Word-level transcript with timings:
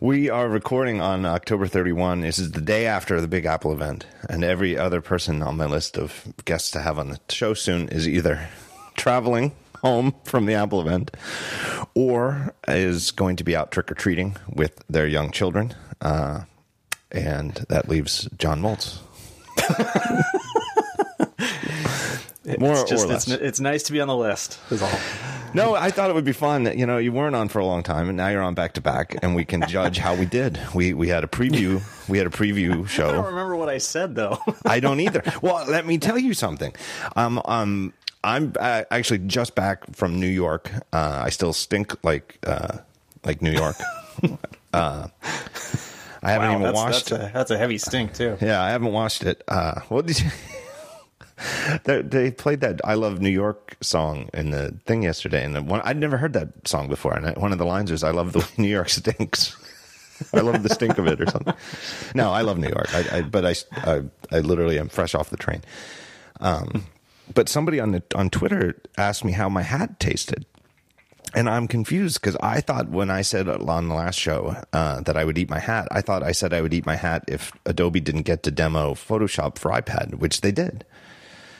We 0.00 0.28
are 0.28 0.48
recording 0.48 1.00
on 1.00 1.24
October 1.24 1.68
31. 1.68 2.22
This 2.22 2.40
is 2.40 2.50
the 2.50 2.60
day 2.60 2.84
after 2.84 3.20
the 3.20 3.28
Big 3.28 3.46
Apple 3.46 3.72
event, 3.72 4.06
and 4.28 4.42
every 4.42 4.76
other 4.76 5.00
person 5.00 5.40
on 5.40 5.56
my 5.56 5.66
list 5.66 5.96
of 5.96 6.32
guests 6.44 6.72
to 6.72 6.80
have 6.80 6.98
on 6.98 7.10
the 7.10 7.20
show 7.28 7.54
soon 7.54 7.88
is 7.90 8.08
either 8.08 8.48
traveling 8.96 9.52
home 9.82 10.12
from 10.24 10.46
the 10.46 10.54
Apple 10.54 10.80
event 10.80 11.16
or 11.94 12.52
is 12.66 13.12
going 13.12 13.36
to 13.36 13.44
be 13.44 13.54
out 13.54 13.70
trick 13.70 13.88
or 13.88 13.94
treating 13.94 14.36
with 14.52 14.82
their 14.90 15.06
young 15.06 15.30
children. 15.30 15.72
Uh, 16.00 16.40
and 17.12 17.64
that 17.68 17.88
leaves 17.88 18.28
John 18.36 18.62
Moltz. 18.62 18.98
More 22.58 22.72
it's 22.72 22.90
just, 22.90 23.04
or 23.04 23.08
less. 23.08 23.28
It's, 23.28 23.40
it's 23.40 23.60
nice 23.60 23.84
to 23.84 23.92
be 23.92 24.00
on 24.00 24.08
the 24.08 24.16
list. 24.16 24.58
Is 24.72 24.82
all. 24.82 24.90
No, 25.54 25.74
I 25.74 25.90
thought 25.90 26.10
it 26.10 26.14
would 26.14 26.24
be 26.24 26.32
fun. 26.32 26.64
That, 26.64 26.76
you 26.76 26.84
know, 26.84 26.98
you 26.98 27.12
weren't 27.12 27.36
on 27.36 27.48
for 27.48 27.60
a 27.60 27.64
long 27.64 27.82
time, 27.82 28.08
and 28.08 28.16
now 28.16 28.28
you're 28.28 28.42
on 28.42 28.54
back 28.54 28.74
to 28.74 28.80
back, 28.80 29.16
and 29.22 29.34
we 29.36 29.44
can 29.44 29.66
judge 29.68 29.98
how 29.98 30.14
we 30.14 30.26
did. 30.26 30.58
We 30.74 30.92
we 30.94 31.08
had 31.08 31.24
a 31.24 31.28
preview. 31.28 31.80
We 32.06 32.18
had 32.18 32.26
a 32.26 32.30
preview 32.30 32.86
show. 32.86 33.08
I 33.08 33.12
don't 33.12 33.24
remember 33.24 33.56
what 33.56 33.70
I 33.70 33.78
said 33.78 34.14
though. 34.14 34.38
I 34.66 34.78
don't 34.78 35.00
either. 35.00 35.22
Well, 35.40 35.64
let 35.66 35.86
me 35.86 35.96
tell 35.96 36.18
you 36.18 36.34
something. 36.34 36.74
Um, 37.16 37.40
um, 37.46 37.94
I'm 38.22 38.52
uh, 38.60 38.82
actually 38.90 39.20
just 39.20 39.54
back 39.54 39.94
from 39.96 40.20
New 40.20 40.26
York. 40.26 40.70
Uh, 40.92 41.22
I 41.24 41.30
still 41.30 41.54
stink 41.54 41.94
like 42.04 42.36
uh, 42.46 42.78
like 43.24 43.40
New 43.40 43.52
York. 43.52 43.76
uh, 44.74 45.08
I 46.22 46.30
haven't 46.30 46.48
Wow, 46.48 46.52
even 46.52 46.62
that's, 46.62 46.74
washed. 46.74 47.08
That's 47.08 47.24
a, 47.24 47.30
that's 47.32 47.50
a 47.52 47.56
heavy 47.58 47.78
stink 47.78 48.12
too. 48.12 48.36
Yeah, 48.40 48.62
I 48.62 48.68
haven't 48.70 48.92
watched 48.92 49.24
it. 49.24 49.42
Uh, 49.48 49.80
what 49.88 50.04
did 50.04 50.20
you? 50.20 50.30
they, 51.84 52.30
played 52.30 52.60
that 52.60 52.80
"I 52.84 52.94
Love 52.94 53.20
New 53.20 53.30
York" 53.30 53.76
song 53.80 54.30
in 54.32 54.50
the 54.50 54.76
thing 54.86 55.02
yesterday, 55.02 55.44
and 55.44 55.68
one 55.68 55.80
I'd 55.84 55.98
never 55.98 56.16
heard 56.16 56.32
that 56.34 56.66
song 56.66 56.88
before. 56.88 57.14
And 57.14 57.36
one 57.36 57.52
of 57.52 57.58
the 57.58 57.66
lines 57.66 57.90
was, 57.90 58.04
"I 58.04 58.10
love 58.10 58.32
the 58.32 58.40
way 58.40 58.46
New 58.58 58.68
York 58.68 58.88
stinks." 58.88 59.56
I 60.32 60.40
love 60.40 60.62
the 60.62 60.68
stink 60.68 60.96
of 60.98 61.06
it, 61.08 61.20
or 61.20 61.26
something. 61.26 61.54
No, 62.14 62.30
I 62.30 62.42
love 62.42 62.56
New 62.56 62.68
York, 62.68 62.94
I, 62.94 63.18
I, 63.18 63.22
but 63.22 63.44
I, 63.44 63.54
I, 63.72 64.02
I 64.30 64.38
literally 64.40 64.78
am 64.78 64.88
fresh 64.88 65.12
off 65.12 65.30
the 65.30 65.36
train. 65.36 65.62
Um, 66.38 66.86
but 67.32 67.48
somebody 67.48 67.80
on 67.80 67.92
the 67.92 68.02
on 68.14 68.30
Twitter 68.30 68.80
asked 68.96 69.24
me 69.24 69.32
how 69.32 69.48
my 69.48 69.62
hat 69.62 69.98
tasted. 69.98 70.46
And 71.34 71.48
I'm 71.48 71.66
confused 71.66 72.20
because 72.20 72.36
I 72.36 72.60
thought 72.60 72.90
when 72.90 73.10
I 73.10 73.22
said 73.22 73.48
on 73.48 73.88
the 73.88 73.94
last 73.94 74.20
show 74.20 74.56
uh, 74.72 75.00
that 75.00 75.16
I 75.16 75.24
would 75.24 75.36
eat 75.36 75.50
my 75.50 75.58
hat, 75.58 75.88
I 75.90 76.00
thought 76.00 76.22
I 76.22 76.30
said 76.30 76.54
I 76.54 76.60
would 76.60 76.72
eat 76.72 76.86
my 76.86 76.94
hat 76.94 77.24
if 77.26 77.52
Adobe 77.66 77.98
didn't 77.98 78.22
get 78.22 78.44
to 78.44 78.52
demo 78.52 78.94
Photoshop 78.94 79.58
for 79.58 79.72
iPad, 79.72 80.16
which 80.16 80.42
they 80.42 80.52
did. 80.52 80.84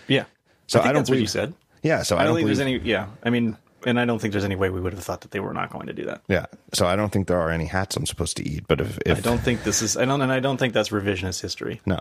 Yeah. 0.08 0.24
So 0.66 0.78
I, 0.78 0.83
think 0.83 0.91
I 0.91 0.92
don't 0.92 1.00
that's 1.00 1.10
what 1.10 1.19
you 1.19 1.27
said. 1.27 1.55
Yeah, 1.83 2.02
so 2.02 2.16
I, 2.16 2.20
I 2.20 2.24
don't 2.24 2.30
don't 2.33 2.36
think 2.36 2.44
believe, 2.47 2.58
there's 2.58 2.66
any. 2.66 2.78
Yeah. 2.78 3.08
I 3.22 3.30
mean, 3.30 3.56
and 3.86 4.00
I 4.00 4.05
don't 4.05 4.19
think 4.19 4.33
there's 4.33 4.44
any 4.44 4.56
way 4.56 4.70
we 4.70 4.80
would 4.80 4.92
have 4.92 5.02
thought 5.02 5.20
that 5.22 5.30
they 5.30 5.41
were 5.41 5.52
not 5.52 5.70
going 5.70 5.86
to 5.86 5.92
do 5.92 6.05
that. 6.06 6.22
Yeah, 6.28 6.47
so 6.72 6.86
I 6.86 6.97
don't 6.97 7.10
think 7.10 7.28
there 7.28 7.41
are 7.41 7.50
any 7.50 7.66
hats 7.66 7.97
I'm 7.97 8.06
supposed 8.06 8.36
to 8.38 8.48
eat. 8.48 8.66
But 8.66 8.80
if, 8.80 8.98
if 9.06 9.19
I 9.19 9.20
don't 9.20 9.41
think 9.41 9.62
this 9.64 9.82
is. 9.82 9.97
I 9.97 10.05
don't, 10.05 10.20
and 10.20 10.32
I 10.32 10.41
don't 10.41 10.56
think 10.56 10.72
that's 10.72 10.88
revisionist 10.88 11.41
history. 11.41 11.80
no, 11.86 12.00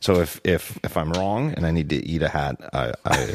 so 0.00 0.20
if 0.20 0.40
if 0.44 0.78
if 0.84 0.96
I'm 0.96 1.12
wrong 1.12 1.52
and 1.52 1.66
I 1.66 1.70
need 1.70 1.88
to 1.90 1.96
eat 1.96 2.22
a 2.22 2.28
hat, 2.28 2.56
I 2.72 2.92
I, 3.04 3.34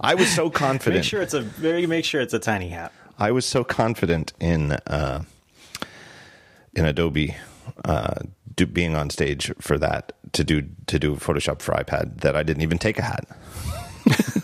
I 0.00 0.14
was 0.14 0.28
so 0.34 0.50
confident. 0.50 0.96
Make 1.02 1.04
sure 1.04 1.22
it's 1.22 1.34
a 1.34 1.40
very. 1.40 1.86
Make 1.86 2.04
sure 2.04 2.20
it's 2.20 2.34
a 2.34 2.38
tiny 2.38 2.68
hat. 2.68 2.92
I 3.18 3.32
was 3.32 3.46
so 3.46 3.64
confident 3.64 4.32
in 4.40 4.72
uh, 4.72 5.22
in 6.74 6.84
Adobe 6.84 7.36
uh, 7.84 8.14
do, 8.58 8.66
being 8.66 8.94
on 8.94 9.10
stage 9.10 9.52
for 9.60 9.78
that 9.78 10.12
to 10.32 10.44
do 10.44 10.62
to 10.86 10.98
do 10.98 11.16
Photoshop 11.16 11.62
for 11.62 11.72
iPad 11.74 12.20
that 12.20 12.36
I 12.36 12.42
didn't 12.42 12.62
even 12.62 12.78
take 12.78 12.98
a 12.98 13.02
hat. 13.02 13.26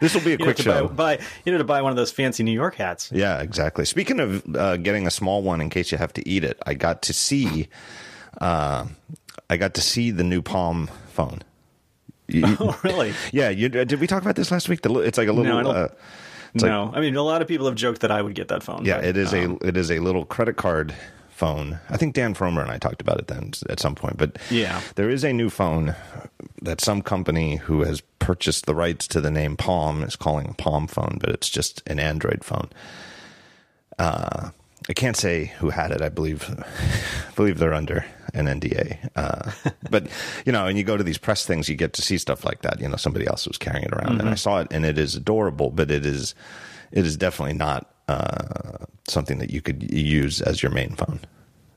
this 0.00 0.14
will 0.14 0.22
be 0.22 0.32
a 0.34 0.38
You 0.38 0.44
quick 0.44 0.58
show. 0.58 0.88
buy, 0.88 1.16
buy, 1.16 1.24
you 1.44 1.52
know, 1.52 1.58
to 1.58 1.64
buy 1.64 1.82
one 1.82 1.90
of 1.90 1.96
those 1.96 2.10
fancy 2.12 2.42
New 2.42 2.52
York 2.52 2.74
hats. 2.76 3.10
Yeah, 3.12 3.40
exactly. 3.40 3.84
Speaking 3.84 4.20
of 4.20 4.56
uh, 4.56 4.76
getting 4.78 5.06
a 5.06 5.10
small 5.10 5.42
one 5.42 5.60
in 5.60 5.70
case 5.70 5.92
you 5.92 5.98
have 5.98 6.12
to 6.14 6.28
eat 6.28 6.44
it, 6.44 6.58
I 6.66 6.74
got 6.74 7.02
to 7.02 7.12
see, 7.12 7.68
uh, 8.40 8.86
I 9.50 9.56
got 9.56 9.74
to 9.74 9.80
see 9.80 10.10
the 10.10 10.24
new 10.24 10.42
Palm 10.42 10.88
phone. 11.08 11.40
You- 12.28 12.56
Oh, 12.60 12.78
really? 12.82 13.14
yeah, 13.32 13.50
you, 13.50 13.66
uh, 13.66 13.84
did 13.84 14.00
we 14.00 14.06
talk 14.06 14.22
about 14.22 14.36
this 14.36 14.50
last 14.50 14.68
week? 14.68 14.82
The, 14.82 14.92
it's 15.00 15.18
like 15.18 15.28
a 15.28 15.32
little. 15.32 15.62
No, 15.62 15.70
I 15.70 15.74
uh, 15.82 15.88
it's 16.54 16.62
like- 16.64 16.72
I 16.72 17.00
mean, 17.00 17.16
a 17.16 17.22
lot 17.22 17.42
of 17.42 17.48
people 17.48 17.66
have 17.66 17.76
joked 17.76 18.00
that 18.00 18.10
I 18.10 18.20
would 18.22 18.34
get 18.34 18.48
that 18.48 18.62
phone. 18.62 18.84
yeah, 18.84 18.96
but, 18.96 19.04
it 19.04 19.16
is 19.16 19.32
um, 19.34 19.58
a 19.62 19.66
it 19.68 19.76
is 19.76 19.90
a 19.90 19.98
little 20.00 20.24
credit 20.24 20.56
card 20.56 20.94
phone. 21.36 21.78
I 21.90 21.96
think 21.96 22.14
Dan 22.14 22.34
Frommer 22.34 22.62
and 22.62 22.70
I 22.70 22.78
talked 22.78 23.00
about 23.02 23.18
it 23.18 23.26
then 23.28 23.52
at 23.68 23.78
some 23.78 23.94
point. 23.94 24.16
But 24.16 24.38
Yeah. 24.50 24.80
there 24.96 25.10
is 25.10 25.22
a 25.24 25.32
new 25.32 25.50
phone 25.50 25.94
that 26.62 26.80
some 26.80 27.02
company 27.02 27.56
who 27.56 27.82
has 27.84 28.00
purchased 28.18 28.66
the 28.66 28.74
rights 28.74 29.06
to 29.08 29.20
the 29.20 29.30
name 29.30 29.56
Palm 29.56 30.02
is 30.02 30.16
calling 30.16 30.48
a 30.48 30.54
Palm 30.54 30.86
phone, 30.86 31.18
but 31.20 31.30
it's 31.30 31.48
just 31.50 31.82
an 31.86 31.98
Android 32.00 32.42
phone. 32.42 32.68
Uh, 33.98 34.50
I 34.88 34.92
can't 34.92 35.16
say 35.16 35.46
who 35.58 35.70
had 35.70 35.90
it. 35.90 36.00
I 36.00 36.08
believe, 36.08 36.48
I 36.48 37.32
believe 37.36 37.58
they're 37.58 37.74
under 37.74 38.04
an 38.34 38.46
NDA. 38.46 39.08
Uh, 39.16 39.50
but 39.90 40.06
you 40.44 40.52
know, 40.52 40.66
and 40.66 40.78
you 40.78 40.84
go 40.84 40.96
to 40.96 41.04
these 41.04 41.18
press 41.18 41.44
things, 41.46 41.68
you 41.68 41.76
get 41.76 41.92
to 41.94 42.02
see 42.02 42.18
stuff 42.18 42.44
like 42.44 42.62
that. 42.62 42.80
You 42.80 42.88
know, 42.88 42.96
somebody 42.96 43.26
else 43.26 43.46
was 43.46 43.58
carrying 43.58 43.84
it 43.84 43.92
around, 43.92 44.20
and 44.20 44.28
I 44.28 44.34
saw 44.34 44.60
it, 44.60 44.68
and 44.70 44.84
it 44.84 44.98
is 44.98 45.14
adorable. 45.16 45.70
But 45.70 45.90
it 45.90 46.04
is, 46.06 46.34
it 46.92 47.04
is 47.06 47.16
definitely 47.16 47.54
not 47.54 47.90
uh, 48.08 48.84
something 49.08 49.38
that 49.38 49.50
you 49.50 49.60
could 49.62 49.90
use 49.92 50.40
as 50.40 50.62
your 50.62 50.72
main 50.72 50.90
phone. 50.94 51.20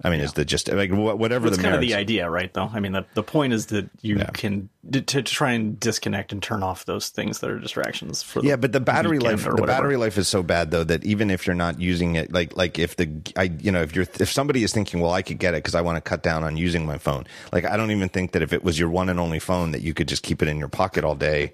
I 0.01 0.09
mean, 0.09 0.22
is 0.22 0.31
the 0.31 0.45
just 0.45 0.72
like 0.72 0.91
whatever 0.91 1.50
That's 1.50 1.57
the 1.57 1.63
kind 1.63 1.75
of 1.75 1.81
the 1.81 1.94
idea, 1.95 2.29
right? 2.29 2.53
Though, 2.53 2.69
I 2.73 2.79
mean, 2.79 2.94
the, 2.94 3.06
the 3.16 3.23
point 3.23 3.51
is 3.51 3.66
that 3.67 3.90
you 4.01 4.16
Yeah. 4.17 4.29
can 4.31 4.69
to, 4.94 5.01
to 5.01 5.22
try 5.23 5.51
and 5.51 5.78
disconnect 5.78 6.31
and 6.31 6.41
turn 6.41 6.63
off 6.63 6.85
those 6.85 7.09
things 7.09 7.39
that 7.39 7.50
are 7.50 7.59
distractions. 7.59 8.23
For 8.23 8.41
the 8.41 8.47
Yeah, 8.47 8.56
but 8.56 8.72
the 8.72 8.79
battery 8.79 9.19
life 9.19 9.44
the 9.44 9.50
whatever. 9.51 9.68
battery 9.68 9.97
life 9.97 10.18
is 10.18 10.29
so 10.29 10.41
bad 10.41 10.72
though 10.72 10.85
that 10.85 11.03
even 11.03 11.29
if 11.29 11.45
you're 11.45 11.53
not 11.56 11.81
using 11.81 12.16
it 12.16 12.31
like 12.31 12.56
like 12.56 12.79
if 12.79 12.95
the 12.95 13.09
I 13.35 13.51
you 13.59 13.73
know 13.73 13.81
if 13.81 13.94
you're 13.94 14.06
if 14.22 14.31
somebody 14.31 14.63
is 14.63 14.72
thinking 14.72 15.01
well 15.01 15.12
I 15.12 15.22
could 15.22 15.38
get 15.38 15.53
it 15.53 15.66
cuz 15.66 15.75
I 15.75 15.81
want 15.81 15.97
to 15.97 16.01
cut 16.01 16.23
down 16.23 16.45
on 16.45 16.56
using 16.56 16.85
my 16.85 16.97
phone. 16.97 17.25
Like 17.51 17.66
I 17.66 17.75
don't 17.75 17.91
even 17.91 18.07
think 18.07 18.31
that 18.31 18.41
if 18.41 18.53
it 18.53 18.63
was 18.63 18.79
your 18.79 18.89
one 18.89 19.09
and 19.09 19.19
only 19.19 19.39
phone 19.39 19.72
that 19.72 19.81
you 19.81 19.94
could 19.94 20.07
just 20.07 20.23
keep 20.23 20.41
it 20.41 20.47
in 20.47 20.59
your 20.59 20.69
pocket 20.69 21.03
all 21.03 21.16
day 21.16 21.51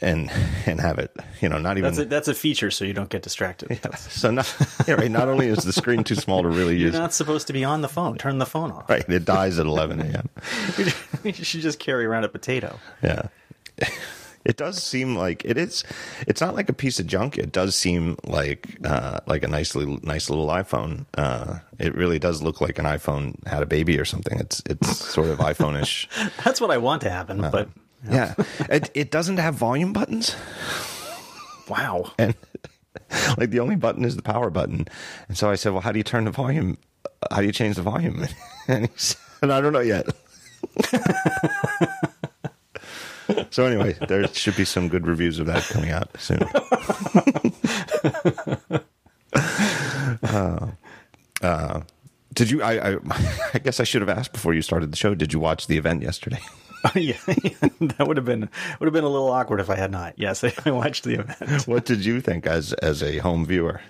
and 0.00 0.30
and 0.66 0.80
have 0.80 0.98
it, 0.98 1.14
you 1.40 1.48
know, 1.48 1.58
not 1.58 1.78
even 1.78 1.90
That's 1.90 1.98
a, 1.98 2.04
that's 2.04 2.28
a 2.28 2.34
feature, 2.34 2.70
so 2.70 2.84
you 2.84 2.92
don't 2.92 3.10
get 3.10 3.22
distracted. 3.22 3.68
That's- 3.82 4.12
so 4.12 4.30
not 4.30 4.54
yeah, 4.86 4.94
right, 4.94 5.10
not 5.10 5.28
only 5.28 5.48
is 5.48 5.64
the 5.64 5.72
screen 5.72 6.04
too 6.04 6.14
small 6.14 6.42
to 6.42 6.48
really 6.48 6.74
use. 6.74 6.80
You're 6.80 6.88
use 6.90 6.98
not 6.98 7.12
supposed 7.14 7.46
to 7.48 7.52
be 7.52 7.64
on 7.64 7.80
the 7.82 7.88
phone. 7.88 8.18
Turn 8.18 8.38
the 8.38 8.46
phone 8.46 8.72
off. 8.72 8.88
right, 8.88 9.08
it 9.08 9.24
dies 9.24 9.58
at 9.58 9.66
11 9.66 10.00
a.m. 10.00 10.28
you 11.24 11.32
should 11.32 11.60
just 11.60 11.78
carry 11.78 12.04
around 12.04 12.24
a 12.24 12.28
potato. 12.28 12.78
Yeah. 13.02 13.28
It 14.44 14.56
does 14.56 14.82
seem 14.82 15.14
like 15.14 15.44
it 15.44 15.58
is. 15.58 15.84
It's 16.26 16.40
not 16.40 16.54
like 16.54 16.70
a 16.70 16.72
piece 16.72 16.98
of 16.98 17.06
junk. 17.06 17.36
It 17.36 17.52
does 17.52 17.74
seem 17.74 18.16
like 18.24 18.78
uh, 18.84 19.20
like 19.26 19.42
a 19.42 19.48
nice 19.48 19.74
little 19.74 19.98
nice 20.02 20.30
little 20.30 20.46
iPhone. 20.46 21.04
Uh, 21.14 21.58
it 21.78 21.94
really 21.94 22.18
does 22.18 22.40
look 22.42 22.60
like 22.60 22.78
an 22.78 22.86
iPhone 22.86 23.46
had 23.46 23.62
a 23.62 23.66
baby 23.66 23.98
or 23.98 24.06
something. 24.06 24.38
It's 24.38 24.62
it's 24.64 24.96
sort 24.96 25.28
of 25.28 25.38
iPhone-ish. 25.40 26.08
That's 26.44 26.60
what 26.62 26.70
I 26.70 26.78
want 26.78 27.02
to 27.02 27.10
happen. 27.10 27.40
But 27.42 27.68
Yeah. 28.08 28.34
It 28.68 28.90
it 28.94 29.10
doesn't 29.10 29.38
have 29.38 29.54
volume 29.54 29.92
buttons, 29.92 30.36
wow, 31.68 32.12
and 32.18 32.34
like 33.36 33.50
the 33.50 33.60
only 33.60 33.76
button 33.76 34.04
is 34.04 34.16
the 34.16 34.22
power 34.22 34.50
button. 34.50 34.86
And 35.28 35.36
so 35.36 35.50
I 35.50 35.56
said, 35.56 35.72
"Well, 35.72 35.82
how 35.82 35.92
do 35.92 35.98
you 35.98 36.04
turn 36.04 36.24
the 36.24 36.30
volume? 36.30 36.78
How 37.30 37.40
do 37.40 37.46
you 37.46 37.52
change 37.52 37.76
the 37.76 37.82
volume?" 37.82 38.26
And 38.68 38.86
he 38.86 38.92
said, 38.96 39.18
"I 39.42 39.60
don't 39.60 39.72
know 39.72 39.80
yet." 39.80 40.06
So 43.50 43.66
anyway, 43.66 43.94
there 44.08 44.26
should 44.28 44.56
be 44.56 44.64
some 44.64 44.88
good 44.88 45.06
reviews 45.06 45.38
of 45.38 45.44
that 45.46 45.62
coming 45.64 45.90
out 45.90 46.08
soon. 46.18 46.42
uh, 50.22 50.66
uh, 51.42 51.80
did 52.34 52.50
you? 52.50 52.62
I, 52.62 52.92
I 52.92 52.96
I 53.54 53.58
guess 53.58 53.80
I 53.80 53.84
should 53.84 54.00
have 54.00 54.08
asked 54.08 54.32
before 54.32 54.54
you 54.54 54.62
started 54.62 54.92
the 54.92 54.96
show. 54.96 55.14
Did 55.14 55.34
you 55.34 55.40
watch 55.40 55.66
the 55.66 55.76
event 55.76 56.02
yesterday? 56.02 56.40
yeah, 56.94 57.16
that 57.26 58.04
would 58.06 58.16
have 58.16 58.26
been 58.26 58.48
would 58.78 58.86
have 58.86 58.92
been 58.92 59.04
a 59.04 59.08
little 59.08 59.30
awkward 59.30 59.60
if 59.60 59.70
I 59.70 59.76
had 59.76 59.90
not. 59.90 60.14
Yes, 60.16 60.44
I 60.66 60.70
watched 60.70 61.04
the 61.04 61.20
event. 61.20 61.66
What 61.66 61.84
did 61.84 62.04
you 62.04 62.20
think 62.20 62.46
as 62.46 62.72
as 62.74 63.02
a 63.02 63.18
home 63.18 63.44
viewer? 63.46 63.80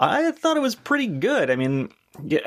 I 0.00 0.30
thought 0.32 0.56
it 0.56 0.60
was 0.60 0.74
pretty 0.74 1.06
good. 1.06 1.50
I 1.50 1.56
mean, 1.56 1.90
yeah, 2.24 2.40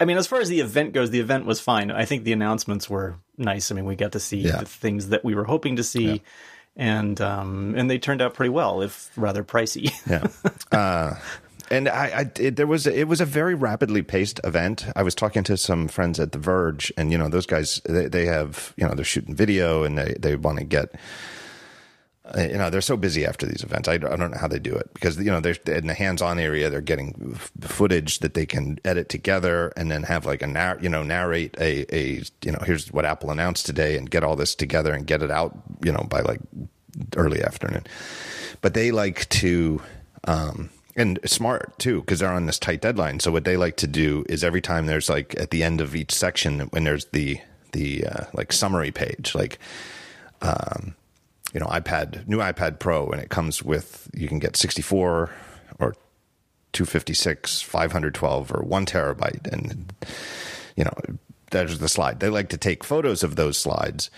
I 0.00 0.04
mean, 0.04 0.16
as 0.16 0.26
far 0.26 0.40
as 0.40 0.48
the 0.48 0.60
event 0.60 0.92
goes, 0.92 1.10
the 1.10 1.20
event 1.20 1.46
was 1.46 1.60
fine. 1.60 1.90
I 1.92 2.04
think 2.04 2.24
the 2.24 2.32
announcements 2.32 2.90
were 2.90 3.16
nice. 3.38 3.70
I 3.70 3.74
mean, 3.76 3.84
we 3.84 3.94
got 3.94 4.12
to 4.12 4.20
see 4.20 4.38
Yeah. 4.38 4.56
the 4.58 4.64
things 4.66 5.10
that 5.10 5.24
we 5.24 5.34
were 5.36 5.44
hoping 5.44 5.76
to 5.76 5.84
see, 5.84 6.22
and 6.76 7.20
um, 7.20 7.74
and 7.76 7.88
they 7.88 7.98
turned 7.98 8.20
out 8.20 8.34
pretty 8.34 8.50
well, 8.50 8.82
if 8.82 9.10
rather 9.16 9.44
pricey. 9.44 9.92
Yeah. 10.10 10.26
Uh, 10.76 11.14
and 11.70 11.88
I, 11.88 12.06
I 12.06 12.30
it, 12.40 12.56
there 12.56 12.66
was 12.66 12.86
it 12.86 13.08
was 13.08 13.20
a 13.20 13.24
very 13.26 13.54
rapidly 13.54 14.02
paced 14.02 14.40
event. 14.44 14.86
I 14.96 15.02
was 15.02 15.14
talking 15.14 15.42
to 15.44 15.56
some 15.56 15.88
friends 15.88 16.20
at 16.20 16.32
The 16.32 16.38
Verge, 16.38 16.92
and 16.96 17.10
you 17.12 17.18
know 17.18 17.28
those 17.28 17.46
guys 17.46 17.80
they, 17.84 18.06
they 18.08 18.26
have 18.26 18.72
you 18.76 18.86
know 18.86 18.94
they're 18.94 19.04
shooting 19.04 19.34
video 19.34 19.84
and 19.84 19.96
they 19.98 20.14
they 20.18 20.36
want 20.36 20.58
to 20.58 20.64
get. 20.64 20.94
uh, 22.36 22.40
You 22.40 22.56
know 22.58 22.70
they're 22.70 22.80
so 22.80 22.96
busy 22.96 23.24
after 23.26 23.46
these 23.46 23.62
events. 23.62 23.88
I, 23.88 23.98
don't- 23.98 24.12
I 24.12 24.16
don't 24.16 24.30
know 24.30 24.38
how 24.38 24.48
they 24.48 24.58
do 24.58 24.74
it 24.74 24.88
because 24.94 25.18
you 25.18 25.30
know 25.30 25.40
they're 25.40 25.56
in 25.66 25.86
the 25.86 25.94
hands-on 25.94 26.38
area. 26.38 26.70
They're 26.70 26.80
getting 26.80 27.34
footage 27.60 28.18
that 28.20 28.34
they 28.34 28.46
can 28.46 28.78
edit 28.84 29.08
together 29.08 29.72
and 29.76 29.90
then 29.90 30.02
have 30.04 30.26
like 30.26 30.42
a 30.42 30.46
narr- 30.46 30.78
you 30.80 30.88
know 30.88 31.02
narrate 31.02 31.54
a 31.58 31.84
a 31.94 32.22
you 32.42 32.52
know 32.52 32.60
here's 32.64 32.92
what 32.92 33.04
Apple 33.04 33.30
announced 33.30 33.66
today 33.66 33.96
and 33.96 34.10
get 34.10 34.22
all 34.24 34.36
this 34.36 34.54
together 34.54 34.92
and 34.94 35.06
get 35.06 35.22
it 35.22 35.30
out 35.30 35.56
you 35.84 35.92
know 35.92 36.04
by 36.08 36.20
like 36.20 36.40
early 37.16 37.42
afternoon. 37.42 37.84
But 38.60 38.74
they 38.74 38.90
like 38.90 39.28
to 39.40 39.82
um, 40.26 40.70
and 40.96 41.18
smart 41.24 41.78
too 41.78 42.00
because 42.00 42.20
they're 42.20 42.32
on 42.32 42.46
this 42.46 42.58
tight 42.58 42.80
deadline. 42.80 43.20
So 43.20 43.32
what 43.32 43.44
they 43.44 43.56
like 43.56 43.76
to 43.76 43.86
do 43.86 44.24
is 44.28 44.44
every 44.44 44.60
time 44.60 44.86
there's 44.86 45.08
like 45.08 45.38
at 45.38 45.50
the 45.50 45.62
end 45.62 45.80
of 45.80 45.94
each 45.94 46.12
section 46.12 46.60
when 46.60 46.84
there's 46.84 47.06
the 47.06 47.40
the 47.72 48.06
uh, 48.06 48.24
like 48.32 48.52
summary 48.52 48.92
page, 48.92 49.34
like 49.34 49.58
um, 50.42 50.94
you 51.52 51.60
know 51.60 51.66
iPad 51.66 52.26
new 52.28 52.38
iPad 52.38 52.78
Pro, 52.78 53.08
and 53.08 53.20
it 53.20 53.28
comes 53.28 53.62
with 53.62 54.08
you 54.14 54.28
can 54.28 54.38
get 54.38 54.56
64 54.56 55.30
or 55.80 55.96
256, 56.72 57.62
512, 57.62 58.52
or 58.52 58.62
one 58.62 58.86
terabyte, 58.86 59.46
and 59.52 59.92
you 60.76 60.84
know 60.84 60.94
there's 61.50 61.78
the 61.78 61.88
slide. 61.88 62.20
They 62.20 62.28
like 62.28 62.50
to 62.50 62.56
take 62.56 62.84
photos 62.84 63.22
of 63.22 63.36
those 63.36 63.58
slides 63.58 64.10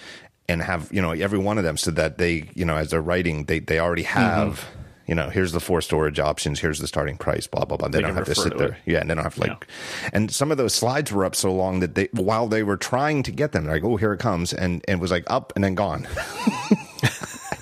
and 0.49 0.62
have 0.62 0.93
you 0.93 1.00
know 1.00 1.12
every 1.12 1.38
one 1.38 1.58
of 1.58 1.64
them 1.64 1.76
so 1.76 1.90
that 1.93 2.19
they 2.19 2.50
you 2.55 2.64
know 2.64 2.76
as 2.76 2.90
they're 2.90 3.00
writing 3.00 3.44
they 3.44 3.61
they 3.61 3.78
already 3.78 4.02
have. 4.02 4.61
Mm-hmm 4.61 4.82
you 5.06 5.14
know, 5.14 5.29
here's 5.31 5.53
the 5.53 5.61
four 5.61 5.81
storage 5.81 6.19
options, 6.19 6.61
here's 6.61 6.79
the 6.79 6.87
starting 6.87 7.17
price, 7.17 7.47
blah 7.47 7.64
blah 7.64 7.76
blah. 7.76 7.88
They, 7.88 7.99
they 7.99 8.03
don't 8.03 8.14
have 8.14 8.26
to 8.26 8.35
sit 8.35 8.53
to 8.53 8.58
there, 8.58 8.69
it. 8.69 8.76
yeah, 8.87 9.00
and 9.00 9.11
they 9.11 9.14
don't 9.14 9.25
have 9.25 9.35
to 9.35 9.41
like. 9.41 9.67
Yeah. 10.03 10.11
And 10.12 10.31
some 10.31 10.50
of 10.50 10.58
those 10.58 10.75
slides 10.75 11.12
were 11.12 11.25
up 11.25 11.35
so 11.35 11.53
long 11.53 11.81
that 11.81 11.94
they, 11.94 12.08
while 12.12 12.49
they 12.49 12.62
were 12.62 12.76
trying 12.76 13.23
to 13.25 13.31
get 13.31 13.53
them, 13.53 13.67
like, 13.67 13.85
oh, 13.85 13.97
here 13.97 14.12
it 14.12 14.19
comes, 14.19 14.53
and, 14.53 14.85
and 14.88 14.99
it 14.99 15.00
was 15.00 15.11
like 15.11 15.25
up 15.29 15.53
and 15.55 15.64
then 15.64 15.75
gone. 15.75 16.06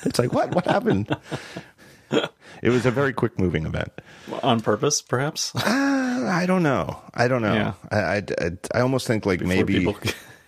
it's 0.05 0.19
like 0.19 0.33
what? 0.33 0.55
What 0.55 0.65
happened? 0.65 1.15
it 2.11 2.71
was 2.71 2.87
a 2.87 2.91
very 2.91 3.13
quick 3.13 3.39
moving 3.39 3.67
event. 3.67 3.93
On 4.43 4.61
purpose, 4.61 5.03
perhaps. 5.03 5.55
Uh, 5.55 5.61
I 6.27 6.47
don't 6.47 6.63
know. 6.63 7.01
I 7.13 7.29
don't 7.29 7.43
know. 7.43 7.55
Yeah. 7.55 7.75
I, 7.91 7.99
I, 7.99 8.17
I, 8.17 8.51
I 8.75 8.81
almost 8.81 9.07
think 9.07 9.27
like 9.27 9.41
Before 9.41 9.55
maybe. 9.55 9.79
People 9.81 9.97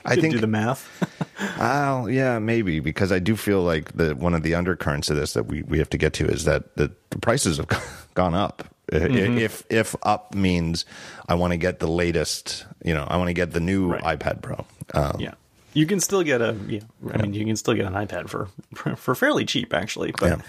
I 0.06 0.16
think 0.16 0.34
do 0.34 0.40
the 0.40 0.46
math. 0.46 0.88
Well, 1.58 2.08
yeah, 2.08 2.38
maybe 2.38 2.80
because 2.80 3.12
I 3.12 3.18
do 3.18 3.36
feel 3.36 3.62
like 3.62 3.92
the 3.92 4.14
one 4.14 4.34
of 4.34 4.42
the 4.42 4.54
undercurrents 4.54 5.10
of 5.10 5.16
this 5.16 5.34
that 5.34 5.44
we, 5.46 5.62
we 5.62 5.78
have 5.78 5.90
to 5.90 5.98
get 5.98 6.14
to 6.14 6.26
is 6.26 6.44
that 6.44 6.76
the, 6.76 6.90
the 7.10 7.18
prices 7.18 7.58
have 7.58 7.68
gone 8.14 8.34
up. 8.46 8.64
Mm-hmm. 8.90 9.38
If 9.38 9.64
if 9.68 9.96
up 10.02 10.34
means 10.34 10.84
I 11.28 11.34
want 11.34 11.52
to 11.52 11.56
get 11.56 11.78
the 11.78 11.88
latest, 11.88 12.64
you 12.84 12.94
know, 12.94 13.04
I 13.04 13.16
want 13.16 13.28
to 13.28 13.34
get 13.34 13.52
the 13.52 13.60
new 13.60 13.92
right. 13.92 14.18
iPad 14.18 14.42
Pro. 14.42 14.64
Um, 14.94 15.16
yeah, 15.18 15.34
you 15.74 15.86
can 15.86 16.00
still 16.00 16.22
get 16.22 16.40
a. 16.40 16.56
Yeah, 16.68 16.80
I 17.06 17.16
yeah. 17.16 17.22
mean, 17.22 17.34
you 17.34 17.44
can 17.44 17.56
still 17.56 17.74
get 17.74 17.84
an 17.84 17.94
iPad 17.94 18.28
for 18.28 18.48
for 18.96 19.14
fairly 19.14 19.44
cheap, 19.44 19.74
actually, 19.74 20.12
but 20.18 20.40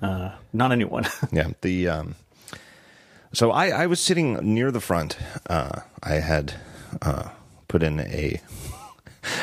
yeah. 0.00 0.08
uh, 0.08 0.32
not 0.52 0.72
a 0.72 0.76
new 0.76 0.88
one. 0.88 1.06
yeah, 1.32 1.48
the 1.60 1.88
um, 1.88 2.14
so 3.32 3.50
I 3.50 3.68
I 3.68 3.86
was 3.86 4.00
sitting 4.00 4.54
near 4.54 4.70
the 4.70 4.80
front. 4.80 5.18
Uh, 5.48 5.80
I 6.02 6.14
had 6.14 6.54
uh, 7.02 7.30
put 7.68 7.82
in 7.82 8.00
a 8.00 8.40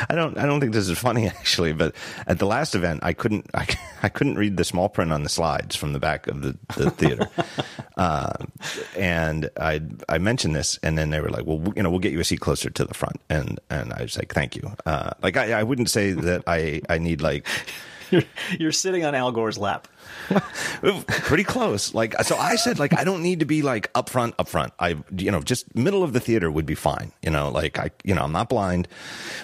I 0.08 0.14
don't. 0.14 0.36
I 0.36 0.46
don't 0.46 0.60
think 0.60 0.72
this 0.72 0.88
is 0.88 0.98
funny 0.98 1.26
actually, 1.40 1.72
but 1.72 1.94
at 2.26 2.38
the 2.38 2.46
last 2.46 2.74
event, 2.74 3.00
I 3.02 3.12
couldn't. 3.12 3.46
I, 3.54 3.66
I 4.02 4.08
couldn't 4.08 4.36
read 4.36 4.56
the 4.56 4.64
small 4.64 4.88
print 4.88 5.12
on 5.12 5.22
the 5.22 5.28
slides 5.28 5.76
from 5.76 5.92
the 5.92 5.98
back 5.98 6.26
of 6.26 6.42
the, 6.42 6.56
the 6.76 6.90
theater, 6.90 7.28
uh, 7.96 8.32
and 8.96 9.50
I 9.60 9.80
I 10.08 10.18
mentioned 10.18 10.54
this, 10.54 10.78
and 10.82 10.98
then 10.98 11.10
they 11.10 11.20
were 11.20 11.30
like, 11.30 11.46
"Well, 11.46 11.72
you 11.76 11.82
know, 11.82 11.90
we'll 11.90 11.98
get 11.98 12.12
you 12.12 12.20
a 12.20 12.24
seat 12.24 12.40
closer 12.40 12.70
to 12.70 12.84
the 12.84 12.94
front," 12.94 13.20
and 13.28 13.58
and 13.70 13.92
I 13.92 14.02
was 14.02 14.16
like, 14.16 14.32
"Thank 14.32 14.56
you." 14.56 14.72
Uh, 14.86 15.10
like 15.22 15.36
I, 15.36 15.60
I 15.60 15.62
wouldn't 15.62 15.90
say 15.90 16.12
that 16.12 16.42
I 16.46 16.82
I 16.88 16.98
need 16.98 17.20
like 17.20 17.46
you're, 18.12 18.22
you're 18.58 18.72
sitting 18.72 19.04
on 19.04 19.14
Al 19.14 19.32
Gore's 19.32 19.58
lap. 19.58 19.88
Pretty 21.06 21.44
close. 21.44 21.94
Like 21.94 22.14
so, 22.22 22.36
I 22.36 22.56
said 22.56 22.78
like 22.78 22.96
I 22.98 23.04
don't 23.04 23.22
need 23.22 23.40
to 23.40 23.44
be 23.44 23.62
like 23.62 23.90
up 23.94 24.08
front, 24.08 24.34
up 24.38 24.48
front. 24.48 24.72
I 24.78 24.96
you 25.16 25.30
know 25.30 25.40
just 25.40 25.74
middle 25.74 26.02
of 26.02 26.12
the 26.12 26.20
theater 26.20 26.50
would 26.50 26.66
be 26.66 26.74
fine. 26.74 27.12
You 27.22 27.30
know, 27.30 27.50
like 27.50 27.78
I 27.78 27.90
you 28.04 28.14
know 28.14 28.22
I'm 28.22 28.32
not 28.32 28.48
blind, 28.48 28.88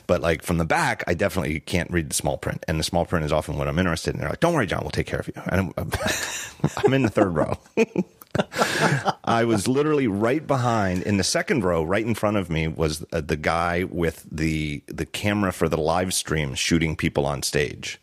but 0.06 0.20
like 0.20 0.42
from 0.42 0.58
the 0.58 0.64
back, 0.64 1.04
I 1.06 1.14
definitely 1.14 1.60
can't 1.60 1.90
read 1.90 2.10
the 2.10 2.14
small 2.14 2.36
print, 2.36 2.64
and 2.68 2.78
the 2.78 2.84
small 2.84 3.04
print 3.04 3.24
is 3.24 3.32
often 3.32 3.56
what 3.58 3.68
I'm 3.68 3.78
interested 3.78 4.14
in. 4.14 4.20
They're 4.20 4.30
like, 4.30 4.40
"Don't 4.40 4.54
worry, 4.54 4.66
John, 4.66 4.80
we'll 4.82 4.90
take 4.90 5.06
care 5.06 5.20
of 5.20 5.28
you." 5.28 5.34
And 5.46 5.72
I'm, 5.76 5.90
I'm 6.84 6.92
in 6.94 7.02
the 7.02 7.10
third 7.10 7.34
row. 7.34 7.58
I 9.24 9.44
was 9.44 9.66
literally 9.66 10.06
right 10.06 10.46
behind 10.46 11.02
in 11.02 11.16
the 11.16 11.24
second 11.24 11.64
row, 11.64 11.82
right 11.82 12.04
in 12.04 12.14
front 12.14 12.36
of 12.36 12.50
me 12.50 12.68
was 12.68 13.04
uh, 13.12 13.20
the 13.20 13.36
guy 13.36 13.84
with 13.84 14.26
the 14.30 14.82
the 14.86 15.06
camera 15.06 15.52
for 15.52 15.68
the 15.68 15.78
live 15.78 16.12
stream 16.12 16.54
shooting 16.54 16.96
people 16.96 17.26
on 17.26 17.42
stage. 17.42 17.98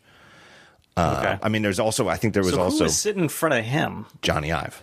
Uh, 0.96 1.16
okay. 1.18 1.38
I 1.42 1.48
mean, 1.48 1.62
there's 1.62 1.80
also 1.80 2.08
I 2.08 2.16
think 2.16 2.34
there 2.34 2.42
was 2.42 2.54
so 2.54 2.62
also 2.62 2.84
was 2.84 2.98
sitting 2.98 3.24
in 3.24 3.28
front 3.28 3.54
of 3.54 3.64
him. 3.64 4.06
Jony 4.22 4.54
Ive. 4.54 4.82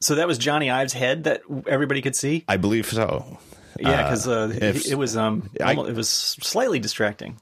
So 0.00 0.16
that 0.16 0.26
was 0.26 0.38
Jony 0.38 0.72
Ive's 0.72 0.92
head 0.92 1.24
that 1.24 1.42
everybody 1.66 2.02
could 2.02 2.16
see. 2.16 2.44
I 2.48 2.56
believe 2.56 2.86
so. 2.86 3.38
Yeah, 3.78 4.02
because 4.02 4.26
uh, 4.26 4.32
uh, 4.32 4.48
it, 4.48 4.86
it, 4.92 4.94
was 4.94 5.16
um, 5.16 5.50
I, 5.60 5.70
almost, 5.70 5.90
it 5.90 5.96
was 5.96 6.08
slightly 6.08 6.78
distracting. 6.78 7.38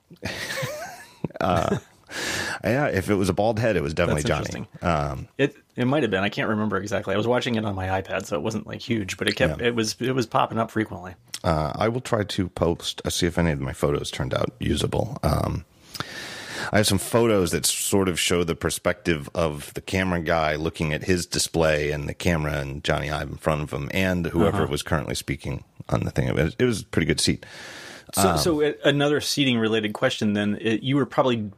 uh, 1.41 1.79
yeah, 2.65 2.87
if 2.89 3.09
it 3.09 3.15
was 3.15 3.29
a 3.29 3.33
bald 3.33 3.59
head, 3.59 3.77
it 3.77 3.83
was 3.83 3.95
definitely 3.95 4.23
Jony. 4.23 4.67
Um, 4.83 5.29
it 5.39 5.55
it 5.77 5.87
might 5.87 6.03
have 6.03 6.11
been. 6.11 6.23
I 6.23 6.29
can't 6.29 6.49
remember 6.49 6.77
exactly. 6.77 7.15
I 7.15 7.17
was 7.17 7.27
watching 7.27 7.55
it 7.57 7.65
on 7.65 7.75
my 7.75 8.01
iPad, 8.01 8.27
so 8.27 8.37
it 8.37 8.43
wasn't 8.43 8.67
like 8.67 8.81
huge, 8.81 9.17
but 9.17 9.29
it 9.29 9.37
kept 9.37 9.61
yeah. 9.61 9.69
it 9.69 9.75
was 9.75 9.97
it 10.01 10.13
was 10.13 10.27
popping 10.27 10.59
up 10.59 10.71
frequently. 10.71 11.15
Uh, 11.43 11.73
I 11.75 11.89
will 11.89 12.01
try 12.01 12.25
to 12.25 12.49
post. 12.49 13.03
Uh, 13.05 13.11
see 13.11 13.27
if 13.27 13.39
any 13.39 13.53
of 13.53 13.61
my 13.61 13.73
photos 13.73 14.11
turned 14.11 14.35
out 14.35 14.51
usable. 14.59 15.19
Um, 15.23 15.65
I 16.73 16.79
have 16.79 16.87
some 16.87 16.99
photos 16.99 17.51
that 17.53 17.67
sort 17.67 18.09
of 18.09 18.19
show 18.19 18.45
the 18.45 18.55
perspective 18.55 19.29
of 19.35 19.73
the 19.75 19.81
camera 19.81 20.21
guy 20.21 20.57
looking 20.57 20.93
at 20.93 21.05
his 21.05 21.27
display 21.27 21.91
and 21.91 22.09
the 22.09 22.15
camera 22.15 22.59
and 22.59 22.83
Jony 22.83 23.13
Ive 23.13 23.31
in 23.31 23.37
front 23.37 23.63
of 23.63 23.73
him 23.73 23.91
and 23.93 24.27
whoever 24.27 24.63
uh-huh. 24.63 24.71
was 24.71 24.83
currently 24.83 25.15
speaking 25.15 25.65
on 25.89 26.05
the 26.05 26.11
thing. 26.11 26.29
It 26.29 26.35
was, 26.35 26.57
it 26.59 26.65
was 26.65 26.83
a 26.83 26.87
pretty 26.87 27.07
good 27.07 27.21
seat. 27.21 27.45
So, 28.15 28.29
um, 28.29 28.39
so 28.39 28.75
another 28.85 29.21
seating 29.21 29.59
related 29.59 29.93
question. 29.93 30.35
Then 30.35 30.59
it, 30.61 30.83
you 30.83 30.97
were 30.97 31.07
probably 31.07 31.51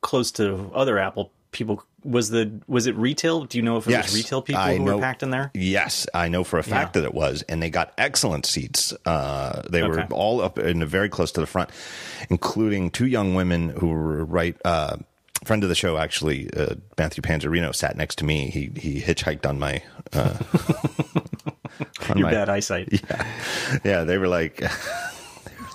close 0.00 0.30
to 0.32 0.70
other 0.74 0.98
Apple 0.98 1.32
people 1.54 1.82
was 2.02 2.28
the 2.28 2.60
was 2.66 2.86
it 2.86 2.94
retail? 2.96 3.44
Do 3.44 3.56
you 3.56 3.62
know 3.62 3.78
if 3.78 3.86
it 3.86 3.92
yes, 3.92 4.12
was 4.12 4.16
retail 4.16 4.42
people 4.42 4.60
I 4.62 4.76
who 4.76 4.84
know, 4.84 4.96
were 4.96 5.00
packed 5.00 5.22
in 5.22 5.30
there? 5.30 5.50
Yes, 5.54 6.06
I 6.12 6.28
know 6.28 6.44
for 6.44 6.58
a 6.58 6.62
fact 6.62 6.94
yeah. 6.94 7.00
that 7.00 7.06
it 7.06 7.14
was, 7.14 7.42
and 7.48 7.62
they 7.62 7.70
got 7.70 7.94
excellent 7.96 8.44
seats. 8.44 8.92
Uh, 9.06 9.62
they 9.70 9.82
okay. 9.82 10.02
were 10.02 10.06
all 10.10 10.42
up 10.42 10.58
in 10.58 10.84
very 10.84 11.08
close 11.08 11.32
to 11.32 11.40
the 11.40 11.46
front, 11.46 11.70
including 12.28 12.90
two 12.90 13.06
young 13.06 13.34
women 13.34 13.70
who 13.70 13.88
were 13.88 14.24
right. 14.24 14.56
Uh, 14.64 14.98
friend 15.44 15.62
of 15.62 15.68
the 15.68 15.74
show, 15.74 15.96
actually, 15.96 16.50
uh, 16.54 16.74
Matthew 16.98 17.22
Panzarino, 17.22 17.74
sat 17.74 17.96
next 17.96 18.16
to 18.18 18.24
me. 18.24 18.50
He 18.50 18.70
he 18.76 19.00
hitchhiked 19.00 19.46
on 19.46 19.58
my. 19.58 19.82
Uh, 20.12 20.36
on 22.10 22.18
Your 22.18 22.26
my, 22.26 22.32
bad 22.32 22.48
eyesight. 22.50 22.88
Yeah, 23.08 23.26
yeah. 23.84 24.04
They 24.04 24.18
were 24.18 24.28
like. 24.28 24.62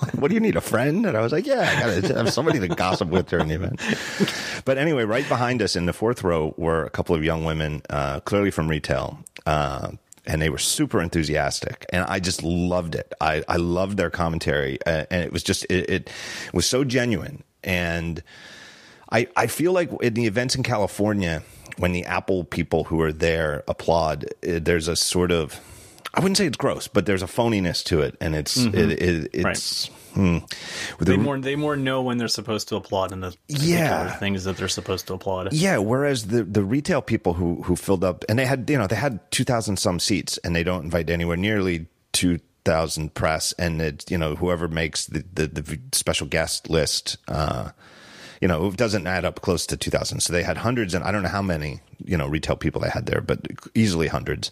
what 0.16 0.30
do 0.30 0.34
you 0.34 0.40
need, 0.40 0.56
a 0.56 0.62
friend? 0.62 1.06
And 1.06 1.18
I 1.18 1.22
was 1.22 1.32
like, 1.32 1.46
yeah, 1.46 1.62
I 1.62 1.80
got 1.80 2.08
to 2.08 2.16
have 2.16 2.34
somebody 2.34 2.60
to 2.60 2.68
gossip 2.68 3.10
with 3.10 3.28
during 3.28 3.48
the 3.48 3.56
event. 3.56 3.82
But 4.66 4.78
anyway, 4.78 5.04
right 5.04 5.28
behind 5.28 5.62
us 5.62 5.76
in 5.76 5.86
the 5.86 5.94
fourth 5.94 6.24
row 6.24 6.54
were 6.58 6.84
a 6.84 6.90
couple 6.90 7.16
of 7.16 7.24
young 7.24 7.46
women, 7.46 7.82
uh, 7.90 8.20
clearly 8.20 8.52
from 8.52 8.68
retail. 8.68 9.18
Uh, 9.46 9.92
and 10.28 10.42
they 10.42 10.50
were 10.50 10.60
super 10.60 11.02
enthusiastic 11.02 11.86
and 11.92 12.04
i 12.04 12.20
just 12.20 12.44
loved 12.44 12.94
it 12.94 13.14
i, 13.20 13.42
I 13.48 13.56
loved 13.56 13.98
their 13.98 14.10
commentary 14.10 14.78
uh, 14.86 15.06
and 15.10 15.24
it 15.24 15.32
was 15.32 15.42
just 15.42 15.66
it, 15.72 15.90
it, 15.90 16.10
was 16.54 16.68
so 16.68 16.84
genuine 16.84 17.42
and 17.64 18.22
I, 19.12 19.28
I 19.36 19.48
feel 19.48 19.72
like 19.72 19.90
in 20.04 20.14
the 20.14 20.28
events 20.28 20.56
in 20.56 20.62
california 20.62 21.42
when 21.78 21.94
the 21.94 22.06
apple 22.06 22.44
people 22.44 22.84
who 22.84 23.02
are 23.02 23.14
there 23.14 23.64
applaud 23.68 24.26
uh, 24.26 24.60
there's 24.62 24.88
a 24.90 24.96
sort 24.96 25.32
of 25.32 25.60
I 26.14 26.22
wouldn't 26.22 26.38
say 26.38 26.48
it's 26.48 26.58
gross, 26.58 26.88
but 26.88 27.06
there's 27.06 27.22
a 27.22 27.28
phoniness 27.28 27.84
to 27.86 28.02
it, 28.02 28.16
and 28.20 28.36
it's 28.36 28.58
mm-hmm. 28.58 28.78
it, 28.78 28.92
it, 29.02 29.30
it's. 29.34 29.90
Right. 29.90 29.99
Hmm. 30.20 30.40
They 31.00 31.16
more 31.16 31.40
they 31.40 31.56
more 31.56 31.78
know 31.78 32.02
when 32.02 32.18
they're 32.18 32.28
supposed 32.28 32.68
to 32.70 32.76
applaud 32.76 33.14
and 33.14 33.24
the 33.24 33.34
yeah 33.48 34.18
things 34.18 34.44
that 34.44 34.58
they're 34.58 34.68
supposed 34.68 35.08
to 35.08 35.14
applaud. 35.14 35.54
Yeah, 35.54 35.78
whereas 35.78 36.28
the 36.28 36.44
the 36.44 36.62
retail 36.62 37.02
people 37.02 37.36
who 37.36 37.62
who 37.64 37.78
filled 37.78 38.04
up 38.04 38.26
and 38.28 38.38
they 38.38 38.46
had 38.46 38.70
you 38.70 38.78
know 38.78 38.86
they 38.86 38.98
had 38.98 39.32
two 39.32 39.46
thousand 39.46 39.78
some 39.78 39.98
seats 39.98 40.38
and 40.40 40.54
they 40.54 40.64
don't 40.64 40.84
invite 40.84 41.10
anywhere 41.10 41.38
nearly 41.38 41.86
two 42.12 42.42
thousand 42.66 43.14
press 43.14 43.54
and 43.54 43.82
it 43.82 44.12
you 44.12 44.18
know 44.18 44.36
whoever 44.36 44.68
makes 44.68 45.06
the 45.06 45.24
the, 45.34 45.48
the 45.48 45.80
special 45.94 46.28
guest 46.28 46.70
list. 46.70 47.16
Uh, 47.30 47.70
you 48.42 48.48
know, 48.48 48.68
it 48.68 48.78
doesn't 48.78 49.06
add 49.06 49.26
up 49.26 49.42
close 49.42 49.66
to 49.66 49.76
2000. 49.76 50.22
So 50.22 50.32
they 50.32 50.44
had 50.44 50.56
hundreds, 50.56 50.94
and 50.94 51.04
I 51.04 51.12
don't 51.12 51.24
know 51.24 51.28
how 51.30 51.42
many, 51.42 51.82
you 52.06 52.16
know, 52.16 52.26
retail 52.26 52.56
people 52.56 52.80
they 52.80 52.90
had 52.90 53.06
there, 53.06 53.20
but 53.20 53.46
easily 53.76 54.08
hundreds 54.08 54.50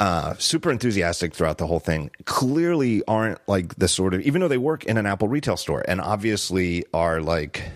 uh, 0.00 0.34
super 0.38 0.70
enthusiastic 0.70 1.34
throughout 1.34 1.58
the 1.58 1.66
whole 1.66 1.78
thing. 1.78 2.10
Clearly 2.24 3.02
aren't 3.06 3.38
like 3.46 3.76
the 3.76 3.86
sort 3.86 4.14
of, 4.14 4.22
even 4.22 4.40
though 4.40 4.48
they 4.48 4.58
work 4.58 4.84
in 4.84 4.96
an 4.96 5.04
Apple 5.04 5.28
retail 5.28 5.58
store 5.58 5.84
and 5.86 6.00
obviously 6.00 6.84
are 6.94 7.20
like 7.20 7.70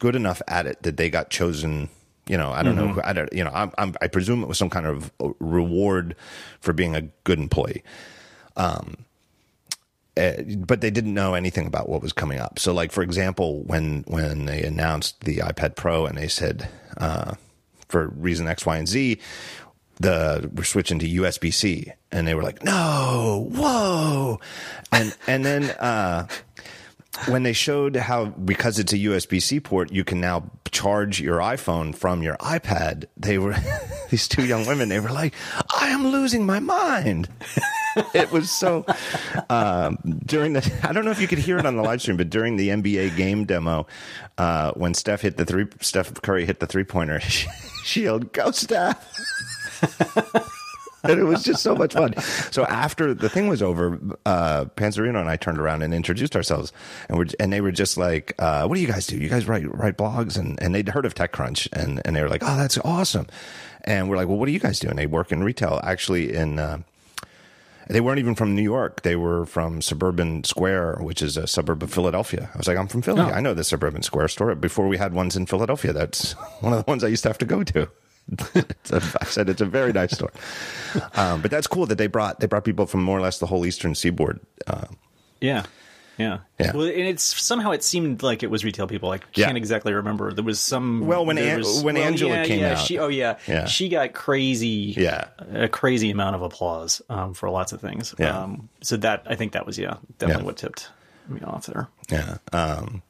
good 0.00 0.16
enough 0.16 0.42
at 0.48 0.66
it 0.66 0.82
that 0.82 0.96
they 0.96 1.08
got 1.08 1.30
chosen. 1.30 1.88
You 2.26 2.36
know, 2.36 2.50
I 2.50 2.62
don't 2.62 2.76
mm-hmm. 2.76 2.96
know. 2.96 3.02
I 3.04 3.12
don't. 3.12 3.32
You 3.32 3.44
know, 3.44 3.52
I'm, 3.54 3.72
I'm, 3.78 3.94
i 4.02 4.08
presume 4.08 4.42
it 4.42 4.48
was 4.48 4.58
some 4.58 4.68
kind 4.68 4.86
of 4.86 5.10
reward 5.38 6.14
for 6.60 6.74
being 6.74 6.94
a 6.94 7.02
good 7.24 7.38
employee. 7.38 7.82
Um, 8.56 8.96
uh, 10.18 10.42
but 10.58 10.80
they 10.80 10.90
didn't 10.90 11.14
know 11.14 11.34
anything 11.34 11.66
about 11.66 11.88
what 11.88 12.02
was 12.02 12.12
coming 12.12 12.40
up. 12.40 12.58
So, 12.58 12.74
like 12.74 12.90
for 12.92 13.02
example, 13.02 13.62
when 13.62 14.04
when 14.08 14.46
they 14.46 14.62
announced 14.62 15.20
the 15.20 15.38
iPad 15.38 15.76
Pro 15.76 16.06
and 16.06 16.18
they 16.18 16.28
said 16.28 16.68
uh, 16.98 17.34
for 17.88 18.08
reason 18.08 18.48
X, 18.48 18.66
Y, 18.66 18.76
and 18.76 18.88
Z, 18.88 19.18
the 20.00 20.50
we're 20.54 20.64
switching 20.64 20.98
to 21.00 21.08
USB 21.08 21.52
C, 21.52 21.92
and 22.10 22.26
they 22.26 22.34
were 22.34 22.42
like, 22.42 22.64
"No, 22.64 23.48
whoa," 23.52 24.40
and 24.92 25.16
and 25.26 25.44
then 25.44 25.64
uh, 25.64 26.26
when 27.26 27.42
they 27.42 27.52
showed 27.52 27.96
how 27.96 28.26
because 28.26 28.78
it's 28.78 28.92
a 28.92 28.98
USB 28.98 29.42
C 29.42 29.60
port, 29.60 29.92
you 29.92 30.04
can 30.04 30.20
now 30.20 30.50
charge 30.70 31.20
your 31.20 31.38
iPhone 31.38 31.94
from 31.94 32.22
your 32.22 32.36
iPad. 32.36 33.06
They 33.16 33.38
were 33.38 33.56
these 34.10 34.28
two 34.28 34.44
young 34.44 34.66
women. 34.66 34.88
They 34.88 35.00
were 35.00 35.10
like, 35.10 35.34
"I 35.76 35.88
am 35.88 36.08
losing 36.08 36.46
my 36.46 36.60
mind." 36.60 37.28
it 38.14 38.30
was 38.30 38.50
so 38.50 38.84
um, 39.50 39.98
during 40.24 40.52
the. 40.52 40.80
I 40.82 40.92
don't 40.92 41.04
know 41.04 41.10
if 41.10 41.20
you 41.20 41.28
could 41.28 41.38
hear 41.38 41.58
it 41.58 41.66
on 41.66 41.76
the 41.76 41.82
live 41.82 42.00
stream, 42.00 42.16
but 42.16 42.30
during 42.30 42.56
the 42.56 42.68
NBA 42.68 43.16
game 43.16 43.44
demo, 43.44 43.86
uh, 44.36 44.72
when 44.72 44.94
Steph 44.94 45.22
hit 45.22 45.36
the 45.36 45.44
three, 45.44 45.66
Steph 45.80 46.14
Curry 46.22 46.46
hit 46.46 46.60
the 46.60 46.66
three 46.66 46.84
pointer. 46.84 47.20
She, 47.20 47.48
she 47.84 48.02
yelled, 48.02 48.32
"Go 48.32 48.50
Steph!" 48.50 49.04
and 51.04 51.20
it 51.20 51.24
was 51.24 51.42
just 51.42 51.62
so 51.62 51.74
much 51.74 51.94
fun. 51.94 52.14
So 52.50 52.64
after 52.64 53.14
the 53.14 53.28
thing 53.28 53.48
was 53.48 53.62
over, 53.62 53.98
uh, 54.26 54.66
Panzarino 54.76 55.20
and 55.20 55.28
I 55.28 55.36
turned 55.36 55.58
around 55.58 55.82
and 55.82 55.94
introduced 55.94 56.34
ourselves, 56.36 56.72
and 57.08 57.18
we 57.18 57.26
and 57.38 57.52
they 57.52 57.60
were 57.60 57.72
just 57.72 57.96
like, 57.96 58.34
uh, 58.38 58.66
"What 58.66 58.74
do 58.74 58.80
you 58.80 58.88
guys 58.88 59.06
do? 59.06 59.16
You 59.16 59.28
guys 59.28 59.46
write 59.46 59.72
write 59.76 59.96
blogs?" 59.96 60.38
And 60.38 60.60
and 60.62 60.74
they'd 60.74 60.88
heard 60.88 61.06
of 61.06 61.14
TechCrunch, 61.14 61.68
and 61.72 62.02
and 62.04 62.16
they 62.16 62.22
were 62.22 62.28
like, 62.28 62.42
"Oh, 62.44 62.56
that's 62.56 62.78
awesome." 62.78 63.26
And 63.84 64.08
we're 64.08 64.16
like, 64.16 64.28
"Well, 64.28 64.38
what 64.38 64.46
do 64.46 64.52
you 64.52 64.58
guys 64.58 64.80
do?" 64.80 64.88
And 64.88 64.98
they 64.98 65.06
work 65.06 65.32
in 65.32 65.42
retail, 65.42 65.80
actually 65.82 66.34
in. 66.34 66.58
Uh, 66.58 66.78
they 67.88 68.02
weren't 68.02 68.18
even 68.18 68.34
from 68.34 68.54
New 68.54 68.62
York. 68.62 69.00
They 69.00 69.16
were 69.16 69.46
from 69.46 69.80
Suburban 69.80 70.44
Square, 70.44 70.98
which 71.00 71.22
is 71.22 71.38
a 71.38 71.46
suburb 71.46 71.82
of 71.82 71.90
Philadelphia. 71.90 72.50
I 72.54 72.58
was 72.58 72.68
like, 72.68 72.76
I'm 72.76 72.86
from 72.86 73.00
Philly. 73.00 73.22
Oh. 73.22 73.30
I 73.30 73.40
know 73.40 73.54
the 73.54 73.64
Suburban 73.64 74.02
Square 74.02 74.28
store. 74.28 74.54
Before 74.54 74.88
we 74.88 74.98
had 74.98 75.14
ones 75.14 75.36
in 75.36 75.46
Philadelphia, 75.46 75.94
that's 75.94 76.32
one 76.60 76.74
of 76.74 76.84
the 76.84 76.90
ones 76.90 77.02
I 77.02 77.08
used 77.08 77.22
to 77.22 77.30
have 77.30 77.38
to 77.38 77.46
go 77.46 77.64
to. 77.64 77.88
I 78.92 79.24
said 79.24 79.48
it's 79.48 79.60
a 79.60 79.66
very 79.66 79.92
nice 79.92 80.12
store, 80.12 80.32
um, 81.14 81.40
but 81.40 81.50
that's 81.50 81.66
cool 81.66 81.86
that 81.86 81.96
they 81.96 82.06
brought 82.06 82.40
they 82.40 82.46
brought 82.46 82.64
people 82.64 82.86
from 82.86 83.02
more 83.02 83.18
or 83.18 83.22
less 83.22 83.38
the 83.38 83.46
whole 83.46 83.64
Eastern 83.64 83.94
Seaboard. 83.94 84.40
Uh, 84.66 84.86
yeah, 85.40 85.64
yeah, 86.18 86.38
yeah. 86.58 86.72
Well, 86.74 86.86
and 86.86 87.00
it's 87.00 87.22
somehow 87.22 87.70
it 87.70 87.84
seemed 87.84 88.24
like 88.24 88.42
it 88.42 88.50
was 88.50 88.64
retail 88.64 88.88
people. 88.88 89.12
I 89.12 89.18
can't 89.18 89.36
yeah. 89.36 89.54
exactly 89.54 89.92
remember. 89.92 90.32
There 90.32 90.44
was 90.44 90.58
some. 90.58 91.06
Well, 91.06 91.24
when 91.24 91.38
An- 91.38 91.58
was, 91.58 91.82
when 91.84 91.94
well, 91.94 92.04
Angela 92.04 92.34
yeah, 92.34 92.44
came 92.44 92.60
yeah, 92.60 92.72
out, 92.72 92.78
she, 92.78 92.98
oh 92.98 93.06
yeah, 93.06 93.38
yeah, 93.46 93.66
she 93.66 93.88
got 93.88 94.12
crazy. 94.14 94.94
Yeah, 94.96 95.28
a 95.52 95.68
crazy 95.68 96.10
amount 96.10 96.34
of 96.34 96.42
applause 96.42 97.00
um, 97.08 97.34
for 97.34 97.48
lots 97.48 97.72
of 97.72 97.80
things. 97.80 98.16
Yeah. 98.18 98.36
Um, 98.36 98.68
so 98.82 98.96
that 98.98 99.22
I 99.26 99.36
think 99.36 99.52
that 99.52 99.64
was 99.64 99.78
yeah 99.78 99.98
definitely 100.18 100.44
what 100.44 100.56
tipped 100.56 100.90
me 101.28 101.40
off 101.42 101.66
there. 101.66 101.88
Yeah. 102.10 102.38
Um, 102.52 103.02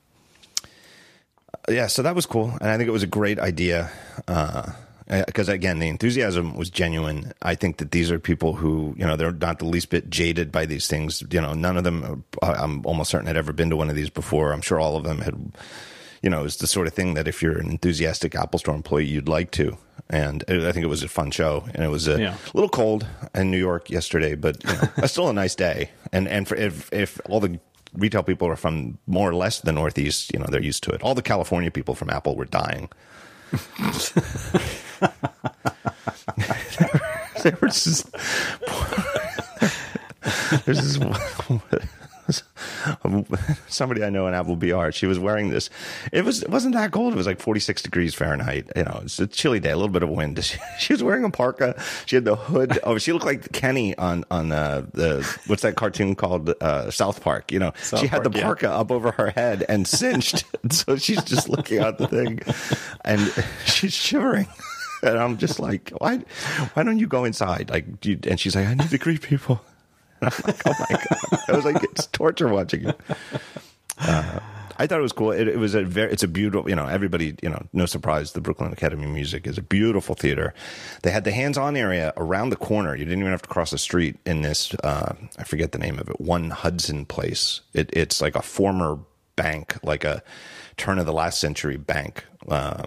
yeah. 1.69 1.87
So 1.87 2.03
that 2.03 2.15
was 2.15 2.27
cool, 2.27 2.53
and 2.61 2.69
I 2.69 2.77
think 2.77 2.89
it 2.89 2.93
was 2.93 3.03
a 3.03 3.09
great 3.09 3.39
idea. 3.39 3.91
Uh, 4.29 4.73
because 5.09 5.49
uh, 5.49 5.53
again, 5.53 5.79
the 5.79 5.89
enthusiasm 5.89 6.55
was 6.55 6.69
genuine. 6.69 7.33
I 7.41 7.55
think 7.55 7.79
that 7.79 7.93
these 7.93 8.11
are 8.11 8.19
people 8.19 8.55
who, 8.55 8.95
you 8.99 9.07
know, 9.07 9.17
they're 9.17 9.33
not 9.33 9.59
the 9.59 9.65
least 9.65 9.91
bit 9.91 10.11
jaded 10.11 10.53
by 10.53 10.67
these 10.67 10.87
things. 10.87 11.23
You 11.31 11.41
know, 11.41 11.55
none 11.55 11.77
of 11.77 11.85
them, 11.85 12.25
uh, 12.43 12.55
I'm 12.59 12.85
almost 12.85 13.11
certain, 13.11 13.27
had 13.27 13.37
ever 13.37 13.53
been 13.53 13.71
to 13.71 13.77
one 13.77 13.89
of 13.89 13.97
these 13.97 14.11
before. 14.11 14.53
I'm 14.53 14.61
sure 14.61 14.79
all 14.79 14.97
of 14.97 15.05
them 15.05 15.21
had, 15.21 15.53
you 16.23 16.29
know, 16.29 16.45
it's 16.45 16.57
the 16.57 16.67
sort 16.67 16.87
of 16.87 16.93
thing 16.93 17.15
that 17.15 17.27
if 17.27 17.43
you're 17.43 17.59
an 17.59 17.71
enthusiastic 17.71 18.35
Apple 18.35 18.59
Store 18.59 18.75
employee, 18.75 19.07
you'd 19.07 19.29
like 19.29 19.51
to. 19.53 19.79
And 20.11 20.45
I 20.49 20.73
think 20.73 20.85
it 20.85 20.89
was 20.89 21.03
a 21.03 21.09
fun 21.09 21.31
show, 21.31 21.67
and 21.75 21.85
it 21.85 21.89
was 21.89 22.09
a 22.09 22.19
yeah. 22.19 22.37
little 22.55 22.71
cold 22.71 23.07
in 23.35 23.51
New 23.51 23.59
York 23.59 23.91
yesterday, 23.91 24.35
but 24.35 24.63
you 24.65 24.73
know, 24.73 25.07
still 25.07 25.29
a 25.29 25.35
nice 25.35 25.55
day. 25.55 25.91
And 26.13 26.27
and 26.27 26.49
for, 26.49 26.55
if 26.55 26.91
if 26.95 27.21
all 27.27 27.41
the 27.41 27.61
retail 27.93 28.23
people 28.23 28.49
are 28.49 28.57
from 28.57 28.97
more 29.07 29.29
or 29.29 29.35
less 29.35 29.61
the 29.61 29.73
Northeast, 29.73 30.33
you 30.33 30.39
know, 30.39 30.47
they're 30.49 30.63
used 30.63 30.83
to 30.85 30.91
it. 30.93 31.03
All 31.03 31.15
the 31.15 31.21
California 31.21 31.71
people 31.71 31.95
from 31.95 32.09
Apple 32.09 32.37
were 32.37 32.47
dying. 32.47 32.89
They 37.43 37.53
were 37.61 37.69
just. 37.69 38.07
There's 40.65 40.97
this 40.97 40.99
somebody 43.69 44.05
I 44.05 44.11
know 44.11 44.27
in 44.27 44.35
Apple 44.35 44.57
PR. 44.57 44.91
She 44.91 45.07
was 45.07 45.19
wearing 45.19 45.49
this. 45.49 45.71
It 46.13 46.25
was 46.25 46.43
it 46.43 46.51
wasn't 46.51 46.75
that 46.75 46.93
cold. 46.93 47.13
It 47.13 47.17
was 47.17 47.27
like 47.27 47.41
46 47.41 47.83
degrees 47.83 48.15
Fahrenheit. 48.15 48.71
You 48.77 48.85
know, 48.85 49.01
it's 49.03 49.19
a 49.19 49.27
chilly 49.27 49.61
day, 49.61 49.71
a 49.71 49.77
little 49.77 49.93
bit 49.93 50.03
of 50.03 50.11
wind. 50.11 50.39
She, 50.49 50.59
she 50.79 50.93
was 50.95 51.03
wearing 51.03 51.25
a 51.25 51.31
parka. 51.31 51.81
She 52.07 52.17
had 52.17 52.25
the 52.25 52.37
hood. 52.37 52.79
Oh, 52.89 52.97
she 52.97 53.13
looked 53.13 53.27
like 53.27 53.53
Kenny 53.53 53.97
on 53.99 54.25
on 54.31 54.53
uh, 54.53 54.87
the 54.93 55.23
what's 55.47 55.63
that 55.63 55.75
cartoon 55.75 56.15
called 56.15 56.55
uh, 56.63 56.91
South 56.91 57.23
Park. 57.23 57.53
You 57.53 57.59
know, 57.59 57.73
South 57.83 58.01
she 58.01 58.07
had 58.07 58.23
Park, 58.23 58.33
the 58.33 58.41
parka 58.41 58.67
yeah. 58.67 58.79
up 58.79 58.91
over 58.91 59.11
her 59.13 59.31
head 59.31 59.65
and 59.69 59.87
cinched, 59.87 60.45
so 60.71 60.97
she's 60.97 61.23
just 61.25 61.49
looking 61.49 61.81
out 61.81 61.99
the 61.99 62.09
thing, 62.09 62.41
and 63.05 63.21
she's 63.67 63.93
shivering. 63.93 64.47
and 65.03 65.19
I'm 65.19 65.37
just 65.37 65.61
like, 65.61 65.91
why, 65.99 66.19
why 66.75 66.83
don't 66.83 66.99
you 66.99 67.07
go 67.07 67.25
inside? 67.25 67.71
Like, 67.71 68.05
you, 68.05 68.19
and 68.27 68.39
she's 68.39 68.57
like, 68.57 68.67
I 68.67 68.75
need 68.75 68.91
to 68.91 68.99
greet 68.99 69.23
people. 69.23 69.61
I'm 70.23 70.33
like, 70.47 70.67
oh 70.67 70.75
my 70.79 70.97
god! 70.97 71.41
I 71.49 71.53
was 71.53 71.65
like, 71.65 71.83
it's 71.83 72.07
torture 72.07 72.49
watching 72.49 72.89
it. 72.89 73.01
Uh, 73.99 74.41
I 74.79 74.87
thought 74.87 75.01
it 75.01 75.03
was 75.03 75.13
cool. 75.13 75.33
It, 75.33 75.49
it, 75.49 75.59
was 75.59 75.75
a 75.75 75.83
very, 75.83 76.13
it's 76.13 76.23
a 76.23 76.29
beautiful, 76.29 76.71
you 76.71 76.77
know, 76.77 76.87
everybody, 76.87 77.37
you 77.43 77.49
know, 77.49 77.67
no 77.73 77.85
surprise, 77.85 78.33
the 78.33 78.41
Brooklyn 78.41 78.73
Academy 78.73 79.05
of 79.05 79.11
Music 79.11 79.47
is 79.47 79.59
a 79.59 79.63
beautiful 79.63 80.15
theater. 80.15 80.55
They 81.03 81.11
had 81.11 81.25
the 81.25 81.33
hands-on 81.33 81.77
area 81.77 82.13
around 82.17 82.51
the 82.51 82.57
corner. 82.57 82.95
You 82.95 83.05
didn't 83.05 83.19
even 83.21 83.33
have 83.33 83.43
to 83.43 83.49
cross 83.49 83.73
the 83.73 83.79
street 83.79 84.17
in 84.25 84.43
this, 84.43 84.75
uh, 84.85 85.15
I 85.37 85.45
forget 85.45 85.73
the 85.73 85.79
name 85.79 85.99
of 85.99 86.09
it, 86.09 86.21
One 86.21 86.51
Hanson 86.51 87.07
Place. 87.07 87.61
It, 87.75 87.91
it's 87.93 88.21
like 88.21 88.37
a 88.37 88.43
former 88.43 89.01
bank, 89.35 89.77
like 89.83 90.05
a 90.05 90.23
turn 90.77 91.01
of 91.01 91.07
the 91.07 91.13
last 91.13 91.41
century 91.41 91.77
bank. 91.77 92.25
Uh, 92.49 92.85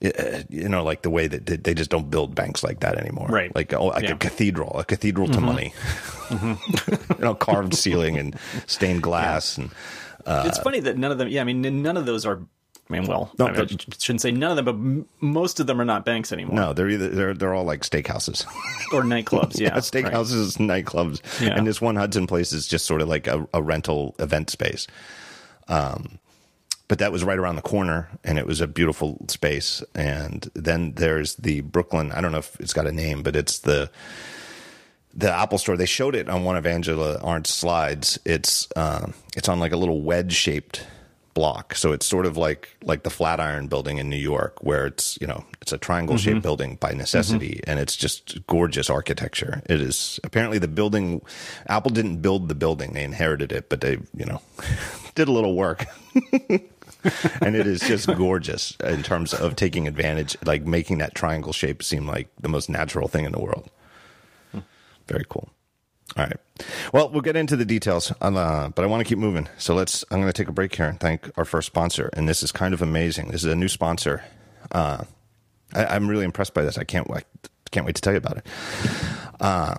you 0.00 0.68
know, 0.68 0.84
like 0.84 1.02
the 1.02 1.10
way 1.10 1.26
that 1.26 1.64
they 1.64 1.74
just 1.74 1.90
don't 1.90 2.10
build 2.10 2.34
banks 2.34 2.62
like 2.62 2.80
that 2.80 2.96
anymore. 2.96 3.26
Right. 3.28 3.54
Like, 3.54 3.72
oh, 3.72 3.86
like 3.86 4.04
yeah. 4.04 4.12
a 4.12 4.16
cathedral, 4.16 4.78
a 4.78 4.84
cathedral 4.84 5.26
to 5.28 5.34
mm-hmm. 5.34 5.44
money. 5.44 5.74
Mm-hmm. 6.28 7.12
you 7.18 7.24
know, 7.24 7.34
carved 7.34 7.74
ceiling 7.74 8.16
and 8.16 8.38
stained 8.66 9.02
glass. 9.02 9.58
Yeah. 9.58 9.64
And 9.64 9.72
uh, 10.26 10.44
it's 10.46 10.58
funny 10.58 10.80
that 10.80 10.96
none 10.98 11.10
of 11.10 11.18
them. 11.18 11.28
Yeah, 11.28 11.40
I 11.40 11.44
mean, 11.44 11.82
none 11.82 11.96
of 11.96 12.06
those 12.06 12.26
are. 12.26 12.40
I 12.90 12.94
mean, 12.94 13.06
well, 13.06 13.30
no, 13.38 13.46
I, 13.46 13.52
mean, 13.52 13.60
I 13.60 13.66
shouldn't 13.98 14.22
say 14.22 14.30
none 14.30 14.50
of 14.50 14.56
them, 14.56 14.64
but 14.64 14.74
m- 14.74 15.08
most 15.20 15.60
of 15.60 15.66
them 15.66 15.78
are 15.78 15.84
not 15.84 16.06
banks 16.06 16.32
anymore. 16.32 16.56
No, 16.56 16.72
they're 16.72 16.88
either 16.88 17.08
they're 17.10 17.34
they're 17.34 17.54
all 17.54 17.64
like 17.64 17.82
steakhouses 17.82 18.46
or 18.92 19.02
nightclubs. 19.02 19.58
Yeah, 19.58 19.68
yeah 19.74 19.76
steakhouses, 19.76 20.58
right. 20.58 20.84
nightclubs, 20.84 21.20
and 21.46 21.66
this 21.66 21.82
one 21.82 21.96
Hanson 21.96 22.26
place 22.26 22.52
is 22.52 22.66
just 22.66 22.86
sort 22.86 23.02
of 23.02 23.08
like 23.08 23.26
a, 23.26 23.46
a 23.52 23.62
rental 23.62 24.14
event 24.18 24.48
space. 24.48 24.86
Um, 25.68 26.18
but 26.88 26.98
that 26.98 27.12
was 27.12 27.22
right 27.22 27.38
around 27.38 27.56
the 27.56 27.62
corner 27.62 28.08
and 28.24 28.38
it 28.38 28.46
was 28.46 28.60
a 28.60 28.66
beautiful 28.66 29.24
space. 29.28 29.82
And 29.94 30.50
then 30.54 30.94
there's 30.94 31.36
the 31.36 31.60
brooklyn 31.60 32.12
i 32.12 32.20
don't 32.20 32.32
know 32.32 32.38
if 32.38 32.58
it's 32.60 32.72
got 32.72 32.86
a 32.86 32.92
name 32.92 33.22
but 33.22 33.36
it's 33.36 33.60
the 33.60 33.90
the 35.18 35.30
apple 35.30 35.58
store. 35.58 35.76
They 35.76 35.86
showed 35.86 36.14
it 36.14 36.28
on 36.28 36.44
one 36.44 36.56
of 36.56 36.64
angela 36.64 37.18
Ahrendts' 37.20 37.48
slides. 37.48 38.18
It's 38.24 38.68
uh, 38.76 39.10
it's 39.36 39.48
on 39.48 39.58
like 39.58 39.72
a 39.72 39.76
little 39.76 40.02
wedge 40.02 40.32
shaped 40.32 40.86
block. 41.34 41.74
So 41.74 41.92
it's 41.92 42.06
sort 42.06 42.24
of 42.24 42.36
like 42.36 42.68
like 42.82 43.02
the 43.02 43.10
flatiron 43.10 43.66
building 43.68 43.98
in 43.98 44.08
new 44.08 44.16
york 44.16 44.62
where 44.62 44.86
it's 44.86 45.18
you 45.20 45.26
know 45.26 45.44
it's 45.60 45.72
a 45.72 45.78
triangle 45.78 46.16
shaped 46.16 46.36
mm-hmm. 46.36 46.42
building 46.42 46.76
by 46.80 46.92
necessity 46.92 47.60
mm-hmm. 47.60 47.70
and 47.70 47.80
it's 47.80 47.96
just 47.96 48.44
gorgeous 48.46 48.90
architecture. 48.90 49.62
It 49.68 49.80
is 49.80 50.18
apparently 50.24 50.58
the 50.58 50.68
building 50.68 51.22
apple 51.66 51.90
didn't 51.90 52.22
build 52.22 52.48
the 52.48 52.54
building. 52.54 52.92
They 52.92 53.04
inherited 53.04 53.52
it 53.52 53.68
but 53.68 53.80
they 53.80 53.98
you 54.16 54.24
know 54.24 54.40
did 55.14 55.28
a 55.28 55.32
little 55.32 55.54
work 55.54 55.84
and 57.40 57.54
it 57.54 57.66
is 57.66 57.80
just 57.80 58.06
gorgeous 58.16 58.76
in 58.82 59.02
terms 59.02 59.32
of 59.32 59.56
taking 59.56 59.86
advantage, 59.86 60.36
like 60.44 60.66
making 60.66 60.98
that 60.98 61.14
triangle 61.14 61.52
shape 61.52 61.82
seem 61.82 62.06
like 62.06 62.28
the 62.40 62.48
most 62.48 62.68
natural 62.68 63.08
thing 63.08 63.24
in 63.24 63.32
the 63.32 63.40
world. 63.40 63.70
Very 65.06 65.24
cool. 65.28 65.48
All 66.16 66.24
right. 66.24 66.36
Well, 66.92 67.10
we'll 67.10 67.22
get 67.22 67.36
into 67.36 67.56
the 67.56 67.64
details, 67.64 68.12
uh, 68.20 68.68
but 68.68 68.82
I 68.82 68.86
want 68.86 69.00
to 69.00 69.04
keep 69.04 69.18
moving. 69.18 69.48
So 69.58 69.74
let's. 69.74 70.04
I'm 70.10 70.20
going 70.20 70.32
to 70.32 70.36
take 70.36 70.48
a 70.48 70.52
break 70.52 70.74
here 70.74 70.86
and 70.86 70.98
thank 70.98 71.30
our 71.36 71.44
first 71.44 71.66
sponsor. 71.66 72.10
And 72.14 72.28
this 72.28 72.42
is 72.42 72.50
kind 72.50 72.74
of 72.74 72.82
amazing. 72.82 73.28
This 73.28 73.44
is 73.44 73.52
a 73.52 73.56
new 73.56 73.68
sponsor. 73.68 74.24
Uh, 74.72 75.04
I, 75.74 75.96
am 75.96 76.08
really 76.08 76.24
impressed 76.24 76.54
by 76.54 76.62
this. 76.62 76.78
I 76.78 76.84
can't. 76.84 77.10
I 77.10 77.22
can't 77.70 77.84
wait 77.84 77.94
to 77.96 78.02
tell 78.02 78.12
you 78.12 78.18
about 78.18 78.38
it. 78.38 78.46
Uh, 79.40 79.76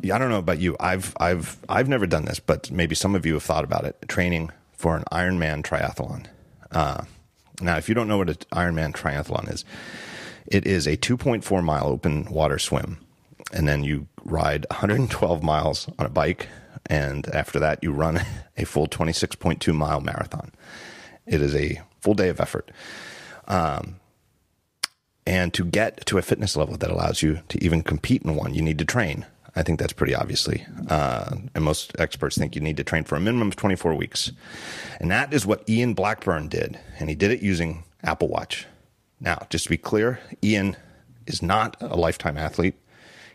yeah, 0.00 0.14
I 0.14 0.18
don't 0.18 0.30
know 0.30 0.38
about 0.38 0.60
you. 0.60 0.76
I've 0.78 1.14
I've 1.18 1.58
I've 1.68 1.88
never 1.88 2.06
done 2.06 2.24
this, 2.24 2.38
but 2.38 2.70
maybe 2.70 2.94
some 2.94 3.14
of 3.14 3.26
you 3.26 3.34
have 3.34 3.42
thought 3.42 3.64
about 3.64 3.84
it. 3.84 3.96
Training 4.08 4.50
for 4.80 4.96
an 4.96 5.04
Ironman 5.12 5.62
triathlon. 5.62 6.24
Uh, 6.70 7.02
now, 7.60 7.76
if 7.76 7.86
you 7.86 7.94
don't 7.94 8.08
know 8.08 8.16
what 8.16 8.30
an 8.30 8.36
Ironman 8.50 8.94
triathlon 8.94 9.52
is, 9.52 9.62
it 10.46 10.66
is 10.66 10.86
a 10.86 10.96
2.4 10.96 11.62
mile 11.62 11.86
open 11.86 12.24
water 12.30 12.58
swim, 12.58 12.98
and 13.52 13.68
then 13.68 13.84
you 13.84 14.06
ride 14.24 14.64
112 14.70 15.42
miles 15.42 15.86
on 15.98 16.06
a 16.06 16.08
bike, 16.08 16.48
and 16.86 17.28
after 17.28 17.58
that, 17.58 17.80
you 17.82 17.92
run 17.92 18.22
a 18.56 18.64
full 18.64 18.86
26.2 18.86 19.74
mile 19.74 20.00
marathon. 20.00 20.50
It 21.26 21.42
is 21.42 21.54
a 21.54 21.82
full 22.00 22.14
day 22.14 22.30
of 22.30 22.40
effort. 22.40 22.70
Um, 23.46 23.96
and 25.26 25.52
to 25.52 25.64
get 25.66 26.06
to 26.06 26.16
a 26.16 26.22
fitness 26.22 26.56
level 26.56 26.78
that 26.78 26.90
allows 26.90 27.20
you 27.20 27.40
to 27.50 27.62
even 27.62 27.82
compete 27.82 28.22
in 28.22 28.34
one, 28.34 28.54
you 28.54 28.62
need 28.62 28.78
to 28.78 28.86
train. 28.86 29.26
I 29.56 29.62
think 29.62 29.78
that's 29.78 29.92
pretty 29.92 30.14
obviously. 30.14 30.64
Uh, 30.88 31.36
and 31.54 31.64
most 31.64 31.92
experts 31.98 32.38
think 32.38 32.54
you 32.54 32.60
need 32.60 32.76
to 32.76 32.84
train 32.84 33.04
for 33.04 33.16
a 33.16 33.20
minimum 33.20 33.48
of 33.48 33.56
24 33.56 33.94
weeks. 33.94 34.32
And 35.00 35.10
that 35.10 35.32
is 35.32 35.46
what 35.46 35.68
Ian 35.68 35.94
Blackburn 35.94 36.48
did. 36.48 36.78
And 36.98 37.08
he 37.08 37.14
did 37.14 37.30
it 37.30 37.42
using 37.42 37.84
Apple 38.02 38.28
Watch. 38.28 38.66
Now, 39.20 39.46
just 39.50 39.64
to 39.64 39.70
be 39.70 39.76
clear, 39.76 40.20
Ian 40.42 40.76
is 41.26 41.42
not 41.42 41.76
a 41.80 41.96
lifetime 41.96 42.38
athlete. 42.38 42.74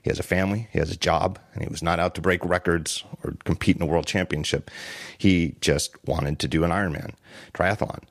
He 0.01 0.09
has 0.11 0.19
a 0.19 0.23
family, 0.23 0.67
he 0.71 0.77
has 0.77 0.91
a 0.91 0.97
job, 0.97 1.39
and 1.53 1.63
he 1.63 1.69
was 1.69 1.81
not 1.81 1.99
out 1.99 2.13
to 2.13 2.21
break 2.21 2.45
records 2.45 3.03
or 3.23 3.35
compete 3.43 3.75
in 3.75 3.81
a 3.81 3.87
world 3.87 4.05
championship. 4.05 4.69
He 5.17 5.55
just 5.61 5.95
wanted 6.05 6.37
to 6.39 6.47
do 6.47 6.63
an 6.63 6.69
Ironman 6.69 7.15
triathlon. 7.55 8.03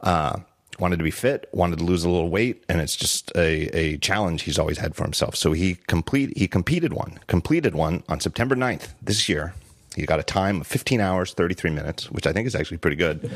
Uh, 0.00 0.40
wanted 0.82 0.98
to 0.98 1.04
be 1.04 1.12
fit, 1.12 1.48
wanted 1.52 1.78
to 1.78 1.84
lose 1.84 2.02
a 2.02 2.10
little 2.10 2.28
weight, 2.28 2.64
and 2.68 2.80
it's 2.80 2.96
just 2.96 3.30
a, 3.36 3.68
a 3.74 3.98
challenge 3.98 4.42
he's 4.42 4.58
always 4.58 4.78
had 4.78 4.96
for 4.96 5.04
himself. 5.04 5.36
So 5.36 5.52
he 5.52 5.76
complete 5.86 6.36
he 6.36 6.48
competed 6.48 6.92
one, 6.92 7.20
completed 7.28 7.76
one 7.76 8.02
on 8.08 8.18
September 8.18 8.56
9th 8.56 8.88
this 9.00 9.28
year. 9.28 9.54
He 9.94 10.04
got 10.06 10.18
a 10.18 10.24
time 10.24 10.60
of 10.60 10.66
15 10.66 11.00
hours, 11.00 11.34
33 11.34 11.70
minutes, 11.70 12.10
which 12.10 12.26
I 12.26 12.32
think 12.32 12.48
is 12.48 12.56
actually 12.56 12.78
pretty 12.78 12.96
good. 12.96 13.30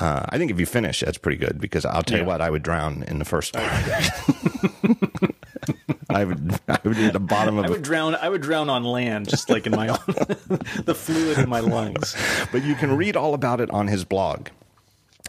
Uh, 0.00 0.26
I 0.28 0.36
think 0.36 0.50
if 0.50 0.58
you 0.58 0.66
finish, 0.66 0.98
that's 1.00 1.18
pretty 1.18 1.38
good 1.38 1.60
because 1.60 1.84
I'll 1.84 2.02
tell 2.02 2.18
yeah. 2.18 2.24
you 2.24 2.28
what, 2.28 2.40
I 2.40 2.50
would 2.50 2.64
drown 2.64 3.04
in 3.04 3.20
the 3.20 3.24
first. 3.24 3.56
I 6.10 6.24
would, 6.24 6.58
I 6.66 6.78
would 6.82 6.96
be 6.96 7.04
at 7.04 7.12
the 7.12 7.20
bottom 7.20 7.58
of. 7.58 7.66
I 7.66 7.68
would 7.68 7.80
a, 7.80 7.82
drown. 7.82 8.16
I 8.16 8.28
would 8.28 8.40
drown 8.42 8.68
on 8.68 8.82
land, 8.82 9.28
just 9.28 9.48
like 9.48 9.66
in 9.66 9.72
my 9.72 9.88
own, 9.88 9.98
the 10.84 10.94
fluid 10.96 11.38
in 11.38 11.48
my 11.48 11.60
lungs. 11.60 12.16
But 12.50 12.64
you 12.64 12.74
can 12.74 12.96
read 12.96 13.14
all 13.14 13.34
about 13.34 13.60
it 13.60 13.70
on 13.70 13.86
his 13.86 14.04
blog, 14.04 14.48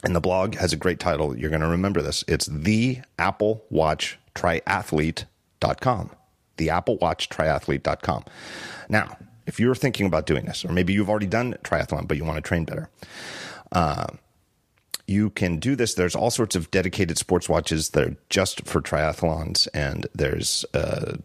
and 0.03 0.15
the 0.15 0.21
blog 0.21 0.55
has 0.55 0.73
a 0.73 0.77
great 0.77 0.99
title. 0.99 1.37
You're 1.37 1.49
going 1.49 1.61
to 1.61 1.67
remember 1.67 2.01
this. 2.01 2.23
It's 2.27 2.45
the 2.45 2.99
Apple 3.17 3.65
Watch 3.69 4.17
Triathlete.com. 4.35 6.11
The 6.57 6.69
Apple 6.69 6.97
Watch 6.97 7.29
Triathlete.com. 7.29 8.25
Now, 8.89 9.17
if 9.45 9.59
you're 9.59 9.75
thinking 9.75 10.05
about 10.05 10.25
doing 10.25 10.45
this, 10.45 10.63
or 10.63 10.71
maybe 10.71 10.93
you've 10.93 11.09
already 11.09 11.25
done 11.27 11.55
triathlon 11.63 12.07
but 12.07 12.17
you 12.17 12.23
want 12.23 12.37
to 12.37 12.41
train 12.41 12.65
better. 12.65 12.89
Uh, 13.71 14.07
you 15.07 15.31
can 15.31 15.57
do 15.57 15.75
this. 15.75 15.95
There's 15.95 16.15
all 16.15 16.29
sorts 16.29 16.55
of 16.55 16.69
dedicated 16.69 17.17
sports 17.17 17.49
watches 17.49 17.89
that 17.89 18.03
are 18.03 18.15
just 18.29 18.65
for 18.67 18.79
triathlons, 18.79 19.67
and 19.73 20.05
there's 20.13 20.65
uh, 20.75 21.17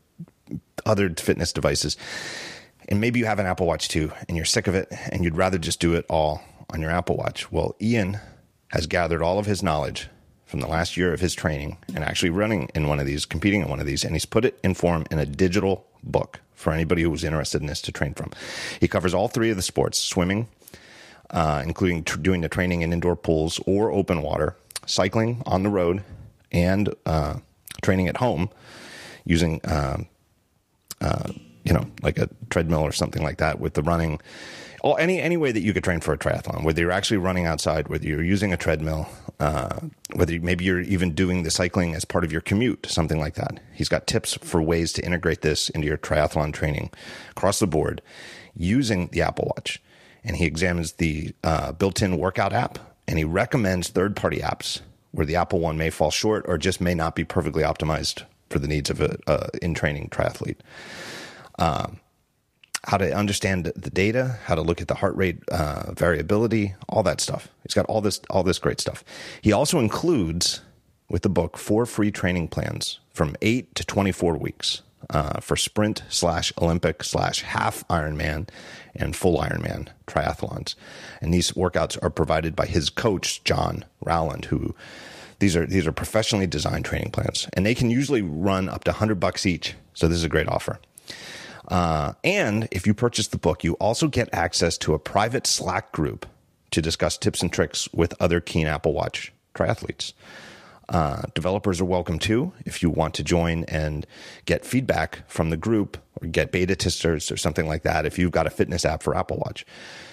other 0.87 1.11
fitness 1.11 1.53
devices. 1.53 1.99
And 2.89 3.01
maybe 3.01 3.19
you 3.19 3.27
have 3.27 3.39
an 3.39 3.47
Apple 3.47 3.67
Watch 3.67 3.89
too, 3.89 4.11
and 4.27 4.37
you're 4.37 4.47
sick 4.47 4.67
of 4.67 4.75
it, 4.75 4.89
and 5.13 5.23
you'd 5.23 5.37
rather 5.37 5.59
just 5.59 5.81
do 5.81 5.95
it 5.95 6.07
all 6.09 6.43
on 6.71 6.81
your 6.81 6.91
Apple 6.91 7.17
Watch. 7.17 7.53
Well, 7.53 7.77
Ian 7.81 8.19
has 8.75 8.89
gathered 8.89 9.23
all 9.23 9.39
of 9.39 9.47
his 9.47 9.63
knowledge 9.63 10.09
from 10.47 10.59
the 10.59 10.67
last 10.67 10.97
year 10.97 11.13
of 11.13 11.21
his 11.21 11.33
training 11.33 11.79
and 11.95 12.03
actually 12.03 12.29
running 12.29 12.69
in 12.75 12.89
one 12.89 12.99
of 12.99 13.07
these, 13.07 13.25
competing 13.25 13.63
in 13.63 13.69
one 13.69 13.79
of 13.79 13.87
these, 13.87 14.03
and 14.03 14.17
he's 14.17 14.27
put 14.27 14.45
it 14.45 14.59
in 14.65 14.75
form 14.75 15.05
in 15.13 15.21
a 15.21 15.25
digital 15.25 15.87
book 16.03 16.41
for 16.55 16.73
anybody 16.73 17.03
who 17.03 17.11
was 17.11 17.23
interested 17.23 17.61
in 17.61 17.69
this 17.69 17.81
to 17.81 17.93
train 17.93 18.15
from. 18.15 18.33
He 18.81 18.89
covers 18.89 19.15
all 19.15 19.29
three 19.29 19.49
of 19.51 19.57
the 19.57 19.63
sports 19.63 19.97
swimming, 19.99 20.49
uh, 21.31 21.63
including 21.65 22.03
tr- 22.03 22.19
doing 22.19 22.41
the 22.41 22.49
training 22.49 22.83
in 22.83 22.93
indoor 22.93 23.15
pools 23.15 23.61
or 23.65 23.93
open 23.93 24.23
water, 24.23 24.57
cycling 24.87 25.41
on 25.47 25.63
the 25.63 25.71
road, 25.71 26.03
and 26.51 26.93
uh, 27.07 27.37
training 27.81 28.09
at 28.09 28.17
home 28.17 28.51
using, 29.25 29.61
uh, 29.65 29.99
uh, 31.01 31.31
you 31.65 31.73
know, 31.73 31.87
like 32.03 32.19
a 32.19 32.29
treadmill 32.51 32.81
or 32.83 32.93
something 32.93 33.23
like 33.23 33.39
that 33.39 33.61
with 33.61 33.75
the 33.75 33.83
running. 33.83 34.21
Or 34.83 35.01
any 35.01 35.19
any 35.19 35.39
way 35.39 35.51
that 35.51 35.63
you 35.63 35.73
could 35.73 35.83
train 35.83 36.01
for 36.01 36.13
a 36.13 36.19
triathlon, 36.19 36.63
whether 36.63 36.83
you're 36.83 36.93
actually 36.93 37.17
running 37.17 37.47
outside, 37.47 37.89
whether 37.89 38.07
you're 38.07 38.23
using 38.23 38.53
a 38.53 38.57
treadmill, 38.59 39.09
uh, 39.41 39.81
whether 40.15 40.35
you, 40.35 40.43
maybe 40.43 40.67
you're 40.67 40.81
even 40.81 41.15
doing 41.15 41.43
the 41.43 41.51
cycling 41.51 41.95
as 41.95 42.05
part 42.05 42.23
of 42.23 42.31
your 42.31 42.43
commute, 42.43 42.87
something 42.87 43.19
like 43.19 43.35
that. 43.35 43.61
He's 43.73 43.89
got 43.89 44.07
tips 44.07 44.35
for 44.35 44.61
ways 44.61 44.93
to 44.93 45.05
integrate 45.05 45.41
this 45.41 45.71
into 45.71 45.87
your 45.87 45.97
triathlon 45.97 46.53
training 46.53 46.91
across 47.31 47.61
the 47.61 47.67
board 47.67 48.03
using 48.55 49.09
the 49.09 49.23
Apple 49.23 49.51
Watch 49.57 49.83
and 50.23 50.37
he 50.37 50.47
examines 50.47 50.93
the 50.93 51.35
uh, 51.43 51.73
built-in 51.73 52.19
workout 52.19 52.53
app 52.53 52.79
and 53.07 53.19
he 53.19 53.25
recommends 53.25 53.89
third-party 53.89 54.39
apps 54.39 54.81
where 55.13 55.27
the 55.27 55.37
Apple 55.37 55.61
one 55.61 55.77
may 55.77 55.91
fall 55.91 56.11
short 56.11 56.45
or 56.49 56.59
just 56.59 56.81
may 56.81 56.95
not 56.95 57.15
be 57.15 57.25
perfectly 57.25 57.63
optimized 57.63 58.25
for 58.51 58.59
the 58.59 58.69
needs 58.69 58.91
of 58.91 59.01
a, 59.01 59.17
a 59.27 59.49
in-training 59.63 60.09
triathlete. 60.11 60.59
Um, 61.59 62.01
how 62.87 62.99
to 62.99 63.11
understand 63.15 63.65
the 63.65 63.91
data, 63.91 64.39
how 64.45 64.55
to 64.55 64.61
look 64.61 64.81
at 64.83 64.89
the 64.89 64.95
heart 64.95 65.17
rate 65.17 65.39
uh, 65.51 65.93
variability, 65.93 66.75
all 66.89 67.03
that 67.03 67.21
stuff. 67.21 67.49
He's 67.63 67.75
got 67.75 67.87
all 67.87 68.01
this 68.01 68.21
all 68.29 68.43
this 68.43 68.59
great 68.59 68.81
stuff. 68.81 69.03
He 69.41 69.53
also 69.53 69.79
includes 69.79 70.61
with 71.09 71.23
the 71.23 71.29
book 71.29 71.57
four 71.57 71.87
free 71.87 72.11
training 72.11 72.49
plans 72.49 73.01
from 73.13 73.37
eight 73.41 73.75
to 73.77 73.85
twenty 73.87 74.13
four 74.13 74.37
weeks 74.37 74.83
uh, 75.11 75.41
for 75.41 75.57
sprint 75.57 76.03
slash 76.09 76.53
Olympic 76.61 77.03
slash 77.05 77.41
half 77.43 77.87
Ironman 77.89 78.49
and 78.95 79.17
full 79.17 79.39
Ironman 79.39 79.89
triathlons. 80.07 80.75
And 81.21 81.33
these 81.33 81.53
workouts 81.53 81.99
are 82.03 82.11
provided 82.11 82.55
by 82.55 82.67
his 82.67 82.91
coach, 82.91 83.43
John 83.45 83.85
Rowland, 84.05 84.47
who 84.47 84.75
these 85.39 85.57
are 85.57 85.67
these 85.67 85.87
are 85.87 85.93
professionally 85.93 86.47
designed 86.47 86.85
training 86.85 87.13
plans, 87.13 87.49
and 87.55 87.65
they 87.65 87.75
can 87.75 87.91
usually 87.91 88.23
run 88.23 88.69
up 88.69 88.85
to 88.85 88.93
hundred 88.93 89.21
bucks 89.21 89.47
each. 89.47 89.75
So 89.95 90.07
this 90.07 90.19
is 90.19 90.25
a 90.25 90.29
great 90.29 90.49
offer. 90.49 90.79
Uh, 91.69 92.13
and 92.23 92.69
if 92.71 92.87
you 92.87 92.95
purchase 92.95 93.29
the 93.29 93.39
book, 93.39 93.65
you 93.65 93.75
also 93.75 94.09
get 94.09 94.29
access 94.33 94.77
to 94.79 94.95
a 94.95 94.99
private 94.99 95.47
Slack 95.47 95.93
group 95.93 96.27
to 96.71 96.83
discuss 96.83 97.17
tips 97.17 97.41
and 97.41 97.53
tricks 97.53 97.89
with 97.93 98.15
other 98.21 98.41
keen 98.41 98.67
Apple 98.67 98.93
Watch 98.93 99.33
triathletes. 99.55 100.13
Uh, 100.89 101.23
developers 101.35 101.81
are 101.81 101.87
welcome 101.87 102.19
too 102.19 102.53
if 102.67 102.83
you 102.83 102.91
want 102.91 103.15
to 103.15 103.23
join 103.23 103.65
and 103.65 104.07
get 104.45 104.67
feedback 104.67 105.23
from 105.27 105.49
the 105.49 105.57
group 105.57 105.97
or 106.21 106.29
get 106.29 106.53
beta 106.53 106.77
testers 106.77 107.33
or 107.33 107.39
something 107.39 107.67
like 107.67 107.85
that 107.85 108.05
if 108.05 108.19
you've 108.19 108.33
got 108.33 108.47
a 108.47 108.51
fitness 108.51 108.85
app 108.85 109.03
for 109.03 109.17
Apple 109.17 109.39
Watch. 109.39 109.65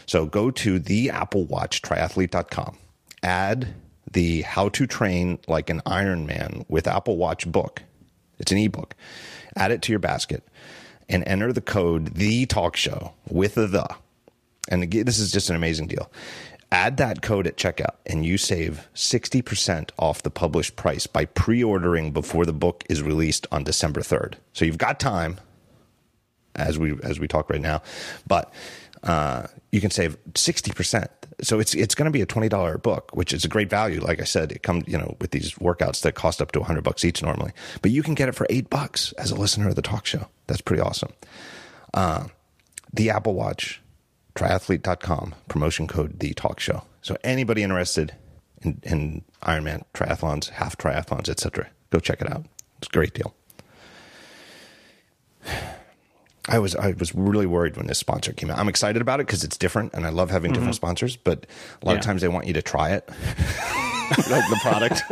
So 0.06 0.26
go 0.26 0.50
to 0.52 0.80
the 0.80 1.10
Apple 1.10 1.46
Watch 1.46 1.82
triathlete.com, 1.82 2.78
add 3.22 3.74
the 4.10 4.44
How 4.44 4.70
to 4.70 4.88
Train 4.88 5.40
Like 5.48 5.70
an 5.70 5.82
Ironman 5.86 6.66
with 6.70 6.88
Apple 6.88 7.18
Watch 7.18 7.52
book. 7.52 7.84
It's 8.40 8.52
an 8.52 8.58
ebook. 8.58 8.96
Add 9.58 9.72
it 9.72 9.82
to 9.84 9.92
your 9.92 10.00
basket 10.00 10.44
and 11.12 11.24
enter 11.28 11.54
the 11.54 11.62
code 11.62 12.16
the 12.16 12.46
talk 12.48 12.76
show 12.76 13.14
with 13.30 13.56
the 13.56 13.68
the. 13.68 13.88
And 14.70 14.92
this 14.92 15.20
is 15.20 15.32
just 15.32 15.50
an 15.50 15.56
amazing 15.56 15.88
deal 15.88 16.12
add 16.72 16.98
that 16.98 17.22
code 17.22 17.46
at 17.48 17.58
checkout 17.58 17.96
and 18.06 18.26
you 18.26 18.38
save 18.38 18.88
60% 18.96 19.90
off 20.00 20.24
the 20.24 20.30
published 20.30 20.76
price 20.76 21.06
by 21.06 21.26
pre-ordering 21.26 22.12
before 22.12 22.46
the 22.46 22.54
book 22.54 22.84
is 22.90 23.02
released 23.02 23.46
on 23.52 23.64
December 23.64 24.02
3rd. 24.02 24.36
So 24.54 24.66
you've 24.66 24.78
got 24.78 25.00
time 25.00 25.40
as 26.56 26.80
we 26.80 26.98
as 27.04 27.20
we 27.20 27.28
talk 27.28 27.50
right 27.50 27.62
now, 27.62 27.82
but 28.28 28.54
uh, 29.04 29.48
you 29.72 29.82
can 29.82 29.92
save 29.92 30.18
60%. 30.34 31.08
So 31.42 31.60
it's 31.60 31.74
it's 31.74 31.96
going 31.96 32.06
to 32.06 32.12
be 32.12 32.22
a 32.22 32.26
$20 32.26 32.82
book, 32.82 33.12
which 33.14 33.34
is 33.34 33.44
a 33.44 33.48
great 33.48 33.70
value. 33.70 34.00
Like 34.00 34.22
I 34.22 34.26
said, 34.26 34.52
it 34.52 34.64
comes, 34.64 34.88
you 34.88 34.98
know, 34.98 35.18
with 35.20 35.32
these 35.32 35.54
workouts 35.56 36.02
that 36.02 36.14
cost 36.14 36.42
up 36.42 36.52
to 36.52 36.60
100 36.60 36.84
bucks 36.84 37.04
each 37.04 37.24
normally. 37.24 37.52
But 37.82 37.92
you 37.92 38.04
can 38.04 38.14
get 38.14 38.30
it 38.30 38.36
for 38.36 38.46
8 38.50 38.70
bucks 38.70 39.12
as 39.14 39.32
a 39.32 39.36
listener 39.36 39.70
of 39.70 39.76
the 39.76 39.82
talk 39.82 40.06
show. 40.06 40.28
That's 40.48 40.62
pretty 40.62 40.82
awesome. 40.82 41.14
Uh, 41.94 42.26
the 42.94 43.10
Apple 43.10 43.34
Watch 43.34 43.82
triathlete.com, 44.36 45.36
promotion 45.48 45.88
code 45.88 46.20
the 46.20 46.34
talk 46.34 46.60
show. 46.60 46.84
So 47.02 47.18
anybody 47.24 47.64
interested 47.64 48.16
in, 48.62 48.80
in 48.84 49.24
Ironman 49.44 49.84
triathlons, 49.94 50.50
half 50.50 50.78
triathlons, 50.78 51.30
etc., 51.30 51.68
go 51.90 52.00
check 52.00 52.22
it 52.22 52.32
out. 52.32 52.46
It's 52.78 52.88
a 52.88 52.92
great 52.92 53.14
deal. 53.14 53.36
I 56.50 56.60
was 56.60 56.76
I 56.76 56.92
was 56.92 57.14
really 57.14 57.46
worried 57.46 57.78
when 57.78 57.88
this 57.88 58.00
sponsor 58.00 58.34
came 58.34 58.50
out. 58.50 58.58
I'm 58.58 58.70
excited 58.70 59.02
about 59.02 59.20
it 59.20 59.28
because 59.28 59.44
it's 59.44 59.58
different, 59.58 59.94
and 59.94 60.06
I 60.06 60.10
love 60.10 60.32
having 60.32 60.52
different 60.52 60.72
mm-hmm. 60.72 60.86
sponsors. 60.86 61.16
But 61.16 61.46
a 61.82 61.86
lot 61.86 61.94
yeah. 61.94 62.00
of 62.00 62.06
times 62.06 62.22
they 62.22 62.28
want 62.28 62.48
you 62.48 62.54
to 62.54 62.62
try 62.62 62.92
it, 62.92 63.08
like 64.30 64.44
the 64.50 64.60
product. 64.62 65.04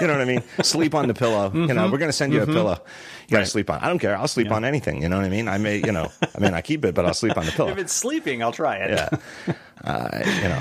you 0.00 0.06
know 0.06 0.12
what 0.12 0.22
I 0.22 0.24
mean? 0.24 0.42
Sleep 0.62 0.94
on 0.94 1.08
the 1.08 1.14
pillow. 1.14 1.48
Mm-hmm. 1.48 1.62
You 1.62 1.66
know, 1.68 1.82
mm-hmm. 1.82 1.92
we're 1.92 1.98
going 1.98 2.08
to 2.08 2.16
send 2.16 2.32
you 2.32 2.40
mm-hmm. 2.40 2.50
a 2.50 2.54
pillow. 2.54 2.80
You 3.28 3.36
got 3.36 3.40
to 3.40 3.46
sleep 3.46 3.70
on. 3.70 3.80
I 3.80 3.88
don't 3.88 3.98
care. 3.98 4.16
I'll 4.16 4.28
sleep 4.28 4.48
yeah. 4.48 4.54
on 4.54 4.64
anything. 4.64 5.02
You 5.02 5.08
know 5.08 5.16
what 5.16 5.24
I 5.24 5.30
mean? 5.30 5.48
I 5.48 5.58
may, 5.58 5.78
you 5.78 5.92
know, 5.92 6.08
I 6.22 6.40
mean, 6.40 6.54
I 6.54 6.60
keep 6.60 6.84
it, 6.84 6.94
but 6.94 7.04
I'll 7.04 7.14
sleep 7.14 7.36
on 7.36 7.46
the 7.46 7.52
pillow. 7.52 7.70
if 7.70 7.78
it's 7.78 7.92
sleeping, 7.92 8.42
I'll 8.42 8.52
try 8.52 8.76
it. 8.76 8.90
Yeah. 8.90 9.54
Uh, 9.82 10.22
you 10.42 10.48
know, 10.50 10.60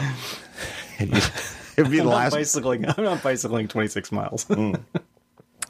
it'd 1.77 1.91
be 1.91 1.99
I'm 1.99 2.05
the 2.05 2.09
last. 2.09 2.31
Bicycling. 2.31 2.87
I'm 2.87 3.03
not 3.03 3.21
bicycling 3.21 3.67
26 3.67 4.13
miles. 4.13 4.45
mm. 4.45 4.81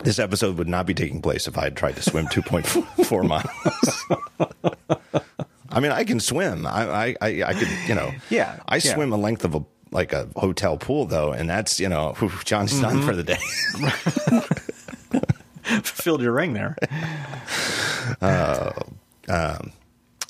This 0.03 0.19
episode 0.19 0.57
would 0.57 0.67
not 0.67 0.85
be 0.85 0.93
taking 0.93 1.21
place 1.21 1.47
if 1.47 1.57
I 1.57 1.65
had 1.65 1.75
tried 1.75 1.95
to 1.97 2.01
swim 2.01 2.25
2.4 2.27 3.27
miles. 3.27 5.03
I 5.71 5.79
mean, 5.79 5.91
I 5.91 6.03
can 6.03 6.19
swim. 6.19 6.65
I, 6.65 7.15
I, 7.21 7.43
I 7.43 7.53
could, 7.53 7.67
you 7.87 7.95
know. 7.95 8.11
Yeah. 8.29 8.59
I 8.67 8.75
yeah. 8.75 8.93
swim 8.93 9.11
a 9.11 9.17
length 9.17 9.45
of 9.45 9.55
a 9.55 9.63
like 9.91 10.13
a 10.13 10.29
hotel 10.35 10.77
pool 10.77 11.05
though, 11.05 11.31
and 11.31 11.49
that's 11.49 11.79
you 11.79 11.89
know 11.89 12.13
whew, 12.17 12.31
John's 12.43 12.73
mm-hmm. 12.73 12.81
done 12.83 13.01
for 13.01 13.15
the 13.15 13.23
day. 13.23 13.39
Filled 15.83 16.21
your 16.21 16.33
ring 16.33 16.53
there. 16.53 16.75
Uh, 18.21 18.71
um, 19.27 19.71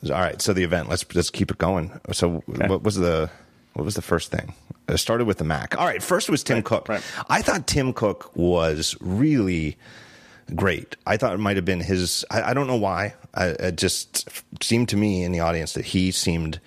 all 0.05 0.11
right, 0.11 0.41
so 0.41 0.53
the 0.53 0.63
event. 0.63 0.89
Let's 0.89 1.05
let's 1.13 1.29
keep 1.29 1.51
it 1.51 1.57
going. 1.57 1.99
So 2.11 2.43
okay. 2.49 2.67
what 2.67 2.83
was 2.83 2.95
the 2.95 3.29
what 3.73 3.85
was 3.85 3.95
the 3.95 4.01
first 4.01 4.31
thing? 4.31 4.53
It 4.89 4.97
started 4.97 5.25
with 5.25 5.37
the 5.37 5.43
Mac. 5.43 5.77
All 5.77 5.85
right, 5.85 6.01
first 6.01 6.29
was 6.29 6.43
Tim 6.43 6.57
right, 6.57 6.65
Cook. 6.65 6.89
Right. 6.89 7.03
I 7.29 7.41
thought 7.41 7.67
Tim 7.67 7.93
Cook 7.93 8.35
was 8.35 8.95
really 8.99 9.77
great. 10.55 10.95
I 11.05 11.17
thought 11.17 11.33
it 11.33 11.39
might 11.39 11.55
have 11.55 11.65
been 11.65 11.79
his. 11.79 12.25
I, 12.31 12.51
I 12.51 12.53
don't 12.53 12.67
know 12.67 12.75
why. 12.75 13.15
I, 13.33 13.47
it 13.47 13.77
just 13.77 14.27
seemed 14.61 14.89
to 14.89 14.97
me 14.97 15.23
in 15.23 15.31
the 15.31 15.39
audience 15.39 15.73
that 15.73 15.85
he 15.85 16.11
seemed 16.11 16.59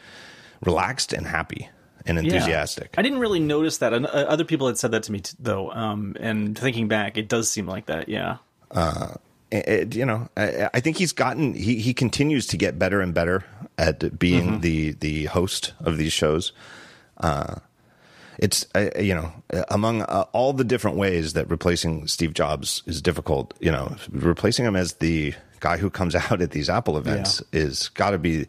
relaxed 0.64 1.12
and 1.12 1.26
happy 1.26 1.68
and 2.06 2.18
enthusiastic. 2.18 2.90
Yeah. 2.92 3.00
I 3.00 3.02
didn't 3.02 3.18
really 3.18 3.40
notice 3.40 3.78
that. 3.78 3.92
Uh, 3.92 4.06
other 4.06 4.44
people 4.44 4.66
had 4.66 4.78
said 4.78 4.92
that 4.92 5.04
to 5.04 5.12
me 5.12 5.22
though. 5.38 5.70
Um, 5.72 6.16
and 6.20 6.58
thinking 6.58 6.88
back, 6.88 7.16
it 7.16 7.28
does 7.28 7.50
seem 7.50 7.66
like 7.66 7.87
that. 7.87 8.08
Yeah. 8.08 8.38
Uh, 8.70 9.14
it, 9.50 9.94
you 9.94 10.06
know, 10.06 10.28
I, 10.37 10.70
I, 10.72 10.80
think 10.80 10.96
he's 10.96 11.12
gotten 11.12 11.52
he 11.52 11.78
he 11.78 11.92
continues 11.92 12.46
to 12.48 12.56
get 12.56 12.78
better 12.78 13.02
and 13.02 13.12
better 13.12 13.44
at 13.76 14.18
being 14.18 14.44
mm-hmm. 14.44 14.61
the 14.61 14.92
the 14.92 15.24
host 15.26 15.74
of 15.80 15.98
these 15.98 16.12
shows. 16.12 16.52
Uh, 17.18 17.56
it's 18.38 18.66
uh, 18.74 18.90
you 18.98 19.14
know 19.14 19.32
among 19.68 20.02
uh, 20.02 20.24
all 20.32 20.52
the 20.52 20.64
different 20.64 20.96
ways 20.96 21.34
that 21.34 21.48
replacing 21.50 22.06
Steve 22.06 22.34
Jobs 22.34 22.82
is 22.86 23.02
difficult. 23.02 23.54
You 23.60 23.72
know, 23.72 23.96
replacing 24.10 24.64
him 24.64 24.76
as 24.76 24.94
the 24.94 25.34
guy 25.60 25.76
who 25.76 25.90
comes 25.90 26.14
out 26.30 26.40
at 26.40 26.50
these 26.50 26.68
Apple 26.68 26.96
events 26.98 27.42
yeah. 27.52 27.60
is 27.60 27.88
got 27.90 28.10
to 28.10 28.18
be. 28.18 28.46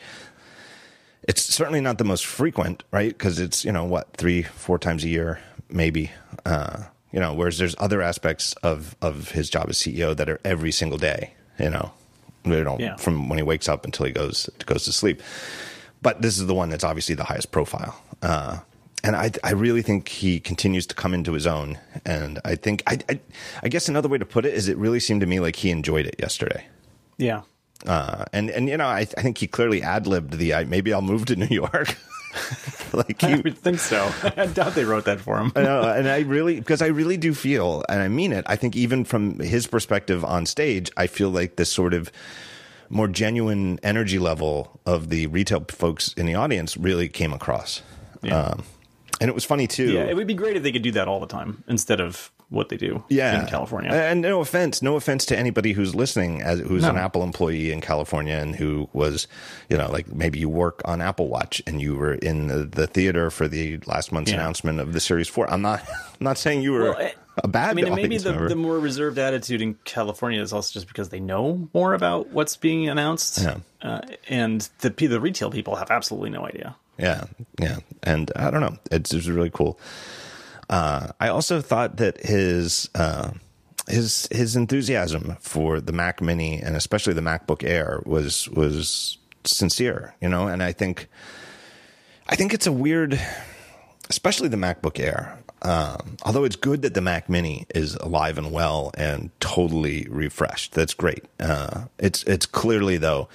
It's 1.26 1.42
certainly 1.42 1.80
not 1.80 2.00
the 2.00 2.04
most 2.04 2.26
frequent, 2.26 2.84
right? 2.92 3.10
Because 3.10 3.40
it's 3.40 3.64
you 3.64 3.72
know 3.72 3.86
what 3.86 4.16
three, 4.18 4.44
four 4.44 4.78
times 4.78 5.04
a 5.04 5.10
year, 5.10 5.40
maybe. 5.70 6.12
Uh, 6.46 6.84
you 7.12 7.20
know, 7.20 7.34
whereas 7.34 7.58
there's 7.58 7.76
other 7.78 8.02
aspects 8.02 8.54
of 8.64 8.96
of 9.02 9.32
his 9.32 9.50
job 9.50 9.68
as 9.70 9.78
CEO 9.78 10.16
that 10.18 10.30
are 10.30 10.40
every 10.44 10.72
single 10.72 10.98
day. 10.98 11.34
You 11.60 11.70
know, 11.70 11.94
you 12.44 12.64
know, 12.64 12.78
yeah. 12.80 12.96
from 12.98 13.30
when 13.30 13.38
he 13.38 13.44
wakes 13.44 13.70
up 13.70 13.86
until 13.86 14.06
he 14.06 14.12
goes 14.12 14.50
goes 14.66 14.86
to 14.86 14.92
sleep. 14.92 15.22
But 16.02 16.22
this 16.22 16.38
is 16.38 16.48
the 16.48 16.54
one 16.54 16.70
that's 16.70 16.84
obviously 16.84 17.16
the 17.16 17.24
highest 17.24 17.52
profile. 17.52 17.98
Uh, 18.22 18.60
and 19.04 19.16
I, 19.16 19.32
I 19.44 19.52
really 19.52 19.82
think 19.82 20.08
he 20.08 20.40
continues 20.40 20.88
to 20.88 20.96
come 20.96 21.14
into 21.14 21.34
his 21.34 21.46
own. 21.46 21.78
And 22.06 22.40
I 22.46 22.56
think, 22.56 22.84
I, 22.88 23.00
I, 23.10 23.20
I, 23.62 23.68
guess 23.68 23.90
another 23.90 24.08
way 24.08 24.18
to 24.18 24.26
put 24.26 24.46
it 24.46 24.54
is, 24.54 24.70
it 24.70 24.78
really 24.78 25.00
seemed 25.00 25.22
to 25.22 25.28
me 25.28 25.40
like 25.40 25.58
he 25.58 25.72
enjoyed 25.72 26.06
it 26.06 26.16
yesterday. 26.20 26.66
Yeah. 27.18 27.42
Uh, 27.86 28.24
and 28.32 28.50
and 28.50 28.70
you 28.70 28.78
know, 28.78 28.88
I, 28.88 29.00
I 29.00 29.06
think 29.06 29.38
he 29.38 29.48
clearly 29.48 29.82
ad 29.82 30.08
libbed 30.08 30.38
the 30.38 30.54
I, 30.54 30.64
maybe 30.64 30.94
I'll 30.94 31.02
move 31.02 31.26
to 31.26 31.36
New 31.36 31.48
York. 31.48 31.98
like 32.94 33.22
he, 33.22 33.28
I 33.28 33.36
would 33.44 33.58
think 33.58 33.80
so. 33.80 34.10
I 34.38 34.46
doubt 34.48 34.76
they 34.76 34.86
wrote 34.86 35.06
that 35.06 35.20
for 35.20 35.38
him. 35.38 35.52
I 35.56 35.64
know, 35.64 35.82
and 35.82 36.08
I 36.08 36.20
really 36.22 36.60
because 36.60 36.82
I 36.82 36.88
really 36.88 37.18
do 37.18 37.34
feel, 37.34 37.84
and 37.90 38.02
I 38.02 38.08
mean 38.08 38.32
it. 38.32 38.46
I 38.48 38.56
think 38.56 38.76
even 38.76 39.04
from 39.04 39.40
his 39.40 39.68
perspective 39.68 40.24
on 40.24 40.46
stage, 40.46 40.92
I 40.96 41.08
feel 41.08 41.30
like 41.30 41.58
this 41.58 41.72
sort 41.72 41.94
of 41.94 42.12
more 42.90 43.08
genuine 43.08 43.80
energy 43.84 44.20
level 44.20 44.80
of 44.86 45.10
the 45.10 45.28
retail 45.28 45.66
folks 45.70 46.14
in 46.14 46.26
the 46.26 46.36
audience 46.36 46.78
really 46.78 47.10
came 47.10 47.34
across. 47.34 47.82
Yeah. 48.22 48.38
Um, 48.38 48.64
and 49.20 49.30
it 49.30 49.34
was 49.34 49.46
funny 49.46 49.68
too. 49.68 49.92
Yeah, 49.92 50.04
it 50.04 50.16
would 50.16 50.28
be 50.28 50.34
great 50.34 50.56
if 50.56 50.64
they 50.64 50.72
could 50.72 50.82
do 50.82 50.92
that 50.92 51.08
all 51.08 51.20
the 51.20 51.28
time 51.28 51.64
instead 51.68 52.00
of 52.00 52.32
what 52.50 52.70
they 52.70 52.78
do 52.78 53.04
yeah. 53.10 53.42
in 53.42 53.48
California. 53.48 53.92
And 53.92 54.22
no 54.22 54.40
offense, 54.40 54.82
no 54.82 54.96
offense 54.96 55.26
to 55.26 55.38
anybody 55.38 55.74
who's 55.74 55.96
listening 55.96 56.42
as 56.42 56.60
who's 56.60 56.84
no. 56.84 56.92
an 56.92 56.98
Apple 56.98 57.24
employee 57.24 57.72
in 57.72 57.82
California 57.82 58.36
and 58.36 58.56
who 58.56 58.90
was, 58.94 59.28
you 59.70 59.78
know, 59.78 59.90
like 59.90 60.08
maybe 60.14 60.40
you 60.40 60.50
work 60.50 60.82
on 60.86 61.02
Apple 61.02 61.28
Watch 61.28 61.62
and 61.66 61.82
you 61.82 61.96
were 61.96 62.14
in 62.14 62.48
the, 62.48 62.64
the 62.64 62.88
theater 62.88 63.32
for 63.32 63.48
the 63.48 63.78
last 63.88 64.12
month's 64.12 64.32
yeah. 64.32 64.38
announcement 64.38 64.80
of 64.80 64.94
the 64.94 65.00
Series 65.00 65.28
4. 65.28 65.50
I'm 65.52 65.62
not 65.62 65.82
I'm 65.90 66.24
not 66.24 66.38
saying 66.38 66.62
you 66.62 66.74
were 66.74 66.92
well, 66.92 67.12
a 67.38 67.48
bad 67.48 67.72
I 67.72 67.74
mean, 67.74 67.96
maybe 67.96 68.20
the, 68.20 68.34
the, 68.34 68.56
more 68.56 68.78
reserved 68.78 69.18
attitude 69.18 69.62
in 69.62 69.74
California 69.86 70.40
is 70.40 70.54
also 70.54 70.72
just 70.74 70.88
because 70.88 71.10
they 71.10 71.20
know 71.20 71.68
more 71.74 71.96
about 71.96 72.30
what's 72.30 72.56
being 72.56 72.88
announced. 72.88 73.42
Yeah. 73.42 73.58
Uh, 73.82 74.02
and 74.30 74.70
the 74.80 74.90
the 74.90 75.20
retail 75.20 75.50
people 75.50 75.76
have 75.76 75.90
absolutely 75.90 76.30
no 76.30 76.46
idea. 76.46 76.76
Yeah, 76.98 77.26
yeah, 77.60 77.80
and 78.04 78.32
I 78.36 78.52
don't 78.52 78.62
know. 78.62 78.78
It's, 78.92 79.14
it's 79.14 79.28
really 79.28 79.50
cool. 79.50 79.80
Uh, 80.70 81.10
I 81.20 81.30
also 81.30 81.62
thought 81.62 81.98
that 81.98 82.24
his 82.24 82.90
uh, 82.96 83.32
his 83.88 84.28
his 84.32 84.56
enthusiasm 84.56 85.36
for 85.40 85.82
the 85.82 85.92
Mac 85.92 86.22
Mini 86.22 86.60
and 86.62 86.76
especially 86.76 87.14
the 87.14 87.22
MacBook 87.22 87.64
Air 87.64 88.02
was 88.06 88.50
was 88.50 89.18
sincere, 89.44 90.16
you 90.22 90.30
know. 90.30 90.48
And 90.48 90.64
I 90.64 90.72
think 90.72 91.08
I 92.28 92.36
think 92.36 92.54
it's 92.54 92.68
a 92.68 92.72
weird, 92.72 93.20
especially 94.10 94.48
the 94.48 94.58
MacBook 94.58 95.00
Air. 95.00 95.40
Um, 95.64 96.18
although 96.24 96.44
it's 96.44 96.58
good 96.58 96.82
that 96.82 96.94
the 96.94 97.02
Mac 97.02 97.30
Mini 97.30 97.66
is 97.74 97.96
alive 97.96 98.38
and 98.38 98.52
well 98.52 98.92
and 98.98 99.32
totally 99.40 100.08
refreshed, 100.10 100.74
that's 100.74 100.94
great. 100.94 101.26
Uh, 101.40 101.86
it's 102.00 102.24
it's 102.24 102.46
clearly 102.46 102.98
though 102.98 103.30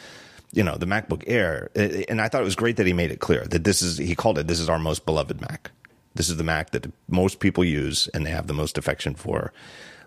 you 0.53 0.63
know, 0.63 0.77
the 0.77 0.87
MacBook 0.87 1.25
Air. 1.27 1.71
And 2.09 2.21
I 2.21 2.29
thought 2.29 2.41
it 2.41 2.45
was 2.45 2.57
great 2.57 2.77
that 2.77 2.87
he 2.87 2.93
made 2.93 3.11
it 3.11 3.21
clear 3.21 3.45
that 3.45 3.65
this 3.65 3.83
is, 3.83 3.99
he 3.99 4.15
called 4.15 4.39
it, 4.39 4.47
this 4.47 4.61
is 4.61 4.69
our 4.69 4.79
most 4.79 5.05
beloved 5.05 5.41
Mac. 5.41 5.71
This 6.15 6.29
is 6.29 6.37
the 6.37 6.45
Mac 6.45 6.71
that 6.71 6.91
most 7.09 7.39
people 7.39 7.65
use 7.65 8.09
and 8.09 8.25
they 8.25 8.31
have 8.31 8.47
the 8.47 8.55
most 8.55 8.79
affection 8.79 9.15
for. 9.15 9.53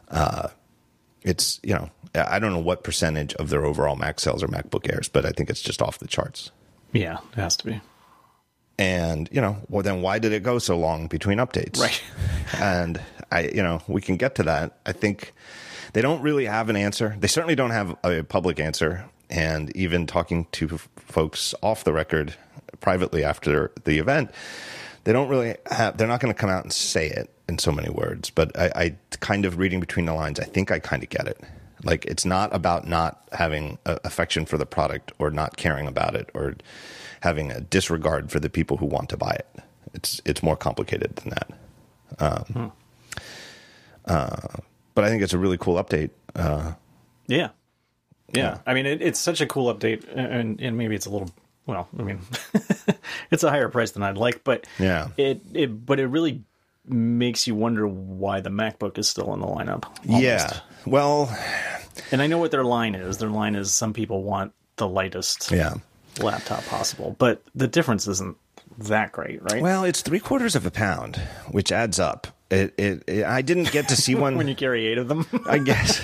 Uh, 0.10 0.50
it's, 1.22 1.60
you 1.64 1.74
know, 1.74 1.90
I 2.16 2.40
don't 2.40 2.52
know 2.52 2.60
what 2.60 2.84
percentage 2.84 3.34
of 3.36 3.50
their 3.50 3.66
overall 3.66 3.96
Mac 3.96 4.20
sales 4.20 4.44
are 4.44 4.48
MacBook 4.48 4.92
Airs, 4.92 5.08
but 5.08 5.26
I 5.26 5.30
think 5.30 5.50
it's 5.50 5.62
just 5.62 5.82
off 5.82 6.00
the 6.00 6.08
charts. 6.08 6.52
Yeah, 6.92 7.20
it 7.32 7.36
has 7.36 7.56
to 7.58 7.66
be. 7.66 7.82
And, 8.78 9.30
you 9.32 9.40
know, 9.40 9.58
well, 9.70 9.84
then 9.84 10.02
why 10.02 10.18
did 10.18 10.34
it 10.34 10.42
go 10.42 10.58
so 10.58 10.78
long 10.78 11.08
between 11.08 11.38
updates? 11.38 11.80
Right. 11.80 12.02
and 12.60 13.00
I, 13.32 13.48
you 13.50 13.62
know, 13.62 13.82
we 13.88 14.02
can 14.02 14.18
get 14.18 14.36
to 14.36 14.44
that. 14.44 14.80
I 14.86 14.92
think 14.92 15.34
they 15.94 16.02
don't 16.02 16.22
really 16.22 16.46
have 16.46 16.70
an 16.70 16.76
answer. 16.76 17.16
They 17.20 17.28
certainly 17.28 17.56
don't 17.56 17.72
have 17.72 17.96
a 18.04 18.24
public 18.24 18.60
answer 18.60 19.06
and 19.32 19.76
even 19.76 20.06
talking 20.06 20.46
to 20.52 20.78
folks 20.98 21.56
off 21.64 21.84
the 21.84 21.94
record 21.94 22.36
privately 22.82 23.24
after 23.24 23.72
the 23.86 23.98
event, 23.98 24.32
they 25.04 25.14
don't 25.14 25.30
really 25.30 25.56
have, 25.72 25.98
they're 25.98 26.08
not 26.08 26.20
going 26.20 26.34
to 26.34 26.40
come 26.40 26.50
out 26.50 26.64
and 26.64 26.74
say 26.74 27.08
it 27.08 27.30
in 27.48 27.58
so 27.58 27.72
many 27.72 27.90
words, 27.90 28.30
but 28.30 28.58
I, 28.58 28.72
I 28.76 28.96
kind 29.20 29.46
of 29.46 29.58
reading 29.58 29.80
between 29.80 30.06
the 30.06 30.14
lines, 30.14 30.40
I 30.40 30.44
think 30.44 30.72
I 30.72 30.80
kind 30.80 31.04
of 31.04 31.10
get 31.10 31.28
it. 31.28 31.40
Like 31.84 32.06
it's 32.06 32.26
not 32.26 32.54
about 32.54 32.88
not 32.88 33.28
having 33.32 33.80
affection 33.86 34.46
for 34.46 34.58
the 34.58 34.66
product 34.66 35.12
or 35.18 35.32
not 35.32 35.58
caring 35.58 35.88
about 35.88 36.16
it 36.16 36.30
or 36.34 36.56
having 37.22 37.52
a 37.52 37.62
disregard 37.62 38.32
for 38.32 38.40
the 38.40 38.50
people 38.50 38.78
who 38.78 38.86
want 38.86 39.10
to 39.10 39.18
buy 39.18 39.32
it. 39.32 39.48
It's 39.94 40.22
it's 40.24 40.44
more 40.44 40.56
complicated 40.56 41.16
than 41.16 41.30
that. 41.32 41.52
Um, 42.20 42.44
hmm. 42.44 42.68
uh, 44.06 44.60
but 44.94 45.04
I 45.04 45.10
think 45.10 45.24
it's 45.24 45.34
a 45.34 45.38
really 45.38 45.58
cool 45.58 45.82
update. 45.84 46.12
Uh, 46.36 46.74
yeah, 47.28 47.50
yeah, 48.34 48.60
I 48.66 48.74
mean, 48.74 48.86
it, 48.86 49.02
it's 49.02 49.20
such 49.20 49.42
a 49.42 49.46
cool 49.46 49.74
update, 49.74 50.06
and, 50.16 50.60
and 50.62 50.78
maybe 50.78 50.96
it's 50.96 51.06
a 51.06 51.10
little. 51.10 51.30
Well, 51.66 51.88
I 51.98 52.04
mean, 52.04 52.20
it's 53.32 53.44
a 53.44 53.50
higher 53.50 53.70
price 53.70 53.92
than 53.92 54.04
I'd 54.04 54.18
like, 54.18 54.44
but 54.44 54.66
yeah, 54.80 55.10
it 55.18 55.42
it 55.54 55.86
but 55.86 56.00
it 56.00 56.08
really 56.08 56.44
makes 56.86 57.46
you 57.46 57.56
wonder 57.56 57.88
why 57.88 58.42
the 58.42 58.50
MacBook 58.50 58.98
is 58.98 59.08
still 59.08 59.34
in 59.34 59.40
the 59.40 59.48
lineup. 59.48 59.86
Almost. 60.08 60.24
Yeah, 60.24 60.60
well, 60.86 61.36
and 62.12 62.22
I 62.22 62.28
know 62.28 62.38
what 62.38 62.52
their 62.52 62.64
line 62.64 62.96
is. 62.96 63.18
Their 63.18 63.30
line 63.30 63.56
is 63.56 63.74
some 63.74 63.94
people 63.94 64.24
want 64.24 64.54
the 64.78 64.88
lightest 64.88 65.52
yeah. 65.52 65.76
laptop 66.20 66.66
possible, 66.66 67.16
but 67.20 67.44
the 67.54 67.68
difference 67.68 68.08
isn't 68.08 68.38
that 68.80 69.12
great, 69.12 69.42
right? 69.44 69.62
Well, 69.62 69.84
it's 69.84 70.02
three 70.02 70.20
quarters 70.20 70.56
of 70.56 70.66
a 70.66 70.72
pound, 70.72 71.18
which 71.50 71.72
adds 71.72 72.00
up. 72.00 72.28
It, 72.50 72.74
it, 72.78 73.04
it 73.08 73.26
I 73.26 73.42
didn't 73.42 73.72
get 73.72 73.90
to 73.90 73.96
see 73.96 74.16
one 74.26 74.38
when 74.38 74.48
you 74.48 74.56
carry 74.56 74.88
eight 74.88 74.98
of 74.98 75.08
them. 75.08 75.26
I 75.46 75.58
guess. 75.60 76.02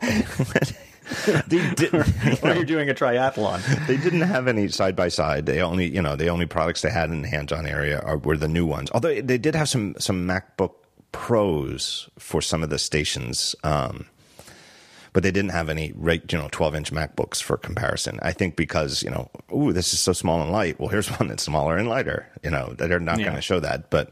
they 1.46 1.74
did, 1.74 1.92
you 1.92 1.98
know, 1.98 2.36
or 2.42 2.54
you're 2.54 2.64
doing 2.64 2.88
a 2.88 2.94
triathlon. 2.94 3.60
They 3.86 3.96
didn't 3.96 4.22
have 4.22 4.48
any 4.48 4.68
side 4.68 4.96
by 4.96 5.08
side. 5.08 5.46
They 5.46 5.60
only, 5.60 5.88
you 5.88 6.00
know, 6.00 6.16
the 6.16 6.28
only 6.28 6.46
products 6.46 6.82
they 6.82 6.90
had 6.90 7.10
in 7.10 7.22
the 7.22 7.28
hands-on 7.28 7.66
area 7.66 8.00
are, 8.00 8.18
were 8.18 8.36
the 8.36 8.48
new 8.48 8.66
ones. 8.66 8.90
Although 8.92 9.20
they 9.20 9.38
did 9.38 9.54
have 9.54 9.68
some 9.68 9.94
some 9.98 10.26
MacBook 10.26 10.72
Pros 11.12 12.08
for 12.18 12.40
some 12.40 12.62
of 12.62 12.70
the 12.70 12.78
stations. 12.78 13.54
Um, 13.62 14.06
but 15.14 15.22
they 15.22 15.30
didn't 15.30 15.52
have 15.52 15.68
any, 15.68 15.94
you 15.96 16.38
know, 16.38 16.48
12 16.50 16.74
inch 16.74 16.92
MacBooks 16.92 17.40
for 17.40 17.56
comparison. 17.56 18.18
I 18.20 18.32
think 18.32 18.56
because, 18.56 19.02
you 19.02 19.10
know, 19.10 19.30
ooh, 19.54 19.72
this 19.72 19.94
is 19.94 20.00
so 20.00 20.12
small 20.12 20.42
and 20.42 20.50
light. 20.50 20.78
Well, 20.80 20.88
here's 20.88 21.08
one 21.18 21.28
that's 21.28 21.44
smaller 21.44 21.76
and 21.76 21.88
lighter, 21.88 22.28
you 22.42 22.50
know, 22.50 22.74
they're 22.76 22.98
not 22.98 23.18
yeah. 23.18 23.26
going 23.26 23.36
to 23.36 23.42
show 23.42 23.60
that. 23.60 23.90
But 23.90 24.10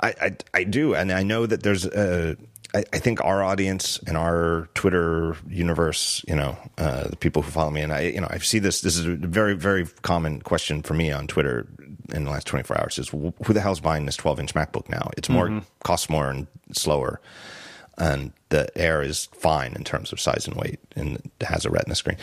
I, 0.00 0.08
I, 0.20 0.36
I, 0.52 0.64
do. 0.64 0.94
And 0.94 1.10
I 1.10 1.22
know 1.22 1.46
that 1.46 1.62
there's 1.62 1.86
a, 1.86 2.36
I, 2.74 2.84
I 2.92 2.98
think 2.98 3.24
our 3.24 3.42
audience 3.42 3.98
and 4.06 4.16
our 4.16 4.68
Twitter 4.74 5.36
universe, 5.48 6.24
you 6.28 6.36
know, 6.36 6.56
uh, 6.78 7.08
the 7.08 7.16
people 7.16 7.42
who 7.42 7.50
follow 7.50 7.70
me, 7.70 7.80
and 7.80 7.92
I, 7.92 8.00
you 8.02 8.20
know, 8.20 8.28
I 8.30 8.38
see 8.38 8.58
this. 8.58 8.80
This 8.80 8.96
is 8.96 9.06
a 9.06 9.16
very, 9.16 9.54
very 9.54 9.86
common 10.02 10.40
question 10.42 10.82
for 10.82 10.94
me 10.94 11.10
on 11.12 11.26
Twitter 11.26 11.66
in 12.12 12.24
the 12.24 12.30
last 12.30 12.46
24 12.46 12.80
hours: 12.80 12.98
is 12.98 13.08
who 13.08 13.52
the 13.52 13.60
hell's 13.60 13.80
buying 13.80 14.06
this 14.06 14.16
12 14.16 14.40
inch 14.40 14.54
MacBook 14.54 14.88
now? 14.88 15.10
It's 15.16 15.28
more 15.28 15.48
mm-hmm. 15.48 15.66
costs 15.82 16.08
more 16.08 16.30
and 16.30 16.46
slower 16.72 17.20
and 18.00 18.32
the 18.48 18.66
Air 18.76 19.02
is 19.02 19.26
fine 19.26 19.74
in 19.74 19.84
terms 19.84 20.12
of 20.12 20.18
size 20.18 20.46
and 20.46 20.56
weight 20.56 20.80
and 20.96 21.30
has 21.42 21.64
a 21.64 21.70
retina 21.70 21.94
screen. 21.94 22.16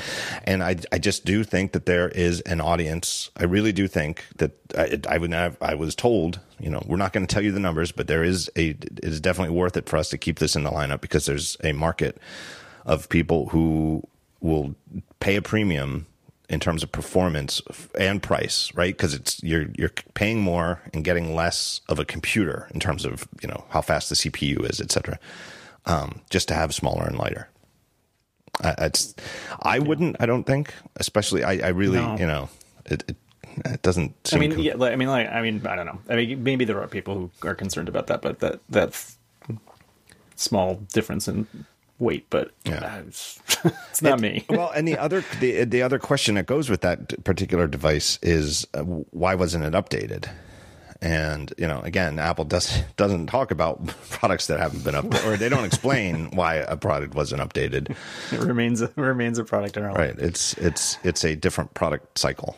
And 0.43 0.63
I, 0.63 0.77
I 0.91 0.97
just 0.97 1.23
do 1.23 1.43
think 1.43 1.71
that 1.71 1.85
there 1.85 2.09
is 2.09 2.41
an 2.41 2.59
audience. 2.59 3.29
I 3.37 3.43
really 3.43 3.71
do 3.71 3.87
think 3.87 4.25
that 4.37 4.51
I, 4.77 4.99
I 5.07 5.17
would 5.19 5.31
have, 5.31 5.57
I 5.61 5.75
was 5.75 5.95
told, 5.95 6.39
you 6.59 6.69
know, 6.69 6.83
we're 6.85 6.97
not 6.97 7.13
going 7.13 7.25
to 7.25 7.33
tell 7.33 7.43
you 7.43 7.51
the 7.51 7.59
numbers, 7.59 7.91
but 7.91 8.07
there 8.07 8.23
is 8.23 8.49
a, 8.55 8.69
it 8.69 8.99
is 9.03 9.19
definitely 9.19 9.55
worth 9.55 9.77
it 9.77 9.87
for 9.87 9.97
us 9.97 10.09
to 10.09 10.17
keep 10.17 10.39
this 10.39 10.55
in 10.55 10.63
the 10.63 10.71
lineup 10.71 11.01
because 11.01 11.25
there's 11.25 11.57
a 11.63 11.73
market 11.73 12.17
of 12.85 13.09
people 13.09 13.49
who 13.49 14.03
will 14.41 14.75
pay 15.19 15.35
a 15.35 15.41
premium 15.41 16.07
in 16.49 16.59
terms 16.59 16.81
of 16.81 16.91
performance 16.91 17.61
and 17.99 18.23
price, 18.23 18.71
right? 18.73 18.95
Because 18.95 19.13
it's 19.13 19.43
you're 19.43 19.67
you're 19.77 19.91
paying 20.13 20.41
more 20.41 20.81
and 20.93 21.03
getting 21.03 21.35
less 21.35 21.81
of 21.89 21.99
a 21.99 22.05
computer 22.05 22.69
in 22.73 22.79
terms 22.79 23.03
of 23.03 23.27
you 23.41 23.47
know 23.47 23.65
how 23.69 23.81
fast 23.81 24.09
the 24.09 24.15
CPU 24.15 24.69
is, 24.69 24.79
et 24.79 24.91
cetera 24.91 25.19
um, 25.87 26.21
just 26.29 26.49
to 26.49 26.53
have 26.53 26.73
smaller 26.73 27.05
and 27.05 27.17
lighter. 27.17 27.49
Uh, 28.63 28.75
it's, 28.79 29.15
I 29.61 29.79
wouldn't. 29.79 30.17
I 30.19 30.25
don't 30.25 30.43
think, 30.43 30.73
especially. 30.97 31.43
I, 31.43 31.67
I 31.67 31.69
really, 31.69 31.99
no. 31.99 32.17
you 32.17 32.27
know, 32.27 32.49
it, 32.85 33.03
it, 33.07 33.15
it 33.65 33.81
doesn't. 33.81 34.33
I 34.33 34.37
mean, 34.37 34.57
yeah. 34.59 34.75
I 34.79 34.95
mean, 34.95 35.07
like, 35.07 35.29
I 35.29 35.41
mean, 35.41 35.65
I 35.65 35.75
don't 35.75 35.85
know. 35.85 35.99
I 36.09 36.15
mean, 36.15 36.43
maybe 36.43 36.65
there 36.65 36.81
are 36.81 36.87
people 36.87 37.31
who 37.39 37.47
are 37.47 37.55
concerned 37.55 37.89
about 37.89 38.07
that, 38.07 38.21
but 38.21 38.39
that 38.39 38.59
that 38.69 39.15
small 40.35 40.75
difference 40.93 41.27
in 41.27 41.47
weight, 41.99 42.27
but 42.29 42.51
yeah. 42.63 42.99
it's, 42.99 43.39
it's 43.89 44.01
not 44.01 44.19
it, 44.19 44.21
me. 44.21 44.45
well, 44.49 44.71
and 44.71 44.87
the 44.87 44.97
other 44.97 45.23
the 45.39 45.63
the 45.65 45.81
other 45.81 45.99
question 45.99 46.35
that 46.35 46.45
goes 46.45 46.69
with 46.69 46.81
that 46.81 47.23
particular 47.23 47.67
device 47.67 48.19
is 48.21 48.67
uh, 48.73 48.81
why 48.81 49.35
wasn't 49.35 49.63
it 49.63 49.73
updated? 49.73 50.29
And 50.99 51.53
you 51.59 51.67
know, 51.67 51.81
again, 51.81 52.17
Apple 52.17 52.45
does 52.45 52.81
doesn't 52.97 53.27
talk 53.27 53.51
about 53.51 53.85
products 54.09 54.47
that 54.47 54.59
haven't 54.59 54.83
been 54.83 54.95
updated, 54.95 55.25
or 55.25 55.37
they 55.37 55.49
don't 55.49 55.65
explain 55.65 56.31
why 56.31 56.55
a 56.55 56.77
product 56.77 57.13
wasn't 57.15 57.41
updated. 57.41 57.95
It 58.31 58.39
remains 58.39 58.81
a, 58.81 58.91
remains 58.95 59.37
a 59.37 59.43
product 59.43 59.77
in 59.77 59.83
our 59.83 59.93
right. 59.93 60.17
It's 60.17 60.53
it's 60.53 60.97
it's 61.03 61.23
a 61.23 61.35
different 61.35 61.73
product 61.73 62.17
cycle. 62.17 62.57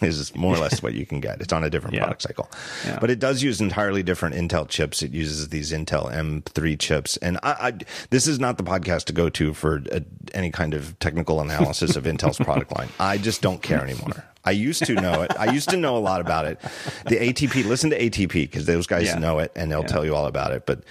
is 0.18 0.34
more 0.34 0.54
or 0.54 0.58
less 0.58 0.82
what 0.82 0.94
you 0.94 1.06
can 1.06 1.20
get. 1.20 1.40
It's 1.40 1.52
on 1.52 1.64
a 1.64 1.70
different 1.70 1.94
yeah. 1.94 2.00
product 2.00 2.22
cycle, 2.22 2.50
yeah. 2.86 2.98
but 3.00 3.10
it 3.10 3.18
does 3.18 3.42
use 3.42 3.60
entirely 3.60 4.02
different 4.02 4.34
Intel 4.34 4.68
chips. 4.68 5.02
It 5.02 5.12
uses 5.12 5.48
these 5.48 5.72
Intel 5.72 6.12
M3 6.12 6.78
chips, 6.78 7.16
and 7.18 7.38
I, 7.42 7.50
I, 7.50 7.72
this 8.10 8.26
is 8.26 8.38
not 8.38 8.56
the 8.56 8.64
podcast 8.64 9.04
to 9.04 9.12
go 9.12 9.28
to 9.30 9.54
for 9.54 9.82
a, 9.92 10.02
any 10.34 10.50
kind 10.50 10.74
of 10.74 10.98
technical 10.98 11.40
analysis 11.40 11.96
of 11.96 12.04
Intel's 12.04 12.38
product 12.44 12.76
line. 12.76 12.88
I 12.98 13.18
just 13.18 13.42
don't 13.42 13.62
care 13.62 13.82
anymore. 13.82 14.24
I 14.44 14.52
used 14.52 14.86
to 14.86 14.94
know 14.94 15.22
it. 15.22 15.32
I 15.38 15.52
used 15.52 15.68
to 15.70 15.76
know 15.76 15.96
a 15.96 16.00
lot 16.00 16.20
about 16.20 16.46
it. 16.46 16.58
The 17.06 17.16
ATP, 17.16 17.66
listen 17.66 17.90
to 17.90 17.98
ATP 17.98 18.32
because 18.32 18.64
those 18.64 18.86
guys 18.86 19.06
yeah. 19.06 19.18
know 19.18 19.38
it 19.38 19.52
and 19.54 19.70
they'll 19.70 19.84
tell 19.84 20.04
you 20.04 20.14
all 20.14 20.26
about 20.26 20.52
it. 20.52 20.64
But 20.64 20.82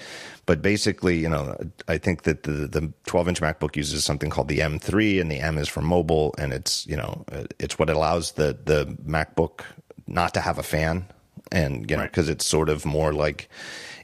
but 0.49 0.63
basically, 0.63 1.19
you 1.19 1.29
know, 1.29 1.55
I 1.87 1.99
think 1.99 2.23
that 2.23 2.41
the 2.41 2.65
the 2.65 2.91
12 3.05 3.27
inch 3.27 3.39
MacBook 3.39 3.75
uses 3.75 4.03
something 4.03 4.31
called 4.31 4.47
the 4.47 4.61
M3, 4.61 5.21
and 5.21 5.29
the 5.29 5.39
M 5.39 5.59
is 5.59 5.67
for 5.67 5.81
mobile, 5.83 6.33
and 6.39 6.51
it's 6.51 6.87
you 6.87 6.97
know 6.97 7.23
it's 7.59 7.77
what 7.77 7.87
allows 7.87 8.31
the 8.31 8.57
the 8.65 8.85
MacBook 9.05 9.61
not 10.07 10.33
to 10.33 10.41
have 10.41 10.57
a 10.57 10.63
fan, 10.63 11.05
and 11.51 11.87
you 11.91 11.95
know 11.95 12.01
because 12.01 12.29
right. 12.29 12.37
it's 12.37 12.47
sort 12.47 12.67
of 12.67 12.83
more 12.83 13.13
like 13.13 13.47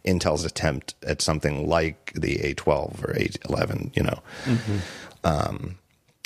Intel's 0.06 0.46
attempt 0.46 0.94
at 1.02 1.20
something 1.20 1.68
like 1.68 2.14
the 2.14 2.38
A12 2.38 3.04
or 3.04 3.14
A11, 3.16 3.98
you 3.98 4.04
know. 4.04 4.20
Mm-hmm. 4.44 4.78
Um, 5.24 5.80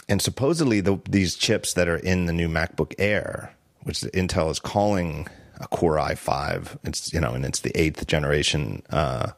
and 0.10 0.22
supposedly 0.22 0.82
the, 0.82 1.00
these 1.10 1.36
chips 1.36 1.76
that 1.76 1.88
are 1.88 1.96
in 1.96 2.26
the 2.26 2.34
new 2.34 2.50
MacBook 2.50 2.94
Air, 3.00 3.56
which 3.84 4.02
Intel 4.02 4.52
is 4.52 4.60
calling 4.60 5.30
a 5.62 5.68
Core 5.70 5.96
i5, 5.96 6.78
it's 6.84 7.14
you 7.14 7.22
know, 7.22 7.34
and 7.34 7.46
it's 7.46 7.62
the 7.62 7.72
eighth 7.80 8.06
generation. 8.06 8.84
Uh, 8.90 9.30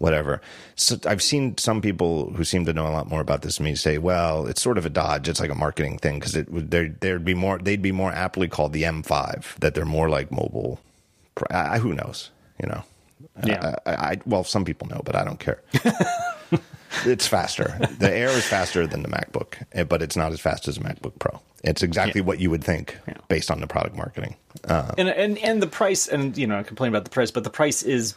whatever. 0.00 0.40
So 0.76 0.98
I've 1.06 1.22
seen 1.22 1.56
some 1.58 1.80
people 1.80 2.32
who 2.32 2.42
seem 2.42 2.64
to 2.64 2.72
know 2.72 2.88
a 2.88 2.90
lot 2.90 3.08
more 3.08 3.20
about 3.20 3.42
this 3.42 3.58
than 3.58 3.64
me 3.64 3.74
say, 3.76 3.98
well, 3.98 4.46
it's 4.46 4.60
sort 4.60 4.78
of 4.78 4.86
a 4.86 4.90
dodge. 4.90 5.28
It's 5.28 5.40
like 5.40 5.50
a 5.50 5.54
marketing 5.54 5.98
thing 5.98 6.18
because 6.18 6.34
it 6.34 6.50
would 6.50 6.70
there 6.70 6.88
there'd 7.00 7.24
be 7.24 7.34
more 7.34 7.58
they'd 7.58 7.82
be 7.82 7.92
more 7.92 8.10
aptly 8.10 8.48
called 8.48 8.72
the 8.72 8.82
M5 8.82 9.56
that 9.60 9.74
they're 9.74 9.84
more 9.84 10.08
like 10.08 10.32
mobile. 10.32 10.80
I, 11.50 11.78
who 11.78 11.94
knows? 11.94 12.30
You 12.60 12.68
know. 12.68 12.82
Yeah. 13.44 13.76
I, 13.86 13.92
I, 13.92 14.20
well, 14.26 14.42
some 14.42 14.64
people 14.64 14.88
know, 14.88 15.02
but 15.04 15.14
I 15.14 15.24
don't 15.24 15.38
care. 15.38 15.62
it's 17.04 17.26
faster. 17.26 17.78
The 17.98 18.10
Air 18.10 18.30
is 18.30 18.44
faster 18.44 18.86
than 18.86 19.02
the 19.02 19.08
MacBook, 19.08 19.62
eh, 19.72 19.84
but 19.84 20.02
it's 20.02 20.16
not 20.16 20.32
as 20.32 20.40
fast 20.40 20.66
as 20.66 20.78
a 20.78 20.80
MacBook 20.80 21.18
Pro. 21.18 21.40
It's 21.62 21.82
exactly 21.82 22.22
yeah. 22.22 22.26
what 22.26 22.40
you 22.40 22.50
would 22.50 22.64
think 22.64 22.98
yeah. 23.06 23.14
based 23.28 23.50
on 23.50 23.60
the 23.60 23.66
product 23.66 23.96
marketing. 23.96 24.36
Uh, 24.64 24.92
and 24.96 25.08
and 25.10 25.38
and 25.38 25.62
the 25.62 25.66
price, 25.66 26.08
and 26.08 26.36
you 26.36 26.46
know, 26.46 26.58
I 26.58 26.62
complain 26.62 26.88
about 26.88 27.04
the 27.04 27.10
price, 27.10 27.30
but 27.30 27.44
the 27.44 27.50
price 27.50 27.82
is 27.82 28.14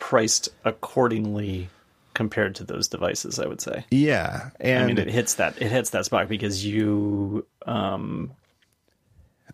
priced 0.00 0.48
accordingly 0.64 1.68
compared 2.14 2.56
to 2.56 2.64
those 2.64 2.88
devices 2.88 3.38
i 3.38 3.46
would 3.46 3.60
say 3.60 3.84
yeah 3.90 4.50
and 4.58 4.84
i 4.84 4.86
mean 4.86 4.98
it 4.98 5.08
hits 5.08 5.34
that 5.34 5.60
it 5.62 5.70
hits 5.70 5.90
that 5.90 6.04
spot 6.04 6.28
because 6.28 6.66
you 6.66 7.46
um 7.66 8.32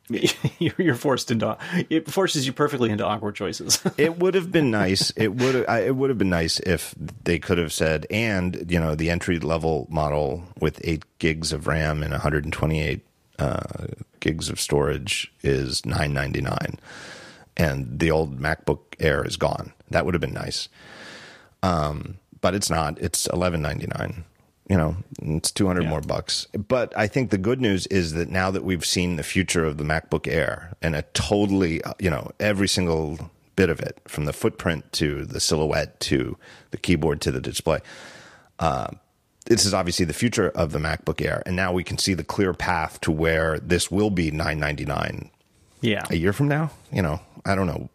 you're 0.59 0.95
forced 0.95 1.31
into 1.31 1.57
it 1.91 2.09
forces 2.11 2.47
you 2.47 2.53
perfectly 2.53 2.91
into 2.91 3.05
awkward 3.05 3.35
choices 3.35 3.81
it 3.99 4.19
would 4.19 4.35
have 4.35 4.51
been 4.51 4.71
nice 4.71 5.11
it 5.11 5.35
would 5.35 5.55
it 5.55 5.97
would 5.97 6.09
have 6.09 6.19
been 6.19 6.31
nice 6.31 6.61
if 6.61 6.95
they 7.25 7.39
could 7.39 7.59
have 7.59 7.73
said 7.73 8.07
and 8.09 8.71
you 8.71 8.79
know 8.79 8.95
the 8.95 9.11
entry 9.11 9.39
level 9.39 9.87
model 9.91 10.45
with 10.61 10.81
8 10.83 11.05
gigs 11.19 11.53
of 11.53 11.67
ram 11.67 12.03
and 12.03 12.13
128 12.13 13.05
uh, 13.39 13.87
gigs 14.21 14.49
of 14.49 14.61
storage 14.61 15.31
is 15.43 15.85
999 15.85 16.79
and 17.57 17.99
the 17.99 18.11
old 18.11 18.39
MacBook 18.39 18.81
Air 19.01 19.25
is 19.25 19.37
gone. 19.37 19.73
That 19.91 20.05
would 20.05 20.15
have 20.15 20.21
been 20.21 20.35
nice. 20.35 20.69
Um, 21.63 22.19
but 22.41 22.55
it's 22.55 22.71
not. 22.71 22.99
It's 23.01 23.27
eleven 23.27 23.63
ninety 23.63 23.87
nine. 23.99 24.25
You 24.69 24.77
know, 24.77 24.97
it's 25.23 25.53
two 25.53 25.67
hundred 25.67 25.85
yeah. 25.85 25.91
more 25.91 26.01
bucks. 26.01 26.47
But 26.53 26.97
I 26.97 27.07
think 27.07 27.31
the 27.31 27.39
good 27.39 27.61
news 27.61 27.87
is 27.87 28.15
that 28.15 28.31
now 28.31 28.51
that 28.51 28.65
we've 28.65 28.85
seen 28.85 29.17
the 29.17 29.23
future 29.23 29.65
of 29.65 29.79
the 29.79 29.85
MacBook 29.85 30.27
Air 30.27 30.73
and 30.83 30.97
a 30.97 31.03
totally, 31.15 31.81
you 32.01 32.11
know, 32.11 32.31
every 32.41 32.69
single 32.69 33.31
bit 33.55 33.71
of 33.71 33.81
it, 33.81 34.01
from 34.07 34.25
the 34.27 34.33
footprint 34.33 34.93
to 34.93 35.25
the 35.25 35.41
silhouette 35.41 35.99
to 36.01 36.37
the 36.73 36.77
keyboard 36.77 37.21
to 37.23 37.33
the 37.33 37.41
display. 37.41 37.79
Uh, 38.59 38.89
this 39.47 39.65
is 39.65 39.73
obviously 39.73 40.05
the 40.05 40.13
future 40.13 40.51
of 40.51 40.73
the 40.73 40.79
MacBook 40.81 41.25
Air, 41.25 41.43
and 41.47 41.55
now 41.55 41.73
we 41.73 41.85
can 41.85 41.97
see 41.97 42.15
the 42.15 42.25
clear 42.25 42.53
path 42.53 43.01
to 43.03 43.13
where 43.13 43.61
this 43.61 43.91
will 43.91 44.11
be 44.11 44.31
nine 44.33 44.59
ninety 44.59 44.85
nine. 44.85 45.31
Yeah, 45.81 46.05
a 46.11 46.17
year 46.17 46.33
from 46.33 46.49
now. 46.49 46.73
You 46.93 47.03
know, 47.03 47.21
I 47.45 47.55
don't 47.55 47.67
know, 47.67 47.89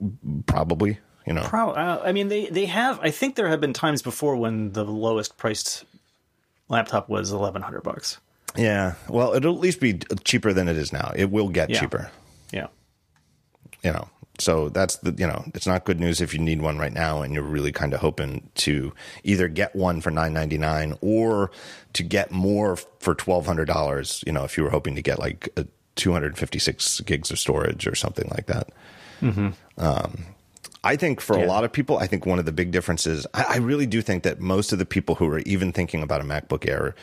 probably. 0.45 0.99
You 1.25 1.33
know, 1.33 1.43
Pro, 1.43 1.71
uh, 1.71 2.01
I 2.03 2.11
mean, 2.11 2.29
they 2.29 2.47
they 2.47 2.65
have. 2.65 2.99
I 3.01 3.11
think 3.11 3.35
there 3.35 3.47
have 3.47 3.61
been 3.61 3.73
times 3.73 4.01
before 4.01 4.35
when 4.35 4.71
the 4.71 4.83
lowest 4.83 5.37
priced 5.37 5.85
laptop 6.67 7.09
was 7.09 7.31
eleven 7.31 7.61
hundred 7.61 7.83
bucks. 7.83 8.17
Yeah, 8.55 8.95
well, 9.07 9.33
it'll 9.33 9.53
at 9.53 9.61
least 9.61 9.79
be 9.79 9.99
cheaper 10.23 10.51
than 10.51 10.67
it 10.67 10.77
is 10.77 10.91
now. 10.91 11.11
It 11.15 11.29
will 11.31 11.49
get 11.49 11.69
yeah. 11.69 11.79
cheaper. 11.79 12.11
Yeah, 12.51 12.67
you 13.83 13.91
know, 13.91 14.09
so 14.41 14.69
that's 14.69 14.97
the 14.97 15.13
you 15.17 15.27
know, 15.27 15.45
it's 15.53 15.67
not 15.67 15.85
good 15.85 15.99
news 15.99 16.21
if 16.21 16.33
you 16.33 16.39
need 16.39 16.61
one 16.61 16.79
right 16.79 16.91
now 16.91 17.21
and 17.21 17.33
you're 17.33 17.43
really 17.43 17.71
kind 17.71 17.93
of 17.93 17.99
hoping 17.99 18.49
to 18.55 18.91
either 19.23 19.47
get 19.47 19.75
one 19.75 20.01
for 20.01 20.09
nine 20.09 20.33
ninety 20.33 20.57
nine 20.57 20.97
or 21.01 21.51
to 21.93 22.03
get 22.03 22.31
more 22.31 22.75
for 22.75 23.13
twelve 23.13 23.45
hundred 23.45 23.65
dollars. 23.65 24.23
You 24.25 24.33
know, 24.33 24.43
if 24.43 24.57
you 24.57 24.63
were 24.63 24.71
hoping 24.71 24.95
to 24.95 25.01
get 25.01 25.19
like 25.19 25.49
two 25.95 26.11
hundred 26.11 26.37
fifty 26.37 26.59
six 26.59 26.99
gigs 27.01 27.29
of 27.29 27.37
storage 27.37 27.85
or 27.85 27.95
something 27.95 28.27
like 28.35 28.47
that. 28.47 28.69
Mm-hmm. 29.21 29.49
Um, 29.77 30.25
I 30.83 30.95
think 30.95 31.21
for 31.21 31.37
yeah. 31.37 31.45
a 31.45 31.47
lot 31.47 31.63
of 31.63 31.71
people, 31.71 31.97
I 31.97 32.07
think 32.07 32.25
one 32.25 32.39
of 32.39 32.45
the 32.45 32.51
big 32.51 32.71
differences, 32.71 33.27
I, 33.33 33.45
I, 33.49 33.57
really 33.57 33.85
do 33.85 34.01
think 34.01 34.23
that 34.23 34.39
most 34.39 34.71
of 34.73 34.79
the 34.79 34.85
people 34.85 35.15
who 35.15 35.27
are 35.27 35.39
even 35.39 35.71
thinking 35.71 36.01
about 36.01 36.21
a 36.21 36.23
MacBook 36.23 36.67
Air 36.67 36.95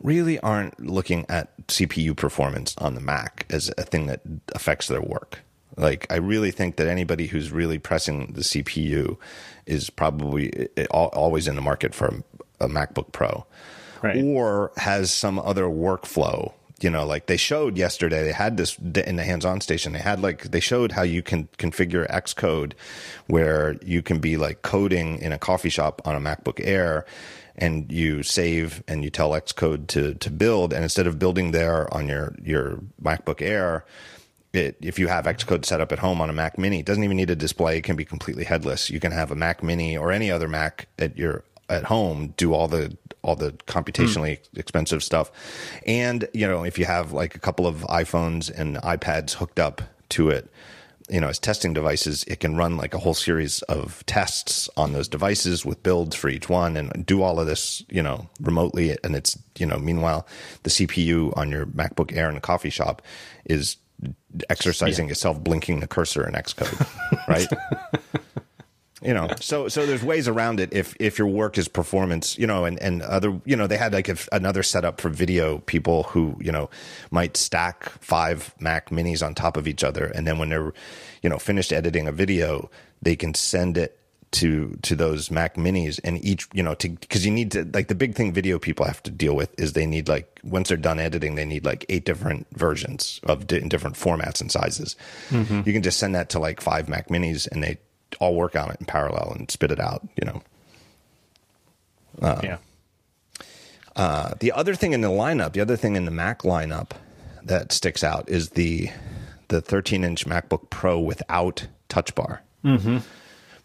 really 0.00 0.38
aren't 0.40 0.78
looking 0.78 1.26
at 1.28 1.56
CPU 1.66 2.16
performance 2.16 2.76
on 2.78 2.94
the 2.94 3.00
Mac 3.00 3.46
as 3.50 3.72
a 3.78 3.82
thing 3.82 4.06
that 4.06 4.20
affects 4.54 4.86
their 4.88 5.00
work. 5.00 5.40
Like, 5.76 6.06
I 6.10 6.16
really 6.16 6.52
think 6.52 6.76
that 6.76 6.86
anybody 6.86 7.26
who's 7.26 7.50
really 7.50 7.78
pressing 7.78 8.32
the 8.32 8.42
CPU 8.42 9.18
is 9.66 9.90
probably 9.90 10.68
always 10.90 11.48
in 11.48 11.56
the 11.56 11.62
market 11.62 11.94
for 11.94 12.22
a 12.60 12.68
MacBook 12.68 13.12
Pro. 13.12 13.44
Right. 14.02 14.22
Or 14.22 14.72
has 14.76 15.10
some 15.10 15.38
other 15.38 15.64
workflow 15.64 16.52
you 16.80 16.90
know, 16.90 17.06
like 17.06 17.26
they 17.26 17.38
showed 17.38 17.78
yesterday, 17.78 18.22
they 18.22 18.32
had 18.32 18.58
this 18.58 18.78
in 18.78 19.16
the 19.16 19.24
hands-on 19.24 19.60
station. 19.60 19.92
They 19.92 19.98
had 20.00 20.20
like 20.20 20.50
they 20.50 20.60
showed 20.60 20.92
how 20.92 21.02
you 21.02 21.22
can 21.22 21.48
configure 21.58 22.08
Xcode, 22.10 22.74
where 23.28 23.76
you 23.82 24.02
can 24.02 24.18
be 24.18 24.36
like 24.36 24.62
coding 24.62 25.18
in 25.18 25.32
a 25.32 25.38
coffee 25.38 25.70
shop 25.70 26.02
on 26.04 26.14
a 26.14 26.20
MacBook 26.20 26.60
Air, 26.62 27.06
and 27.56 27.90
you 27.90 28.22
save 28.22 28.82
and 28.86 29.02
you 29.02 29.10
tell 29.10 29.30
Xcode 29.30 29.86
to 29.88 30.14
to 30.14 30.30
build, 30.30 30.72
and 30.74 30.82
instead 30.82 31.06
of 31.06 31.18
building 31.18 31.52
there 31.52 31.92
on 31.94 32.08
your 32.08 32.34
your 32.42 32.80
MacBook 33.02 33.40
Air. 33.40 33.84
It, 34.52 34.78
if 34.80 34.98
you 34.98 35.08
have 35.08 35.26
Xcode 35.26 35.66
set 35.66 35.82
up 35.82 35.92
at 35.92 35.98
home 35.98 36.18
on 36.18 36.30
a 36.30 36.32
Mac 36.32 36.56
Mini, 36.56 36.80
it 36.80 36.86
doesn't 36.86 37.04
even 37.04 37.18
need 37.18 37.28
a 37.28 37.36
display. 37.36 37.76
It 37.76 37.84
can 37.84 37.94
be 37.94 38.06
completely 38.06 38.44
headless. 38.44 38.88
You 38.88 39.00
can 39.00 39.12
have 39.12 39.30
a 39.30 39.34
Mac 39.34 39.62
Mini 39.62 39.98
or 39.98 40.10
any 40.10 40.30
other 40.30 40.48
Mac 40.48 40.88
at 40.98 41.18
your 41.18 41.44
at 41.68 41.84
home 41.84 42.34
do 42.36 42.54
all 42.54 42.68
the 42.68 42.96
all 43.26 43.34
the 43.34 43.50
computationally 43.66 44.38
mm. 44.38 44.58
expensive 44.58 45.02
stuff. 45.02 45.30
And, 45.84 46.28
you 46.32 46.46
know, 46.46 46.64
if 46.64 46.78
you 46.78 46.84
have 46.84 47.12
like 47.12 47.34
a 47.34 47.40
couple 47.40 47.66
of 47.66 47.78
iPhones 47.82 48.56
and 48.56 48.76
iPads 48.76 49.34
hooked 49.34 49.58
up 49.58 49.82
to 50.10 50.30
it, 50.30 50.48
you 51.08 51.20
know, 51.20 51.28
as 51.28 51.38
testing 51.38 51.72
devices, 51.72 52.24
it 52.24 52.40
can 52.40 52.56
run 52.56 52.76
like 52.76 52.94
a 52.94 52.98
whole 52.98 53.14
series 53.14 53.62
of 53.62 54.04
tests 54.06 54.68
on 54.76 54.92
those 54.92 55.08
devices 55.08 55.64
with 55.64 55.82
builds 55.82 56.16
for 56.16 56.28
each 56.28 56.48
one 56.48 56.76
and 56.76 57.04
do 57.04 57.22
all 57.22 57.38
of 57.38 57.46
this, 57.46 57.84
you 57.88 58.02
know, 58.02 58.28
remotely. 58.40 58.96
And 59.04 59.14
it's, 59.14 59.38
you 59.58 59.66
know, 59.66 59.78
meanwhile, 59.78 60.26
the 60.62 60.70
CPU 60.70 61.36
on 61.36 61.50
your 61.50 61.66
MacBook 61.66 62.16
Air 62.16 62.30
in 62.30 62.36
a 62.36 62.40
coffee 62.40 62.70
shop 62.70 63.02
is 63.44 63.76
exercising 64.50 65.06
yeah. 65.06 65.12
itself 65.12 65.42
blinking 65.42 65.80
the 65.80 65.86
cursor 65.86 66.26
in 66.26 66.34
Xcode, 66.34 66.86
right? 67.28 67.48
you 69.06 69.14
know 69.14 69.28
so 69.40 69.68
so 69.68 69.86
there's 69.86 70.02
ways 70.02 70.28
around 70.28 70.60
it 70.60 70.72
if 70.72 70.94
if 70.98 71.18
your 71.18 71.28
work 71.28 71.56
is 71.56 71.68
performance 71.68 72.36
you 72.38 72.46
know 72.46 72.64
and 72.64 72.78
and 72.80 73.02
other 73.02 73.40
you 73.44 73.56
know 73.56 73.66
they 73.66 73.76
had 73.76 73.92
like 73.92 74.08
if 74.08 74.28
another 74.32 74.62
setup 74.62 75.00
for 75.00 75.08
video 75.08 75.58
people 75.58 76.02
who 76.04 76.36
you 76.40 76.52
know 76.52 76.68
might 77.10 77.36
stack 77.36 77.88
five 78.00 78.54
mac 78.58 78.90
minis 78.90 79.24
on 79.24 79.34
top 79.34 79.56
of 79.56 79.68
each 79.68 79.84
other 79.84 80.06
and 80.06 80.26
then 80.26 80.38
when 80.38 80.48
they're 80.48 80.72
you 81.22 81.30
know 81.30 81.38
finished 81.38 81.72
editing 81.72 82.06
a 82.08 82.12
video 82.12 82.70
they 83.00 83.16
can 83.16 83.32
send 83.34 83.78
it 83.78 83.98
to 84.32 84.76
to 84.82 84.96
those 84.96 85.30
mac 85.30 85.54
minis 85.54 86.00
and 86.02 86.22
each 86.24 86.48
you 86.52 86.62
know 86.62 86.74
to 86.74 86.88
because 86.88 87.24
you 87.24 87.30
need 87.30 87.52
to 87.52 87.64
like 87.72 87.88
the 87.88 87.94
big 87.94 88.14
thing 88.14 88.32
video 88.32 88.58
people 88.58 88.84
have 88.84 89.02
to 89.02 89.10
deal 89.10 89.36
with 89.36 89.58
is 89.58 89.72
they 89.72 89.86
need 89.86 90.08
like 90.08 90.40
once 90.42 90.68
they're 90.68 90.76
done 90.76 90.98
editing 90.98 91.36
they 91.36 91.44
need 91.44 91.64
like 91.64 91.86
eight 91.88 92.04
different 92.04 92.46
versions 92.52 93.20
of 93.24 93.50
in 93.52 93.68
different 93.68 93.96
formats 93.96 94.40
and 94.40 94.50
sizes 94.50 94.96
mm-hmm. 95.30 95.62
you 95.64 95.72
can 95.72 95.82
just 95.82 95.98
send 95.98 96.14
that 96.14 96.28
to 96.28 96.38
like 96.38 96.60
five 96.60 96.88
mac 96.88 97.08
minis 97.08 97.46
and 97.50 97.62
they 97.62 97.78
all 98.20 98.34
work 98.34 98.56
on 98.56 98.70
it 98.70 98.76
in 98.80 98.86
parallel 98.86 99.32
and 99.36 99.50
spit 99.50 99.70
it 99.70 99.80
out, 99.80 100.06
you 100.20 100.26
know. 100.26 100.42
Uh, 102.20 102.40
yeah. 102.42 102.56
Uh, 103.94 104.34
the 104.40 104.52
other 104.52 104.74
thing 104.74 104.92
in 104.92 105.00
the 105.00 105.08
lineup, 105.08 105.52
the 105.52 105.60
other 105.60 105.76
thing 105.76 105.96
in 105.96 106.04
the 106.04 106.10
Mac 106.10 106.42
lineup 106.42 106.90
that 107.42 107.72
sticks 107.72 108.04
out 108.04 108.28
is 108.28 108.50
the 108.50 108.90
the 109.48 109.60
13 109.60 110.04
inch 110.04 110.26
MacBook 110.26 110.70
Pro 110.70 110.98
without 110.98 111.66
Touch 111.88 112.14
Bar. 112.14 112.42
Mm-hmm. 112.64 112.98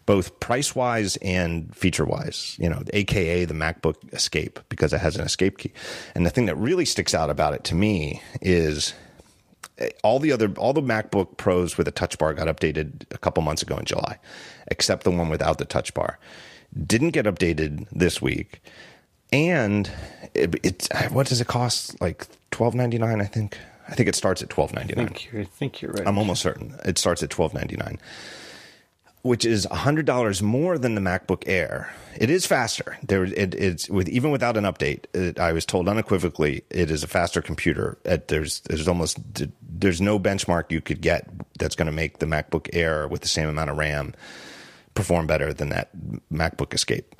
Both 0.06 0.40
price 0.40 0.74
wise 0.74 1.16
and 1.16 1.74
feature 1.74 2.04
wise, 2.04 2.56
you 2.58 2.68
know, 2.68 2.82
AKA 2.92 3.44
the 3.44 3.54
MacBook 3.54 4.12
Escape 4.12 4.60
because 4.68 4.92
it 4.92 5.00
has 5.00 5.16
an 5.16 5.22
escape 5.22 5.58
key. 5.58 5.72
And 6.14 6.24
the 6.24 6.30
thing 6.30 6.46
that 6.46 6.56
really 6.56 6.84
sticks 6.84 7.14
out 7.14 7.30
about 7.30 7.54
it 7.54 7.64
to 7.64 7.74
me 7.74 8.22
is 8.40 8.94
all 10.02 10.18
the 10.18 10.32
other 10.32 10.52
all 10.56 10.72
the 10.72 10.82
MacBook 10.82 11.36
Pros 11.36 11.76
with 11.76 11.88
a 11.88 11.92
Touch 11.92 12.18
Bar 12.18 12.34
got 12.34 12.48
updated 12.48 13.04
a 13.12 13.18
couple 13.18 13.42
months 13.42 13.62
ago 13.62 13.76
in 13.76 13.84
July, 13.84 14.18
except 14.68 15.04
the 15.04 15.10
one 15.10 15.28
without 15.28 15.58
the 15.58 15.64
Touch 15.64 15.94
Bar. 15.94 16.18
Didn't 16.86 17.10
get 17.10 17.26
updated 17.26 17.86
this 17.92 18.22
week, 18.22 18.62
and 19.32 19.90
it, 20.34 20.54
it's 20.62 20.88
what 21.10 21.26
does 21.26 21.40
it 21.40 21.46
cost? 21.46 22.00
Like 22.00 22.26
twelve 22.50 22.74
ninety 22.74 22.98
nine, 22.98 23.20
I 23.20 23.26
think. 23.26 23.58
I 23.88 23.94
think 23.94 24.08
it 24.08 24.14
starts 24.14 24.42
at 24.42 24.48
twelve 24.48 24.72
ninety 24.72 24.94
nine. 24.94 25.06
I 25.06 25.44
think 25.44 25.82
you're 25.82 25.92
right. 25.92 26.06
I'm 26.06 26.16
almost 26.16 26.40
certain 26.40 26.74
it 26.84 26.98
starts 26.98 27.22
at 27.22 27.30
twelve 27.30 27.52
ninety 27.52 27.76
nine, 27.76 27.98
which 29.22 29.44
is 29.44 29.64
hundred 29.64 30.04
dollars 30.04 30.42
more 30.42 30.76
than 30.78 30.94
the 30.94 31.00
MacBook 31.00 31.44
Air. 31.46 31.94
It 32.16 32.28
is 32.28 32.44
faster. 32.44 32.98
There, 33.02 33.24
it, 33.24 33.54
it's 33.54 33.88
with 33.88 34.08
even 34.08 34.30
without 34.30 34.56
an 34.56 34.64
update. 34.64 35.04
It, 35.14 35.38
I 35.38 35.52
was 35.52 35.64
told 35.64 35.88
unequivocally 35.88 36.64
it 36.70 36.90
is 36.90 37.02
a 37.02 37.08
faster 37.08 37.40
computer. 37.40 37.98
There's 38.04 38.60
there's 38.60 38.88
almost 38.88 39.18
there's 39.62 40.00
no 40.00 40.18
benchmark 40.18 40.70
you 40.70 40.80
could 40.80 41.00
get 41.00 41.28
that's 41.58 41.76
going 41.76 41.86
to 41.86 41.92
make 41.92 42.18
the 42.18 42.26
MacBook 42.26 42.68
Air 42.72 43.08
with 43.08 43.22
the 43.22 43.28
same 43.28 43.48
amount 43.48 43.70
of 43.70 43.78
RAM 43.78 44.14
perform 44.94 45.26
better 45.26 45.52
than 45.52 45.70
that 45.70 45.90
MacBook 46.30 46.74
Escape. 46.74 47.14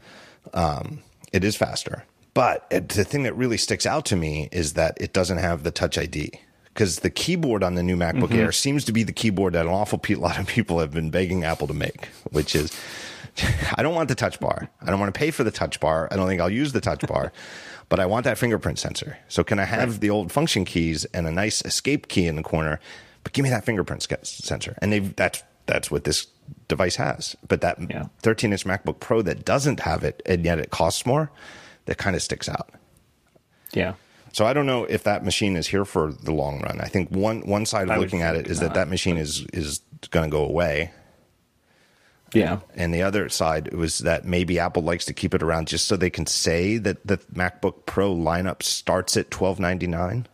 Um, 0.52 1.02
it 1.32 1.44
is 1.44 1.56
faster. 1.56 2.04
But 2.34 2.68
the 2.70 3.04
thing 3.04 3.24
that 3.24 3.36
really 3.36 3.58
sticks 3.58 3.86
out 3.86 4.06
to 4.06 4.16
me 4.16 4.48
is 4.52 4.72
that 4.72 4.96
it 5.00 5.12
doesn't 5.12 5.38
have 5.38 5.62
the 5.62 5.70
Touch 5.70 5.98
ID 5.98 6.32
because 6.72 7.00
the 7.00 7.10
keyboard 7.10 7.62
on 7.62 7.74
the 7.74 7.82
new 7.82 7.96
MacBook 7.96 8.28
mm-hmm. 8.28 8.38
Air 8.38 8.52
seems 8.52 8.84
to 8.84 8.92
be 8.92 9.02
the 9.02 9.12
keyboard 9.12 9.52
that 9.54 9.66
an 9.66 9.72
awful 9.72 10.00
lot 10.16 10.38
of 10.38 10.46
people 10.46 10.78
have 10.78 10.92
been 10.92 11.10
begging 11.10 11.44
Apple 11.44 11.66
to 11.66 11.74
make, 11.74 12.06
which 12.30 12.54
is 12.54 12.72
I 13.76 13.82
don't 13.82 13.94
want 13.94 14.08
the 14.08 14.14
touch 14.14 14.40
bar. 14.40 14.68
I 14.80 14.86
don't 14.86 15.00
want 15.00 15.12
to 15.12 15.18
pay 15.18 15.30
for 15.30 15.44
the 15.44 15.50
touch 15.50 15.80
bar. 15.80 16.08
I 16.10 16.16
don't 16.16 16.28
think 16.28 16.40
I'll 16.40 16.50
use 16.50 16.72
the 16.72 16.80
touch 16.80 17.06
bar, 17.06 17.32
but 17.88 18.00
I 18.00 18.06
want 18.06 18.24
that 18.24 18.38
fingerprint 18.38 18.78
sensor. 18.78 19.18
So 19.28 19.44
can 19.44 19.58
I 19.58 19.64
have 19.64 19.90
right. 19.90 20.00
the 20.00 20.10
old 20.10 20.32
function 20.32 20.64
keys 20.64 21.04
and 21.06 21.26
a 21.26 21.32
nice 21.32 21.62
escape 21.64 22.08
key 22.08 22.26
in 22.26 22.36
the 22.36 22.42
corner, 22.42 22.80
but 23.24 23.32
give 23.32 23.42
me 23.42 23.50
that 23.50 23.64
fingerprint 23.64 24.02
sensor? 24.22 24.76
And 24.80 24.92
they 24.92 25.00
that's 25.00 25.42
that's 25.66 25.90
what 25.90 26.04
this 26.04 26.26
device 26.68 26.96
has. 26.96 27.36
But 27.46 27.60
that 27.60 27.78
yeah. 27.90 28.06
13 28.22 28.52
inch 28.52 28.64
MacBook 28.64 29.00
Pro 29.00 29.22
that 29.22 29.44
doesn't 29.44 29.80
have 29.80 30.04
it 30.04 30.22
and 30.26 30.44
yet 30.44 30.58
it 30.58 30.70
costs 30.70 31.06
more, 31.06 31.30
that 31.86 31.98
kind 31.98 32.16
of 32.16 32.22
sticks 32.22 32.48
out. 32.48 32.70
Yeah. 33.72 33.94
So 34.32 34.46
I 34.46 34.52
don't 34.54 34.66
know 34.66 34.84
if 34.84 35.04
that 35.04 35.24
machine 35.24 35.56
is 35.56 35.66
here 35.66 35.84
for 35.84 36.12
the 36.12 36.32
long 36.32 36.60
run. 36.62 36.80
I 36.80 36.86
think 36.86 37.10
one 37.10 37.42
one 37.42 37.66
side 37.66 37.84
of 37.84 37.90
I 37.90 37.96
looking 37.98 38.22
at 38.22 38.34
it 38.34 38.46
is 38.46 38.60
not. 38.60 38.68
that 38.68 38.74
that 38.74 38.88
machine 38.88 39.18
is 39.18 39.46
is 39.52 39.80
going 40.10 40.30
to 40.30 40.34
go 40.34 40.44
away. 40.44 40.90
Yeah. 42.32 42.60
And 42.74 42.94
the 42.94 43.02
other 43.02 43.28
side 43.28 43.74
was 43.74 43.98
that 43.98 44.24
maybe 44.24 44.58
Apple 44.58 44.82
likes 44.82 45.04
to 45.04 45.12
keep 45.12 45.34
it 45.34 45.42
around 45.42 45.68
just 45.68 45.86
so 45.86 45.96
they 45.96 46.08
can 46.08 46.26
say 46.26 46.78
that 46.78 47.06
the 47.06 47.18
MacBook 47.34 47.84
Pro 47.84 48.14
lineup 48.14 48.62
starts 48.62 49.18
at 49.18 49.30
twelve 49.30 49.60
ninety 49.60 49.86
nine. 49.86 50.26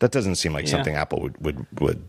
That 0.00 0.10
doesn't 0.10 0.36
seem 0.36 0.52
like 0.52 0.64
yeah. 0.66 0.72
something 0.72 0.94
Apple 0.96 1.20
would 1.22 1.38
would 1.38 1.66
would 1.80 2.08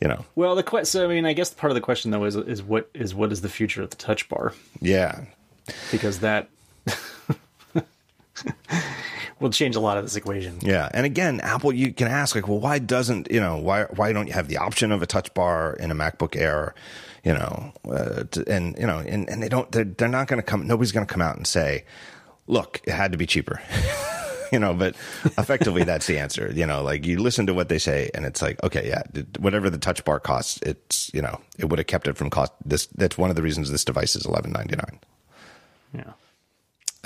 you 0.00 0.08
know. 0.08 0.24
Well, 0.34 0.54
the 0.54 0.62
question. 0.62 0.86
So 0.86 1.04
I 1.04 1.08
mean, 1.08 1.24
I 1.24 1.32
guess 1.32 1.52
part 1.54 1.70
of 1.70 1.74
the 1.74 1.80
question 1.80 2.10
though 2.10 2.24
is 2.24 2.36
is 2.36 2.62
what 2.62 2.90
is 2.92 3.14
what 3.14 3.32
is 3.32 3.40
the 3.40 3.48
future 3.48 3.82
of 3.82 3.90
the 3.90 3.96
Touch 3.96 4.28
Bar? 4.28 4.52
Yeah, 4.80 5.24
because 5.90 6.20
that 6.20 6.48
will 9.40 9.50
change 9.50 9.76
a 9.76 9.80
lot 9.80 9.98
of 9.98 10.04
this 10.04 10.16
equation. 10.16 10.58
Yeah, 10.62 10.88
and 10.92 11.04
again, 11.04 11.40
Apple, 11.40 11.72
you 11.72 11.92
can 11.92 12.08
ask 12.08 12.34
like, 12.34 12.48
well, 12.48 12.60
why 12.60 12.78
doesn't 12.78 13.30
you 13.30 13.40
know 13.40 13.56
why 13.56 13.84
why 13.84 14.12
don't 14.12 14.26
you 14.26 14.32
have 14.32 14.48
the 14.48 14.58
option 14.58 14.92
of 14.92 15.02
a 15.02 15.06
Touch 15.06 15.32
Bar 15.34 15.74
in 15.74 15.90
a 15.90 15.94
MacBook 15.94 16.36
Air? 16.36 16.74
You 17.24 17.32
know, 17.32 17.72
uh, 17.90 18.24
to, 18.30 18.44
and 18.48 18.76
you 18.78 18.86
know, 18.86 18.98
and, 18.98 19.28
and 19.28 19.42
they 19.42 19.48
don't. 19.48 19.70
They're, 19.72 19.84
they're 19.84 20.08
not 20.08 20.28
going 20.28 20.40
to 20.40 20.46
come. 20.46 20.66
Nobody's 20.66 20.92
going 20.92 21.06
to 21.06 21.12
come 21.12 21.22
out 21.22 21.36
and 21.36 21.46
say, 21.46 21.84
look, 22.46 22.80
it 22.84 22.92
had 22.92 23.10
to 23.12 23.18
be 23.18 23.26
cheaper. 23.26 23.60
you 24.52 24.60
know, 24.60 24.72
but 24.74 24.94
effectively 25.36 25.84
that's 25.84 26.06
the 26.06 26.18
answer. 26.18 26.52
You 26.54 26.66
know, 26.66 26.82
like 26.82 27.04
you 27.04 27.18
listen 27.18 27.46
to 27.46 27.54
what 27.54 27.68
they 27.68 27.78
say, 27.78 28.10
and 28.14 28.24
it's 28.24 28.42
like, 28.42 28.62
okay, 28.62 28.86
yeah, 28.86 29.02
whatever 29.40 29.70
the 29.70 29.78
touch 29.78 30.04
bar 30.04 30.20
costs, 30.20 30.60
it's 30.62 31.10
you 31.12 31.20
know, 31.20 31.40
it 31.58 31.68
would 31.68 31.78
have 31.78 31.88
kept 31.88 32.06
it 32.06 32.16
from 32.16 32.30
cost. 32.30 32.52
This 32.64 32.86
that's 32.94 33.18
one 33.18 33.30
of 33.30 33.36
the 33.36 33.42
reasons 33.42 33.70
this 33.70 33.84
device 33.84 34.14
is 34.14 34.24
eleven 34.24 34.52
ninety 34.52 34.76
nine. 34.76 35.00
Yeah. 35.92 36.12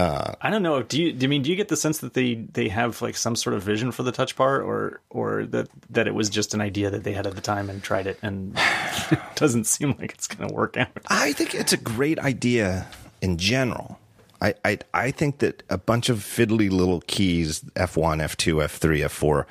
Uh, 0.01 0.33
I 0.41 0.49
don't 0.49 0.63
know. 0.63 0.83
Do 0.83 0.99
you? 0.99 1.13
Do 1.13 1.25
you 1.25 1.29
mean? 1.29 1.43
Do 1.43 1.51
you 1.51 1.57
get 1.57 1.69
the 1.69 1.77
sense 1.77 1.99
that 1.99 2.15
they 2.15 2.37
they 2.37 2.69
have 2.69 3.03
like 3.03 3.19
some 3.19 3.37
sort 3.37 3.55
of 3.55 3.63
vision 3.63 3.93
for 3.93 4.03
the 4.03 4.13
touch 4.13 4.35
bar, 4.35 4.63
or 4.63 5.03
or 5.11 5.45
that 5.47 5.69
that 5.91 6.07
it 6.09 6.15
was 6.15 6.31
just 6.31 6.55
an 6.55 6.63
idea 6.63 6.89
that 6.89 7.05
they 7.05 7.13
had 7.13 7.27
at 7.27 7.35
the 7.35 7.43
time 7.43 7.69
and 7.69 7.83
tried 7.83 8.07
it, 8.07 8.19
and 8.23 8.59
it 9.11 9.21
doesn't 9.35 9.65
seem 9.65 9.95
like 9.99 10.13
it's 10.13 10.27
going 10.27 10.49
to 10.49 10.55
work 10.55 10.79
out. 10.79 10.89
I 11.09 11.35
think 11.35 11.55
it's 11.55 11.75
a 11.75 11.77
great 11.77 12.19
idea 12.19 12.89
in 13.21 13.37
general. 13.37 14.00
I, 14.41 14.55
I 14.65 14.79
I 14.95 15.11
think 15.11 15.39
that 15.39 15.63
a 15.69 15.79
bunch 15.79 16.09
of 16.09 16.19
fiddly 16.19 16.71
little 16.71 17.03
keys, 17.07 17.65
F 17.77 17.97
one, 17.97 18.21
F 18.21 18.37
two, 18.37 18.63
F 18.63 18.77
three, 18.77 19.03
F 19.03 19.13
four, 19.13 19.47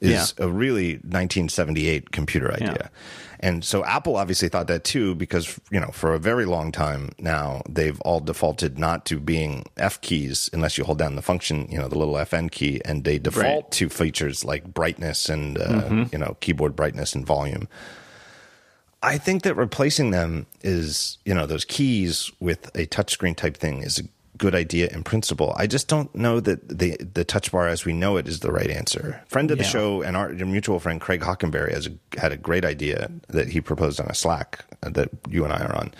is 0.00 0.34
yeah. 0.38 0.44
a 0.44 0.48
really 0.48 0.94
1978 0.94 2.12
computer 2.12 2.52
idea. 2.52 2.76
Yeah. 2.80 2.88
And 3.40 3.64
so 3.64 3.84
Apple 3.84 4.16
obviously 4.16 4.48
thought 4.48 4.66
that 4.66 4.84
too, 4.84 5.14
because, 5.14 5.60
you 5.70 5.78
know, 5.78 5.90
for 5.92 6.12
a 6.12 6.18
very 6.18 6.44
long 6.44 6.72
time 6.72 7.12
now, 7.18 7.62
they've 7.68 8.00
all 8.00 8.20
defaulted 8.20 8.78
not 8.78 9.06
to 9.06 9.20
being 9.20 9.64
F 9.76 10.00
keys 10.00 10.50
unless 10.52 10.76
you 10.76 10.84
hold 10.84 10.98
down 10.98 11.14
the 11.14 11.22
function, 11.22 11.68
you 11.70 11.78
know, 11.78 11.88
the 11.88 11.98
little 11.98 12.14
FN 12.14 12.50
key, 12.50 12.80
and 12.84 13.04
they 13.04 13.18
default 13.18 13.64
right. 13.64 13.70
to 13.72 13.88
features 13.88 14.44
like 14.44 14.74
brightness 14.74 15.28
and, 15.28 15.58
uh, 15.58 15.68
mm-hmm. 15.68 16.02
you 16.10 16.18
know, 16.18 16.36
keyboard 16.40 16.74
brightness 16.74 17.14
and 17.14 17.24
volume. 17.24 17.68
I 19.00 19.18
think 19.18 19.44
that 19.44 19.54
replacing 19.54 20.10
them 20.10 20.46
is, 20.62 21.18
you 21.24 21.32
know, 21.32 21.46
those 21.46 21.64
keys 21.64 22.32
with 22.40 22.66
a 22.76 22.86
touchscreen 22.86 23.36
type 23.36 23.56
thing 23.56 23.82
is 23.82 24.00
a 24.00 24.02
good 24.38 24.54
idea 24.54 24.88
in 24.88 25.02
principle. 25.02 25.54
I 25.56 25.66
just 25.66 25.88
don't 25.88 26.14
know 26.14 26.40
that 26.40 26.66
the 26.68 26.96
the 26.96 27.24
touch 27.24 27.52
bar 27.52 27.68
as 27.68 27.84
we 27.84 27.92
know 27.92 28.16
it 28.16 28.28
is 28.28 28.40
the 28.40 28.52
right 28.52 28.70
answer. 28.70 29.20
Friend 29.28 29.50
of 29.50 29.58
the 29.58 29.64
show 29.64 30.02
and 30.02 30.16
our 30.16 30.30
mutual 30.30 30.78
friend 30.80 31.00
Craig 31.00 31.20
Hockenberry 31.20 31.72
has 31.72 31.88
a, 31.88 32.20
had 32.20 32.32
a 32.32 32.36
great 32.36 32.64
idea 32.64 33.10
that 33.28 33.48
he 33.48 33.60
proposed 33.60 34.00
on 34.00 34.06
a 34.06 34.14
Slack 34.14 34.64
that 34.80 35.10
you 35.28 35.44
and 35.44 35.52
I 35.52 35.64
are 35.64 35.74
on 35.74 35.92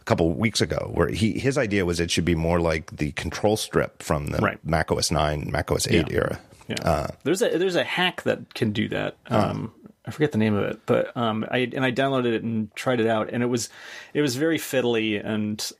a 0.00 0.04
couple 0.04 0.32
weeks 0.32 0.60
ago, 0.60 0.90
where 0.92 1.08
he 1.08 1.38
his 1.38 1.56
idea 1.56 1.84
was 1.84 2.00
it 2.00 2.10
should 2.10 2.24
be 2.24 2.34
more 2.34 2.60
like 2.60 2.96
the 2.96 3.12
control 3.12 3.56
strip 3.56 4.02
from 4.02 4.28
the 4.28 4.38
right. 4.38 4.64
Mac 4.64 4.92
OS 4.92 5.10
nine, 5.10 5.48
Mac 5.50 5.70
OS 5.70 5.88
eight 5.88 6.10
yeah. 6.10 6.16
era. 6.16 6.40
Yeah. 6.68 6.76
Uh, 6.84 7.06
there's 7.24 7.42
a 7.42 7.56
there's 7.58 7.76
a 7.76 7.84
hack 7.84 8.22
that 8.22 8.54
can 8.54 8.72
do 8.72 8.88
that. 8.88 9.16
Uh-huh. 9.26 9.50
Um, 9.50 9.72
I 10.04 10.10
forget 10.10 10.32
the 10.32 10.38
name 10.38 10.54
of 10.54 10.64
it, 10.64 10.80
but 10.84 11.16
um, 11.16 11.46
I 11.48 11.58
and 11.58 11.84
I 11.84 11.92
downloaded 11.92 12.32
it 12.32 12.42
and 12.42 12.74
tried 12.74 12.98
it 12.98 13.06
out, 13.06 13.30
and 13.30 13.40
it 13.42 13.46
was 13.46 13.68
it 14.14 14.20
was 14.20 14.34
very 14.34 14.58
fiddly 14.58 15.24
and 15.24 15.70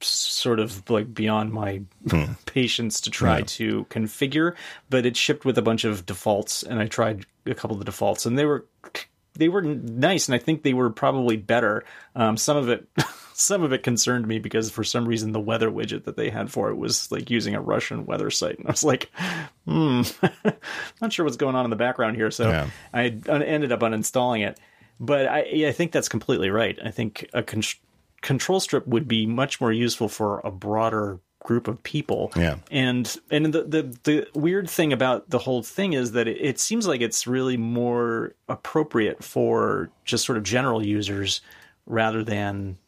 sort 0.00 0.60
of 0.60 0.88
like 0.88 1.12
beyond 1.12 1.52
my 1.52 1.82
hmm. 2.08 2.32
patience 2.46 3.00
to 3.02 3.10
try 3.10 3.38
yeah. 3.38 3.44
to 3.46 3.84
configure. 3.86 4.54
But 4.88 5.04
it 5.04 5.16
shipped 5.16 5.44
with 5.44 5.58
a 5.58 5.62
bunch 5.62 5.82
of 5.84 6.06
defaults, 6.06 6.62
and 6.62 6.78
I 6.78 6.86
tried 6.86 7.26
a 7.44 7.54
couple 7.54 7.74
of 7.74 7.80
the 7.80 7.84
defaults, 7.84 8.24
and 8.24 8.38
they 8.38 8.44
were 8.44 8.66
they 9.34 9.48
were 9.48 9.62
nice, 9.62 10.28
and 10.28 10.34
I 10.34 10.38
think 10.38 10.62
they 10.62 10.74
were 10.74 10.90
probably 10.90 11.36
better. 11.36 11.84
Um, 12.14 12.36
some 12.36 12.56
of 12.56 12.68
it, 12.68 12.88
some 13.42 13.62
of 13.62 13.72
it 13.72 13.82
concerned 13.82 14.26
me 14.26 14.38
because 14.38 14.70
for 14.70 14.84
some 14.84 15.06
reason 15.06 15.32
the 15.32 15.40
weather 15.40 15.70
widget 15.70 16.04
that 16.04 16.16
they 16.16 16.30
had 16.30 16.50
for 16.50 16.70
it 16.70 16.76
was 16.76 17.10
like 17.10 17.30
using 17.30 17.54
a 17.54 17.60
Russian 17.60 18.06
weather 18.06 18.30
site, 18.30 18.58
and 18.58 18.68
I 18.68 18.70
was 18.70 18.84
like, 18.84 19.10
hmm, 19.66 20.02
not 21.00 21.12
sure 21.12 21.24
what's 21.24 21.36
going 21.36 21.54
on 21.54 21.64
in 21.64 21.70
the 21.70 21.76
background 21.76 22.16
here. 22.16 22.30
So 22.30 22.48
yeah. 22.48 22.70
I 22.94 23.04
ended 23.28 23.72
up 23.72 23.80
uninstalling 23.80 24.46
it. 24.46 24.58
But 25.00 25.26
I, 25.26 25.66
I 25.66 25.72
think 25.72 25.90
that's 25.90 26.08
completely 26.08 26.50
right. 26.50 26.78
I 26.84 26.92
think 26.92 27.28
a 27.34 27.42
con- 27.42 27.62
control 28.20 28.60
strip 28.60 28.86
would 28.86 29.08
be 29.08 29.26
much 29.26 29.60
more 29.60 29.72
useful 29.72 30.08
for 30.08 30.40
a 30.44 30.50
broader 30.50 31.18
group 31.40 31.66
of 31.66 31.82
people. 31.82 32.32
Yeah. 32.36 32.58
And 32.70 33.14
and 33.30 33.46
the 33.46 33.64
the, 33.64 33.98
the 34.04 34.28
weird 34.34 34.70
thing 34.70 34.92
about 34.92 35.28
the 35.28 35.38
whole 35.38 35.62
thing 35.62 35.92
is 35.92 36.12
that 36.12 36.28
it, 36.28 36.38
it, 36.40 36.60
seems 36.60 36.86
like 36.86 37.00
it's 37.00 37.26
really 37.26 37.56
more 37.56 38.34
appropriate 38.48 39.24
for 39.24 39.90
just 40.04 40.24
sort 40.24 40.38
of 40.38 40.44
general 40.44 40.86
users 40.86 41.40
rather 41.84 42.22
than 42.22 42.78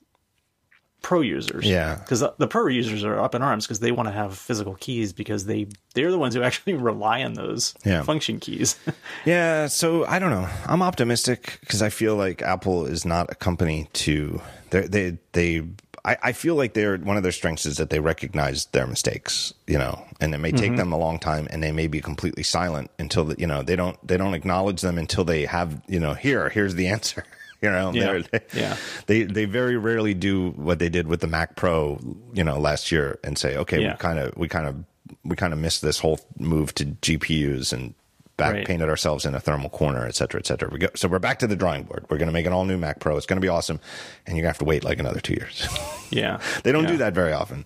pro 1.04 1.20
users. 1.20 1.64
Yeah. 1.64 1.96
Because 1.96 2.20
the, 2.20 2.34
the, 2.38 2.48
pro 2.48 2.66
users 2.66 3.04
are 3.04 3.20
up 3.20 3.34
in 3.34 3.42
arms 3.42 3.66
because 3.66 3.78
they 3.78 3.92
want 3.92 4.08
to 4.08 4.12
have 4.12 4.36
physical 4.36 4.74
keys 4.74 5.12
because 5.12 5.44
they 5.44 5.68
they're 5.92 6.10
the 6.10 6.18
ones 6.18 6.34
who 6.34 6.42
actually 6.48 6.74
rely 6.74 7.22
on 7.22 7.34
those 7.34 7.74
yeah. 7.84 8.02
function 8.02 8.40
keys. 8.40 8.76
yeah. 9.24 9.68
So 9.68 10.04
I 10.06 10.18
don't 10.18 10.30
know. 10.30 10.48
I'm 10.66 10.82
optimistic 10.82 11.58
because 11.60 11.82
I 11.82 11.90
feel 11.90 12.16
like 12.16 12.42
Apple 12.42 12.86
is 12.86 13.04
not 13.04 13.30
a 13.30 13.36
company 13.36 13.88
to 13.92 14.40
they 14.70 14.86
they 14.88 15.18
they 15.32 15.62
I, 16.06 16.16
I, 16.22 16.32
feel 16.32 16.54
like 16.54 16.74
they're 16.74 16.98
one 16.98 17.16
of 17.16 17.22
their 17.22 17.32
strengths 17.32 17.64
is 17.64 17.78
that 17.78 17.88
they 17.88 17.98
recognize 17.98 18.66
their 18.66 18.86
mistakes, 18.86 19.54
you 19.66 19.78
know, 19.78 20.04
and 20.20 20.34
it 20.34 20.38
may 20.38 20.52
take 20.52 20.72
mm-hmm. 20.72 20.76
them 20.76 20.92
a 20.92 20.98
long 20.98 21.18
time, 21.18 21.48
and 21.50 21.62
they 21.62 21.72
may 21.72 21.86
be 21.86 22.02
completely 22.02 22.42
silent 22.42 22.90
until 22.98 23.24
the, 23.24 23.36
you 23.38 23.46
know 23.46 23.62
they 23.62 23.76
don't 23.76 23.96
they 24.06 24.18
don't 24.18 24.34
acknowledge 24.34 24.82
them 24.82 24.98
until 24.98 25.24
they 25.24 25.46
have 25.46 25.80
you 25.88 25.98
know 25.98 26.14
here 26.14 26.48
here's 26.50 26.74
the 26.74 26.88
answer. 26.96 27.24
You 27.62 27.70
know, 27.70 27.92
yeah. 27.92 28.22
They, 28.30 28.40
yeah. 28.52 28.76
they 29.06 29.22
they 29.24 29.44
very 29.44 29.76
rarely 29.76 30.14
do 30.14 30.50
what 30.50 30.78
they 30.78 30.88
did 30.88 31.06
with 31.06 31.20
the 31.20 31.26
Mac 31.26 31.56
Pro, 31.56 31.98
you 32.32 32.44
know, 32.44 32.58
last 32.58 32.92
year 32.92 33.18
and 33.24 33.36
say, 33.38 33.56
okay, 33.56 33.80
yeah. 33.82 33.92
we 33.92 33.98
kind 33.98 34.18
of 34.18 34.36
we 34.36 34.48
kind 34.48 34.66
of 34.66 34.84
we 35.24 35.36
kind 35.36 35.52
of 35.52 35.58
missed 35.58 35.82
this 35.82 35.98
whole 35.98 36.20
move 36.38 36.74
to 36.74 36.84
GPUs 36.86 37.72
and 37.72 37.94
back 38.36 38.54
Right. 38.54 38.66
painted 38.66 38.88
ourselves 38.88 39.24
in 39.24 39.34
a 39.34 39.40
thermal 39.40 39.70
corner, 39.70 40.04
et 40.06 40.16
cetera, 40.16 40.40
et 40.40 40.46
cetera. 40.46 40.68
We 40.68 40.78
go, 40.80 40.88
so 40.96 41.06
we're 41.06 41.20
back 41.20 41.38
to 41.38 41.46
the 41.46 41.54
drawing 41.54 41.84
board. 41.84 42.04
We're 42.10 42.18
going 42.18 42.26
to 42.28 42.32
make 42.32 42.46
an 42.46 42.52
all 42.52 42.64
new 42.64 42.76
Mac 42.76 42.98
Pro. 42.98 43.16
It's 43.16 43.26
going 43.26 43.36
to 43.36 43.44
be 43.44 43.48
awesome, 43.48 43.78
and 44.26 44.36
you're 44.36 44.42
going 44.42 44.52
to 44.52 44.58
have 44.58 44.58
to 44.58 44.64
wait 44.64 44.82
like 44.82 44.98
another 44.98 45.20
two 45.20 45.34
years. 45.34 45.68
Yeah. 46.10 46.40
they 46.64 46.72
don't 46.72 46.82
Yeah. 46.84 46.90
do 46.90 46.96
that 46.98 47.14
very 47.14 47.32
often. 47.32 47.64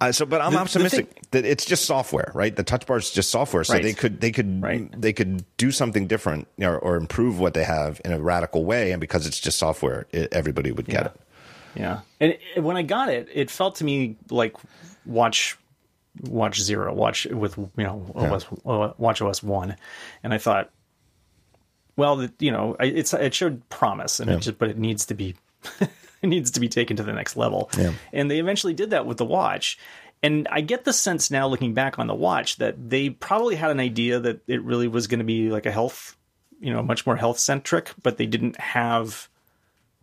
Uh, 0.00 0.12
so, 0.12 0.24
but 0.24 0.40
I'm 0.40 0.52
The- 0.52 0.58
the 0.58 0.62
optimistic 0.62 1.12
thing- 1.12 1.22
that 1.32 1.44
it's 1.44 1.64
just 1.64 1.84
software, 1.84 2.30
right? 2.34 2.54
The 2.54 2.62
touch 2.62 2.86
bar 2.86 2.98
is 2.98 3.10
just 3.10 3.30
software, 3.30 3.64
so 3.64 3.74
Right. 3.74 3.82
they 3.82 3.92
could 3.94 4.20
they 4.20 4.30
could 4.30 4.62
Right. 4.62 4.88
they 5.00 5.12
could 5.12 5.44
do 5.56 5.70
something 5.72 6.06
different 6.06 6.46
or, 6.60 6.78
or 6.78 6.96
improve 6.96 7.40
what 7.40 7.54
they 7.54 7.64
have 7.64 8.00
in 8.04 8.12
a 8.12 8.20
radical 8.20 8.64
way, 8.64 8.92
and 8.92 9.00
because 9.00 9.26
it's 9.26 9.40
just 9.40 9.58
software, 9.58 10.06
it, 10.12 10.32
everybody 10.32 10.70
would 10.72 10.86
get 10.86 11.02
Yeah. 11.02 11.06
it. 11.06 12.00
Yeah, 12.20 12.36
and 12.54 12.64
when 12.64 12.76
I 12.76 12.82
got 12.82 13.08
it, 13.08 13.28
it 13.32 13.50
felt 13.50 13.76
to 13.76 13.84
me 13.84 14.16
like 14.30 14.54
watch 15.04 15.56
watch 16.22 16.60
zero, 16.60 16.92
watch 16.94 17.26
with 17.26 17.56
you 17.58 17.68
know 17.84 18.10
OS, 18.14 18.46
watch 18.98 19.20
OS 19.20 19.42
one, 19.42 19.76
and 20.24 20.32
I 20.34 20.38
thought, 20.38 20.70
well, 21.96 22.16
the- 22.16 22.32
you 22.38 22.50
know, 22.50 22.74
I, 22.80 22.84
it's 22.86 23.12
it 23.14 23.34
showed 23.34 23.68
promise, 23.68 24.18
and 24.20 24.30
Yeah. 24.30 24.36
it 24.36 24.40
just 24.42 24.58
but 24.58 24.70
it 24.70 24.78
needs 24.78 25.06
to 25.06 25.14
be 25.14 25.34
needs 26.22 26.50
to 26.52 26.60
be 26.60 26.68
taken 26.68 26.96
to 26.96 27.02
the 27.02 27.12
next 27.12 27.36
level, 27.36 27.70
Yeah. 27.78 27.92
and 28.12 28.30
they 28.30 28.38
eventually 28.38 28.74
did 28.74 28.90
that 28.90 29.06
with 29.06 29.18
the 29.18 29.24
watch. 29.24 29.78
And 30.22 30.48
I 30.50 30.62
get 30.62 30.84
the 30.84 30.92
sense 30.92 31.30
now, 31.30 31.46
looking 31.46 31.74
back 31.74 31.98
on 31.98 32.08
the 32.08 32.14
watch, 32.14 32.56
that 32.56 32.90
they 32.90 33.08
probably 33.10 33.54
had 33.54 33.70
an 33.70 33.78
idea 33.78 34.18
that 34.18 34.40
it 34.48 34.62
really 34.64 34.88
was 34.88 35.06
going 35.06 35.20
to 35.20 35.24
be 35.24 35.48
like 35.50 35.64
a 35.64 35.70
health, 35.70 36.16
you 36.60 36.72
know, 36.72 36.82
much 36.82 37.06
more 37.06 37.14
health 37.14 37.38
centric, 37.38 37.92
but 38.02 38.16
they 38.16 38.26
didn't 38.26 38.58
have 38.58 39.28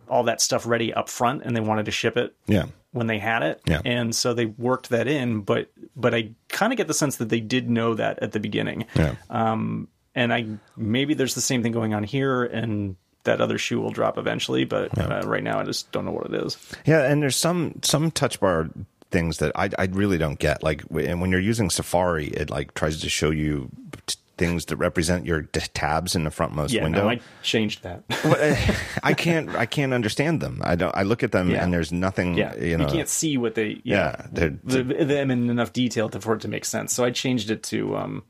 all 0.07 0.23
that 0.23 0.39
stuff 0.39 0.65
ready 0.65 0.93
up 0.93 1.09
front 1.09 1.41
and 1.43 1.53
they 1.55 1.59
wanted 1.59 1.85
to 1.85 1.91
ship 1.91 2.15
it 2.15 2.33
Yeah, 2.47 2.67
when 2.91 3.07
they 3.07 3.19
had 3.19 3.41
it. 3.43 3.59
Yeah. 3.67 3.81
And 3.83 4.15
so 4.15 4.33
they 4.33 4.45
worked 4.45 4.89
that 4.91 5.07
in, 5.07 5.41
but 5.41 5.69
but 5.97 6.13
I 6.13 6.29
kind 6.47 6.71
of 6.71 6.77
get 6.77 6.87
the 6.87 6.93
sense 6.93 7.17
that 7.17 7.27
they 7.29 7.39
did 7.41 7.69
know 7.69 7.95
that 7.95 8.19
at 8.21 8.31
the 8.31 8.39
beginning. 8.39 8.85
yeah. 8.95 9.15
Um, 9.29 9.89
and 10.13 10.31
I 10.31 10.45
maybe 10.77 11.13
there's 11.13 11.35
the 11.35 11.41
same 11.41 11.61
thing 11.61 11.71
going 11.73 11.93
on 11.93 12.03
here 12.03 12.43
and 12.45 12.95
that 13.25 13.41
other 13.41 13.57
shoe 13.57 13.79
will 13.81 13.91
drop 13.91 14.17
eventually, 14.17 14.63
but 14.65 14.97
uh, 14.97 15.21
right 15.25 15.43
now 15.43 15.59
I 15.59 15.63
just 15.63 15.91
don't 15.91 16.05
know 16.05 16.11
what 16.11 16.25
it 16.27 16.33
is. 16.33 16.57
Yeah, 16.85 17.01
and 17.03 17.21
there's 17.21 17.35
some 17.35 17.79
some 17.83 18.09
touch 18.11 18.39
bar 18.39 18.69
things 19.11 19.37
that 19.37 19.51
I 19.55 19.69
I 19.77 19.85
really 19.91 20.17
don't 20.17 20.39
get. 20.39 20.63
Like, 20.63 20.83
and 20.91 21.21
when 21.21 21.29
you're 21.31 21.39
using 21.39 21.69
Safari, 21.69 22.27
it 22.27 22.49
like 22.49 22.73
tries 22.73 23.01
to 23.01 23.09
show 23.09 23.29
you 23.29 23.69
t- 24.07 24.15
things 24.37 24.65
that 24.65 24.75
represent 24.75 25.25
your 25.25 25.43
t- 25.43 25.61
tabs 25.73 26.13
in 26.13 26.25
the 26.25 26.29
frontmost 26.29 26.71
Yeah, 26.73 26.83
window. 26.83 27.03
no, 27.03 27.09
I 27.11 27.21
changed 27.41 27.83
that. 27.83 28.03
Uh, 28.25 28.55
I 29.03 29.13
can't 29.13 29.49
I 29.55 29.65
can't 29.65 29.93
understand 29.93 30.41
them. 30.41 30.61
I 30.63 30.75
don't. 30.75 30.93
I 30.95 31.03
look 31.03 31.23
at 31.23 31.31
them 31.31 31.49
Yeah. 31.49 31.63
and 31.63 31.71
there's 31.73 31.91
nothing. 31.93 32.37
yeah, 32.37 32.53
you 32.57 32.77
know. 32.77 32.87
can't 32.89 33.07
see 33.07 33.37
what 33.37 33.55
they 33.55 33.79
yeah, 33.83 34.15
yeah, 34.19 34.25
they're- 34.31 34.59
the, 34.63 34.83
them 35.05 35.31
in 35.31 35.49
enough 35.49 35.71
detail 35.71 36.09
to, 36.09 36.19
for 36.19 36.33
it 36.35 36.41
to 36.41 36.47
make 36.49 36.65
sense. 36.65 36.91
So 36.93 37.05
I 37.05 37.11
changed 37.11 37.49
it 37.49 37.63
to 37.63 37.95
um, 37.95 38.23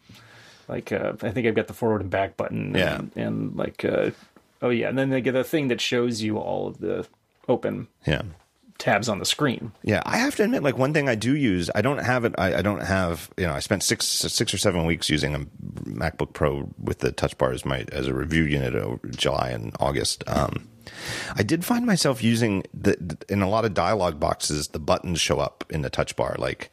like 0.68 0.91
uh, 0.91 1.14
I 1.24 1.32
think 1.32 1.48
I've 1.48 1.56
got 1.56 1.68
the 1.68 1.74
forward 1.74 2.02
and 2.02 2.12
back 2.12 2.38
button. 2.38 2.76
Yeah. 2.76 2.96
and, 2.98 3.12
and 3.16 3.56
like 3.56 3.84
uh, 3.86 4.12
oh 4.66 4.70
yeah, 4.70 4.89
and 4.89 4.97
then 4.97 5.09
they 5.11 5.22
get 5.22 5.34
the 5.34 5.43
thing 5.43 5.68
that 5.70 5.80
shows 5.80 6.22
you 6.22 6.38
all 6.38 6.68
of 6.68 6.80
the 6.80 7.07
open 7.47 7.88
yeah. 8.07 8.24
tabs 8.78 9.07
on 9.07 9.20
the 9.20 9.26
screen. 9.26 9.72
Yeah, 9.84 10.01
I 10.05 10.18
have 10.18 10.36
to 10.38 10.43
admit, 10.43 10.63
like 10.63 10.78
one 10.78 10.93
thing 10.93 11.07
I 11.07 11.16
do 11.16 11.36
use, 11.36 11.70
I 11.76 11.82
don't 11.82 11.99
have 11.99 12.26
it. 12.26 12.34
I, 12.38 12.55
I 12.55 12.61
don't 12.63 12.82
have, 12.82 13.30
you 13.38 13.45
know, 13.45 13.53
I 13.53 13.59
spent 13.59 13.84
six 13.84 14.05
six 14.07 14.53
or 14.53 14.57
seven 14.57 14.86
weeks 14.86 15.09
using 15.09 15.36
a 15.36 15.39
MacBook 15.88 16.34
Pro 16.34 16.70
with 16.82 16.99
the 16.99 17.11
Touch 17.11 17.38
Bar 17.38 17.51
as 17.51 17.63
my 17.66 17.86
as 17.91 18.07
a 18.07 18.13
review 18.13 18.43
unit 18.43 18.74
over 18.76 19.07
July 19.09 19.49
and 19.49 19.76
August. 19.80 20.24
Um, 20.28 20.68
I 21.36 21.41
did 21.41 21.66
find 21.66 21.86
myself 21.86 22.24
using 22.24 22.63
the 22.72 23.18
in 23.28 23.41
a 23.41 23.49
lot 23.49 23.66
of 23.66 23.74
dialog 23.74 24.20
boxes. 24.20 24.68
The 24.70 24.80
buttons 24.80 25.20
show 25.20 25.39
up 25.39 25.63
in 25.70 25.82
the 25.82 25.89
Touch 25.89 26.16
Bar, 26.16 26.36
like 26.38 26.72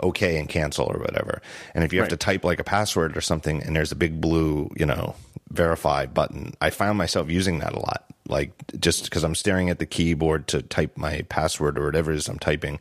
OK 0.00 0.38
and 0.38 0.48
cancel 0.48 0.86
or 0.86 0.98
whatever. 0.98 1.42
And 1.74 1.82
if 1.84 1.92
you 1.92 1.98
have 2.00 2.08
Mm-hmm. 2.08 2.12
Right. 2.14 2.20
to 2.20 2.24
type 2.24 2.44
like 2.44 2.60
a 2.60 2.64
password 2.64 3.16
or 3.16 3.20
something, 3.20 3.62
and 3.62 3.74
there's 3.74 3.90
a 3.92 3.96
big 3.96 4.20
blue, 4.20 4.70
you 4.76 4.86
know, 4.86 5.14
verify 5.50 6.06
button, 6.06 6.54
I 6.60 6.70
found 6.70 6.98
myself 6.98 7.30
using 7.30 7.58
that 7.60 7.72
a 7.72 7.78
lot. 7.78 8.04
Like 8.28 8.52
just 8.78 9.04
because 9.04 9.24
I'm 9.24 9.34
staring 9.34 9.70
at 9.70 9.78
the 9.78 9.86
keyboard 9.86 10.46
to 10.48 10.60
type 10.62 10.96
my 10.98 11.22
password 11.30 11.78
or 11.78 11.86
whatever 11.86 12.12
it 12.12 12.16
is 12.16 12.28
I'm 12.28 12.38
typing, 12.38 12.78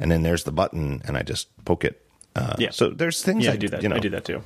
and 0.00 0.10
then 0.10 0.22
there's 0.24 0.44
the 0.44 0.52
button, 0.52 1.02
and 1.04 1.16
I 1.16 1.22
just 1.22 1.48
poke 1.64 1.84
it. 1.84 2.02
Uh, 2.34 2.56
Yeah. 2.58 2.70
So 2.70 2.90
there's 2.90 3.22
things 3.22 3.44
Yeah, 3.44 3.52
I, 3.52 3.54
I 3.54 3.56
do 3.56 3.68
that. 3.68 3.82
You 3.82 3.88
know, 3.88 3.96
I 3.96 4.00
do 4.00 4.10
that 4.10 4.24
too. 4.24 4.42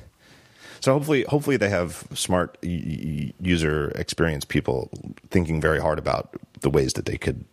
So 0.79 0.93
hopefully, 0.93 1.23
hopefully 1.27 1.57
they 1.57 1.69
have 1.69 2.05
smart 2.13 2.57
user 2.61 3.89
experience 3.95 4.45
people 4.45 4.89
thinking 5.29 5.61
very 5.61 5.79
hard 5.79 5.97
about 5.97 6.35
the 6.61 6.69
ways 6.69 6.93
that 6.93 7.05
they 7.05 7.17
could 7.17 7.45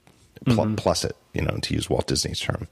pl- 0.44 0.56
Mm-hmm. 0.56 0.74
plus 0.74 1.04
it. 1.04 1.16
You 1.32 1.42
know, 1.42 1.56
to 1.62 1.74
use 1.74 1.88
Walt 1.88 2.06
Disney's 2.08 2.40
term. 2.40 2.66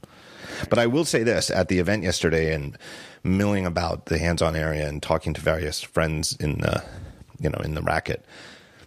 But 0.69 0.79
I 0.79 0.87
will 0.87 1.05
say 1.05 1.23
this: 1.23 1.51
at 1.51 1.69
the 1.69 1.79
event 1.79 2.03
yesterday, 2.03 2.53
and 2.55 2.77
milling 3.23 3.67
about 3.67 4.07
the 4.07 4.19
hands-on 4.19 4.57
area 4.57 4.89
and 4.89 5.03
talking 5.03 5.33
to 5.35 5.41
various 5.41 5.81
friends 5.81 6.37
in 6.41 6.59
the, 6.59 6.83
you 7.41 7.51
know, 7.51 7.59
in 7.65 7.75
the 7.75 7.83
racket, 7.83 8.25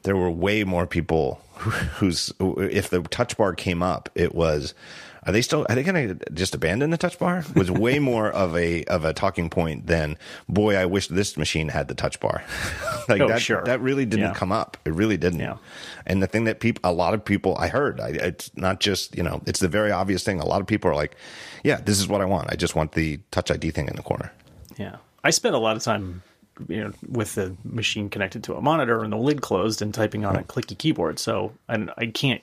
there 0.03 0.15
were 0.15 0.31
way 0.31 0.63
more 0.63 0.87
people 0.87 1.41
who, 1.55 1.69
whose 1.69 2.33
if 2.39 2.89
the 2.89 3.01
touch 3.03 3.37
bar 3.37 3.53
came 3.53 3.81
up, 3.83 4.09
it 4.15 4.33
was. 4.35 4.73
Are 5.23 5.31
they 5.31 5.43
still? 5.43 5.67
Are 5.69 5.75
they 5.75 5.83
going 5.83 6.17
to 6.17 6.31
just 6.33 6.55
abandon 6.55 6.89
the 6.89 6.97
touch 6.97 7.19
bar? 7.19 7.45
Was 7.55 7.69
way 7.69 7.99
more 8.11 8.31
of 8.31 8.57
a 8.57 8.83
of 8.85 9.05
a 9.05 9.13
talking 9.13 9.51
point 9.51 9.85
than 9.85 10.17
boy. 10.49 10.75
I 10.75 10.87
wish 10.87 11.09
this 11.09 11.37
machine 11.37 11.67
had 11.69 11.87
the 11.87 11.93
touch 11.93 12.19
bar. 12.19 12.43
like 13.07 13.21
Oh, 13.21 13.27
that. 13.27 13.39
sure. 13.39 13.63
That 13.63 13.81
really 13.81 14.07
didn't 14.07 14.25
Yeah. 14.29 14.33
come 14.33 14.51
up. 14.51 14.77
It 14.83 14.93
really 14.95 15.17
didn't. 15.17 15.39
Yeah. 15.41 15.57
And 16.07 16.23
the 16.23 16.27
thing 16.27 16.45
that 16.45 16.59
people, 16.59 16.81
a 16.83 16.91
lot 16.91 17.13
of 17.13 17.23
people, 17.23 17.55
I 17.59 17.67
heard, 17.67 17.99
I, 18.01 18.07
it's 18.07 18.49
not 18.57 18.79
just 18.79 19.15
you 19.15 19.21
know, 19.21 19.43
it's 19.45 19.59
the 19.59 19.67
very 19.67 19.91
obvious 19.91 20.23
thing. 20.23 20.39
A 20.39 20.45
lot 20.45 20.59
of 20.59 20.65
people 20.65 20.89
are 20.89 20.95
like, 20.95 21.15
yeah, 21.63 21.79
this 21.79 21.99
is 21.99 22.07
what 22.07 22.21
I 22.21 22.25
want. 22.25 22.51
I 22.51 22.55
just 22.55 22.75
want 22.75 22.93
the 22.93 23.19
Touch 23.29 23.51
ID 23.51 23.69
thing 23.69 23.87
in 23.87 23.95
the 23.95 24.01
corner. 24.01 24.31
Yeah, 24.77 24.95
I 25.23 25.29
spent 25.29 25.53
a 25.53 25.59
lot 25.59 25.75
of 25.77 25.83
time, 25.83 26.23
you 26.67 26.83
know, 26.83 26.93
with 27.07 27.35
the 27.35 27.55
machine 27.63 28.09
connected 28.09 28.43
to 28.45 28.55
a 28.55 28.61
monitor 28.61 29.03
and 29.03 29.11
the 29.13 29.17
lid 29.17 29.41
closed 29.41 29.81
and 29.81 29.93
typing 29.93 30.25
on 30.25 30.35
a 30.35 30.43
clicky 30.43 30.77
keyboard. 30.77 31.19
So 31.19 31.53
I, 31.69 31.87
I 31.97 32.05
can't 32.07 32.41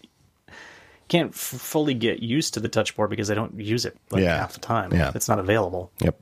can't 1.08 1.30
f- 1.30 1.36
fully 1.38 1.94
get 1.94 2.22
used 2.22 2.54
to 2.54 2.60
the 2.60 2.68
touch 2.68 2.94
bar 2.96 3.08
because 3.08 3.30
I 3.30 3.34
don't 3.34 3.58
use 3.58 3.84
it 3.86 3.96
like 4.10 4.22
Yeah. 4.22 4.36
half 4.38 4.52
the 4.52 4.60
time. 4.60 4.92
Yeah. 4.92 5.10
it's 5.14 5.28
not 5.28 5.38
available. 5.38 5.90
Yep. 6.00 6.20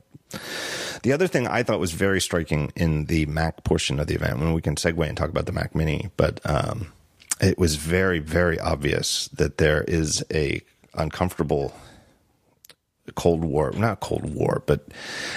The 1.03 1.11
other 1.13 1.27
thing 1.27 1.47
I 1.47 1.63
thought 1.63 1.79
was 1.79 1.91
very 1.91 2.19
striking 2.21 2.71
in 2.75 3.05
the 3.05 3.25
Mac 3.27 3.63
portion 3.63 3.99
of 3.99 4.07
the 4.07 4.15
event, 4.15 4.39
when 4.39 4.53
we 4.53 4.61
can 4.61 4.75
segue 4.75 5.07
and 5.07 5.17
talk 5.17 5.29
about 5.29 5.45
the 5.45 5.51
Mac 5.51 5.75
Mini, 5.75 6.09
but 6.17 6.39
um, 6.45 6.91
it 7.39 7.57
was 7.57 7.75
very, 7.75 8.19
very 8.19 8.59
obvious 8.59 9.27
that 9.29 9.57
there 9.57 9.83
is 9.83 10.23
a 10.33 10.61
uncomfortable 10.95 11.73
Cold 13.15 13.43
War, 13.43 13.71
not 13.71 13.99
Cold 13.99 14.33
War, 14.35 14.63
but 14.65 14.87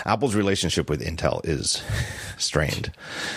Apple's 0.05 0.35
relationship 0.35 0.91
with 0.91 1.01
Intel 1.01 1.41
is 1.45 1.83
strained. 2.39 2.93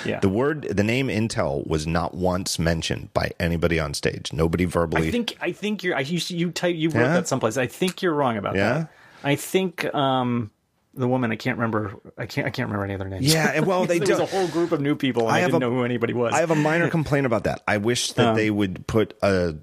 Yeah. 0.05 0.19
The 0.19 0.29
word, 0.29 0.63
the 0.63 0.83
name 0.83 1.07
Intel 1.07 1.65
was 1.67 1.85
not 1.87 2.13
once 2.13 2.57
mentioned 2.59 3.13
by 3.13 3.31
anybody 3.39 3.79
on 3.79 3.93
stage. 3.93 4.33
Nobody 4.33 4.65
verbally. 4.65 5.07
I 5.07 5.11
think 5.11 5.37
I 5.41 5.51
think 5.51 5.83
you're. 5.83 5.95
I 5.95 6.03
to, 6.03 6.35
you 6.35 6.51
type 6.51 6.75
you 6.75 6.89
wrote 6.89 7.01
Yeah? 7.01 7.13
that 7.13 7.27
someplace. 7.27 7.57
I 7.57 7.67
think 7.67 8.01
you're 8.01 8.13
wrong 8.13 8.37
about 8.37 8.55
Yeah? 8.55 8.73
that. 8.73 8.89
I 9.23 9.35
think 9.35 9.85
um, 9.95 10.51
the 10.95 11.07
woman 11.07 11.31
I 11.31 11.35
can't 11.35 11.57
remember. 11.57 11.95
I 12.17 12.25
can't. 12.27 12.45
I 12.45 12.49
can't 12.51 12.67
remember 12.69 12.85
any 12.85 12.93
other 12.93 13.09
names. 13.09 13.31
Yeah, 13.33 13.61
well, 13.61 13.85
they 13.87 13.99
there 13.99 14.09
was 14.09 14.17
do- 14.17 14.23
a 14.23 14.25
whole 14.27 14.47
group 14.47 14.71
of 14.71 14.79
new 14.81 14.95
people, 14.95 15.23
and 15.23 15.31
I 15.31 15.37
I, 15.37 15.41
didn't 15.41 15.55
a- 15.55 15.59
know 15.59 15.71
who 15.71 15.83
anybody 15.83 16.13
was. 16.13 16.33
I 16.33 16.39
have 16.39 16.51
a 16.51 16.55
minor 16.55 16.89
complaint 16.97 17.25
about 17.25 17.45
that. 17.45 17.61
I 17.67 17.77
wish 17.77 18.11
that 18.13 18.27
Um, 18.29 18.35
they 18.35 18.49
would 18.51 18.85
put 18.87 19.15
uh, 19.21 19.53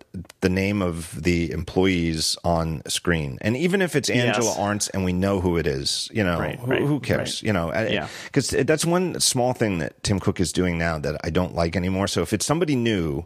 the 0.40 0.48
name 0.48 0.82
of 0.82 1.22
the 1.22 1.50
employees 1.52 2.36
on 2.44 2.82
screen, 2.88 3.38
and 3.42 3.56
even 3.56 3.80
if 3.82 3.94
it's 3.94 4.10
Angela 4.10 4.44
Yes. 4.46 4.56
Ahrendts 4.58 4.90
and 4.92 5.04
we 5.04 5.12
know 5.12 5.40
who 5.40 5.56
it 5.56 5.66
is, 5.66 6.08
you 6.12 6.24
know, 6.24 6.38
Right, 6.38 6.58
who, 6.58 6.66
right, 6.66 6.82
who 6.82 6.98
cares? 7.00 7.36
right. 7.36 7.42
You 7.46 7.52
know, 7.52 7.72
Yeah. 7.72 8.08
because 8.24 8.50
that's 8.50 8.84
one 8.84 9.18
small 9.20 9.52
thing 9.52 9.78
that 9.78 10.02
Tim 10.02 10.18
Cook 10.20 10.40
is 10.40 10.52
doing 10.52 10.78
now 10.78 10.98
that 10.98 11.20
I 11.22 11.30
don't 11.30 11.54
like 11.54 11.76
anymore. 11.76 12.08
So 12.08 12.22
if 12.22 12.32
it's 12.32 12.44
somebody 12.46 12.74
new, 12.76 13.24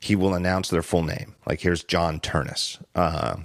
he 0.00 0.16
will 0.16 0.34
announce 0.34 0.68
their 0.70 0.82
full 0.82 1.02
name. 1.02 1.34
Like 1.46 1.60
here's 1.60 1.82
John 1.84 2.20
Ternus. 2.20 2.78
Uh, 2.94 3.36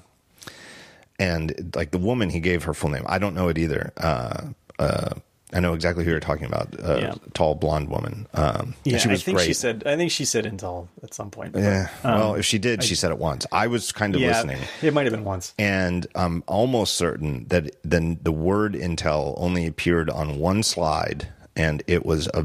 and 1.20 1.74
like 1.76 1.92
the 1.92 1.98
woman, 2.00 2.30
he 2.30 2.40
gave 2.40 2.64
her 2.64 2.74
full 2.74 2.90
name. 2.90 3.04
I 3.08 3.20
don't 3.20 3.36
know 3.36 3.50
it 3.50 3.58
either. 3.58 3.92
Uh, 3.98 4.42
uh, 4.80 5.10
I 5.52 5.60
know 5.62 5.74
exactly 5.74 6.06
who 6.06 6.12
you're 6.12 6.20
talking 6.20 6.46
about. 6.46 6.76
Uh, 6.80 6.98
Yeah. 7.02 7.14
Tall 7.34 7.56
blonde 7.56 7.90
woman. 7.90 8.28
Um, 8.36 8.76
yeah, 8.86 9.00
she 9.00 9.08
was 9.10 9.22
I 9.22 9.24
think 9.24 9.38
great. 9.40 9.48
she 9.48 9.54
said. 9.54 9.84
I 9.86 9.96
think 9.98 10.12
she 10.12 10.24
said 10.24 10.46
Intel 10.46 10.88
at 11.04 11.14
some 11.16 11.32
point. 11.32 11.56
Yeah. 11.56 11.90
well, 12.04 12.36
if 12.36 12.46
she 12.46 12.60
did, 12.60 12.84
she 12.84 12.94
said 12.96 13.10
it 13.12 13.18
once. 13.18 13.48
I 13.52 13.66
was 13.68 13.92
kind 13.92 14.14
of 14.16 14.22
yeah, 14.22 14.30
listening, 14.30 14.60
it 14.84 14.94
might 14.94 15.06
have 15.06 15.14
been 15.14 15.24
once. 15.24 15.54
and 15.58 16.06
I'm 16.14 16.44
almost 16.48 16.94
certain 16.96 17.46
that 17.48 17.76
then 17.84 18.20
the 18.22 18.32
word 18.32 18.74
Intel 18.76 19.34
only 19.38 19.66
appeared 19.66 20.10
on 20.12 20.38
one 20.38 20.62
slide, 20.62 21.28
and 21.56 21.82
it 21.88 22.06
was 22.06 22.28
a 22.36 22.44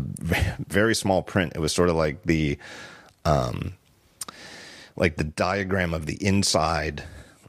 very 0.67 0.95
small 0.95 1.23
print. 1.23 1.53
It 1.55 1.61
was 1.61 1.73
sort 1.75 1.91
of 1.91 1.97
like 1.97 2.23
the, 2.23 2.57
um, 3.27 3.75
like 4.97 5.17
the 5.17 5.25
diagram 5.25 5.93
of 5.93 6.07
the 6.07 6.15
inside 6.25 7.03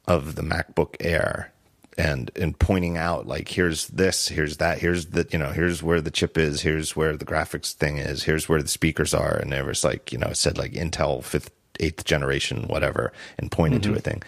of 0.08 0.36
the 0.36 0.42
MacBook 0.42 0.96
Air. 1.00 1.52
And 1.98 2.30
and 2.36 2.60
pointing 2.60 2.98
out 2.98 3.26
like 3.26 3.48
here's 3.48 3.88
this 3.88 4.28
here's 4.28 4.58
that 4.58 4.80
here's 4.80 5.06
the 5.08 5.26
you 5.32 5.40
know 5.40 5.52
here's 5.52 5.82
where 5.82 6.02
the 6.02 6.12
chip 6.12 6.38
is 6.38 6.62
here's 6.62 6.94
where 6.94 7.16
the 7.16 7.24
graphics 7.24 7.72
thing 7.72 8.00
is 8.00 8.26
here's 8.26 8.50
where 8.50 8.62
the 8.62 8.68
speakers 8.68 9.14
are 9.14 9.38
and 9.38 9.50
there 9.54 9.64
was 9.64 9.86
like 9.86 10.12
you 10.12 10.18
know 10.18 10.28
it 10.28 10.36
said 10.36 10.58
like 10.58 10.74
Intel 10.74 11.24
fifth 11.24 11.52
eighth 11.80 12.04
generation 12.04 12.68
whatever 12.68 13.14
and 13.38 13.50
pointed 13.50 13.82
to 13.84 13.94
a 13.94 14.00
thing 14.00 14.22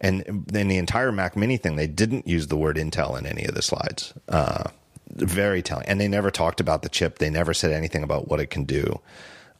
and 0.00 0.46
then 0.46 0.68
the 0.68 0.78
entire 0.78 1.12
Mac 1.12 1.36
Mini 1.36 1.58
thing 1.58 1.76
they 1.76 1.86
didn't 1.86 2.26
use 2.26 2.46
the 2.46 2.56
word 2.56 2.76
Intel 2.76 3.18
in 3.18 3.26
any 3.26 3.44
of 3.44 3.54
the 3.54 3.60
slides 3.60 4.14
uh, 4.30 4.70
very 5.14 5.62
telling. 5.62 5.86
And 5.86 6.00
they 6.00 6.08
never 6.08 6.30
talked 6.30 6.60
about 6.60 6.82
the 6.82 6.88
chip. 6.88 7.18
They 7.18 7.30
never 7.30 7.54
said 7.54 7.72
anything 7.72 8.02
about 8.02 8.28
what 8.28 8.40
it 8.40 8.50
can 8.50 8.64
do. 8.64 9.00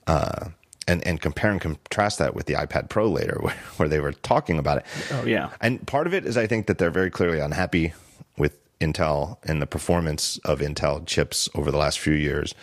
Uh, 0.07 0.49
and 0.87 1.07
and 1.07 1.20
compare 1.20 1.51
and 1.51 1.61
contrast 1.61 2.18
that 2.18 2.35
with 2.35 2.47
the 2.47 2.55
iPad 2.55 2.89
Pro 2.89 3.09
later, 3.09 3.39
where, 3.41 3.55
where 3.76 3.89
they 3.89 4.01
were 4.01 4.12
talking 4.12 4.59
about 4.59 4.78
it. 4.78 4.87
Oh 5.12 5.24
yeah. 5.24 5.51
And 5.61 5.87
part 5.87 6.07
of 6.07 6.14
it 6.14 6.24
is 6.26 6.37
I 6.37 6.47
think 6.47 6.66
that 6.66 6.78
they're 6.78 6.91
very 6.91 7.11
clearly 7.11 7.41
unhappy 7.41 7.93
with 8.37 8.59
Intel 8.80 9.39
and 9.45 9.62
the 9.62 9.66
performance 9.66 10.39
of 10.45 10.61
Intel 10.61 11.05
chips 11.07 11.49
over 11.55 11.70
the 11.70 11.78
last 11.78 11.99
few 11.99 12.14
years. 12.14 12.55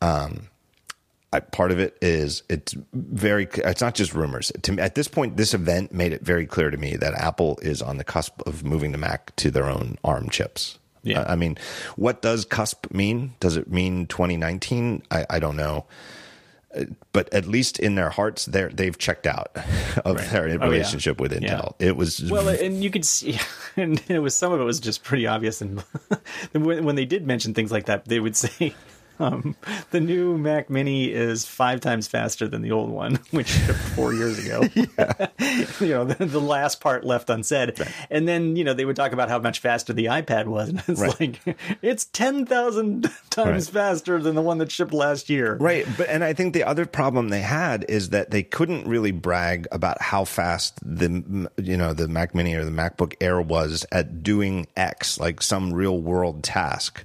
Um, 0.00 0.48
I, 1.32 1.40
part 1.40 1.70
of 1.70 1.78
it 1.78 1.96
is 2.02 2.42
it's 2.48 2.74
very 2.92 3.48
it's 3.54 3.80
not 3.80 3.94
just 3.94 4.14
rumors. 4.14 4.50
To, 4.62 4.78
at 4.80 4.96
this 4.96 5.06
point, 5.06 5.36
this 5.36 5.54
event 5.54 5.92
made 5.92 6.12
it 6.12 6.22
very 6.22 6.46
clear 6.46 6.70
to 6.70 6.76
me 6.76 6.96
that 6.96 7.14
Apple 7.14 7.58
is 7.62 7.82
on 7.82 7.98
the 7.98 8.04
cusp 8.04 8.40
of 8.46 8.64
moving 8.64 8.92
the 8.92 8.98
Mac 8.98 9.34
to 9.36 9.50
their 9.50 9.66
own 9.66 9.96
ARM 10.02 10.28
chips. 10.28 10.78
Yeah. 11.02 11.24
I 11.26 11.36
mean, 11.36 11.56
what 11.96 12.20
does 12.20 12.44
cusp 12.44 12.92
mean? 12.92 13.34
Does 13.40 13.56
it 13.56 13.70
mean 13.70 14.06
2019? 14.06 15.02
I, 15.10 15.24
I 15.30 15.38
don't 15.38 15.56
know. 15.56 15.86
But 17.12 17.32
at 17.34 17.46
least 17.46 17.80
in 17.80 17.96
their 17.96 18.10
hearts, 18.10 18.46
they 18.46 18.64
they've 18.68 18.96
checked 18.96 19.26
out 19.26 19.50
of 20.04 20.16
Right. 20.16 20.30
their 20.30 20.44
Oh, 20.44 20.46
yeah. 20.46 20.64
relationship 20.64 21.20
with 21.20 21.32
Intel. 21.32 21.74
It 21.80 21.96
was 21.96 22.30
Well, 22.30 22.48
and 22.48 22.82
you 22.84 22.90
could 22.90 23.04
see, 23.04 23.38
and 23.76 24.00
it 24.08 24.20
was 24.20 24.36
some 24.36 24.52
of 24.52 24.60
it 24.60 24.64
was 24.64 24.78
just 24.78 25.02
pretty 25.02 25.26
obvious. 25.26 25.60
And 25.60 25.80
when 26.52 26.94
they 26.94 27.06
did 27.06 27.26
mention 27.26 27.54
things 27.54 27.72
like 27.72 27.86
that, 27.86 28.04
they 28.04 28.20
would 28.20 28.36
say, 28.36 28.74
um, 29.20 29.54
"The 29.90 30.00
new 30.00 30.36
Mac 30.38 30.70
Mini 30.70 31.10
is 31.12 31.46
five 31.46 31.80
times 31.80 32.08
faster 32.08 32.48
than 32.48 32.62
the 32.62 32.72
old 32.72 32.90
one, 32.90 33.16
which 33.30 33.48
shipped 33.48 33.78
four 33.78 34.12
years 34.14 34.38
ago." 34.44 34.62
you 35.80 35.88
know, 35.88 36.04
the, 36.04 36.26
the 36.26 36.40
last 36.40 36.80
part 36.80 37.04
left 37.04 37.30
unsaid, 37.30 37.78
and 38.10 38.26
then 38.26 38.56
you 38.56 38.64
know 38.64 38.74
they 38.74 38.84
would 38.84 38.96
talk 38.96 39.12
about 39.12 39.28
how 39.28 39.38
much 39.38 39.58
faster 39.60 39.92
the 39.92 40.06
iPad 40.06 40.46
was, 40.46 40.70
and 40.70 40.82
it's 40.88 41.00
Right. 41.00 41.20
like 41.46 41.56
it's 41.82 42.04
ten 42.06 42.46
thousand 42.46 43.10
times 43.30 43.66
Right. 43.66 43.74
faster 43.82 44.18
than 44.20 44.34
the 44.34 44.42
one 44.42 44.58
that 44.58 44.70
shipped 44.72 44.92
last 44.92 45.28
year. 45.30 45.56
Right, 45.56 45.86
but 45.96 46.08
and 46.08 46.24
I 46.24 46.32
think 46.32 46.54
the 46.54 46.64
other 46.64 46.86
problem 46.86 47.28
they 47.28 47.40
had 47.42 47.84
is 47.88 48.10
that 48.10 48.30
they 48.30 48.42
couldn't 48.42 48.86
really 48.86 49.12
brag 49.12 49.66
about 49.72 50.00
how 50.02 50.24
fast 50.24 50.74
the 50.82 51.48
you 51.58 51.76
know 51.76 51.92
the 51.92 52.08
Mac 52.08 52.34
Mini 52.34 52.54
or 52.54 52.64
the 52.64 52.70
MacBook 52.70 53.14
Air 53.20 53.40
was 53.40 53.84
at 53.92 54.22
doing 54.22 54.66
X, 54.76 55.18
like 55.20 55.42
some 55.42 55.72
real 55.72 55.98
world 56.00 56.42
task. 56.42 57.04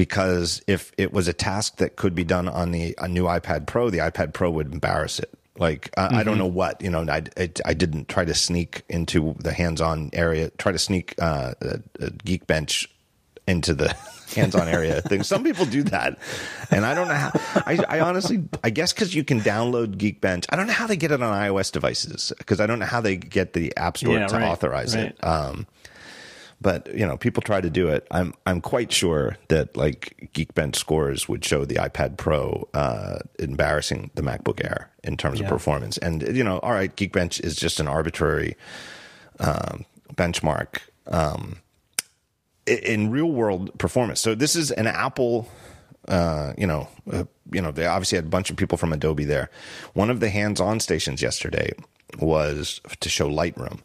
Because 0.00 0.62
if 0.66 0.92
it 0.96 1.12
was 1.12 1.28
a 1.28 1.34
task 1.34 1.76
that 1.76 1.96
could 1.96 2.14
be 2.14 2.24
done 2.24 2.48
on 2.48 2.70
the 2.70 2.94
a 2.96 3.06
new 3.06 3.24
iPad 3.24 3.66
Pro, 3.66 3.90
the 3.90 3.98
iPad 3.98 4.32
Pro 4.32 4.50
would 4.50 4.72
embarrass 4.72 5.18
it. 5.18 5.30
Like 5.58 5.90
I, 5.94 6.20
I 6.20 6.22
don't 6.22 6.38
know 6.38 6.46
what 6.46 6.80
you 6.80 6.88
know. 6.88 7.04
I, 7.06 7.22
I, 7.36 7.50
I 7.66 7.74
didn't 7.74 8.08
try 8.08 8.24
to 8.24 8.32
sneak 8.32 8.82
into 8.88 9.36
the 9.40 9.52
hands-on 9.52 10.08
area. 10.14 10.48
Try 10.56 10.72
to 10.72 10.78
sneak 10.78 11.16
uh, 11.18 11.52
a, 11.60 11.80
a 12.00 12.10
Geekbench 12.12 12.86
into 13.46 13.74
the 13.74 13.94
hands-on 14.34 14.68
area 14.68 15.02
thing. 15.02 15.22
Some 15.22 15.44
people 15.44 15.66
do 15.66 15.82
that, 15.82 16.18
and 16.70 16.86
I 16.86 16.94
don't 16.94 17.08
know 17.08 17.14
how. 17.14 17.32
I, 17.66 17.84
I 17.86 18.00
honestly, 18.00 18.42
I 18.64 18.70
guess 18.70 18.94
because 18.94 19.14
you 19.14 19.22
can 19.22 19.42
download 19.42 19.96
Geekbench. 19.96 20.46
I 20.48 20.56
don't 20.56 20.66
know 20.66 20.72
how 20.72 20.86
they 20.86 20.96
get 20.96 21.12
it 21.12 21.22
on 21.22 21.30
iOS 21.30 21.70
devices 21.70 22.32
because 22.38 22.58
I 22.58 22.66
don't 22.66 22.78
know 22.78 22.86
how 22.86 23.02
they 23.02 23.16
get 23.16 23.52
the 23.52 23.76
App 23.76 23.98
Store 23.98 24.14
Yeah, 24.14 24.28
to 24.28 24.36
right, 24.36 24.48
authorize 24.48 24.94
it. 24.94 25.22
Um, 25.22 25.66
but 26.60 26.92
you 26.94 27.06
know, 27.06 27.16
people 27.16 27.42
try 27.42 27.60
to 27.60 27.70
do 27.70 27.88
it. 27.88 28.06
I'm 28.10 28.34
I'm 28.46 28.60
quite 28.60 28.92
sure 28.92 29.36
that 29.48 29.76
like 29.76 30.30
Geekbench 30.34 30.76
scores 30.76 31.28
would 31.28 31.44
show 31.44 31.64
the 31.64 31.76
iPad 31.76 32.16
Pro 32.16 32.68
uh, 32.74 33.20
embarrassing 33.38 34.10
the 34.14 34.22
MacBook 34.22 34.62
Air 34.64 34.90
in 35.02 35.16
terms 35.16 35.38
Yeah. 35.40 35.46
of 35.46 35.50
performance. 35.50 35.96
And 35.98 36.22
you 36.36 36.44
know, 36.44 36.58
all 36.58 36.72
right, 36.72 36.94
Geekbench 36.94 37.40
is 37.42 37.56
just 37.56 37.80
an 37.80 37.88
arbitrary 37.88 38.56
um, 39.38 39.84
benchmark 40.14 40.80
um, 41.06 41.56
in 42.66 43.10
real 43.10 43.30
world 43.30 43.76
performance. 43.78 44.20
So 44.20 44.34
this 44.34 44.54
is 44.56 44.70
an 44.70 44.86
Apple. 44.86 45.48
Uh, 46.08 46.54
you 46.58 46.66
know, 46.66 46.88
uh, 47.12 47.24
you 47.52 47.60
know, 47.60 47.70
they 47.70 47.86
obviously 47.86 48.16
had 48.16 48.24
a 48.24 48.28
bunch 48.28 48.50
of 48.50 48.56
people 48.56 48.76
from 48.78 48.92
Adobe 48.92 49.24
there. 49.24 49.50
One 49.94 50.10
of 50.10 50.18
the 50.20 50.28
hands-on 50.30 50.80
stations 50.80 51.22
yesterday 51.22 51.72
was 52.18 52.80
to 53.00 53.08
show 53.08 53.28
Lightroom. 53.30 53.80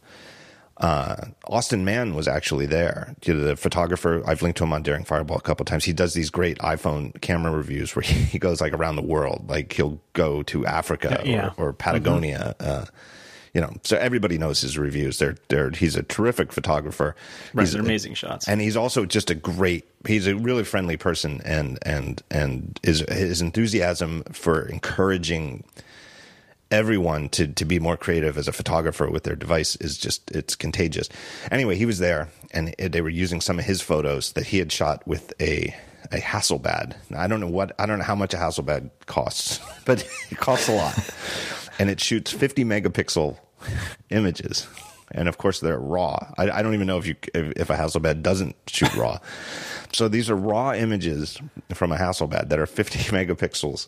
Uh, 0.78 1.28
Austin 1.48 1.86
Mann 1.86 2.16
was 2.16 2.28
actually 2.28 2.66
there. 2.66 3.16
The 3.22 3.56
photographer, 3.56 4.22
I've 4.28 4.42
linked 4.42 4.58
to 4.58 4.66
him 4.66 4.74
on 4.74 4.84
Daring 4.84 5.06
Fireball 5.06 5.38
a 5.38 5.42
couple 5.42 5.64
of 5.64 5.68
times. 5.68 5.86
He 5.86 5.94
does 5.94 6.14
these 6.14 6.30
great 6.30 6.58
iPhone 6.60 7.20
camera 7.22 7.52
reviews 7.52 7.96
where 7.96 8.04
he 8.04 8.38
goes 8.40 8.60
like 8.60 8.74
around 8.74 8.98
the 8.98 9.02
world. 9.02 9.50
Like 9.50 9.72
he'll 9.74 10.02
go 10.14 10.44
to 10.44 10.66
Africa 10.66 11.22
Yeah. 11.24 11.52
or, 11.58 11.70
or 11.70 11.74
Patagonia. 11.74 12.56
Uh, 12.60 12.86
you 13.54 13.62
know, 13.62 13.72
so 13.84 13.96
everybody 13.96 14.38
knows 14.38 14.60
his 14.60 14.78
reviews. 14.78 15.18
They're, 15.18 15.38
they're, 15.48 15.70
he's 15.70 15.96
a 15.96 16.04
terrific 16.04 16.52
photographer. 16.52 17.16
Right, 17.54 17.64
He's 17.64 17.72
they're 17.72 17.82
amazing 17.82 18.16
shots. 18.16 18.46
and 18.50 18.60
he's 18.60 18.76
also 18.76 19.06
just 19.06 19.30
a 19.30 19.36
great 19.36 19.86
he's 20.06 20.28
a 20.28 20.36
really 20.36 20.66
friendly 20.66 20.98
person 20.98 21.42
and 21.46 21.80
and 21.84 22.22
and 22.30 22.78
his 22.84 23.00
his 23.08 23.42
enthusiasm 23.42 24.24
for 24.34 24.68
encouraging 24.68 25.64
everyone 26.72 27.30
to 27.30 27.48
to 27.48 27.66
be 27.66 27.80
more 27.80 27.98
creative 27.98 28.38
as 28.38 28.48
a 28.48 28.52
photographer 28.52 29.10
with 29.10 29.24
their 29.24 29.36
device 29.36 29.76
is 29.78 29.98
just 29.98 30.32
it's 30.32 30.56
contagious 30.56 31.10
anyway 31.52 31.76
he 31.76 31.86
was 31.86 32.00
there 32.00 32.28
and 32.52 32.74
they 32.80 33.02
were 33.02 33.10
using 33.10 33.40
some 33.40 33.60
of 33.60 33.66
his 33.66 33.82
photos 33.82 34.32
that 34.34 34.48
he 34.48 34.58
had 34.58 34.72
shot 34.72 35.06
with 35.08 35.32
a 35.40 35.76
a 36.12 36.18
Hasselblad. 36.18 36.96
I 37.16 37.28
don't 37.28 37.40
know 37.40 37.50
what 37.50 37.74
I 37.80 37.86
don't 37.86 38.00
know 38.00 38.06
how 38.06 38.16
much 38.16 38.34
a 38.34 38.38
Hasselblad 38.38 38.90
costs, 39.06 39.60
but 39.86 40.08
it 40.30 40.38
costs 40.38 40.68
a 40.68 40.74
lot, 40.74 40.98
and 41.80 41.90
it 41.90 42.00
shoots 42.00 42.32
50 42.32 42.64
megapixel 42.66 43.38
images, 44.10 44.68
and 45.12 45.28
of 45.28 45.38
course 45.38 45.60
they're 45.60 45.80
raw. 45.80 46.32
I, 46.38 46.50
I 46.50 46.62
don't 46.62 46.74
even 46.74 46.88
know 46.88 46.98
if 46.98 47.08
you 47.08 47.16
if, 47.34 47.54
if 47.56 47.70
a 47.70 47.76
Hasselblad 47.76 48.22
doesn't 48.22 48.56
shoot 48.68 48.94
raw. 48.96 49.20
so 49.92 50.08
these 50.08 50.30
are 50.30 50.36
raw 50.36 50.74
images 50.74 51.40
from 51.74 51.92
a 51.92 51.98
Hasselblad 51.98 52.50
that 52.50 52.60
are 52.60 52.66
50 52.66 53.00
megapixels, 53.12 53.88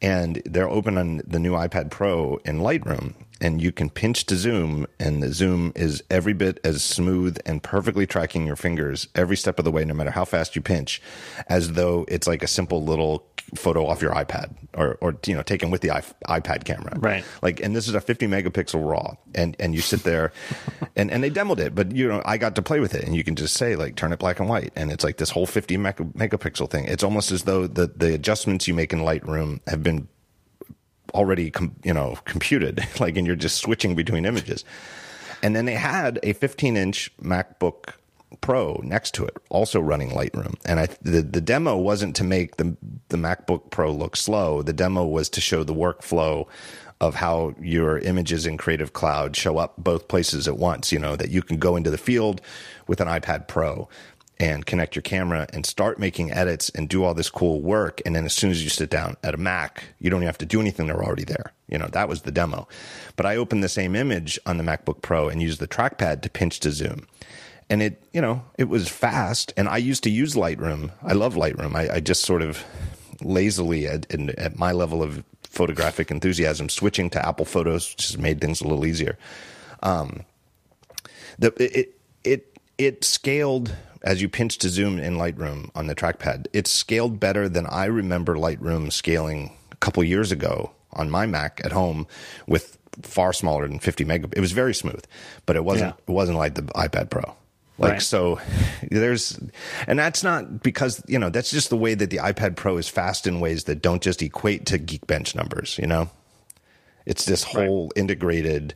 and 0.00 0.42
they're 0.44 0.68
open 0.68 0.98
on 0.98 1.22
the 1.26 1.38
new 1.38 1.52
iPad 1.52 1.90
Pro 1.90 2.38
in 2.44 2.60
Lightroom, 2.60 3.14
and 3.40 3.60
you 3.62 3.72
can 3.72 3.90
pinch 3.90 4.26
to 4.26 4.36
zoom, 4.36 4.86
and 4.98 5.22
the 5.22 5.32
zoom 5.32 5.72
is 5.76 6.02
every 6.10 6.32
bit 6.32 6.58
as 6.64 6.82
smooth 6.82 7.38
and 7.46 7.62
perfectly 7.62 8.06
tracking 8.06 8.46
your 8.46 8.56
fingers 8.56 9.08
every 9.14 9.36
step 9.36 9.58
of 9.58 9.64
the 9.64 9.70
way, 9.70 9.84
no 9.84 9.94
matter 9.94 10.10
how 10.10 10.24
fast 10.24 10.56
you 10.56 10.62
pinch, 10.62 11.00
as 11.48 11.72
though 11.72 12.04
it's 12.08 12.26
like 12.26 12.42
a 12.42 12.48
simple 12.48 12.84
little 12.84 13.27
photo 13.54 13.86
off 13.86 14.02
your 14.02 14.12
iPad 14.12 14.54
or, 14.74 14.96
or 15.00 15.16
you 15.26 15.34
know, 15.34 15.42
taken 15.42 15.70
with 15.70 15.80
the 15.80 15.88
iP- 15.88 16.14
iPad 16.26 16.64
camera. 16.64 16.98
Right. 16.98 17.24
Like, 17.42 17.60
and 17.60 17.74
this 17.74 17.88
is 17.88 17.94
a 17.94 18.00
50 18.00 18.26
megapixel 18.26 18.88
raw, 18.88 19.14
and 19.34 19.56
and 19.58 19.74
you 19.74 19.80
sit 19.80 20.02
there, 20.04 20.32
and 20.96 21.10
and 21.10 21.22
they 21.22 21.30
demoed 21.30 21.58
it, 21.58 21.74
but 21.74 21.92
you 21.92 22.08
know, 22.08 22.22
I 22.24 22.38
got 22.38 22.54
to 22.56 22.62
play 22.62 22.80
with 22.80 22.94
it, 22.94 23.04
and 23.04 23.14
you 23.16 23.24
can 23.24 23.34
just 23.36 23.54
say 23.54 23.76
like, 23.76 23.96
turn 23.96 24.12
it 24.12 24.18
black 24.18 24.40
and 24.40 24.48
white, 24.48 24.72
and 24.76 24.92
it's 24.92 25.04
like 25.04 25.16
this 25.16 25.30
whole 25.30 25.46
50 25.46 25.76
meg- 25.76 25.96
megapixel 26.14 26.70
thing. 26.70 26.84
It's 26.84 27.02
almost 27.02 27.32
as 27.32 27.44
though 27.44 27.66
the 27.66 27.86
the 27.86 28.14
adjustments 28.14 28.68
you 28.68 28.74
make 28.74 28.92
in 28.92 29.00
Lightroom 29.00 29.60
have 29.68 29.82
been 29.82 30.08
already 31.14 31.50
com- 31.50 31.76
you 31.84 31.92
know 31.94 32.18
computed 32.24 32.86
like 33.00 33.16
and 33.16 33.26
you're 33.26 33.36
just 33.36 33.58
switching 33.58 33.94
between 33.94 34.26
images 34.26 34.64
and 35.42 35.54
then 35.54 35.64
they 35.64 35.74
had 35.74 36.18
a 36.22 36.32
15 36.32 36.76
inch 36.76 37.10
macbook 37.22 37.94
pro 38.40 38.80
next 38.84 39.14
to 39.14 39.24
it 39.24 39.36
also 39.48 39.80
running 39.80 40.10
lightroom 40.10 40.54
and 40.64 40.80
i 40.80 40.86
the, 41.02 41.22
the 41.22 41.40
demo 41.40 41.76
wasn't 41.76 42.14
to 42.14 42.24
make 42.24 42.56
the 42.56 42.76
the 43.08 43.16
macbook 43.16 43.70
pro 43.70 43.90
look 43.90 44.16
slow 44.16 44.62
the 44.62 44.72
demo 44.72 45.04
was 45.04 45.28
to 45.28 45.40
show 45.40 45.64
the 45.64 45.74
workflow 45.74 46.46
of 47.00 47.14
how 47.14 47.54
your 47.60 47.98
images 47.98 48.46
in 48.46 48.56
creative 48.56 48.92
cloud 48.92 49.36
show 49.36 49.58
up 49.58 49.74
both 49.78 50.08
places 50.08 50.48
at 50.48 50.58
once 50.58 50.92
you 50.92 50.98
know 50.98 51.16
that 51.16 51.30
you 51.30 51.42
can 51.42 51.58
go 51.58 51.76
into 51.76 51.90
the 51.90 51.98
field 51.98 52.40
with 52.86 53.00
an 53.00 53.08
ipad 53.08 53.46
pro 53.46 53.88
and 54.40 54.66
connect 54.66 54.94
your 54.94 55.02
camera 55.02 55.46
and 55.52 55.66
start 55.66 55.98
making 55.98 56.32
edits 56.32 56.70
and 56.70 56.88
do 56.88 57.02
all 57.02 57.14
this 57.14 57.30
cool 57.30 57.60
work. 57.60 58.00
And 58.06 58.14
then 58.14 58.24
as 58.24 58.32
soon 58.32 58.50
as 58.50 58.62
you 58.62 58.70
sit 58.70 58.90
down 58.90 59.16
at 59.22 59.34
a 59.34 59.38
Mac, 59.38 59.84
you 59.98 60.10
don't 60.10 60.18
even 60.18 60.26
have 60.26 60.38
to 60.38 60.46
do 60.46 60.60
anything. 60.60 60.86
They're 60.86 61.02
already 61.02 61.24
there. 61.24 61.52
You 61.68 61.78
know, 61.78 61.88
that 61.88 62.08
was 62.08 62.22
the 62.22 62.30
demo. 62.30 62.68
But 63.16 63.26
I 63.26 63.36
opened 63.36 63.64
the 63.64 63.68
same 63.68 63.96
image 63.96 64.38
on 64.46 64.56
the 64.56 64.64
MacBook 64.64 65.02
Pro 65.02 65.28
and 65.28 65.42
used 65.42 65.60
the 65.60 65.68
trackpad 65.68 66.22
to 66.22 66.30
pinch 66.30 66.60
to 66.60 66.70
zoom. 66.70 67.06
And 67.70 67.82
it, 67.82 68.02
you 68.12 68.20
know, 68.20 68.42
it 68.56 68.68
was 68.68 68.88
fast. 68.88 69.52
And 69.56 69.68
I 69.68 69.76
used 69.76 70.02
to 70.04 70.10
use 70.10 70.34
Lightroom. 70.34 70.90
I 71.02 71.12
love 71.12 71.34
Lightroom. 71.34 71.74
I, 71.74 71.96
I 71.96 72.00
just 72.00 72.22
sort 72.24 72.40
of 72.42 72.64
lazily 73.20 73.86
at, 73.86 74.10
at 74.38 74.58
my 74.58 74.72
level 74.72 75.02
of 75.02 75.22
photographic 75.42 76.10
enthusiasm, 76.10 76.68
switching 76.68 77.10
to 77.10 77.26
Apple 77.26 77.44
Photos 77.44 77.94
just 77.94 78.18
made 78.18 78.40
things 78.40 78.60
a 78.60 78.64
little 78.64 78.86
easier. 78.86 79.18
Um, 79.82 80.24
the 81.38 81.52
it 81.62 81.94
it 82.24 82.58
it 82.78 83.04
scaled 83.04 83.74
as 84.02 84.22
you 84.22 84.28
pinch 84.28 84.58
to 84.58 84.68
zoom 84.68 84.98
in 84.98 85.16
Lightroom 85.16 85.70
on 85.74 85.86
the 85.88 85.94
trackpad. 85.94 86.46
It 86.52 86.66
scaled 86.66 87.18
better 87.20 87.48
than 87.48 87.66
I 87.66 87.86
remember 87.86 88.34
Lightroom 88.36 88.92
scaling 88.92 89.56
a 89.72 89.76
couple 89.76 90.02
years 90.04 90.32
ago 90.32 90.70
on 90.92 91.10
my 91.10 91.26
Mac 91.26 91.60
at 91.64 91.72
home 91.72 92.06
with 92.46 92.78
far 93.02 93.32
smaller 93.32 93.66
than 93.68 93.78
50 93.78 94.04
meg. 94.04 94.32
It 94.36 94.40
was 94.40 94.52
very 94.52 94.74
smooth, 94.74 95.04
but 95.46 95.56
it 95.56 95.64
wasn't 95.64 95.94
Yeah. 95.96 96.04
it 96.08 96.12
wasn't 96.12 96.38
like 96.38 96.54
the 96.54 96.62
iPad 96.62 97.10
Pro. 97.10 97.34
Like 97.78 97.92
Right. 97.92 98.02
so 98.02 98.40
there's 98.90 99.38
and 99.86 99.98
that's 99.98 100.24
not 100.24 100.62
because 100.62 101.00
you 101.06 101.18
know 101.18 101.30
that's 101.30 101.50
just 101.50 101.70
the 101.70 101.76
way 101.76 101.94
that 101.94 102.10
the 102.10 102.16
iPad 102.16 102.56
Pro 102.56 102.76
is 102.76 102.88
fast 102.88 103.26
in 103.26 103.38
ways 103.38 103.64
that 103.64 103.80
don't 103.80 104.02
just 104.02 104.20
equate 104.20 104.66
to 104.66 104.78
Geekbench 104.78 105.34
numbers, 105.36 105.78
you 105.78 105.86
know. 105.86 106.10
It's 107.06 107.24
this 107.24 107.44
whole 107.44 107.92
integrated 107.96 108.74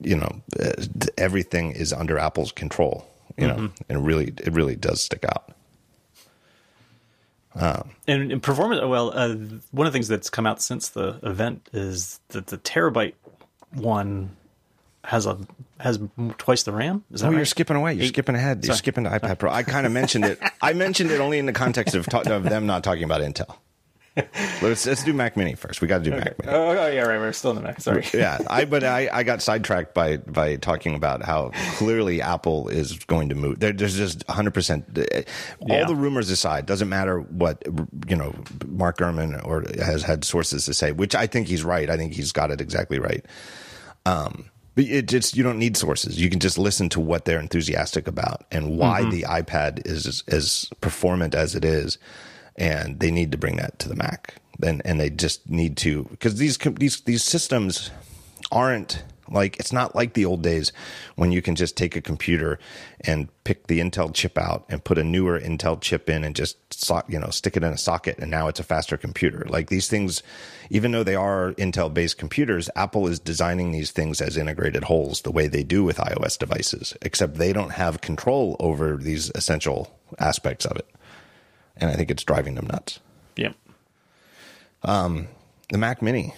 you 0.00 0.16
know 0.16 0.40
uh, 0.58 0.70
everything 1.18 1.72
is 1.72 1.92
under 1.92 2.16
Apple's 2.16 2.52
control, 2.52 3.06
you 3.36 3.46
know. 3.48 3.70
And 3.88 3.98
it 3.98 3.98
really 3.98 4.32
it 4.44 4.52
really 4.52 4.76
does 4.76 5.02
stick 5.02 5.24
out. 5.24 5.52
and, 8.08 8.32
and 8.32 8.42
performance. 8.42 8.80
Well, 8.82 9.10
uh, 9.14 9.34
one 9.72 9.86
of 9.86 9.92
the 9.92 9.96
things 9.96 10.08
that's 10.08 10.30
come 10.30 10.46
out 10.46 10.62
since 10.62 10.88
the 10.88 11.18
event 11.22 11.68
is 11.72 12.20
that 12.28 12.46
the 12.46 12.56
terabyte 12.58 13.14
one 13.74 14.36
has 15.04 15.26
a 15.26 15.38
has 15.80 15.98
twice 16.38 16.62
the 16.62 16.72
RAM. 16.72 17.04
Is 17.12 17.20
that 17.20 17.26
Oh, 17.26 17.30
right? 17.30 17.36
you're 17.38 17.44
skipping 17.44 17.76
away. 17.76 17.94
You're 17.94 18.04
Eight- 18.04 18.08
skipping 18.08 18.34
ahead. 18.36 18.58
You're 18.64 18.68
Sorry. 18.68 18.78
skipping 18.78 19.04
to 19.04 19.10
iPad 19.10 19.38
Pro. 19.38 19.50
I 19.50 19.62
kind 19.64 19.84
of 19.86 19.92
mentioned 19.92 20.24
it. 20.24 20.38
I 20.60 20.72
mentioned 20.74 21.10
it 21.10 21.20
only 21.20 21.38
in 21.38 21.46
the 21.46 21.52
context 21.52 21.94
of, 21.96 22.06
ta- 22.06 22.22
of 22.26 22.44
them 22.44 22.66
not 22.66 22.84
talking 22.84 23.04
about 23.04 23.20
Intel. 23.20 23.56
Let's 24.60 24.84
let's 24.84 25.02
do 25.04 25.14
Mac 25.14 25.38
Mini 25.38 25.54
first. 25.54 25.80
We 25.80 25.88
got 25.88 26.04
to 26.04 26.10
do 26.10 26.10
Mac 26.10 26.38
Mini. 26.38 26.52
Oh, 26.52 26.68
oh, 26.68 26.86
yeah, 26.88 27.00
right. 27.00 27.18
We're 27.18 27.32
still 27.32 27.52
in 27.52 27.56
the 27.56 27.62
Mac. 27.62 27.80
Sorry. 27.80 28.04
yeah, 28.12 28.38
I 28.46 28.64
but 28.66 28.84
I, 28.84 29.08
I 29.10 29.22
got 29.22 29.40
sidetracked 29.40 29.94
by 29.94 30.18
by 30.18 30.56
talking 30.56 30.94
about 30.94 31.22
how 31.24 31.50
clearly 31.76 32.20
Apple 32.20 32.68
is 32.68 32.98
going 33.06 33.30
to 33.30 33.34
move. 33.34 33.58
There, 33.60 33.72
there's 33.72 33.96
just 33.96 34.22
100. 34.28 34.52
percent 34.52 34.98
All 34.98 35.66
Yeah. 35.66 35.86
the 35.86 35.94
rumors 35.96 36.28
aside, 36.28 36.66
doesn't 36.66 36.90
matter 36.90 37.20
what 37.20 37.62
you 38.06 38.14
know. 38.14 38.34
Mark 38.66 38.98
Gurman 38.98 39.42
or 39.46 39.64
has 39.82 40.02
had 40.02 40.24
sources 40.24 40.66
to 40.66 40.74
say, 40.74 40.92
which 40.92 41.14
I 41.14 41.26
think 41.26 41.48
he's 41.48 41.64
right. 41.64 41.88
I 41.88 41.96
think 41.96 42.12
he's 42.12 42.32
got 42.32 42.50
it 42.50 42.60
exactly 42.60 42.98
right. 42.98 43.24
Um, 44.04 44.44
but 44.74 44.84
it 44.84 45.06
just 45.06 45.36
you 45.36 45.42
don't 45.42 45.58
need 45.58 45.76
sources. 45.76 46.20
You 46.20 46.30
can 46.30 46.40
just 46.40 46.58
listen 46.58 46.88
to 46.90 47.00
what 47.00 47.24
they're 47.24 47.40
enthusiastic 47.40 48.06
about 48.06 48.44
and 48.50 48.78
why 48.78 49.02
mm-hmm. 49.02 49.10
the 49.10 49.22
iPad 49.22 49.86
is 49.86 50.22
as 50.28 50.68
performant 50.80 51.34
as 51.34 51.54
it 51.54 51.64
is, 51.64 51.98
and 52.56 53.00
they 53.00 53.10
need 53.10 53.32
to 53.32 53.38
bring 53.38 53.56
that 53.56 53.78
to 53.80 53.88
the 53.88 53.96
Mac. 53.96 54.34
And 54.62 54.82
and 54.84 55.00
they 55.00 55.10
just 55.10 55.48
need 55.48 55.76
to 55.78 56.04
because 56.10 56.36
these 56.36 56.58
these 56.58 57.00
these 57.02 57.24
systems 57.24 57.90
aren't 58.50 59.02
like 59.32 59.58
it's 59.58 59.72
not 59.72 59.94
like 59.94 60.14
the 60.14 60.24
old 60.24 60.42
days 60.42 60.72
when 61.16 61.32
you 61.32 61.42
can 61.42 61.54
just 61.54 61.76
take 61.76 61.96
a 61.96 62.00
computer 62.00 62.58
and 63.00 63.28
pick 63.44 63.66
the 63.66 63.80
Intel 63.80 64.12
chip 64.14 64.38
out 64.38 64.64
and 64.68 64.84
put 64.84 64.98
a 64.98 65.04
newer 65.04 65.38
Intel 65.40 65.80
chip 65.80 66.08
in 66.08 66.24
and 66.24 66.36
just 66.36 66.56
so, 66.72 67.02
you 67.08 67.18
know 67.18 67.30
stick 67.30 67.56
it 67.56 67.64
in 67.64 67.72
a 67.72 67.78
socket 67.78 68.18
and 68.18 68.30
now 68.30 68.48
it's 68.48 68.60
a 68.60 68.64
faster 68.64 68.96
computer. 68.96 69.44
Like 69.48 69.68
these 69.68 69.88
things, 69.88 70.22
even 70.70 70.92
though 70.92 71.04
they 71.04 71.14
are 71.14 71.52
Intel 71.54 71.92
based 71.92 72.18
computers, 72.18 72.70
Apple 72.76 73.06
is 73.08 73.18
designing 73.18 73.72
these 73.72 73.90
things 73.90 74.20
as 74.20 74.36
integrated 74.36 74.84
wholes 74.84 75.22
the 75.22 75.32
way 75.32 75.48
they 75.48 75.62
do 75.62 75.84
with 75.84 75.96
iOS 75.96 76.38
devices, 76.38 76.94
except 77.02 77.34
they 77.34 77.52
don't 77.52 77.72
have 77.72 78.00
control 78.00 78.56
over 78.60 78.96
these 78.96 79.30
essential 79.34 79.98
aspects 80.18 80.66
of 80.66 80.76
it, 80.76 80.88
and 81.76 81.90
I 81.90 81.94
think 81.94 82.10
it's 82.10 82.24
driving 82.24 82.54
them 82.54 82.66
nuts. 82.66 83.00
Yep. 83.36 83.54
Um, 84.82 85.28
the 85.70 85.78
Mac 85.78 86.02
Mini. 86.02 86.34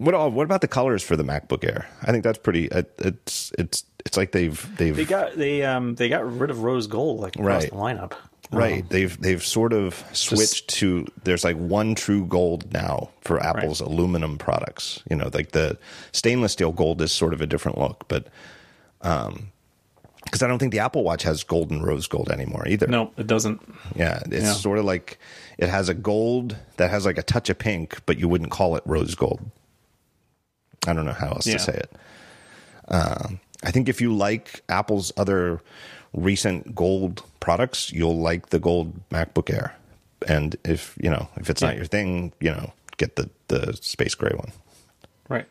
What 0.00 0.32
what 0.32 0.44
about 0.44 0.62
the 0.62 0.68
colors 0.68 1.02
for 1.02 1.14
the 1.14 1.22
MacBook 1.24 1.62
Air? 1.62 1.86
I 2.02 2.10
think 2.10 2.24
that's 2.24 2.38
pretty. 2.38 2.66
It, 2.66 2.90
it's 2.98 3.52
it's 3.58 3.84
it's 4.06 4.16
like 4.16 4.32
they've 4.32 4.76
they've 4.78 4.96
They 4.96 5.04
got 5.04 5.36
they 5.36 5.62
um 5.62 5.94
they 5.96 6.08
got 6.08 6.24
rid 6.38 6.50
of 6.50 6.62
rose 6.62 6.86
gold 6.86 7.20
like 7.20 7.36
across 7.36 7.62
Right. 7.64 7.70
the 7.70 7.76
lineup. 7.76 8.12
right. 8.50 8.88
They've 8.88 9.20
they've 9.20 9.44
sort 9.44 9.74
of 9.74 10.02
switched 10.12 10.68
to 10.80 11.06
there's 11.24 11.44
like 11.44 11.56
one 11.56 11.94
true 11.94 12.24
gold 12.24 12.72
now 12.72 13.10
for 13.20 13.42
Apple's 13.42 13.80
aluminum 13.82 14.38
products. 14.38 15.02
You 15.10 15.16
know, 15.16 15.28
like 15.34 15.52
the 15.52 15.76
stainless 16.12 16.52
steel 16.52 16.72
gold 16.72 17.02
is 17.02 17.12
sort 17.12 17.34
of 17.34 17.42
a 17.42 17.46
different 17.46 17.76
look, 17.76 18.06
but 18.08 18.28
um, 19.02 19.48
because 20.24 20.42
I 20.42 20.46
don't 20.46 20.58
think 20.58 20.72
the 20.72 20.78
Apple 20.78 21.04
Watch 21.04 21.24
has 21.24 21.42
gold 21.42 21.70
and 21.70 21.84
rose 21.84 22.06
gold 22.06 22.30
anymore 22.30 22.66
either. 22.66 22.86
No, 22.86 23.10
it 23.18 23.26
doesn't. 23.26 23.60
Yeah, 23.94 24.20
it's 24.30 24.44
Yeah. 24.44 24.52
sort 24.54 24.78
of 24.78 24.86
like 24.86 25.18
it 25.58 25.68
has 25.68 25.90
a 25.90 25.94
gold 25.94 26.56
that 26.78 26.88
has 26.90 27.04
like 27.04 27.18
a 27.18 27.22
touch 27.22 27.50
of 27.50 27.58
pink, 27.58 28.00
but 28.06 28.18
you 28.18 28.28
wouldn't 28.28 28.50
call 28.50 28.76
it 28.76 28.82
rose 28.86 29.14
gold. 29.14 29.40
I 30.86 30.92
don't 30.92 31.04
know 31.04 31.12
how 31.12 31.28
else 31.28 31.46
Yeah. 31.46 31.54
to 31.54 31.58
say 31.60 31.72
it. 31.74 31.92
Um, 32.88 33.40
I 33.62 33.70
think 33.70 33.88
if 33.88 34.00
you 34.00 34.14
like 34.14 34.62
Apple's 34.68 35.12
other 35.16 35.60
recent 36.12 36.74
gold 36.74 37.22
products, 37.40 37.92
you'll 37.92 38.18
like 38.18 38.48
the 38.50 38.58
gold 38.58 38.92
MacBook 39.10 39.52
Air. 39.52 39.74
And 40.26 40.56
if 40.64 40.96
you 41.00 41.08
know 41.10 41.28
if 41.36 41.48
it's 41.50 41.62
not 41.62 41.76
your 41.76 41.84
thing, 41.86 42.32
you 42.40 42.50
know, 42.50 42.72
get 42.96 43.16
the 43.16 43.30
the 43.48 43.74
space 43.80 44.14
gray 44.14 44.32
one. 44.34 44.52
Right. 45.28 45.46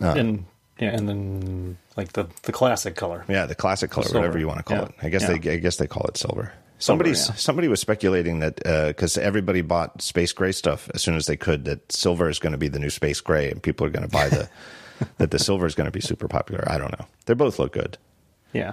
Uh. 0.00 0.14
and 0.16 0.44
yeah, 0.78 0.90
and 0.90 1.08
then 1.08 1.76
like 1.96 2.12
the 2.12 2.26
the 2.42 2.52
classic 2.52 2.94
color. 2.94 3.24
Yeah, 3.28 3.46
the 3.46 3.54
classic 3.54 3.90
color, 3.90 4.06
whatever 4.12 4.38
you 4.38 4.46
want 4.46 4.58
to 4.58 4.62
call 4.64 4.78
Yeah. 4.78 4.84
it. 4.84 4.94
I 5.02 5.08
guess 5.08 5.22
Yeah. 5.22 5.38
they 5.38 5.52
I 5.52 5.56
guess 5.56 5.76
they 5.76 5.86
call 5.86 6.04
it 6.08 6.16
silver. 6.16 6.52
Somebody 6.80 7.10
yeah. 7.10 7.16
somebody 7.16 7.68
was 7.68 7.78
speculating 7.78 8.40
that 8.40 8.66
uh, 8.66 8.88
because 8.88 9.16
everybody 9.18 9.60
bought 9.60 10.00
space 10.02 10.32
gray 10.32 10.50
stuff 10.50 10.90
as 10.94 11.02
soon 11.02 11.14
as 11.14 11.26
they 11.26 11.36
could, 11.36 11.64
that 11.66 11.92
silver 11.92 12.28
is 12.28 12.38
going 12.38 12.52
to 12.52 12.58
be 12.58 12.68
the 12.68 12.78
new 12.78 12.90
space 12.90 13.20
gray, 13.20 13.50
and 13.50 13.62
people 13.62 13.86
are 13.86 13.90
going 13.90 14.02
to 14.02 14.08
buy 14.08 14.28
the 14.28 14.48
that 15.18 15.30
the 15.30 15.38
silver 15.38 15.66
is 15.66 15.74
going 15.74 15.86
to 15.86 15.92
be 15.92 16.00
super 16.00 16.26
popular. 16.26 16.64
I 16.68 16.78
don't 16.78 16.98
know. 16.98 17.06
They 17.26 17.34
both 17.34 17.58
look 17.58 17.72
good. 17.72 17.98
Yeah. 18.52 18.72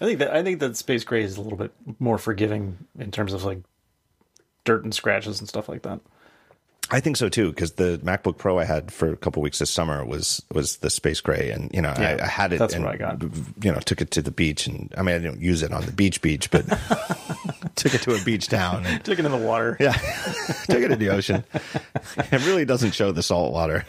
I 0.00 0.04
think 0.04 0.20
that 0.20 0.32
I 0.34 0.42
think 0.42 0.60
that 0.60 0.76
space 0.76 1.04
gray 1.04 1.22
is 1.22 1.36
a 1.36 1.40
little 1.40 1.58
bit 1.58 1.72
more 1.98 2.18
forgiving 2.18 2.78
in 2.98 3.10
terms 3.10 3.32
of 3.32 3.44
like 3.44 3.58
dirt 4.64 4.84
and 4.84 4.94
scratches 4.94 5.40
and 5.40 5.48
stuff 5.48 5.68
like 5.68 5.82
that. 5.82 6.00
I 6.90 7.00
think 7.00 7.16
so 7.16 7.28
too 7.28 7.50
because 7.50 7.72
the 7.72 8.00
MacBook 8.02 8.38
Pro 8.38 8.58
I 8.58 8.64
had 8.64 8.90
for 8.92 9.12
a 9.12 9.16
couple 9.16 9.42
weeks 9.42 9.58
this 9.58 9.70
summer 9.70 10.04
was 10.04 10.42
was 10.52 10.78
the 10.78 10.88
space 10.88 11.20
gray, 11.20 11.50
and 11.50 11.70
you 11.74 11.82
know 11.82 11.90
I, 11.90 12.00
Yeah, 12.00 12.24
I 12.24 12.26
had 12.26 12.52
it. 12.52 12.58
that's 12.58 12.74
and, 12.74 12.84
what 12.84 12.94
I 12.94 12.96
got. 12.96 13.22
You 13.22 13.72
know, 13.72 13.78
took 13.80 14.00
it 14.00 14.10
to 14.12 14.22
the 14.22 14.30
beach, 14.30 14.66
and 14.66 14.92
I 14.96 15.02
mean 15.02 15.14
I 15.14 15.18
didn't 15.18 15.40
use 15.40 15.62
it 15.62 15.72
on 15.72 15.84
the 15.84 15.92
beach 15.92 16.22
beach, 16.22 16.50
but 16.50 16.66
took 17.76 17.94
it 17.94 18.02
to 18.02 18.14
a 18.14 18.24
beach 18.24 18.48
town. 18.48 18.86
And, 18.86 19.04
Took 19.04 19.18
it 19.18 19.24
in 19.24 19.30
the 19.32 19.36
water. 19.36 19.76
Yeah, 19.78 19.92
took 20.64 20.80
it 20.80 20.90
in 20.90 20.98
the 20.98 21.10
ocean. 21.10 21.44
It 22.16 22.46
really 22.46 22.64
doesn't 22.64 22.92
show 22.92 23.12
the 23.12 23.22
salt 23.22 23.52
water. 23.52 23.84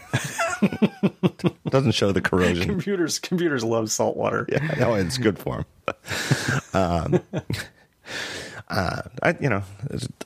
doesn't 1.70 1.92
show 1.92 2.12
the 2.12 2.20
corrosion. 2.20 2.68
Computers 2.68 3.18
computers 3.18 3.64
love 3.64 3.90
salt 3.90 4.16
water. 4.16 4.46
Yeah, 4.50 4.74
no, 4.78 4.94
it's 4.94 5.16
good 5.16 5.38
for 5.38 5.64
them. 5.86 5.94
Um, 6.74 7.20
uh, 8.68 9.02
I, 9.22 9.36
you 9.40 9.48
know, 9.48 9.62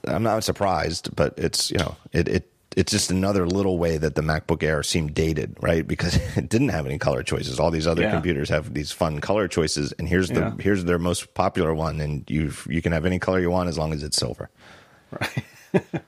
I'm 0.06 0.22
not 0.22 0.42
surprised, 0.44 1.14
but 1.14 1.34
it's 1.36 1.70
you 1.70 1.78
know, 1.78 1.96
it 2.12 2.28
it 2.28 2.50
it's 2.76 2.92
just 2.92 3.10
another 3.10 3.46
little 3.46 3.78
way 3.78 3.96
that 3.98 4.14
the 4.14 4.22
MacBook 4.22 4.62
Air 4.62 4.82
seemed 4.82 5.14
dated, 5.14 5.56
right? 5.60 5.86
Because 5.86 6.16
it 6.36 6.48
didn't 6.48 6.70
have 6.70 6.86
any 6.86 6.98
color 6.98 7.22
choices. 7.22 7.58
All 7.60 7.70
these 7.70 7.86
other 7.86 8.02
Yeah. 8.02 8.10
computers 8.12 8.48
have 8.50 8.74
these 8.74 8.92
fun 8.92 9.20
color 9.20 9.48
choices, 9.48 9.92
and 9.92 10.08
here's 10.08 10.28
the 10.28 10.40
Yeah. 10.40 10.52
here's 10.60 10.84
their 10.84 10.98
most 10.98 11.34
popular 11.34 11.74
one, 11.74 12.00
and 12.00 12.24
you 12.30 12.52
you 12.68 12.82
can 12.82 12.92
have 12.92 13.06
any 13.06 13.18
color 13.18 13.40
you 13.40 13.50
want 13.50 13.68
as 13.68 13.78
long 13.78 13.92
as 13.92 14.02
it's 14.02 14.16
silver. 14.16 14.50
Right. 15.10 15.44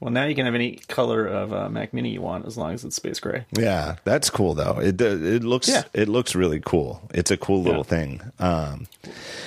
well, 0.00 0.10
now 0.10 0.24
you 0.24 0.34
can 0.34 0.46
have 0.46 0.54
any 0.54 0.76
color 0.88 1.26
of 1.26 1.52
uh, 1.52 1.68
Mac 1.68 1.92
Mini 1.92 2.10
you 2.10 2.22
want 2.22 2.46
as 2.46 2.56
long 2.56 2.72
as 2.72 2.84
it's 2.84 2.96
space 2.96 3.20
gray. 3.20 3.44
Yeah, 3.58 3.96
that's 4.04 4.30
cool 4.30 4.54
though. 4.54 4.78
It 4.80 5.00
it 5.00 5.44
looks 5.44 5.68
Yeah. 5.68 5.82
it 5.92 6.08
looks 6.08 6.34
really 6.34 6.60
cool. 6.64 7.02
It's 7.12 7.30
a 7.30 7.36
cool 7.36 7.62
little 7.62 7.84
thing. 7.84 8.20
Um, 8.38 8.86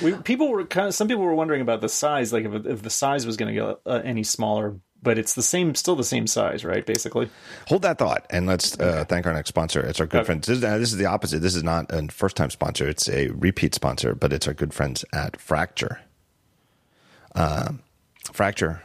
We, 0.04 0.14
people 0.14 0.50
were 0.50 0.66
kind 0.66 0.88
of 0.88 0.94
some 0.94 1.08
people 1.08 1.24
were 1.24 1.34
wondering 1.36 1.62
about 1.62 1.82
the 1.82 1.90
size, 1.90 2.32
like 2.32 2.46
if, 2.46 2.66
if 2.66 2.82
the 2.84 2.90
size 2.92 3.26
was 3.26 3.38
going 3.38 3.54
to 3.54 3.60
go 3.60 3.80
uh, 3.86 4.02
any 4.04 4.24
smaller, 4.24 4.76
but 5.02 5.18
it's 5.18 5.34
the 5.34 5.42
same, 5.42 5.76
still 5.76 5.96
the 5.96 6.04
same 6.04 6.28
size, 6.28 6.66
right? 6.66 6.86
Basically, 6.86 7.30
hold 7.68 7.82
that 7.84 7.98
thought, 7.98 8.26
and 8.30 8.46
let's 8.48 8.78
uh, 8.80 9.06
thank 9.08 9.26
our 9.28 9.34
next 9.34 9.50
sponsor. 9.50 9.80
It's 9.82 10.00
our 10.00 10.06
good 10.08 10.20
Okay. 10.20 10.26
friends. 10.26 10.48
This, 10.48 10.58
is- 10.58 10.64
uh, 10.64 10.78
this 10.78 10.92
is 10.92 10.98
the 10.98 11.06
opposite. 11.06 11.40
This 11.40 11.56
is 11.56 11.64
not 11.64 11.86
a 11.92 12.08
first 12.10 12.36
time 12.36 12.50
sponsor. 12.50 12.88
It's 12.88 13.08
a 13.10 13.30
repeat 13.30 13.74
sponsor, 13.76 14.14
but 14.16 14.34
it's 14.34 14.48
our 14.48 14.54
good 14.54 14.74
friends 14.74 15.06
at 15.14 15.40
Fracture. 15.40 16.02
Um, 17.36 17.82
Fracture 18.34 18.84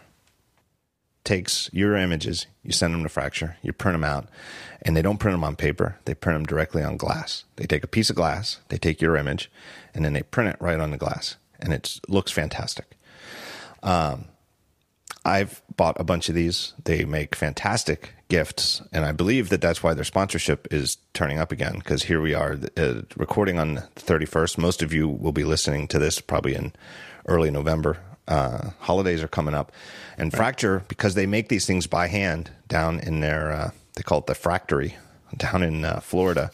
takes 1.25 1.71
your 1.73 1.97
images, 1.97 2.47
you 2.63 2.71
send 2.71 2.93
them 2.93 3.03
to 3.03 3.09
Fracture, 3.09 3.57
you 3.63 3.73
print 3.73 3.95
them 3.95 4.05
out, 4.05 4.29
and 4.83 4.95
they 4.95 5.01
don't 5.03 5.17
print 5.19 5.33
them 5.33 5.43
on 5.45 5.57
paper. 5.57 5.97
They 6.05 6.13
print 6.15 6.37
them 6.37 6.45
directly 6.47 6.83
on 6.83 6.99
glass. 6.99 7.45
They 7.57 7.65
take 7.65 7.83
a 7.83 7.87
piece 7.89 8.11
of 8.11 8.17
glass, 8.17 8.61
they 8.69 8.77
take 8.77 9.01
your 9.01 9.17
image, 9.17 9.51
and 9.95 10.05
then 10.05 10.13
they 10.13 10.23
print 10.23 10.51
it 10.51 10.57
right 10.61 10.79
on 10.79 10.91
the 10.91 10.99
glass, 10.99 11.37
and 11.59 11.73
it 11.73 11.99
looks 12.09 12.31
fantastic. 12.31 12.97
I've 15.25 15.63
bought 15.77 15.99
a 15.99 16.05
bunch 16.05 16.29
of 16.29 16.35
these. 16.35 16.75
They 16.85 17.05
make 17.05 17.35
fantastic 17.35 18.15
gifts, 18.29 18.83
and 18.93 19.05
I 19.05 19.13
believe 19.13 19.49
that 19.49 19.61
that's 19.61 19.83
why 19.83 19.95
their 19.95 20.05
sponsorship 20.05 20.69
is 20.71 20.99
turning 21.15 21.39
up 21.39 21.51
again. 21.51 21.75
Because 21.79 22.05
here 22.05 22.21
we 22.21 22.35
are, 22.35 22.59
uh, 22.77 23.03
recording 23.17 23.59
on 23.59 23.75
the 23.75 23.81
thirty 23.97 24.27
first. 24.27 24.59
Most 24.59 24.83
of 24.83 24.93
you 24.93 25.09
will 25.09 25.33
be 25.33 25.45
listening 25.45 25.89
to 25.89 25.99
this 25.99 26.21
probably 26.21 26.55
in 26.55 26.73
early 27.27 27.51
November. 27.51 27.99
Uh, 28.27 28.71
holidays 28.81 29.23
are 29.23 29.29
coming 29.29 29.55
up, 29.55 29.73
and 30.19 30.33
Fracture 30.33 30.85
because 30.89 31.15
they 31.15 31.27
make 31.27 31.49
these 31.49 31.67
things 31.67 31.87
by 31.87 32.07
hand 32.07 32.51
down 32.69 33.01
in 33.01 33.21
their 33.21 33.53
uh, 33.53 33.71
they 33.95 34.03
call 34.03 34.19
it 34.19 34.27
the 34.27 34.35
Fractory 34.35 34.95
down 35.37 35.63
in 35.63 35.85
uh, 35.85 36.01
Florida. 36.01 36.51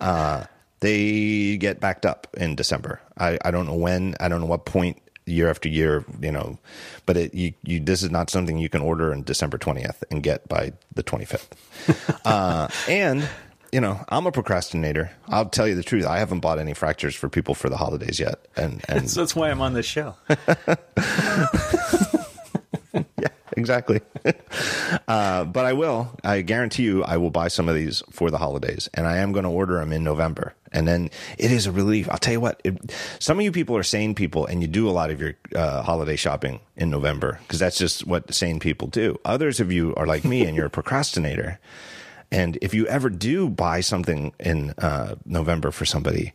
Uh, 0.00 0.44
they 0.80 1.56
get 1.56 1.80
backed 1.80 2.06
up 2.06 2.28
in 2.36 2.54
December. 2.54 3.00
I, 3.16 3.38
I 3.44 3.50
don't 3.50 3.66
know 3.66 3.74
when. 3.74 4.14
I 4.20 4.28
don't 4.28 4.40
know 4.40 4.46
what 4.46 4.64
point 4.64 5.00
year 5.28 5.48
after 5.48 5.68
year, 5.68 6.04
you 6.20 6.32
know, 6.32 6.58
but 7.06 7.16
it, 7.16 7.34
you, 7.34 7.52
you, 7.62 7.80
this 7.80 8.02
is 8.02 8.10
not 8.10 8.30
something 8.30 8.58
you 8.58 8.68
can 8.68 8.80
order 8.80 9.12
on 9.12 9.22
December 9.22 9.58
20th 9.58 10.02
and 10.10 10.22
get 10.22 10.48
by 10.48 10.72
the 10.94 11.02
25th. 11.02 11.48
uh, 12.24 12.68
and, 12.88 13.28
you 13.72 13.80
know, 13.80 14.04
I'm 14.08 14.26
a 14.26 14.32
procrastinator. 14.32 15.10
I'll 15.28 15.46
tell 15.46 15.68
you 15.68 15.74
the 15.74 15.82
truth. 15.82 16.06
I 16.06 16.18
haven't 16.18 16.40
bought 16.40 16.58
any 16.58 16.74
fractures 16.74 17.14
for 17.14 17.28
people 17.28 17.54
for 17.54 17.68
the 17.68 17.76
holidays 17.76 18.18
yet. 18.18 18.46
And, 18.56 18.84
and 18.88 19.10
so 19.14 19.20
that's 19.20 19.36
why 19.36 19.50
I'm 19.50 19.60
on 19.60 19.74
this 19.74 19.86
show. 19.86 20.16
exactly. 23.68 24.00
uh, 25.08 25.44
but 25.44 25.66
I 25.66 25.74
will. 25.74 26.10
I 26.24 26.40
guarantee 26.40 26.84
you, 26.84 27.04
I 27.04 27.18
will 27.18 27.30
buy 27.30 27.48
some 27.48 27.68
of 27.68 27.74
these 27.74 28.02
for 28.10 28.30
the 28.30 28.38
holidays, 28.38 28.88
and 28.94 29.06
I 29.06 29.18
am 29.18 29.32
going 29.32 29.44
to 29.44 29.50
order 29.50 29.78
them 29.78 29.92
in 29.92 30.02
November. 30.02 30.54
And 30.72 30.88
then 30.88 31.10
it 31.38 31.52
is 31.52 31.66
a 31.66 31.72
relief. 31.72 32.08
I'll 32.10 32.18
tell 32.18 32.32
you 32.32 32.40
what. 32.40 32.60
It, 32.64 32.94
some 33.18 33.38
of 33.38 33.44
you 33.44 33.52
people 33.52 33.76
are 33.76 33.82
sane 33.82 34.14
people, 34.14 34.46
and 34.46 34.62
you 34.62 34.68
do 34.68 34.88
a 34.88 34.92
lot 34.92 35.10
of 35.10 35.20
your 35.20 35.34
uh, 35.54 35.82
holiday 35.82 36.16
shopping 36.16 36.60
in 36.76 36.88
November 36.88 37.38
because 37.42 37.58
that's 37.58 37.76
just 37.76 38.06
what 38.06 38.32
sane 38.32 38.58
people 38.58 38.88
do. 38.88 39.18
Others 39.24 39.60
of 39.60 39.70
you 39.70 39.94
are 39.96 40.06
like 40.06 40.24
me, 40.24 40.46
and 40.46 40.56
you're 40.56 40.66
a 40.66 40.70
procrastinator. 40.80 41.60
And 42.30 42.58
if 42.62 42.74
you 42.74 42.86
ever 42.86 43.10
do 43.10 43.48
buy 43.48 43.80
something 43.80 44.32
in 44.40 44.70
uh, 44.78 45.16
November 45.24 45.70
for 45.70 45.84
somebody, 45.84 46.32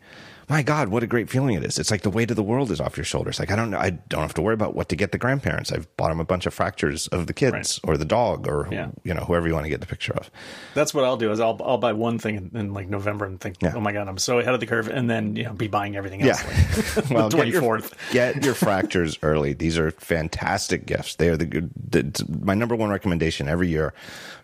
my 0.49 0.63
God, 0.63 0.89
what 0.89 1.03
a 1.03 1.07
great 1.07 1.29
feeling 1.29 1.55
it 1.55 1.63
is. 1.63 1.79
It's 1.79 1.91
like 1.91 2.01
the 2.01 2.09
weight 2.09 2.29
of 2.29 2.35
the 2.35 2.43
world 2.43 2.71
is 2.71 2.81
off 2.81 2.97
your 2.97 3.03
shoulders. 3.03 3.39
Like, 3.39 3.51
I 3.51 3.55
don't 3.55 3.69
know. 3.69 3.77
I 3.77 3.91
don't 3.91 4.21
have 4.21 4.33
to 4.35 4.41
worry 4.41 4.53
about 4.53 4.75
what 4.75 4.89
to 4.89 4.95
get 4.95 5.11
the 5.11 5.17
grandparents. 5.17 5.71
I've 5.71 5.95
bought 5.97 6.09
them 6.09 6.19
a 6.19 6.25
bunch 6.25 6.45
of 6.45 6.53
fractures 6.53 7.07
of 7.07 7.27
the 7.27 7.33
kids 7.33 7.53
right. 7.53 7.79
or 7.83 7.97
the 7.97 8.05
dog 8.05 8.47
or, 8.47 8.67
yeah. 8.71 8.89
you 9.03 9.13
know, 9.13 9.21
whoever 9.21 9.47
you 9.47 9.53
want 9.53 9.65
to 9.65 9.69
get 9.69 9.81
the 9.81 9.87
picture 9.87 10.13
of. 10.13 10.29
That's 10.73 10.93
what 10.93 11.05
I'll 11.05 11.17
do 11.17 11.31
is 11.31 11.39
I'll, 11.39 11.59
I'll 11.63 11.77
buy 11.77 11.93
one 11.93 12.19
thing 12.19 12.35
in, 12.35 12.51
in 12.53 12.73
like 12.73 12.89
November 12.89 13.25
and 13.25 13.39
think, 13.39 13.57
yeah. 13.61 13.73
oh 13.75 13.79
my 13.79 13.91
God, 13.91 14.07
I'm 14.07 14.17
so 14.17 14.39
ahead 14.39 14.53
of 14.53 14.59
the 14.59 14.65
curve. 14.65 14.87
And 14.87 15.09
then, 15.09 15.35
you 15.35 15.43
know, 15.43 15.53
be 15.53 15.67
buying 15.67 15.95
everything 15.95 16.21
else. 16.21 16.43
Yeah. 16.43 16.93
Like, 16.95 17.09
well, 17.09 17.29
24th. 17.29 17.93
Get 18.11 18.13
your, 18.13 18.33
get 18.33 18.45
your 18.45 18.53
fractures 18.53 19.17
early. 19.23 19.53
These 19.53 19.77
are 19.77 19.91
fantastic 19.91 20.85
gifts. 20.85 21.15
They 21.15 21.29
are 21.29 21.37
the 21.37 21.45
good, 21.45 21.71
the, 21.75 22.25
my 22.41 22.53
number 22.53 22.75
one 22.75 22.89
recommendation 22.89 23.47
every 23.47 23.69
year 23.69 23.93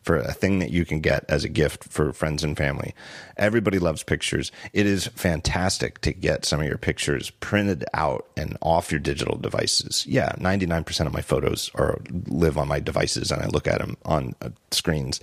for 0.02 0.18
a 0.18 0.34
thing 0.34 0.60
that 0.60 0.72
you 0.72 0.86
can 0.86 1.02
get 1.02 1.26
as 1.28 1.44
a 1.44 1.50
gift 1.50 1.84
for 1.86 2.14
friends 2.14 2.44
and 2.44 2.58
family. 2.58 2.94
Everybody 3.38 3.80
loves 3.80 4.04
pictures. 4.04 4.52
It 4.74 4.86
is 4.86 5.08
fantastic 5.08 5.99
to 6.02 6.14
get 6.14 6.46
some 6.46 6.60
of 6.60 6.68
your 6.68 6.78
pictures 6.78 7.30
printed 7.30 7.86
out 7.94 8.28
and 8.38 8.58
off 8.62 8.92
your 8.92 9.00
digital 9.00 9.38
devices. 9.38 10.06
Yeah, 10.08 10.34
99% 10.38 11.06
of 11.06 11.14
my 11.14 11.22
photos 11.22 11.72
are 11.76 12.00
live 12.28 12.58
on 12.58 12.68
my 12.68 12.80
devices 12.80 13.32
and 13.32 13.42
I 13.42 13.48
look 13.48 13.68
at 13.68 13.80
them 13.80 13.98
on 14.06 14.36
uh, 14.42 14.50
screens. 14.72 15.20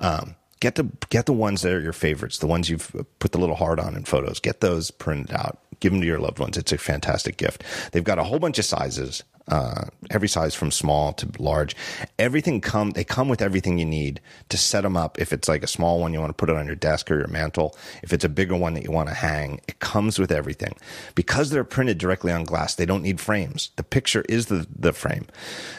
Um, 0.00 0.36
get 0.60 0.74
the 0.74 0.90
get 1.10 1.26
the 1.26 1.32
ones 1.32 1.62
that 1.62 1.72
are 1.72 1.80
your 1.80 1.92
favorites, 1.92 2.38
the 2.38 2.46
ones 2.46 2.68
you've 2.68 2.94
put 3.18 3.32
the 3.32 3.38
little 3.38 3.56
heart 3.56 3.78
on 3.78 3.96
in 3.96 4.04
photos. 4.04 4.40
Get 4.40 4.60
those 4.60 4.90
printed 4.90 5.34
out. 5.34 5.58
Give 5.80 5.92
them 5.92 6.00
to 6.00 6.06
your 6.06 6.18
loved 6.18 6.38
ones. 6.38 6.56
It's 6.56 6.72
a 6.72 6.78
fantastic 6.78 7.36
gift. 7.36 7.62
They've 7.92 8.02
got 8.02 8.18
a 8.18 8.24
whole 8.24 8.38
bunch 8.38 8.58
of 8.58 8.64
sizes 8.64 9.22
uh, 9.48 9.84
every 10.10 10.28
size 10.28 10.54
from 10.54 10.70
small 10.70 11.12
to 11.14 11.28
large. 11.38 11.74
Everything 12.18 12.60
come 12.60 12.90
they 12.90 13.04
come 13.04 13.28
with 13.28 13.42
everything 13.42 13.78
you 13.78 13.84
need 13.84 14.20
to 14.48 14.56
set 14.56 14.82
them 14.82 14.96
up. 14.96 15.18
If 15.18 15.32
it's 15.32 15.48
like 15.48 15.62
a 15.62 15.68
small 15.68 16.00
one, 16.00 16.12
you 16.12 16.20
want 16.20 16.30
to 16.30 16.34
put 16.34 16.50
it 16.50 16.56
on 16.56 16.66
your 16.66 16.74
desk 16.74 17.10
or 17.10 17.18
your 17.18 17.28
mantle. 17.28 17.76
If 18.02 18.12
it's 18.12 18.24
a 18.24 18.28
bigger 18.28 18.56
one 18.56 18.74
that 18.74 18.84
you 18.84 18.90
want 18.90 19.08
to 19.08 19.14
hang, 19.14 19.60
it 19.68 19.80
comes 19.80 20.18
with 20.18 20.30
everything. 20.30 20.74
Because 21.14 21.50
they're 21.50 21.64
printed 21.64 21.98
directly 21.98 22.32
on 22.32 22.44
glass, 22.44 22.74
they 22.74 22.86
don't 22.86 23.02
need 23.02 23.20
frames. 23.20 23.70
The 23.76 23.82
picture 23.82 24.24
is 24.28 24.46
the 24.46 24.66
the 24.74 24.92
frame, 24.92 25.26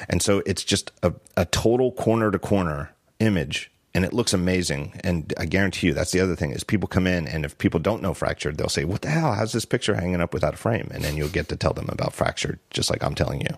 and 0.10 0.22
so 0.22 0.42
it's 0.46 0.64
just 0.64 0.92
a, 1.04 1.14
a 1.38 1.46
total 1.46 1.92
corner 1.92 2.32
to 2.32 2.40
corner 2.40 2.92
image 3.20 3.72
and 4.00 4.06
it 4.06 4.14
looks 4.14 4.32
amazing. 4.32 4.94
And 5.04 5.34
I 5.38 5.44
guarantee 5.44 5.88
you, 5.88 5.94
that's 5.94 6.14
the 6.14 6.22
other 6.22 6.34
thing 6.34 6.52
is 6.52 6.64
people 6.64 6.88
come 6.88 7.06
in, 7.06 7.28
and 7.28 7.44
if 7.44 7.58
people 7.58 7.82
don't 7.82 8.02
know 8.02 8.14
fractured, 8.14 8.58
they'll 8.58 8.70
say, 8.70 8.86
"What 8.86 9.02
the 9.02 9.10
hell? 9.10 9.34
How's 9.34 9.52
this 9.52 9.66
picture 9.66 9.94
hanging 9.94 10.22
up 10.22 10.34
without 10.34 10.54
a 10.54 10.58
frame?" 10.58 10.88
And 10.94 11.04
then 11.04 11.18
you'll 11.18 11.28
get 11.28 11.50
to 11.50 11.58
tell 11.58 11.74
them 11.74 11.90
about 11.90 12.14
fractured, 12.14 12.60
just 12.70 12.90
like 12.90 13.04
I'm 13.04 13.14
telling 13.14 13.42
you. 13.42 13.58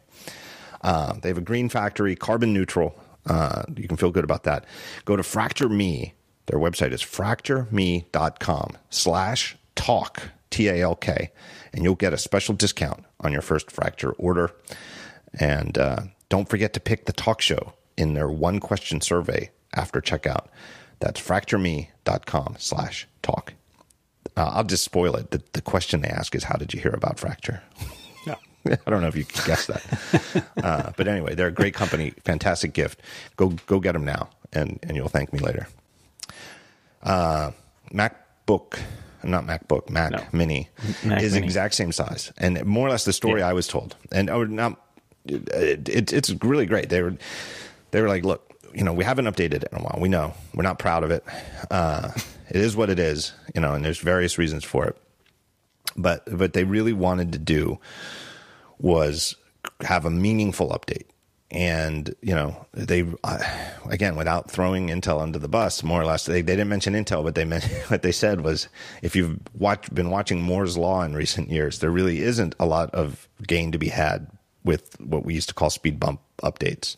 Uh, 0.81 1.13
they 1.21 1.29
have 1.29 1.37
a 1.37 1.41
green 1.41 1.69
factory, 1.69 2.15
carbon 2.15 2.53
neutral. 2.53 2.99
Uh, 3.27 3.61
you 3.77 3.87
can 3.87 3.97
feel 3.97 4.09
good 4.09 4.23
about 4.23 4.41
that. 4.45 4.65
Go 5.05 5.15
to 5.15 5.21
Fracture 5.21 5.69
Me. 5.69 6.15
Their 6.47 6.57
website 6.57 6.91
is 6.91 7.03
fractureme.com 7.03 8.77
slash 8.89 9.55
talk, 9.75 10.23
T 10.49 10.69
A 10.69 10.81
L 10.81 10.95
K, 10.95 11.29
and 11.71 11.83
you'll 11.83 11.93
get 11.93 12.13
a 12.13 12.17
special 12.17 12.55
discount 12.55 13.05
on 13.19 13.31
your 13.31 13.43
first 13.43 13.69
fracture 13.69 14.13
order. 14.13 14.49
And 15.39 15.77
uh, 15.77 15.99
don't 16.29 16.49
forget 16.49 16.73
to 16.73 16.79
pick 16.79 17.05
the 17.05 17.13
talk 17.13 17.41
show 17.41 17.73
in 17.95 18.15
their 18.15 18.27
one 18.27 18.59
question 18.59 19.01
survey 19.01 19.51
after 19.75 20.01
checkout. 20.01 20.47
That's 20.99 21.19
fractureme.com 21.19 22.55
slash 22.59 23.07
talk. 23.21 23.53
Uh, 24.37 24.51
I'll 24.53 24.63
just 24.63 24.83
spoil 24.83 25.15
it. 25.15 25.31
The, 25.31 25.41
the 25.53 25.61
question 25.61 26.01
they 26.01 26.09
ask 26.09 26.35
is, 26.35 26.45
How 26.45 26.55
did 26.55 26.73
you 26.73 26.79
hear 26.79 26.93
about 26.93 27.19
Fracture? 27.19 27.61
Yeah. 28.27 28.35
I 28.85 28.89
don't 28.91 29.01
know 29.01 29.07
if 29.07 29.15
you 29.15 29.25
can 29.25 29.43
guess 29.47 29.65
that. 29.65 30.45
uh, 30.63 30.91
but 30.95 31.07
anyway, 31.07 31.33
they're 31.33 31.47
a 31.47 31.51
great 31.51 31.73
company, 31.73 32.13
fantastic 32.23 32.71
gift. 32.73 33.01
Go 33.35 33.49
go 33.65 33.79
get 33.79 33.93
them 33.93 34.05
now, 34.05 34.29
and, 34.53 34.77
and 34.83 34.95
you'll 34.95 35.09
thank 35.09 35.33
me 35.33 35.39
later. 35.39 35.67
Uh, 37.01 37.49
MacBook, 37.91 38.79
not 39.23 39.47
MacBook, 39.47 39.89
Mac 39.89 40.11
no. 40.11 40.23
Mini 40.31 40.69
Mac 41.03 41.23
is 41.23 41.33
Mini. 41.33 41.47
exact 41.47 41.73
same 41.73 41.91
size, 41.91 42.31
and 42.37 42.63
more 42.63 42.85
or 42.85 42.91
less 42.91 43.05
the 43.05 43.13
story 43.13 43.39
yeah. 43.39 43.49
I 43.49 43.53
was 43.53 43.67
told. 43.67 43.95
And 44.11 44.29
oh, 44.29 44.43
not, 44.43 44.79
it, 45.25 45.89
it, 45.89 46.13
it's 46.13 46.29
really 46.43 46.67
great. 46.67 46.89
They 46.89 47.01
were 47.01 47.17
they 47.89 48.01
were 48.01 48.07
like, 48.07 48.23
look, 48.23 48.50
you 48.73 48.83
know, 48.83 48.93
we 48.93 49.03
haven't 49.03 49.25
updated 49.25 49.63
it 49.63 49.69
in 49.71 49.79
a 49.79 49.81
while. 49.81 49.97
We 49.99 50.09
know 50.09 50.33
we're 50.53 50.63
not 50.63 50.79
proud 50.79 51.03
of 51.03 51.11
it. 51.11 51.23
Uh, 51.69 52.11
it 52.49 52.57
is 52.57 52.75
what 52.75 52.89
it 52.89 52.99
is, 52.99 53.33
you 53.55 53.61
know, 53.61 53.73
and 53.73 53.83
there's 53.83 53.99
various 53.99 54.37
reasons 54.37 54.63
for 54.63 54.85
it. 54.85 54.97
But 55.95 56.31
what 56.31 56.53
they 56.53 56.63
really 56.63 56.93
wanted 56.93 57.33
to 57.33 57.39
do 57.39 57.79
was 58.79 59.35
have 59.81 60.05
a 60.05 60.09
meaningful 60.09 60.69
update. 60.69 61.05
And 61.53 62.15
you 62.21 62.33
know 62.33 62.65
they 62.71 63.05
uh, 63.25 63.39
again 63.89 64.15
without 64.15 64.49
throwing 64.49 64.87
Intel 64.87 65.21
under 65.21 65.37
the 65.37 65.49
bus, 65.49 65.83
more 65.83 66.01
or 66.01 66.05
less 66.05 66.25
they, 66.25 66.41
they 66.41 66.53
didn't 66.53 66.69
mention 66.69 66.93
Intel, 66.93 67.25
but 67.25 67.35
they 67.35 67.43
meant 67.43 67.65
what 67.87 68.03
they 68.03 68.13
said 68.13 68.39
was 68.39 68.69
if 69.01 69.17
you've 69.17 69.37
watched, 69.59 69.93
been 69.93 70.09
watching 70.09 70.41
Moore's 70.41 70.77
law 70.77 71.03
in 71.03 71.13
recent 71.13 71.49
years, 71.49 71.79
there 71.79 71.91
really 71.91 72.21
isn't 72.21 72.55
a 72.57 72.65
lot 72.65 72.89
of 72.91 73.27
gain 73.45 73.73
to 73.73 73.77
be 73.77 73.89
had 73.89 74.27
with 74.63 74.95
what 75.01 75.25
we 75.25 75.33
used 75.33 75.49
to 75.49 75.53
call 75.53 75.69
speed 75.69 75.99
bump 75.99 76.21
updates. 76.41 76.95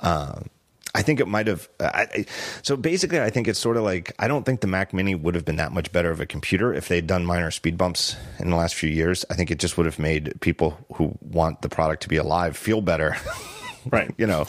Um, 0.00 0.48
I 0.96 1.02
think 1.02 1.20
it 1.20 1.28
might 1.28 1.46
have. 1.46 1.68
Uh, 1.78 1.90
I, 1.92 2.24
so 2.62 2.74
basically, 2.74 3.20
I 3.20 3.28
think 3.28 3.46
it's 3.48 3.58
sort 3.58 3.76
of 3.76 3.82
like 3.82 4.14
I 4.18 4.28
don't 4.28 4.44
think 4.44 4.62
the 4.62 4.66
Mac 4.66 4.94
Mini 4.94 5.14
would 5.14 5.34
have 5.34 5.44
been 5.44 5.56
that 5.56 5.72
much 5.72 5.92
better 5.92 6.10
of 6.10 6.20
a 6.20 6.26
computer 6.26 6.72
if 6.72 6.88
they'd 6.88 7.06
done 7.06 7.26
minor 7.26 7.50
speed 7.50 7.76
bumps 7.76 8.16
in 8.38 8.48
the 8.48 8.56
last 8.56 8.74
few 8.74 8.88
years. 8.88 9.22
I 9.28 9.34
think 9.34 9.50
it 9.50 9.58
just 9.58 9.76
would 9.76 9.84
have 9.84 9.98
made 9.98 10.40
people 10.40 10.78
who 10.94 11.16
want 11.20 11.60
the 11.60 11.68
product 11.68 12.02
to 12.04 12.08
be 12.08 12.16
alive 12.16 12.56
feel 12.56 12.80
better. 12.80 13.14
right. 13.90 14.12
you 14.16 14.26
know, 14.26 14.46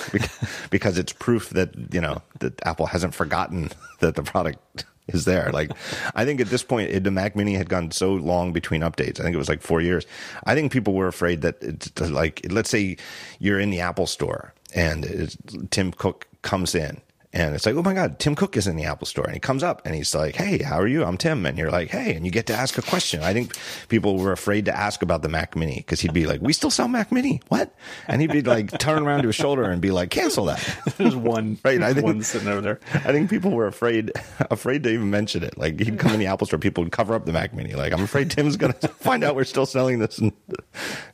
because 0.69 0.97
it's 0.97 1.11
proof 1.11 1.49
that, 1.49 1.75
you 1.93 2.01
know, 2.01 2.21
that 2.39 2.65
Apple 2.65 2.85
hasn't 2.85 3.13
forgotten 3.13 3.69
that 3.99 4.15
the 4.15 4.23
product 4.23 4.85
is 5.07 5.25
there. 5.25 5.51
Like, 5.51 5.71
I 6.15 6.25
think 6.25 6.41
at 6.41 6.47
this 6.47 6.63
point, 6.63 6.91
it, 6.91 7.03
the 7.03 7.11
Mac 7.11 7.35
Mini 7.35 7.55
had 7.55 7.69
gone 7.69 7.91
so 7.91 8.13
long 8.13 8.53
between 8.53 8.81
updates. 8.81 9.19
I 9.19 9.23
think 9.23 9.35
it 9.35 9.37
was 9.37 9.49
like 9.49 9.61
four 9.61 9.81
years. 9.81 10.05
I 10.45 10.55
think 10.55 10.71
people 10.71 10.93
were 10.93 11.07
afraid 11.07 11.41
that 11.41 11.57
it's 11.61 11.99
like, 11.99 12.45
let's 12.49 12.69
say 12.69 12.97
you're 13.39 13.59
in 13.59 13.69
the 13.69 13.81
Apple 13.81 14.07
store 14.07 14.53
and 14.73 15.35
Tim 15.71 15.91
Cook 15.91 16.27
comes 16.47 16.73
in 16.73 17.01
and 17.33 17.53
it's 17.53 17.65
like, 17.65 17.75
oh 17.75 17.83
my 17.83 17.93
God, 17.93 18.19
Tim 18.19 18.35
Cook 18.35 18.55
is 18.55 18.67
in 18.67 18.77
the 18.77 18.85
Apple 18.85 19.05
store. 19.05 19.25
And 19.25 19.33
he 19.33 19.39
comes 19.39 19.61
up 19.61 19.85
and 19.85 19.93
he's 19.93 20.15
like, 20.15 20.35
hey, 20.35 20.63
how 20.63 20.79
are 20.79 20.87
you? 20.87 21.03
I'm 21.03 21.17
Tim. 21.17 21.45
And 21.45 21.57
you're 21.57 21.69
like, 21.69 21.89
hey, 21.89 22.15
and 22.15 22.25
you 22.25 22.31
get 22.31 22.47
to 22.47 22.53
ask 22.53 22.77
a 22.77 22.81
question. 22.81 23.21
I 23.21 23.33
think 23.33 23.53
people 23.89 24.17
were 24.17 24.31
afraid 24.31 24.65
to 24.65 24.75
ask 24.75 25.01
about 25.01 25.23
the 25.23 25.29
Mac 25.29 25.55
Mini 25.55 25.75
because 25.75 25.99
he'd 25.99 26.13
be 26.13 26.25
like, 26.25 26.41
we 26.41 26.53
still 26.53 26.71
sell 26.71 26.87
Mac 26.87 27.11
Mini. 27.11 27.41
What? 27.49 27.75
And 28.07 28.21
he'd 28.21 28.31
be 28.31 28.41
like, 28.41 28.79
turn 28.79 29.03
around 29.03 29.21
to 29.21 29.27
his 29.27 29.35
shoulder 29.35 29.63
and 29.63 29.81
be 29.81 29.91
like, 29.91 30.09
cancel 30.09 30.45
that. 30.45 30.93
There's 30.97 31.17
one, 31.17 31.59
right? 31.65 31.81
I 31.83 31.93
think, 31.93 32.05
one 32.05 32.23
sitting 32.23 32.47
over 32.47 32.61
there. 32.61 32.79
I 32.93 33.11
think 33.11 33.29
people 33.29 33.51
were 33.51 33.67
afraid, 33.67 34.13
afraid 34.49 34.83
to 34.83 34.89
even 34.89 35.09
mention 35.11 35.43
it. 35.43 35.57
Like 35.57 35.79
he'd 35.79 35.99
come 35.99 36.13
in 36.13 36.19
the 36.19 36.27
Apple 36.27 36.47
store, 36.47 36.59
people 36.59 36.83
would 36.85 36.93
cover 36.93 37.13
up 37.13 37.25
the 37.25 37.33
Mac 37.33 37.53
Mini. 37.53 37.73
Like, 37.73 37.93
I'm 37.93 38.03
afraid 38.03 38.31
Tim's 38.31 38.55
going 38.57 38.73
to 38.73 38.87
find 38.87 39.23
out 39.23 39.35
we're 39.35 39.43
still 39.43 39.65
selling 39.65 39.99
this 39.99 40.17
and, 40.17 40.31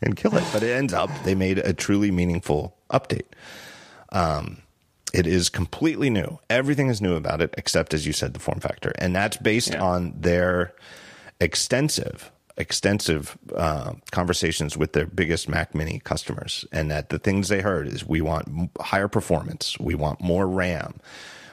and 0.02 0.16
kill 0.16 0.38
it. 0.38 0.44
But 0.54 0.64
it 0.64 0.72
ends 0.72 0.94
up, 0.94 1.10
they 1.26 1.36
made 1.36 1.58
a 1.58 1.74
truly 1.74 2.12
meaningful 2.12 2.78
update. 2.92 3.26
Um, 4.14 4.63
it 5.14 5.28
is 5.28 5.48
completely 5.50 6.10
new. 6.10 6.40
Everything 6.50 6.90
is 6.90 7.02
new 7.02 7.16
about 7.16 7.42
it, 7.42 7.54
except 7.58 7.94
as 7.94 8.06
you 8.06 8.14
said, 8.14 8.34
the 8.34 8.40
form 8.40 8.60
factor, 8.60 8.92
and 8.98 9.16
that's 9.16 9.38
based 9.38 9.74
yeah. 9.74 9.84
on 9.84 10.14
their 10.20 10.74
extensive, 11.40 12.32
extensive 12.58 13.38
uh, 13.56 13.94
conversations 14.12 14.76
with 14.76 14.94
their 14.94 15.06
biggest 15.06 15.48
Mac 15.48 15.76
Mini 15.76 16.00
customers, 16.00 16.66
and 16.72 16.90
that 16.90 17.10
the 17.10 17.20
things 17.20 17.48
they 17.48 17.62
heard 17.62 17.88
is 17.88 18.06
we 18.06 18.22
want 18.22 18.72
higher 18.80 19.08
performance, 19.08 19.78
we 19.80 19.94
want 19.94 20.20
more 20.20 20.48
RAM, 20.48 21.00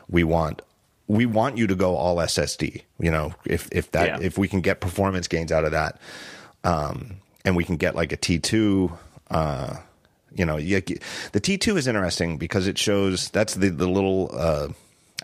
we 0.08 0.24
want 0.24 0.62
we 1.06 1.26
want 1.26 1.58
you 1.58 1.66
to 1.66 1.74
go 1.74 1.96
all 1.96 2.16
SSD. 2.16 2.82
You 2.98 3.10
know, 3.10 3.34
if 3.44 3.68
if 3.72 3.90
that 3.92 4.06
yeah. 4.06 4.26
if 4.26 4.38
we 4.38 4.48
can 4.48 4.62
get 4.62 4.80
performance 4.80 5.28
gains 5.28 5.52
out 5.52 5.64
of 5.64 5.72
that, 5.72 6.00
um, 6.64 7.16
and 7.44 7.56
we 7.56 7.64
can 7.64 7.76
get 7.76 7.94
like 7.94 8.12
a 8.12 8.16
T 8.16 8.38
two. 8.38 8.96
Uh, 9.30 9.76
you 10.34 10.44
know, 10.44 10.56
you, 10.56 10.80
the 11.32 11.40
T2 11.40 11.76
is 11.76 11.86
interesting 11.86 12.38
because 12.38 12.66
it 12.66 12.78
shows 12.78 13.30
that's 13.30 13.54
the 13.54 13.68
the 13.68 13.88
little 13.88 14.30
uh, 14.32 14.68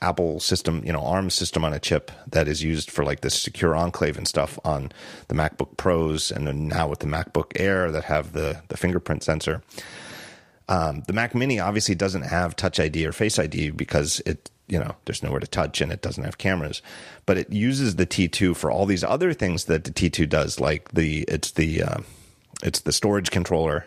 Apple 0.02 0.40
system, 0.40 0.82
you 0.84 0.92
know, 0.92 1.00
ARM 1.00 1.30
system 1.30 1.64
on 1.64 1.72
a 1.72 1.78
chip 1.78 2.10
that 2.28 2.48
is 2.48 2.62
used 2.62 2.90
for 2.90 3.04
like 3.04 3.20
this 3.20 3.40
secure 3.40 3.74
enclave 3.74 4.18
and 4.18 4.28
stuff 4.28 4.58
on 4.64 4.92
the 5.28 5.34
MacBook 5.34 5.76
Pros, 5.76 6.30
and 6.30 6.46
then 6.46 6.68
now 6.68 6.88
with 6.88 7.00
the 7.00 7.06
MacBook 7.06 7.52
Air 7.56 7.90
that 7.90 8.04
have 8.04 8.32
the 8.32 8.62
the 8.68 8.76
fingerprint 8.76 9.22
sensor. 9.22 9.62
Um, 10.68 11.04
the 11.06 11.12
Mac 11.12 11.32
Mini 11.32 11.60
obviously 11.60 11.94
doesn't 11.94 12.22
have 12.22 12.56
Touch 12.56 12.80
ID 12.80 13.06
or 13.06 13.12
Face 13.12 13.38
ID 13.38 13.70
because 13.70 14.20
it 14.26 14.50
you 14.68 14.78
know 14.78 14.96
there's 15.04 15.22
nowhere 15.22 15.40
to 15.40 15.46
touch 15.46 15.80
and 15.80 15.92
it 15.92 16.02
doesn't 16.02 16.24
have 16.24 16.38
cameras 16.38 16.82
but 17.24 17.38
it 17.38 17.50
uses 17.50 17.96
the 17.96 18.06
t2 18.06 18.56
for 18.56 18.70
all 18.70 18.86
these 18.86 19.04
other 19.04 19.32
things 19.32 19.66
that 19.66 19.84
the 19.84 19.90
t2 19.90 20.28
does 20.28 20.60
like 20.60 20.88
the 20.90 21.22
it's 21.28 21.52
the 21.52 21.82
uh, 21.82 21.98
it's 22.62 22.80
the 22.80 22.92
storage 22.92 23.30
controller 23.30 23.86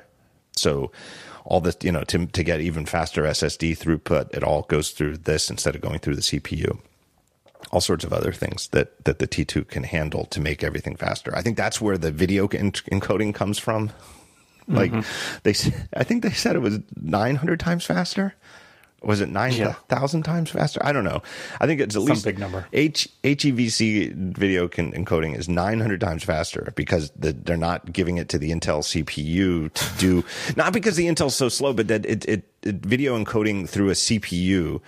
so 0.60 0.92
all 1.46 1.62
this, 1.62 1.78
you 1.82 1.92
know, 1.92 2.04
to 2.04 2.28
to 2.28 2.44
get 2.44 2.62
even 2.62 2.86
faster 2.86 3.24
SSD 3.24 3.78
throughput, 3.78 4.34
it 4.36 4.44
all 4.44 4.64
goes 4.64 4.92
through 4.92 5.18
this 5.18 5.50
instead 5.50 5.76
of 5.76 5.82
going 5.82 6.00
through 6.00 6.16
the 6.16 6.22
CPU. 6.22 6.80
All 7.72 7.82
sorts 7.82 8.04
of 8.04 8.14
other 8.14 8.32
things 8.32 8.68
that 8.70 9.04
that 9.06 9.20
the 9.20 9.28
T2 9.28 9.68
can 9.68 9.84
handle 9.84 10.26
to 10.26 10.40
make 10.40 10.64
everything 10.64 10.96
faster. 10.96 11.36
I 11.36 11.42
think 11.42 11.58
that's 11.58 11.82
where 11.82 11.98
the 11.98 12.12
video 12.12 12.48
encoding 12.48 13.34
comes 13.34 13.60
from. 13.60 13.92
Like 14.68 14.92
mm-hmm. 14.92 15.40
they, 15.42 16.00
I 16.00 16.04
think 16.04 16.22
they 16.22 16.30
said 16.30 16.56
it 16.56 16.60
was 16.60 16.80
900 16.96 17.60
times 17.60 17.86
faster 17.86 18.36
was 19.02 19.22
it 19.22 19.30
9,000 19.30 20.20
yeah. 20.20 20.24
times 20.24 20.50
faster? 20.50 20.80
I 20.84 20.92
don't 20.92 21.04
know. 21.04 21.22
I 21.60 21.68
think 21.68 21.82
it's 21.82 21.96
at 21.96 22.02
Some 22.02 22.10
least 22.10 22.26
big 22.26 22.40
number. 22.40 22.68
H, 22.74 23.08
HEVC 23.24 24.14
video 24.14 24.68
can, 24.68 24.92
encoding 24.92 25.38
is 25.38 25.48
900 25.48 26.02
times 26.02 26.24
faster 26.24 26.74
because 26.76 27.12
the, 27.12 27.34
they're 27.34 27.58
not 27.58 27.92
giving 27.92 28.18
it 28.18 28.30
to 28.30 28.38
the 28.38 28.52
Intel 28.52 28.84
CPU 28.84 29.74
to 29.74 29.98
do, 29.98 30.24
not 30.56 30.74
because 30.74 30.96
the 30.96 31.08
Intel's 31.08 31.36
so 31.36 31.50
slow, 31.50 31.74
but 31.74 31.88
that 31.88 32.06
it, 32.06 32.26
it, 32.28 32.44
it, 32.64 32.76
video 32.86 33.22
encoding 33.22 33.68
through 33.68 33.90
a 33.90 33.94
CPU 33.94 34.82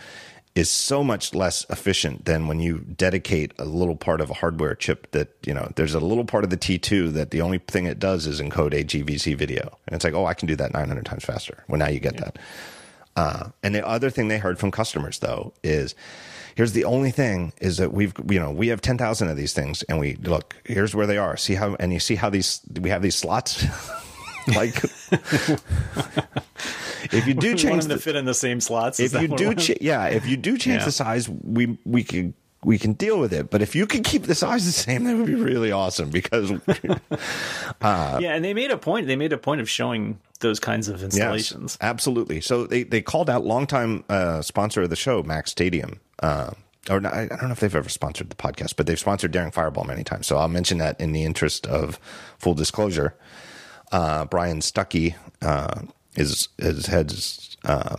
is 0.54 0.70
so 0.70 1.04
much 1.04 1.34
less 1.34 1.66
efficient 1.70 2.26
than 2.26 2.48
when 2.48 2.60
you 2.60 2.80
dedicate 2.80 3.54
a 3.58 3.64
little 3.64 3.96
part 3.96 4.20
of 4.20 4.30
a 4.30 4.34
hardware 4.34 4.76
chip 4.76 5.10
that, 5.12 5.30
you 5.46 5.54
know, 5.54 5.72
there's 5.76 5.94
a 5.94 6.00
little 6.00 6.26
part 6.26 6.44
of 6.44 6.50
the 6.50 6.58
T2 6.58 7.14
that 7.14 7.32
the 7.32 7.40
only 7.40 7.60
thing 7.60 7.86
it 7.86 8.00
does 8.00 8.28
is 8.28 8.42
encode 8.42 8.74
HEVC 8.74 9.38
video. 9.38 9.78
And 9.88 9.96
it's 9.96 10.04
like, 10.04 10.14
oh, 10.14 10.26
I 10.26 10.34
can 10.34 10.50
do 10.50 10.58
that 10.58 10.74
900 10.74 11.06
times 11.06 11.24
faster. 11.24 11.64
Well, 11.70 11.80
now 11.80 11.88
you 11.88 12.02
get 12.02 12.16
yeah. 12.16 12.26
that. 12.26 12.40
Uh, 13.16 13.50
and 13.62 13.76
the 13.76 13.86
other 13.86 14.10
thing 14.10 14.28
they 14.28 14.38
heard 14.38 14.58
from 14.58 14.72
customers 14.72 15.20
though 15.20 15.54
is 15.64 15.96
here's 16.56 16.74
the 16.74 16.86
only 16.86 17.12
thing 17.12 17.54
is 17.60 17.78
that 17.78 17.94
we've 17.94 18.14
you 18.30 18.40
know 18.40 18.52
we 18.52 18.70
have 18.70 18.82
10,000 18.82 19.28
of 19.30 19.38
these 19.38 19.54
things 19.54 19.84
and 19.84 20.00
we 20.00 20.16
look 20.16 20.56
here's 20.66 20.96
where 20.96 21.08
they 21.08 21.18
are. 21.18 21.36
See 21.38 21.56
how 21.56 21.76
and 21.80 21.92
you 21.94 22.00
see 22.00 22.16
how 22.16 22.30
these 22.30 22.62
we 22.80 22.90
have 22.90 23.02
these 23.02 23.16
slots? 23.16 23.66
Like 24.48 24.84
if 27.12 27.28
you 27.28 27.36
do 27.36 27.54
change 27.56 27.84
them 27.86 27.96
to 27.96 28.04
fit 28.04 28.16
in 28.16 28.26
the 28.26 28.34
same 28.34 28.60
slots 28.60 29.00
if 29.00 29.14
you 29.14 29.28
do 29.28 29.54
cha- 29.54 29.76
yeah 29.80 30.08
if 30.08 30.26
you 30.28 30.36
do 30.36 30.58
change 30.58 30.80
yeah. 30.80 30.86
the 30.86 30.92
size 30.92 31.30
we 31.30 31.78
we 31.86 32.04
can 32.04 32.34
we 32.64 32.78
can 32.78 32.94
deal 32.94 33.20
with 33.20 33.34
it. 33.34 33.50
But 33.50 33.62
if 33.62 33.76
you 33.76 33.88
can 33.88 34.04
keep 34.04 34.24
the 34.24 34.36
size 34.36 34.66
the 34.66 34.72
same, 34.72 35.04
that 35.06 35.16
would 35.16 35.26
be 35.26 35.36
really 35.36 35.72
awesome 35.72 36.10
because. 36.10 36.52
uh, 37.82 38.20
yeah, 38.22 38.36
and 38.36 38.46
they 38.46 38.54
made 38.54 38.72
a 38.72 38.78
point. 38.78 39.08
They 39.08 39.16
made 39.16 39.34
a 39.34 39.38
point 39.38 39.62
of 39.62 39.70
showing 39.70 40.20
those 40.40 40.60
kinds 40.60 40.88
of 40.88 41.04
installations. 41.04 41.78
Yes, 41.80 41.88
absolutely. 41.88 42.42
So 42.42 42.66
they, 42.68 42.84
they 42.84 43.02
called 43.02 43.30
out 43.30 43.46
longtime 43.46 44.04
uh, 44.10 44.42
sponsor 44.42 44.84
of 44.84 44.90
the 44.90 44.96
show, 44.96 45.24
Mac 45.24 45.48
Stadium. 45.48 46.00
Uh, 46.22 46.52
or 46.90 47.00
not, 47.00 47.14
I 47.14 47.28
don't 47.28 47.44
know 47.44 47.52
if 47.52 47.60
they've 47.60 47.76
ever 47.76 47.90
sponsored 47.90 48.30
the 48.30 48.36
podcast, 48.36 48.76
but 48.76 48.88
they've 48.88 49.00
sponsored 49.00 49.32
Daring 49.32 49.52
Fireball 49.52 49.84
many 49.84 50.04
times. 50.04 50.28
So 50.28 50.38
I'll 50.38 50.48
mention 50.48 50.80
that 50.80 51.00
in 51.00 51.12
the 51.12 51.24
interest 51.24 51.68
of 51.68 52.00
full 52.40 52.56
disclosure. 52.56 53.16
Uh, 53.92 54.26
Brian 54.26 54.60
Stucki 54.62 55.16
uh, 55.42 55.82
is 56.16 56.50
is 56.58 56.88
heads. 56.88 57.56
Uh, 57.64 57.98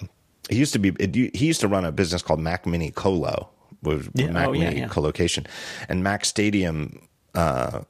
he 0.50 0.56
used 0.56 0.72
to 0.72 0.78
be. 0.78 0.92
It, 0.98 1.14
he 1.14 1.46
used 1.46 1.60
to 1.60 1.68
run 1.68 1.84
a 1.84 1.92
business 1.92 2.22
called 2.22 2.40
Mac 2.40 2.66
Mini 2.66 2.90
Colo, 2.90 3.50
was 3.82 4.08
yeah. 4.14 4.30
Mac 4.30 4.48
oh, 4.48 4.52
Mini 4.52 4.64
yeah, 4.64 4.70
yeah. 4.70 4.88
colocation, 4.88 5.46
and 5.88 6.02
Mac 6.02 6.24
Stadium. 6.24 7.08
Uh, 7.34 7.82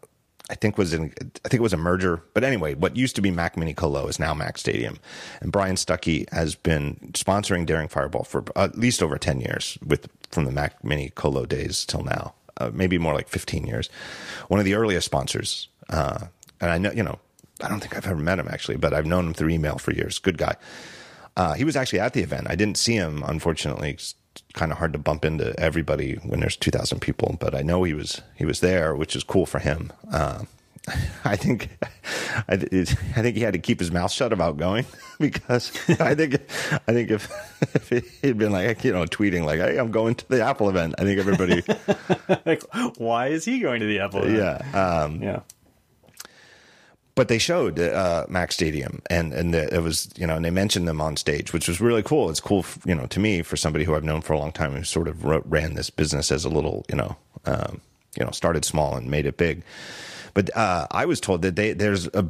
I 0.50 0.54
think 0.54 0.76
was 0.76 0.92
in 0.92 1.04
I 1.44 1.48
think 1.48 1.54
it 1.54 1.62
was 1.62 1.72
a 1.72 1.78
merger. 1.78 2.22
But 2.34 2.44
anyway, 2.44 2.74
what 2.74 2.96
used 2.96 3.16
to 3.16 3.22
be 3.22 3.30
Mac 3.30 3.56
Mini 3.56 3.72
Colo 3.72 4.06
is 4.06 4.18
now 4.18 4.34
Mac 4.34 4.58
Stadium. 4.58 4.98
And 5.40 5.50
Brian 5.50 5.76
Stucki 5.76 6.30
has 6.30 6.54
been 6.54 6.96
sponsoring 7.12 7.64
Daring 7.64 7.88
Fireball 7.88 8.24
for 8.24 8.44
at 8.54 8.76
least 8.76 9.02
over 9.02 9.16
10 9.16 9.40
years 9.40 9.78
with 9.84 10.08
from 10.30 10.44
the 10.44 10.52
Mac 10.52 10.84
Mini 10.84 11.10
Colo 11.10 11.46
days 11.46 11.86
till 11.86 12.02
now. 12.02 12.34
Uh, 12.58 12.70
maybe 12.74 12.98
more 12.98 13.14
like 13.14 13.28
15 13.28 13.66
years. 13.66 13.88
One 14.48 14.60
of 14.60 14.66
the 14.66 14.74
earliest 14.74 15.06
sponsors. 15.06 15.68
Uh, 15.88 16.26
and 16.60 16.70
I 16.70 16.76
know, 16.76 16.92
you 16.92 17.02
know, 17.02 17.18
I 17.62 17.68
don't 17.68 17.80
think 17.80 17.96
I've 17.96 18.06
ever 18.06 18.20
met 18.20 18.38
him 18.38 18.48
actually, 18.48 18.76
but 18.76 18.92
I've 18.92 19.06
known 19.06 19.28
him 19.28 19.34
through 19.34 19.50
email 19.50 19.78
for 19.78 19.92
years. 19.92 20.18
Good 20.18 20.36
guy. 20.36 20.56
Uh, 21.36 21.54
he 21.54 21.64
was 21.64 21.76
actually 21.76 22.00
at 22.00 22.12
the 22.12 22.20
event. 22.20 22.46
I 22.50 22.56
didn't 22.56 22.76
see 22.76 22.94
him, 22.94 23.24
unfortunately, 23.26 23.98
kind 24.52 24.72
of 24.72 24.78
hard 24.78 24.92
to 24.92 24.98
bump 24.98 25.24
into 25.24 25.58
everybody 25.58 26.14
when 26.24 26.40
there's 26.40 26.56
2000 26.56 27.00
people 27.00 27.36
but 27.40 27.54
i 27.54 27.62
know 27.62 27.82
he 27.84 27.94
was 27.94 28.22
he 28.36 28.44
was 28.44 28.60
there 28.60 28.94
which 28.94 29.16
is 29.16 29.24
cool 29.24 29.46
for 29.46 29.58
him 29.58 29.92
uh, 30.12 30.42
I 31.24 31.36
think 31.36 31.68
I, 32.48 32.54
I, 32.54 32.56
think 32.56 33.36
he 33.36 33.42
had 33.42 33.52
to 33.52 33.60
keep 33.60 33.78
his 33.78 33.92
mouth 33.92 34.10
shut 34.10 34.32
about 34.32 34.56
going 34.56 34.84
because 35.20 35.70
I 36.00 36.14
think 36.14 36.34
I 36.34 36.92
think 36.92 37.10
if, 37.10 37.30
if 37.90 38.20
he'd 38.20 38.38
been 38.38 38.50
like 38.50 38.82
you 38.82 38.92
know 38.92 39.04
tweeting 39.04 39.44
like 39.44 39.60
hey 39.60 39.78
I'm 39.78 39.92
going 39.92 40.16
to 40.16 40.28
the 40.28 40.42
Apple 40.42 40.68
event 40.68 40.96
I 40.98 41.02
think 41.02 41.20
everybody 41.20 41.62
like 42.44 42.64
why 42.98 43.28
is 43.28 43.44
he 43.44 43.60
going 43.60 43.80
to 43.80 43.86
the 43.86 44.00
Apple 44.00 44.24
event? 44.24 44.64
yeah 44.72 45.02
um, 45.02 45.22
yeah 45.22 45.40
but 47.14 47.28
they 47.28 47.38
showed 47.38 47.78
uh, 47.78 48.26
Mac 48.28 48.52
Stadium, 48.52 49.02
and 49.10 49.32
and 49.32 49.52
the, 49.52 49.74
it 49.74 49.82
was 49.82 50.10
you 50.16 50.26
know, 50.26 50.36
and 50.36 50.44
they 50.44 50.50
mentioned 50.50 50.88
them 50.88 51.00
on 51.00 51.16
stage, 51.16 51.52
which 51.52 51.68
was 51.68 51.80
really 51.80 52.02
cool. 52.02 52.30
It's 52.30 52.40
cool, 52.40 52.64
you 52.84 52.94
know, 52.94 53.06
to 53.06 53.20
me 53.20 53.42
for 53.42 53.56
somebody 53.56 53.84
who 53.84 53.94
I've 53.94 54.04
known 54.04 54.22
for 54.22 54.32
a 54.32 54.38
long 54.38 54.52
time 54.52 54.72
who 54.72 54.84
sort 54.84 55.08
of 55.08 55.24
ran 55.24 55.74
this 55.74 55.90
business 55.90 56.32
as 56.32 56.44
a 56.44 56.48
little, 56.48 56.84
you 56.88 56.96
know, 56.96 57.16
um, 57.44 57.80
you 58.18 58.24
know, 58.24 58.30
started 58.30 58.64
small 58.64 58.96
and 58.96 59.10
made 59.10 59.26
it 59.26 59.36
big. 59.36 59.62
But 60.34 60.54
uh, 60.56 60.86
I 60.90 61.04
was 61.04 61.20
told 61.20 61.42
that 61.42 61.56
they 61.56 61.72
there's 61.72 62.06
a 62.08 62.28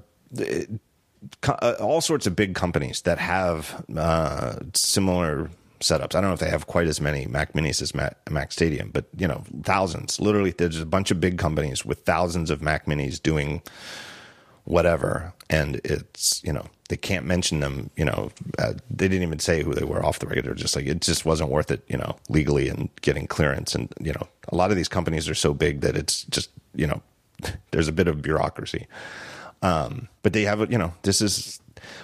uh, 1.45 1.75
all 1.81 2.01
sorts 2.01 2.27
of 2.27 2.35
big 2.35 2.55
companies 2.55 3.03
that 3.03 3.19
have 3.19 3.85
uh, 3.97 4.57
similar 4.75 5.51
setups. 5.81 6.15
I 6.15 6.21
don't 6.21 6.31
know 6.31 6.33
if 6.33 6.41
they 6.41 6.51
have 6.51 6.67
quite 6.67 6.87
as 6.87 7.01
many 7.01 7.27
Mac 7.27 7.53
Minis 7.53 7.83
as 7.83 7.95
Mac, 7.95 8.17
Mac, 8.31 8.53
Stadium, 8.53 8.91
but 8.91 9.05
you 9.17 9.29
know, 9.29 9.45
thousands. 9.63 10.21
Literally, 10.21 10.51
there's 10.51 10.81
a 10.81 10.87
bunch 10.87 11.11
of 11.11 11.21
big 11.21 11.39
companies 11.39 11.85
with 11.85 12.01
thousands 12.01 12.51
of 12.51 12.63
Mac 12.63 12.87
Minis 12.87 13.23
doing 13.23 13.63
whatever. 14.65 15.33
And 15.51 15.81
it's, 15.85 16.43
you 16.45 16.53
know, 16.53 16.67
they 16.89 16.97
can't 16.97 17.27
mention 17.27 17.61
them, 17.61 17.91
you 17.97 18.05
know, 18.05 18.31
uh, 18.59 18.75
they 18.91 19.09
didn't 19.09 19.23
even 19.23 19.39
say 19.39 19.63
who 19.63 19.75
they 19.75 19.85
were 19.85 20.05
off 20.05 20.19
the 20.19 20.27
record. 20.27 20.45
They're 20.45 20.55
just 20.55 20.77
like, 20.77 20.87
it 20.87 21.01
just 21.01 21.25
wasn't 21.25 21.51
worth 21.51 21.71
it, 21.71 21.83
you 21.89 21.97
know, 21.97 22.17
legally 22.29 22.69
and 22.69 22.89
getting 23.01 23.27
clearance. 23.27 23.75
And, 23.75 23.93
you 24.01 24.13
know, 24.13 24.29
a 24.49 24.55
lot 24.55 24.71
of 24.71 24.77
these 24.77 24.89
companies 24.89 25.29
are 25.29 25.35
so 25.35 25.55
big 25.55 25.81
that 25.81 25.97
it's 25.97 26.25
just, 26.25 26.51
you 26.75 26.87
know, 26.87 27.03
there's 27.71 27.89
a 27.89 27.93
bit 27.93 28.09
of 28.09 28.23
bureaucracy. 28.23 28.87
Um, 29.63 30.09
but 30.23 30.33
they 30.33 30.43
have, 30.43 30.61
a, 30.61 30.67
you 30.67 30.79
know, 30.79 30.95
this 31.03 31.21
is 31.21 31.61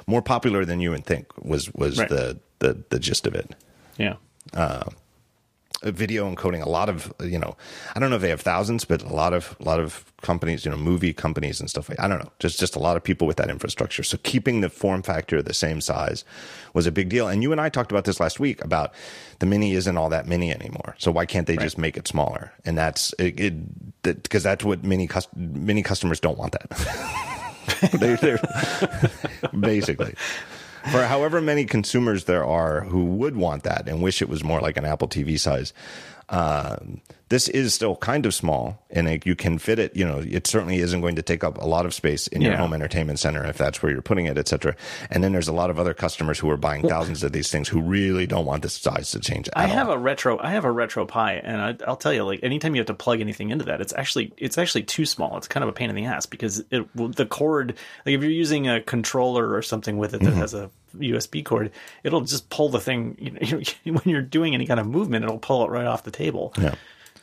more 0.07 0.23
popular 0.23 0.65
than 0.65 0.81
you 0.81 0.91
would 0.91 1.05
think 1.05 1.27
was, 1.45 1.73
was 1.75 1.99
right. 1.99 2.09
the, 2.09 2.39
the, 2.61 2.83
the 2.91 2.99
gist 2.99 3.27
of 3.27 3.35
it. 3.35 3.55
Yeah. 3.97 4.15
Uh, 4.55 4.85
video 5.85 6.29
encoding 6.33 6.65
a 6.65 6.69
lot 6.69 6.89
of 6.89 7.13
you 7.21 7.39
know 7.39 7.57
i 7.95 8.01
don't 8.01 8.11
know 8.11 8.17
if 8.17 8.23
they 8.23 8.29
have 8.31 8.41
thousands 8.41 8.85
but 8.85 9.01
a 9.03 9.15
lot 9.15 9.33
of 9.33 9.57
a 9.61 9.65
lot 9.65 9.79
of 9.79 10.05
companies 10.23 10.65
you 10.65 10.71
know 10.71 10.77
movie 10.77 11.13
companies 11.13 11.61
and 11.61 11.71
stuff 11.71 11.89
like 11.89 12.01
i 12.01 12.09
don't 12.09 12.19
know 12.19 12.33
just 12.41 12.59
just 12.59 12.77
a 12.77 12.79
lot 12.79 12.97
of 12.97 13.05
people 13.05 13.27
with 13.27 13.37
that 13.37 13.51
infrastructure. 13.51 14.03
So 14.03 14.19
keeping 14.23 14.61
the 14.61 14.69
form 14.69 15.03
factor 15.03 15.43
the 15.43 15.55
same 15.55 15.81
size 15.81 16.25
was 16.75 16.87
a 16.87 16.93
big 16.93 17.09
deal. 17.09 17.29
And 17.29 17.43
you 17.43 17.53
and 17.53 17.61
i 17.61 17.69
talked 17.69 17.91
about 17.91 18.05
this 18.05 18.21
last 18.21 18.39
week 18.39 18.63
about 18.65 18.93
the 19.39 19.47
mini 19.47 19.75
isn't 19.75 19.97
all 19.97 20.09
that 20.11 20.27
mini 20.27 20.53
anymore. 20.53 20.95
So 20.99 21.11
why 21.11 21.27
can't 21.27 21.47
they 21.47 21.57
right. 21.57 21.65
just 21.65 21.79
make 21.79 21.97
it 21.97 22.07
smaller? 22.07 22.53
And 22.65 22.77
that's 22.77 23.15
it 23.19 23.37
because 24.03 24.43
that, 24.43 24.51
that's 24.51 24.65
what 24.65 24.85
many 24.85 25.09
many 25.37 25.83
customers 25.83 26.21
don't 26.21 26.39
want 26.39 26.53
that. 26.53 27.25
They, 27.93 28.17
basically 29.61 30.15
for 30.91 31.05
however 31.05 31.41
many 31.41 31.65
consumers 31.65 32.25
there 32.25 32.45
are 32.45 32.83
who 32.83 33.05
would 33.05 33.37
want 33.37 33.63
that 33.65 33.89
and 33.89 34.03
wish 34.03 34.23
it 34.23 34.29
was 34.29 34.45
more 34.45 34.61
like 34.61 34.77
an 34.77 34.85
Apple 34.85 35.09
TV 35.09 35.39
size. 35.39 35.73
Uh, 36.29 36.77
this 37.29 37.49
is 37.49 37.75
still 37.75 37.97
kind 37.97 38.27
of 38.27 38.35
small 38.35 38.83
and 38.91 39.09
it, 39.09 39.27
you 39.27 39.35
can 39.35 39.59
fit 39.59 39.79
it 39.79 39.95
you 39.97 40.05
know 40.05 40.19
it 40.19 40.47
certainly 40.47 40.79
isn't 40.79 41.01
going 41.01 41.17
to 41.17 41.23
take 41.23 41.45
up 41.45 41.59
a 41.59 41.67
lot 41.67 41.87
of 41.87 41.95
space 41.95 42.27
in 42.27 42.41
yeah. 42.41 42.49
your 42.49 42.57
home 42.57 42.73
entertainment 42.73 43.19
center 43.19 43.45
if 43.47 43.57
that's 43.57 43.83
where 43.83 43.93
you're 43.93 44.03
putting 44.03 44.27
it 44.27 44.37
etc 44.37 44.75
and 45.11 45.23
then 45.23 45.33
there's 45.33 45.49
a 45.49 45.53
lot 45.53 45.71
of 45.71 45.79
other 45.79 45.95
customers 45.95 46.39
who 46.39 46.51
are 46.51 46.57
buying 46.57 46.83
well, 46.83 46.91
thousands 46.91 47.23
of 47.23 47.33
these 47.33 47.51
things 47.51 47.69
who 47.69 47.81
really 47.81 48.27
don't 48.27 48.45
want 48.45 48.63
the 48.63 48.69
size 48.69 49.11
to 49.11 49.21
change 49.21 49.49
i 49.55 49.67
have 49.67 49.89
all. 49.89 49.95
a 49.95 49.99
retro 49.99 50.39
i 50.41 50.51
have 50.51 50.65
a 50.65 50.69
RetroPie 50.69 51.41
and 51.43 51.61
I, 51.61 51.91
will 51.91 51.97
tell 51.97 52.13
you 52.13 52.25
like 52.25 52.41
anytime 52.43 52.75
you 52.75 52.81
have 52.81 52.87
to 52.87 52.95
plug 52.95 53.21
anything 53.21 53.51
into 53.51 53.65
that 53.67 53.81
it's 53.81 53.93
actually 53.95 54.33
it's 54.37 54.59
actually 54.59 54.83
too 54.83 55.07
small 55.07 55.37
it's 55.37 55.49
kind 55.49 55.63
of 55.63 55.69
a 55.69 55.73
pain 55.73 55.91
in 55.91 55.97
the 55.97 56.05
ass 56.05 56.27
because 56.27 56.63
it 56.71 56.87
the 56.95 57.27
cord 57.27 57.75
like 58.05 58.15
if 58.15 58.23
you're 58.23 58.31
using 58.31 58.69
a 58.69 58.81
controller 58.81 59.55
or 59.55 59.63
something 59.63 59.99
with 59.99 60.15
it 60.15 60.21
that 60.21 60.31
mm-hmm. 60.31 60.41
has 60.41 60.55
a 60.55 60.71
USB 60.97 61.45
cord, 61.45 61.71
it'll 62.03 62.23
just 62.23 62.51
pull 62.51 62.69
the 62.69 62.81
thing. 62.81 63.17
You 63.19 63.31
know, 63.33 63.63
when 63.93 64.03
you're 64.05 64.23
doing 64.23 64.55
any 64.55 64.67
kind 64.67 64.81
of 64.81 64.87
movement, 64.87 65.25
it'll 65.25 65.39
pull 65.39 65.65
it 65.65 65.71
right 65.71 65.87
off 65.87 66.05
the 66.05 66.11
table. 66.11 66.53
Yeah. 66.59 66.75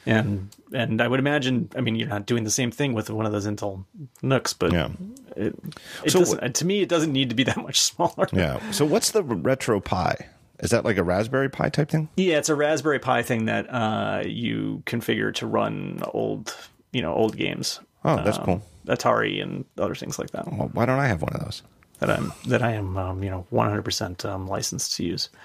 And 0.05 0.49
and 0.71 1.01
I 1.01 1.07
would 1.07 1.19
imagine, 1.19 1.69
I 1.75 1.81
mean, 1.81 1.95
you're 1.95 2.07
not 2.07 2.25
doing 2.27 2.43
the 2.43 2.51
same 2.51 2.69
thing 2.69 2.93
with 2.93 3.09
one 3.09 3.25
of 3.25 3.31
those 3.31 3.47
Intel 3.47 3.85
NUCs, 4.21 4.53
but 4.57 4.71
yeah. 4.71 4.89
it, 5.35 5.55
it 6.03 6.11
so, 6.11 6.19
doesn't. 6.19 6.55
To 6.55 6.65
me, 6.65 6.81
it 6.81 6.89
doesn't 6.89 7.11
need 7.11 7.29
to 7.29 7.35
be 7.35 7.43
that 7.45 7.57
much 7.57 7.81
smaller. 7.81 8.27
Yeah. 8.31 8.59
So 8.71 8.85
what's 8.85 9.11
the 9.11 9.23
RetroPie? 9.23 10.27
Is 10.59 10.69
that 10.69 10.85
like 10.85 10.97
a 10.97 11.03
Raspberry 11.03 11.49
Pi 11.49 11.69
type 11.69 11.89
thing? 11.89 12.07
Yeah, 12.15 12.37
it's 12.37 12.49
a 12.49 12.55
Raspberry 12.55 12.99
Pi 12.99 13.23
thing 13.23 13.45
that 13.45 13.67
uh, 13.69 14.23
you 14.25 14.83
configure 14.85 15.33
to 15.35 15.47
run 15.47 16.01
old, 16.13 16.55
you 16.93 17.01
know, 17.01 17.13
old 17.13 17.35
games. 17.35 17.79
Oh, 18.05 18.23
that's 18.23 18.37
um, 18.37 18.45
cool. 18.45 18.61
Atari 18.87 19.41
and 19.41 19.65
other 19.77 19.95
things 19.95 20.17
like 20.19 20.31
that. 20.31 20.47
Well, 20.51 20.69
why 20.73 20.85
don't 20.85 20.99
I 20.99 21.07
have 21.07 21.21
one 21.21 21.33
of 21.33 21.43
those? 21.43 21.63
That 21.99 22.09
I'm 22.09 22.33
that 22.47 22.61
I 22.61 22.71
am 22.73 22.97
um, 22.97 23.23
you 23.23 23.29
know 23.29 23.45
100 23.49 23.83
percent 23.83 24.25
um, 24.25 24.47
licensed 24.47 24.95
to 24.97 25.03
use. 25.03 25.29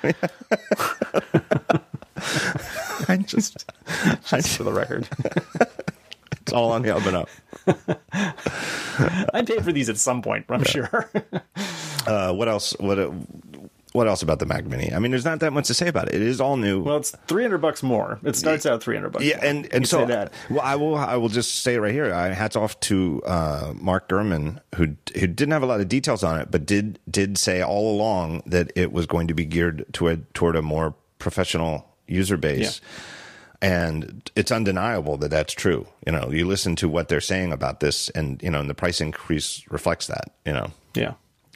I 3.09 3.17
just, 3.17 3.65
just 4.27 4.57
for 4.57 4.65
the 4.65 4.73
record, 4.73 5.09
it's 6.41 6.53
all 6.53 6.73
on 6.73 6.83
the 6.83 6.95
up 6.95 7.07
and 7.07 7.17
up. 7.17 7.29
I 9.33 9.43
paid 9.43 9.65
for 9.65 9.73
these 9.73 9.89
at 9.89 9.97
some 9.97 10.23
point, 10.23 10.45
I'm 10.49 10.61
yeah. 10.61 10.67
sure. 10.67 11.11
Uh, 12.07 12.33
what 12.33 12.49
else? 12.49 12.75
What 12.79 12.99
what 13.93 14.07
else 14.07 14.23
about 14.23 14.39
the 14.39 14.47
Mac 14.47 14.67
Mini? 14.67 14.93
I 14.93 14.99
mean, 14.99 15.11
there's 15.11 15.25
not 15.25 15.41
that 15.41 15.53
much 15.53 15.67
to 15.67 15.75
say 15.75 15.89
about 15.89 16.09
it. 16.09 16.15
It 16.15 16.23
is 16.23 16.41
all 16.41 16.57
new. 16.57 16.83
Well, 16.83 16.99
it's 16.99 17.11
three 17.27 17.43
hundred 17.43 17.59
bucks 17.59 17.83
more. 17.83 18.21
It 18.25 18.37
starts 18.37 18.67
out 18.67 18.83
three 18.83 18.95
hundred 18.95 19.11
bucks. 19.11 19.25
yeah, 19.25 19.37
more. 19.37 19.47
and 19.47 19.75
and 19.75 19.89
so 19.89 20.07
that. 20.07 20.33
well, 20.49 20.61
I 20.61 20.77
will 20.77 20.97
I 20.97 21.17
will 21.17 21.29
just 21.29 21.63
say 21.63 21.79
right 21.79 21.93
here. 21.93 22.13
I 22.13 22.29
hats 22.29 22.57
off 22.57 22.79
to 22.81 23.23
uh, 23.27 23.73
Mark 23.77 24.09
Gurman 24.09 24.61
who 24.77 24.97
who 25.19 25.27
didn't 25.27 25.53
have 25.53 25.63
a 25.63 25.67
lot 25.67 25.81
of 25.81 25.89
details 25.89 26.23
on 26.23 26.39
it, 26.41 26.51
but 26.51 26.67
did 26.67 26.99
did 27.11 27.37
say 27.37 27.63
all 27.63 27.95
along 27.95 28.43
that 28.47 28.73
it 28.77 28.93
was 28.93 29.07
going 29.07 29.29
to 29.29 29.35
be 29.35 29.45
geared 29.45 29.85
to 29.95 30.09
a, 30.09 30.17
toward 30.35 30.57
a 30.57 30.63
more 30.63 30.95
professional 31.19 31.87
user 32.07 32.37
base. 32.37 32.81
And 33.63 34.31
it's 34.35 34.51
undeniable 34.51 35.19
that 35.19 35.31
that's 35.31 35.53
true. 35.53 35.87
You 36.07 36.13
know, 36.13 36.31
you 36.31 36.47
listen 36.47 36.77
to 36.77 36.89
what 36.89 37.09
they're 37.09 37.21
saying 37.21 37.53
about 37.53 37.81
this, 37.81 38.09
and 38.11 38.43
you 38.43 38.51
know, 38.51 38.61
and 38.61 38.71
the 38.71 38.75
price 38.75 39.03
increase 39.03 39.63
reflects 39.69 40.07
that. 40.07 40.33
You 40.47 40.55
know, 40.55 40.71
Yeah, 40.95 41.13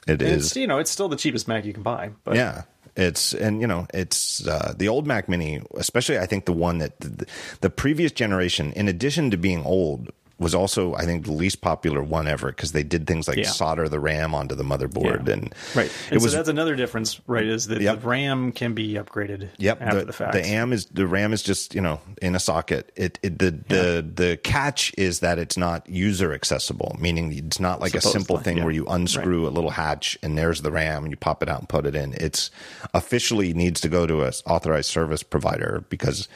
it 0.06 0.20
And 0.20 0.22
is. 0.22 0.46
it's 0.46 0.56
you 0.56 0.66
know 0.66 0.78
it's 0.78 0.90
still 0.90 1.08
the 1.08 1.16
cheapest 1.16 1.48
Mac 1.48 1.64
you 1.64 1.72
can 1.72 1.82
buy. 1.82 2.10
But 2.24 2.36
Yeah. 2.36 2.62
It's 2.96 3.34
and 3.34 3.60
you 3.60 3.66
know 3.66 3.88
it's 3.92 4.46
uh, 4.46 4.72
the 4.76 4.86
old 4.86 5.04
Mac 5.04 5.28
Mini, 5.28 5.60
especially 5.76 6.16
I 6.18 6.26
think 6.26 6.44
the 6.44 6.52
one 6.52 6.78
that 6.78 7.00
the, 7.00 7.26
the 7.60 7.68
previous 7.68 8.12
generation, 8.12 8.72
in 8.74 8.86
addition 8.86 9.32
to 9.32 9.36
being 9.36 9.64
old, 9.64 10.12
was 10.38 10.54
also 10.54 10.94
I 10.94 11.04
think 11.04 11.24
the 11.26 11.32
least 11.32 11.60
popular 11.60 12.02
one 12.02 12.26
ever 12.26 12.48
because 12.48 12.72
they 12.72 12.82
did 12.82 13.06
things 13.06 13.28
like 13.28 13.36
Yeah. 13.38 13.44
solder 13.48 13.88
the 13.88 14.00
RAM 14.00 14.34
onto 14.34 14.54
the 14.54 14.64
motherboard 14.64 15.28
Yeah. 15.28 15.34
and 15.34 15.54
right. 15.74 15.90
And 16.10 16.16
it 16.16 16.22
was 16.22 16.32
so 16.32 16.38
that's 16.38 16.48
another 16.48 16.74
difference, 16.74 17.20
right? 17.26 17.46
Is 17.46 17.68
that 17.68 17.80
Yep. 17.80 18.00
the 18.00 18.06
RAM 18.08 18.52
can 18.52 18.74
be 18.74 18.94
upgraded 18.94 19.50
Yep, 19.58 19.80
after 19.80 20.00
the, 20.00 20.04
the, 20.06 20.12
fact. 20.12 20.32
the 20.32 20.44
AM 20.44 20.72
is 20.72 20.86
the 20.86 21.06
RAM 21.06 21.32
is 21.32 21.42
just 21.42 21.74
you 21.74 21.80
know 21.80 22.00
in 22.20 22.34
a 22.34 22.40
socket. 22.40 22.90
It, 22.96 23.18
it 23.22 23.38
the 23.38 23.52
the 23.68 24.06
the 24.14 24.36
catch 24.42 24.92
is 24.98 25.20
that 25.20 25.38
it's 25.38 25.56
not 25.56 25.88
user 25.88 26.32
accessible, 26.32 26.96
meaning 26.98 27.32
it's 27.32 27.60
not 27.60 27.80
like 27.80 27.94
a 27.94 28.00
simple 28.00 28.38
thing 28.38 28.56
yeah. 28.58 28.64
where 28.64 28.72
you 28.72 28.86
unscrew 28.86 29.46
a 29.46 29.50
little 29.50 29.70
hatch 29.70 30.18
and 30.22 30.36
there's 30.36 30.62
the 30.62 30.72
RAM 30.72 31.04
and 31.04 31.12
you 31.12 31.16
pop 31.16 31.42
it 31.42 31.48
out 31.48 31.60
and 31.60 31.68
put 31.68 31.86
it 31.86 31.94
in. 31.94 32.12
It's 32.14 32.50
officially 32.92 33.54
needs 33.54 33.80
to 33.82 33.88
go 33.88 34.06
to 34.06 34.24
a 34.24 34.32
authorized 34.46 34.90
service 34.90 35.22
provider 35.22 35.84
because 35.88 36.28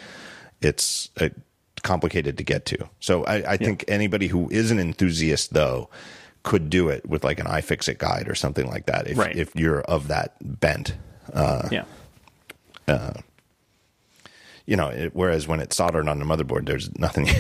it's 0.60 1.10
uh, 1.20 1.28
complicated 1.88 2.36
to 2.38 2.44
get 2.44 2.64
to. 2.66 2.88
So 3.00 3.24
I, 3.24 3.52
I 3.52 3.56
think 3.56 3.84
anybody 3.88 4.26
who 4.28 4.48
is 4.50 4.70
an 4.70 4.78
enthusiast 4.78 5.54
though 5.54 5.88
could 6.42 6.68
do 6.70 6.88
it 6.88 7.08
with 7.08 7.24
like 7.24 7.40
an 7.40 7.46
iFixit 7.46 7.98
guide 7.98 8.28
or 8.28 8.34
something 8.34 8.66
like 8.68 8.86
that 8.86 9.06
if 9.08 9.16
Right. 9.18 9.34
if 9.36 9.54
you're 9.56 9.80
of 9.82 10.08
that 10.08 10.36
bent. 10.60 10.94
Uh, 11.32 11.68
yeah. 11.70 11.84
you 14.66 14.76
know, 14.76 14.88
it, 14.88 15.14
whereas 15.14 15.48
when 15.48 15.60
it's 15.60 15.76
soldered 15.76 16.08
on 16.08 16.18
the 16.18 16.24
motherboard, 16.24 16.66
there's 16.66 16.96
nothing. 16.98 17.26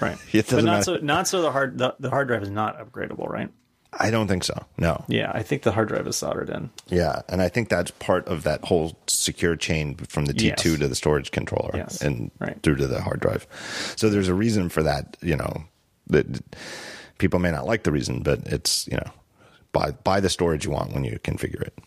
Right. 0.00 0.18
It 0.32 0.46
but 0.46 0.50
doesn't 0.56 0.64
not 0.64 0.72
matter. 0.72 0.82
so 0.82 0.96
not 0.96 1.28
so 1.28 1.42
the 1.42 1.52
hard 1.52 1.78
the, 1.78 1.94
the 2.00 2.10
hard 2.10 2.26
drive 2.26 2.42
is 2.42 2.50
not 2.50 2.76
upgradable, 2.80 3.28
right? 3.28 3.50
I 3.98 4.10
don't 4.10 4.26
think 4.26 4.42
so. 4.44 4.64
No. 4.78 5.04
Yeah, 5.06 5.30
I 5.34 5.42
think 5.42 5.62
the 5.62 5.72
hard 5.72 5.88
drive 5.88 6.06
is 6.06 6.16
soldered 6.16 6.48
in. 6.48 6.70
Yeah, 6.88 7.22
and 7.28 7.42
I 7.42 7.48
think 7.48 7.68
that's 7.68 7.90
part 7.90 8.26
of 8.26 8.42
that 8.44 8.64
whole 8.64 8.96
secure 9.06 9.54
chain 9.54 9.96
from 9.96 10.24
the 10.24 10.32
T2 10.32 10.42
Yes. 10.44 10.62
to 10.62 10.76
the 10.88 10.94
storage 10.94 11.30
controller 11.30 11.72
Yes. 11.74 12.00
and 12.00 12.30
Right. 12.38 12.60
through 12.62 12.76
to 12.76 12.86
the 12.86 13.02
hard 13.02 13.20
drive. 13.20 13.46
So 13.96 14.08
there's 14.08 14.28
a 14.28 14.34
reason 14.34 14.68
for 14.70 14.82
that. 14.82 15.16
You 15.20 15.36
know, 15.36 15.64
that 16.08 16.26
people 17.18 17.38
may 17.38 17.50
not 17.50 17.66
like 17.66 17.82
the 17.84 17.92
reason, 17.92 18.22
but 18.22 18.40
it's 18.46 18.86
you 18.88 18.96
know, 18.96 19.10
buy 19.72 19.90
buy 20.04 20.20
the 20.20 20.30
storage 20.30 20.64
you 20.64 20.70
want 20.70 20.92
when 20.94 21.04
you 21.04 21.18
configure 21.22 21.60
it. 21.62 21.78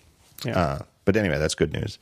Yeah. 0.46 0.60
Uh, 0.60 0.80
but 1.06 1.16
anyway, 1.18 1.40
that's 1.40 1.56
good 1.56 1.74
news. 1.74 1.98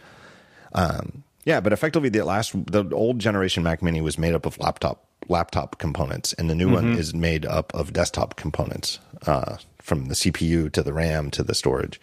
Um, 0.74 1.24
yeah, 1.46 1.60
but 1.60 1.74
effectively, 1.74 2.10
the 2.10 2.24
last, 2.24 2.54
the 2.72 2.86
old 2.94 3.20
generation 3.20 3.64
Mac 3.64 3.82
Mini 3.82 4.02
was 4.02 4.18
made 4.18 4.34
up 4.34 4.46
of 4.46 4.58
laptop 4.60 5.06
laptop 5.30 5.78
components, 5.78 6.34
and 6.34 6.50
the 6.50 6.56
new 6.56 6.70
one 6.70 6.98
is 6.98 7.14
made 7.14 7.46
up 7.46 7.74
of 7.74 7.94
desktop 7.94 8.36
components, 8.36 9.00
uh, 9.26 9.58
from 9.80 10.06
the 10.06 10.16
CPU 10.16 10.72
to 10.72 10.84
the 10.84 10.94
RAM 10.94 11.32
to 11.32 11.44
the 11.44 11.56
storage. 11.56 12.00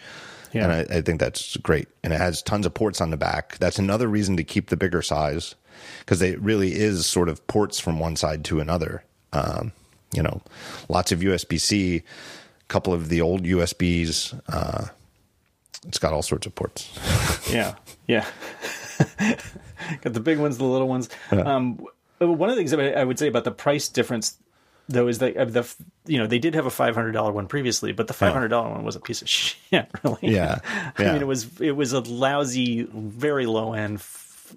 Yeah. 0.52 0.64
And 0.64 0.72
I, 0.72 0.98
I 0.98 1.00
think 1.00 1.20
that's 1.20 1.56
great, 1.58 1.88
and 2.02 2.12
it 2.12 2.16
has 2.16 2.42
tons 2.42 2.66
of 2.66 2.74
ports 2.74 3.00
on 3.00 3.10
the 3.10 3.16
back. 3.16 3.58
That's 3.58 3.78
another 3.78 4.08
reason 4.08 4.36
to 4.36 4.44
keep 4.44 4.68
the 4.68 4.76
bigger 4.76 5.00
size, 5.00 5.54
because 6.00 6.20
it 6.22 6.40
really 6.40 6.74
is 6.74 7.06
sort 7.06 7.28
of 7.28 7.46
ports 7.46 7.78
from 7.78 8.00
one 8.00 8.16
side 8.16 8.44
to 8.46 8.58
another. 8.58 9.04
Um, 9.32 9.72
you 10.12 10.22
know, 10.22 10.42
lots 10.88 11.12
of 11.12 11.20
USB 11.20 11.60
C, 11.60 11.96
a 11.98 12.02
couple 12.66 12.92
of 12.92 13.08
the 13.08 13.20
old 13.20 13.44
USBs. 13.44 14.40
Uh, 14.48 14.86
it's 15.86 15.98
got 15.98 16.12
all 16.12 16.22
sorts 16.22 16.46
of 16.46 16.54
ports. 16.54 16.90
yeah, 17.50 17.76
yeah. 18.08 18.26
Got 20.02 20.12
the 20.12 20.20
big 20.20 20.38
ones, 20.38 20.58
the 20.58 20.64
little 20.64 20.88
ones. 20.88 21.08
Um, 21.30 21.86
one 22.18 22.50
of 22.50 22.54
the 22.54 22.60
things 22.60 22.70
that 22.70 22.98
I 22.98 23.04
would 23.04 23.18
say 23.18 23.28
about 23.28 23.44
the 23.44 23.50
price 23.50 23.88
difference, 23.88 24.36
though, 24.90 25.08
is 25.08 25.18
that 25.18 25.36
uh, 25.36 25.44
the 25.46 25.74
you 26.06 26.18
know 26.18 26.26
they 26.26 26.38
did 26.38 26.54
have 26.54 26.66
a 26.66 26.70
five 26.70 26.94
hundred 26.94 27.12
dollar 27.12 27.32
one 27.32 27.46
previously, 27.46 27.92
but 27.92 28.06
the 28.06 28.12
five 28.12 28.32
hundred 28.32 28.48
dollar 28.48 28.70
one 28.70 28.84
was 28.84 28.96
a 28.96 29.00
piece 29.00 29.22
of 29.22 29.28
shit. 29.30 29.88
Really, 30.04 30.18
Yeah, 30.22 30.58
I 30.98 31.12
mean, 31.12 31.22
it 31.22 31.26
was 31.26 31.60
it 31.60 31.72
was 31.72 31.92
a 31.92 32.00
lousy, 32.00 32.82
very 32.92 33.46
low 33.46 33.72
end. 33.72 34.02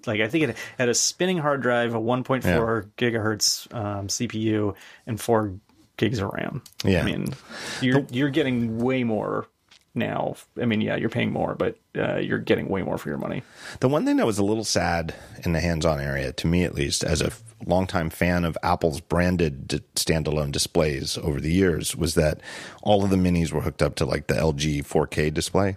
Like 0.06 0.20
I 0.20 0.28
think 0.28 0.48
it 0.48 0.56
had 0.76 0.88
a 0.88 0.94
spinning 0.94 1.38
hard 1.38 1.62
drive, 1.62 1.94
a 1.94 2.00
one 2.00 2.24
point 2.24 2.42
four 2.42 2.88
gigahertz 2.98 3.72
um, 3.74 4.08
CPU, 4.08 4.74
and 5.06 5.20
four 5.20 5.54
gigs 5.96 6.18
of 6.18 6.30
RAM. 6.32 6.62
Yeah. 6.84 7.02
I 7.02 7.04
mean, 7.04 7.34
you're 7.80 8.04
you're 8.10 8.30
getting 8.30 8.78
way 8.78 9.04
more 9.04 9.46
now. 9.94 10.36
I 10.60 10.64
mean, 10.64 10.80
yeah, 10.80 10.96
you're 10.96 11.10
paying 11.10 11.32
more, 11.32 11.54
but 11.54 11.76
uh, 11.96 12.16
you're 12.16 12.38
getting 12.38 12.68
way 12.68 12.82
more 12.82 12.98
for 12.98 13.08
your 13.08 13.18
money. 13.18 13.42
The 13.80 13.88
one 13.88 14.04
thing 14.04 14.16
that 14.16 14.26
was 14.26 14.38
a 14.38 14.44
little 14.44 14.64
sad 14.64 15.14
in 15.44 15.52
the 15.52 15.60
hands-on 15.60 16.00
area, 16.00 16.32
to 16.32 16.46
me 16.46 16.64
at 16.64 16.74
least, 16.74 17.04
as 17.04 17.20
a 17.20 17.30
longtime 17.66 18.10
fan 18.10 18.44
of 18.44 18.56
Apple's 18.62 19.00
branded 19.00 19.68
d- 19.68 19.80
standalone 19.94 20.52
displays 20.52 21.18
over 21.18 21.40
the 21.40 21.52
years, 21.52 21.96
was 21.96 22.14
that 22.14 22.40
all 22.82 23.04
of 23.04 23.10
the 23.10 23.16
minis 23.16 23.52
were 23.52 23.62
hooked 23.62 23.82
up 23.82 23.94
to 23.96 24.04
like 24.04 24.26
the 24.26 24.34
LG 24.34 24.86
4K 24.86 25.32
display, 25.32 25.76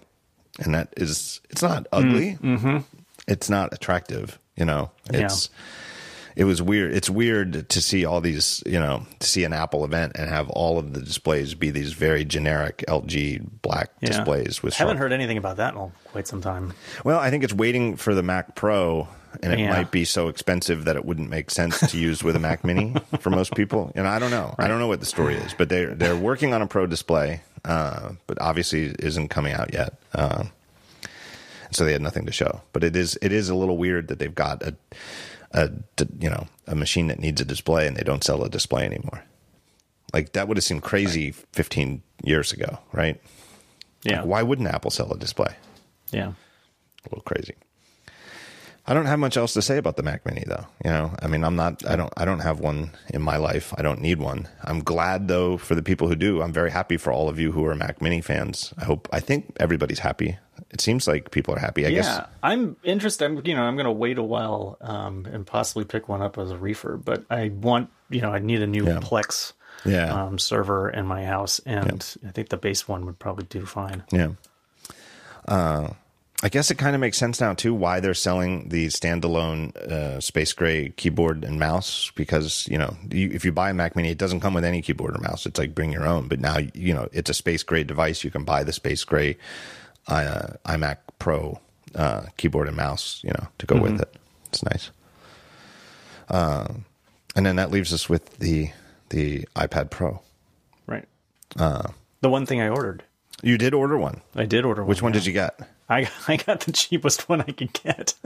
and 0.59 0.73
that 0.75 0.93
is 0.97 1.41
it's 1.49 1.61
not 1.61 1.88
ugly, 1.91 2.38
mm-hmm. 2.41 2.77
it's 3.27 3.49
not 3.49 3.73
attractive, 3.73 4.39
you 4.55 4.65
know, 4.65 4.91
it's. 5.11 5.49
It 6.35 6.43
was 6.43 6.61
weird. 6.61 6.93
It's 6.93 7.09
weird 7.09 7.67
to 7.67 7.81
see 7.81 8.05
all 8.05 8.21
these, 8.21 8.61
you 8.63 8.79
know, 8.79 9.07
to 9.17 9.27
see 9.27 9.43
an 9.43 9.53
Apple 9.53 9.83
event 9.83 10.11
and 10.13 10.29
have 10.29 10.51
all 10.51 10.77
of 10.77 10.93
the 10.93 11.01
displays 11.01 11.55
be 11.55 11.71
these 11.71 11.93
very 11.93 12.23
generic 12.25 12.85
LG 12.88 13.43
black 13.63 13.89
Yeah. 14.01 14.09
displays 14.09 14.61
with 14.61 14.75
Haven't 14.75 14.97
sharp 14.97 14.99
heard 14.99 15.13
anything 15.13 15.39
about 15.39 15.57
that 15.57 15.73
in 15.73 15.91
quite 16.11 16.27
some 16.27 16.41
time. 16.41 16.75
well, 17.03 17.17
I 17.17 17.31
think 17.31 17.43
it's 17.43 17.55
waiting 17.55 17.95
for 17.95 18.13
the 18.13 18.21
Mac 18.21 18.53
Pro, 18.53 19.07
and 19.43 19.53
it 19.53 19.59
Yeah. 19.59 19.69
might 19.69 19.91
be 19.91 20.05
so 20.05 20.27
expensive 20.27 20.85
that 20.85 20.95
it 20.95 21.05
wouldn't 21.05 21.29
make 21.29 21.49
sense 21.51 21.79
to 21.91 21.97
use 21.97 22.23
with 22.23 22.35
a 22.35 22.39
Mac 22.39 22.63
Mini 22.63 22.93
for 23.19 23.29
most 23.29 23.55
people. 23.55 23.91
And 23.95 24.07
I 24.07 24.19
don't 24.19 24.31
know. 24.31 24.55
I 24.57 24.67
don't 24.67 24.79
know 24.79 24.88
what 24.88 24.99
the 24.99 25.05
story 25.05 25.35
is, 25.35 25.53
but 25.57 25.69
they're 25.69 25.93
they're 25.95 26.15
working 26.17 26.53
on 26.53 26.61
a 26.61 26.67
Pro 26.67 26.85
display, 26.88 27.41
uh, 27.65 28.11
but 28.27 28.39
obviously 28.41 28.95
isn't 28.99 29.29
coming 29.29 29.53
out 29.53 29.73
yet. 29.73 29.93
Uh, 30.13 30.45
so 31.71 31.83
they 31.83 31.91
had 31.91 32.01
nothing 32.01 32.25
to 32.25 32.31
show. 32.31 32.61
But 32.73 32.83
it 32.83 32.95
is 32.95 33.17
it 33.21 33.31
is 33.31 33.49
a 33.49 33.55
little 33.55 33.77
weird 33.77 34.07
that 34.07 34.19
they've 34.19 34.33
got 34.33 34.61
a 34.63 34.75
a 35.51 35.69
you 36.19 36.29
know 36.29 36.47
a 36.67 36.75
machine 36.75 37.07
that 37.07 37.19
needs 37.19 37.39
a 37.41 37.45
display 37.45 37.88
and 37.88 37.95
they 37.95 38.03
don't 38.03 38.23
sell 38.23 38.43
a 38.43 38.49
display 38.49 38.85
anymore. 38.85 39.23
Like 40.13 40.33
that 40.33 40.47
would 40.47 40.55
have 40.57 40.63
seemed 40.63 40.83
crazy 40.83 41.31
15 41.53 42.01
years 42.23 42.53
ago, 42.53 42.79
right? 42.93 43.21
Yeah, 44.03 44.23
Why 44.23 44.41
wouldn't 44.41 44.67
Apple 44.69 44.89
sell 44.91 45.11
a 45.11 45.17
display? 45.17 45.53
yeah, 46.11 46.27
a 46.29 47.09
little 47.09 47.23
crazy. 47.23 47.55
I 48.89 48.93
don't 48.93 49.05
have 49.05 49.19
much 49.19 49.35
else 49.35 49.53
to 49.53 49.61
say 49.61 49.77
about 49.77 49.97
the 49.97 50.03
Mac 50.03 50.25
Mini, 50.25 50.45
though. 50.47 50.65
You 50.85 50.91
know, 50.91 51.13
I 51.21 51.27
mean, 51.27 51.43
I'm 51.43 51.57
not. 51.57 51.85
I 51.85 51.97
don't. 51.97 52.13
I 52.15 52.23
don't 52.23 52.39
have 52.39 52.61
one 52.61 52.91
in 53.09 53.21
my 53.21 53.35
life. 53.35 53.73
I 53.77 53.81
don't 53.81 53.99
need 53.99 54.19
one. 54.19 54.47
I'm 54.63 54.79
glad 54.79 55.27
though 55.27 55.57
for 55.57 55.75
the 55.75 55.83
people 55.83 56.07
who 56.07 56.15
do. 56.15 56.41
I'm 56.41 56.53
very 56.53 56.71
happy 56.71 56.95
for 56.95 57.11
all 57.11 57.27
of 57.27 57.38
you 57.38 57.51
who 57.51 57.65
are 57.65 57.75
Mac 57.75 58.01
Mini 58.01 58.21
fans. 58.21 58.73
I 58.77 58.85
hope. 58.85 59.09
I 59.11 59.19
think 59.19 59.53
everybody's 59.59 59.99
happy. 59.99 60.38
It 60.71 60.79
seems 60.79 61.05
like 61.05 61.31
people 61.31 61.53
are 61.53 61.59
happy. 61.59 61.85
I 61.85 61.91
guess 61.91 62.05
yeah. 62.05 62.17
guess. 62.19 62.27
I'm 62.41 62.77
interested. 62.83 63.25
I'm 63.25 63.45
you 63.45 63.55
know 63.55 63.63
I'm 63.63 63.75
going 63.75 63.85
to 63.85 63.91
wait 63.91 64.17
a 64.17 64.23
while 64.23 64.77
um, 64.79 65.25
and 65.31 65.45
possibly 65.45 65.83
pick 65.83 66.07
one 66.07 66.21
up 66.21 66.38
as 66.38 66.51
a 66.51 66.55
refurb, 66.55 67.03
but 67.03 67.25
I 67.29 67.49
want 67.49 67.89
you 68.09 68.21
know 68.21 68.31
I 68.31 68.39
need 68.39 68.61
a 68.61 68.67
new 68.67 68.85
Yeah. 68.85 68.99
Plex 68.99 69.51
Yeah. 69.83 70.13
um, 70.13 70.39
server 70.39 70.89
in 70.89 71.05
my 71.05 71.25
house, 71.25 71.59
and 71.65 72.15
I 72.25 72.31
think 72.31 72.49
the 72.49 72.57
base 72.57 72.88
one 72.88 73.05
would 73.05 73.19
probably 73.19 73.45
do 73.49 73.65
fine. 73.65 74.03
Yeah. 74.11 74.31
Uh, 75.45 75.89
I 76.43 76.49
guess 76.49 76.69
it 76.69 76.77
kind 76.77 76.93
of 76.93 77.01
makes 77.01 77.17
sense 77.17 77.41
now 77.41 77.53
too 77.53 77.73
why 77.73 77.99
they're 77.99 78.13
selling 78.13 78.69
the 78.69 78.88
standalone 78.88 79.75
uh, 79.75 80.21
space 80.21 80.53
gray 80.53 80.89
keyboard 80.89 81.43
and 81.43 81.59
mouse 81.59 82.11
because 82.13 82.67
you 82.67 82.77
know 82.77 82.95
you, 83.09 83.31
if 83.31 83.43
you 83.43 83.51
buy 83.51 83.71
a 83.71 83.73
Mac 83.73 83.95
Mini, 83.95 84.09
it 84.11 84.19
doesn't 84.19 84.41
come 84.41 84.53
with 84.53 84.63
any 84.63 84.83
keyboard 84.83 85.15
or 85.15 85.19
mouse. 85.19 85.47
It's 85.47 85.57
like 85.57 85.73
bring 85.73 85.91
your 85.91 86.05
own. 86.05 86.27
But 86.27 86.39
now 86.39 86.57
you 86.75 86.93
know 86.93 87.09
it's 87.11 87.29
a 87.31 87.33
space 87.33 87.63
gray 87.63 87.83
device. 87.83 88.23
You 88.23 88.29
can 88.29 88.43
buy 88.43 88.63
the 88.63 88.73
space 88.73 89.03
gray 89.03 89.38
uh, 90.07 90.49
iMac 90.65 90.97
Pro 91.17 91.59
uh, 91.95 92.27
keyboard 92.38 92.67
and 92.67 92.77
mouse. 92.77 93.19
You 93.23 93.31
know 93.31 93.47
to 93.57 93.65
go 93.65 93.81
with 93.81 93.99
it. 93.99 94.15
It's 94.49 94.63
nice. 94.63 94.91
Uh, 96.29 96.67
and 97.35 97.45
then 97.45 97.55
that 97.55 97.71
leaves 97.71 97.91
us 97.93 98.07
with 98.07 98.38
the 98.38 98.69
the 99.09 99.47
iPad 99.55 99.89
Pro. 99.89 100.21
Right. 100.85 101.07
the 101.55 102.29
one 102.29 102.45
thing 102.45 102.61
I 102.61 102.69
ordered, 102.69 103.03
You 103.41 103.57
did 103.57 103.73
order 103.73 103.97
one. 103.97 104.21
I 104.35 104.45
did 104.45 104.65
order 104.65 104.83
one. 104.83 104.89
Which 104.89 105.01
one 105.01 105.13
yeah. 105.13 105.19
did 105.19 105.25
you 105.25 105.33
get? 105.33 105.59
I 105.89 106.09
I 106.27 106.38
got 106.38 106.61
the 106.61 106.71
cheapest 106.71 107.29
one 107.29 107.41
I 107.41 107.51
could 107.51 107.73
get. 107.73 108.13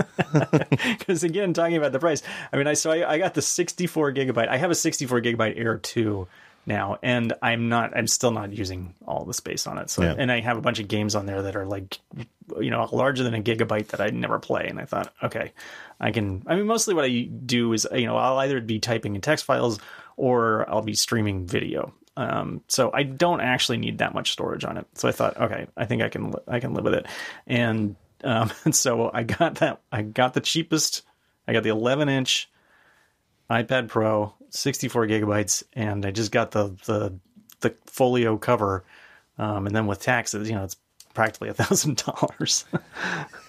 Because 0.97 1.23
again, 1.23 1.53
talking 1.53 1.77
about 1.77 1.91
the 1.91 1.99
price, 1.99 2.23
I 2.53 2.57
mean, 2.57 2.67
I 2.67 2.73
so 2.73 2.91
I, 2.91 3.13
I 3.13 3.17
got 3.17 3.33
the 3.33 3.41
64 3.41 4.13
gigabyte. 4.13 4.47
I 4.47 4.57
have 4.57 4.71
a 4.71 4.75
64 4.75 5.21
gigabyte 5.21 5.57
Air 5.59 5.77
2 5.77 6.27
now, 6.65 6.97
and 7.01 7.33
I'm 7.41 7.69
not. 7.69 7.95
I'm 7.97 8.07
still 8.07 8.31
not 8.31 8.53
using 8.53 8.93
all 9.07 9.25
the 9.25 9.33
space 9.33 9.65
on 9.67 9.77
it. 9.77 9.89
So, 9.89 10.03
Yeah. 10.03 10.15
and 10.17 10.31
I 10.31 10.39
have 10.41 10.57
a 10.57 10.61
bunch 10.61 10.79
of 10.79 10.87
games 10.87 11.15
on 11.15 11.25
there 11.25 11.41
that 11.41 11.55
are 11.55 11.65
like, 11.65 11.97
you 12.59 12.69
know, 12.69 12.87
larger 12.91 13.23
than 13.23 13.33
a 13.33 13.41
gigabyte 13.41 13.87
that 13.87 13.99
I 14.01 14.07
never 14.11 14.37
play. 14.39 14.67
And 14.67 14.79
I 14.79 14.85
thought, 14.85 15.11
okay, 15.23 15.51
I 15.99 16.11
can. 16.11 16.43
I 16.47 16.55
mean, 16.55 16.67
mostly 16.67 16.93
what 16.93 17.05
I 17.05 17.21
do 17.45 17.73
is, 17.73 17.87
you 17.93 18.05
know, 18.05 18.15
I'll 18.15 18.37
either 18.39 18.61
be 18.61 18.79
typing 18.79 19.15
in 19.15 19.21
text 19.21 19.45
files 19.45 19.79
or 20.17 20.69
I'll 20.69 20.83
be 20.83 20.93
streaming 20.93 21.47
video. 21.47 21.93
Um, 22.21 22.61
so 22.67 22.91
I 22.93 23.03
don't 23.03 23.41
actually 23.41 23.77
need 23.77 23.97
that 23.97 24.13
much 24.13 24.31
storage 24.31 24.63
on 24.63 24.77
it. 24.77 24.85
So 24.93 25.07
I 25.07 25.11
thought, 25.11 25.37
okay, 25.37 25.67
I 25.75 25.85
think 25.85 26.01
I 26.01 26.09
can. 26.09 26.33
I 26.47 26.59
can 26.59 26.73
live 26.73 26.83
with 26.83 26.93
it. 26.93 27.07
And 27.47 27.95
um, 28.23 28.51
and 28.65 28.75
so 28.75 29.09
I 29.13 29.23
got 29.23 29.55
that. 29.55 29.81
I 29.91 30.01
got 30.01 30.33
the 30.33 30.41
cheapest. 30.41 31.03
I 31.47 31.53
got 31.53 31.63
the 31.63 31.69
11 31.69 32.09
inch 32.09 32.49
iPad 33.49 33.89
Pro, 33.89 34.33
64 34.49 35.07
gigabytes, 35.07 35.63
and 35.73 36.05
I 36.05 36.11
just 36.11 36.31
got 36.31 36.51
the 36.51 36.75
the 36.85 37.13
the 37.59 37.75
folio 37.85 38.37
cover, 38.37 38.83
um, 39.37 39.67
and 39.67 39.75
then 39.75 39.87
with 39.87 39.99
taxes, 39.99 40.49
you 40.49 40.55
know, 40.55 40.63
it's 40.63 40.77
practically 41.13 41.49
a 41.49 41.53
thousand 41.63 41.97
dollars. 42.05 42.65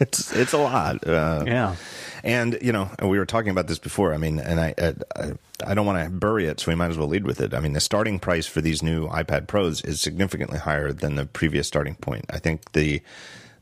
It's 0.01 0.33
it's 0.33 0.53
a 0.53 0.59
lot. 0.59 1.07
Uh, 1.07 1.45
Yeah, 1.47 1.77
And 2.25 2.59
you 2.61 2.73
know, 2.73 2.91
we 3.03 3.19
were 3.19 3.27
talking 3.27 3.51
about 3.51 3.69
this 3.69 3.79
before. 3.79 4.13
I 4.13 4.17
mean, 4.17 4.41
and 4.41 4.59
I 4.61 4.75
I, 5.17 5.33
I 5.65 5.75
don't 5.75 5.87
want 5.87 6.03
to 6.05 6.11
bury 6.11 6.47
it, 6.47 6.59
so 6.59 6.73
we 6.73 6.75
might 6.75 6.91
as 6.91 6.99
well 6.99 7.07
lead 7.07 7.25
with 7.25 7.41
it. 7.41 7.55
I 7.55 7.61
mean, 7.61 7.73
the 7.73 7.81
starting 7.81 8.19
price 8.19 8.47
for 8.47 8.61
these 8.61 8.83
new 8.83 9.07
iPad 9.09 9.47
Pros 9.47 9.81
is 9.83 10.01
significantly 10.01 10.59
higher 10.59 10.93
than 10.93 11.15
the 11.15 11.25
previous 11.27 11.69
starting 11.69 11.95
point. 11.95 12.25
I 12.31 12.39
think 12.41 12.73
the 12.73 13.01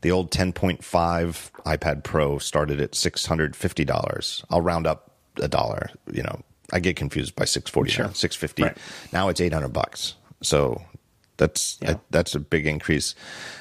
the 0.01 0.09
old 0.09 0.31
10.5 0.31 0.81
iPad 1.63 2.03
Pro 2.03 2.39
started 2.39 2.81
at 2.81 2.95
six 2.95 3.25
hundred 3.27 3.55
fifty 3.55 3.85
dollars. 3.85 4.43
I'll 4.49 4.61
round 4.61 4.87
up 4.87 5.11
a 5.37 5.47
dollar. 5.47 5.89
You 6.11 6.23
know, 6.23 6.41
I 6.73 6.79
get 6.79 6.95
confused 6.95 7.35
by 7.35 7.45
six 7.45 7.69
forty, 7.69 7.91
Sure. 7.91 8.09
six 8.13 8.35
fifty. 8.35 8.63
Right. 8.63 8.77
Now 9.13 9.29
it's 9.29 9.39
eight 9.41 9.53
hundred 9.53 9.73
bucks. 9.73 10.15
So 10.41 10.81
that's 11.41 11.77
Yeah. 11.81 11.95
that's 12.11 12.35
a 12.35 12.39
big 12.39 12.65
increase. 12.67 13.15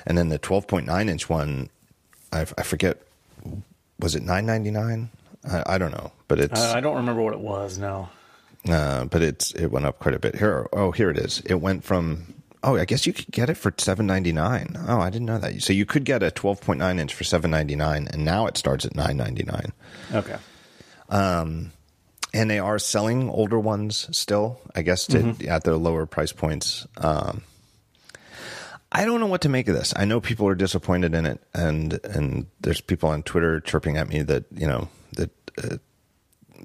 And 0.06 0.16
then 0.18 0.28
the 0.28 0.38
twelve 0.38 0.68
point 0.68 0.86
nine 0.86 1.08
inch 1.08 1.28
one, 1.28 1.70
I, 2.32 2.42
I 2.58 2.62
forget 2.62 2.98
was 3.98 4.14
it 4.14 4.22
nine 4.22 4.44
ninety 4.46 4.70
nine? 4.70 5.08
I, 5.48 5.74
I 5.74 5.78
don't 5.78 5.92
know, 5.92 6.12
but 6.28 6.38
it's 6.38 6.60
uh, 6.60 6.74
I 6.76 6.80
don't 6.80 6.96
remember 6.96 7.22
what 7.22 7.32
it 7.32 7.40
was. 7.40 7.78
Now. 7.78 8.10
No, 8.66 8.74
uh, 8.76 9.04
but 9.06 9.22
it's 9.22 9.52
it 9.52 9.68
went 9.68 9.86
up 9.86 9.98
quite 9.98 10.14
a 10.14 10.18
bit. 10.18 10.36
Here, 10.36 10.68
oh, 10.74 10.90
here 10.92 11.08
it 11.10 11.16
is. 11.16 11.40
It 11.46 11.54
went 11.62 11.82
from 11.82 12.34
oh, 12.62 12.76
I 12.76 12.84
guess 12.84 13.06
you 13.06 13.14
could 13.14 13.30
get 13.30 13.48
it 13.48 13.56
for 13.56 13.72
seven 13.78 14.06
ninety 14.06 14.32
nine. 14.32 14.76
Oh, 14.86 15.00
I 15.00 15.08
didn't 15.08 15.26
know 15.26 15.38
that. 15.38 15.62
So 15.62 15.72
you 15.72 15.86
could 15.86 16.04
get 16.04 16.22
a 16.22 16.30
twelve 16.30 16.60
point 16.60 16.78
nine 16.78 16.98
inch 16.98 17.14
for 17.14 17.24
seven 17.24 17.50
ninety 17.50 17.74
nine, 17.74 18.06
and 18.12 18.22
now 18.24 18.46
it 18.46 18.58
starts 18.58 18.84
at 18.84 18.94
nine 18.94 19.16
ninety 19.16 19.44
nine. 19.44 19.72
okay, 20.12 20.36
Um, 21.08 21.72
And 22.34 22.50
they 22.50 22.58
are 22.58 22.78
selling 22.78 23.30
older 23.30 23.58
ones 23.58 24.06
still, 24.12 24.60
I 24.76 24.82
guess, 24.82 25.06
to, 25.08 25.34
at 25.48 25.64
their 25.64 25.76
lower 25.76 26.04
price 26.06 26.32
points. 26.32 26.86
Um, 26.98 27.42
I 28.92 29.04
don't 29.04 29.20
know 29.20 29.26
what 29.26 29.42
to 29.42 29.48
make 29.48 29.68
of 29.68 29.74
this. 29.74 29.92
I 29.96 30.04
know 30.04 30.20
people 30.20 30.48
are 30.48 30.54
disappointed 30.54 31.14
in 31.14 31.24
it, 31.26 31.40
and 31.54 32.00
and 32.04 32.46
there's 32.60 32.80
people 32.80 33.08
on 33.08 33.22
Twitter 33.22 33.60
chirping 33.60 33.96
at 33.96 34.08
me 34.08 34.22
that 34.22 34.44
you 34.52 34.66
know 34.66 34.88
that 35.12 35.30
uh, 35.62 35.76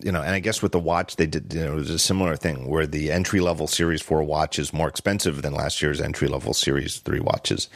you 0.01 0.11
know, 0.11 0.21
and 0.21 0.31
I 0.31 0.39
guess 0.39 0.61
with 0.61 0.71
the 0.71 0.79
watch 0.79 1.17
they 1.17 1.27
did 1.27 1.53
you 1.53 1.61
know 1.63 1.73
it 1.73 1.75
was 1.75 1.89
a 1.91 1.99
similar 1.99 2.35
thing 2.35 2.67
where 2.67 2.87
the 2.87 3.11
entry 3.11 3.41
level 3.41 3.67
Series 3.67 4.01
Four 4.01 4.23
watch 4.23 4.57
is 4.57 4.73
more 4.73 4.87
expensive 4.87 5.41
than 5.43 5.53
last 5.53 5.81
year's 5.81 6.01
entry 6.01 6.27
level 6.27 6.53
Series 6.53 6.97
Three 6.99 7.19
watches. 7.19 7.69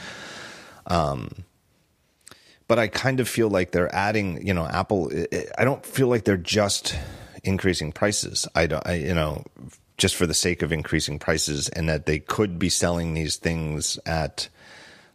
Um, 0.87 1.29
but 2.67 2.79
I 2.79 2.87
kind 2.87 3.19
of 3.19 3.29
feel 3.29 3.49
like 3.49 3.71
they're 3.71 3.93
adding, 3.93 4.45
you 4.45 4.53
know, 4.53 4.65
Apple. 4.65 5.11
I- 5.31 5.45
I 5.59 5.63
don't 5.63 5.85
feel 5.85 6.07
like 6.07 6.23
they're 6.23 6.37
just 6.37 6.95
increasing 7.43 7.91
prices. 7.91 8.47
I 8.55 8.67
don't, 8.67 8.85
I, 8.85 8.93
you 8.95 9.13
know, 9.13 9.43
just 9.99 10.15
for 10.15 10.25
the 10.25 10.33
sake 10.33 10.63
of 10.63 10.71
increasing 10.71 11.19
prices, 11.19 11.69
and 11.69 11.87
that 11.87 12.07
they 12.07 12.17
could 12.17 12.57
be 12.57 12.69
selling 12.69 13.13
these 13.13 13.35
things 13.35 13.99
at 14.05 14.49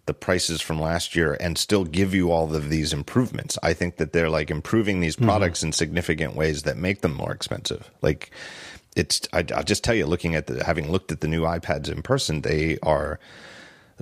the 0.07 0.14
prices 0.14 0.61
from 0.61 0.80
last 0.80 1.16
year 1.16 1.37
and 1.41 1.57
still 1.57 1.85
give 1.85 2.14
you 2.14 2.30
all 2.30 2.55
of 2.55 2.68
these 2.68 2.93
improvements. 2.93 3.59
I 3.62 3.72
think 3.72 3.97
that 3.97 4.12
they're 4.12 4.28
like 4.28 4.51
improving 4.51 5.01
these 5.01 5.16
mm-hmm. 5.16 5.24
products 5.24 5.62
in 5.62 5.72
significant 5.72 6.37
ways 6.37 6.64
that 6.64 6.76
make 6.76 7.01
them 7.01 7.14
more 7.14 7.32
expensive. 7.32 7.91
Like 8.03 8.30
it's, 8.95 9.22
I, 9.32 9.45
I'll 9.55 9.64
just 9.64 9.82
tell 9.82 9.95
you, 9.95 10.07
looking 10.07 10.35
at 10.35 10.47
the, 10.47 10.62
having 10.62 10.93
looked 10.93 11.11
at 11.11 11.20
the 11.20 11.28
new 11.28 11.43
iPads 11.43 11.91
in 11.91 12.03
person, 12.03 12.43
they 12.43 12.78
are 12.82 13.18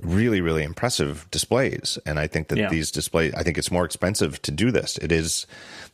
really 0.01 0.41
really 0.41 0.63
impressive 0.63 1.27
displays. 1.31 1.99
And 2.05 2.19
i 2.19 2.27
think 2.27 2.47
that 2.47 2.57
Yeah. 2.57 2.69
these 2.69 2.89
displays 2.91 3.33
i 3.35 3.43
think 3.43 3.57
it's 3.57 3.71
more 3.71 3.85
expensive 3.85 4.41
to 4.41 4.51
do 4.51 4.71
this. 4.71 4.97
It 4.97 5.11
is 5.11 5.45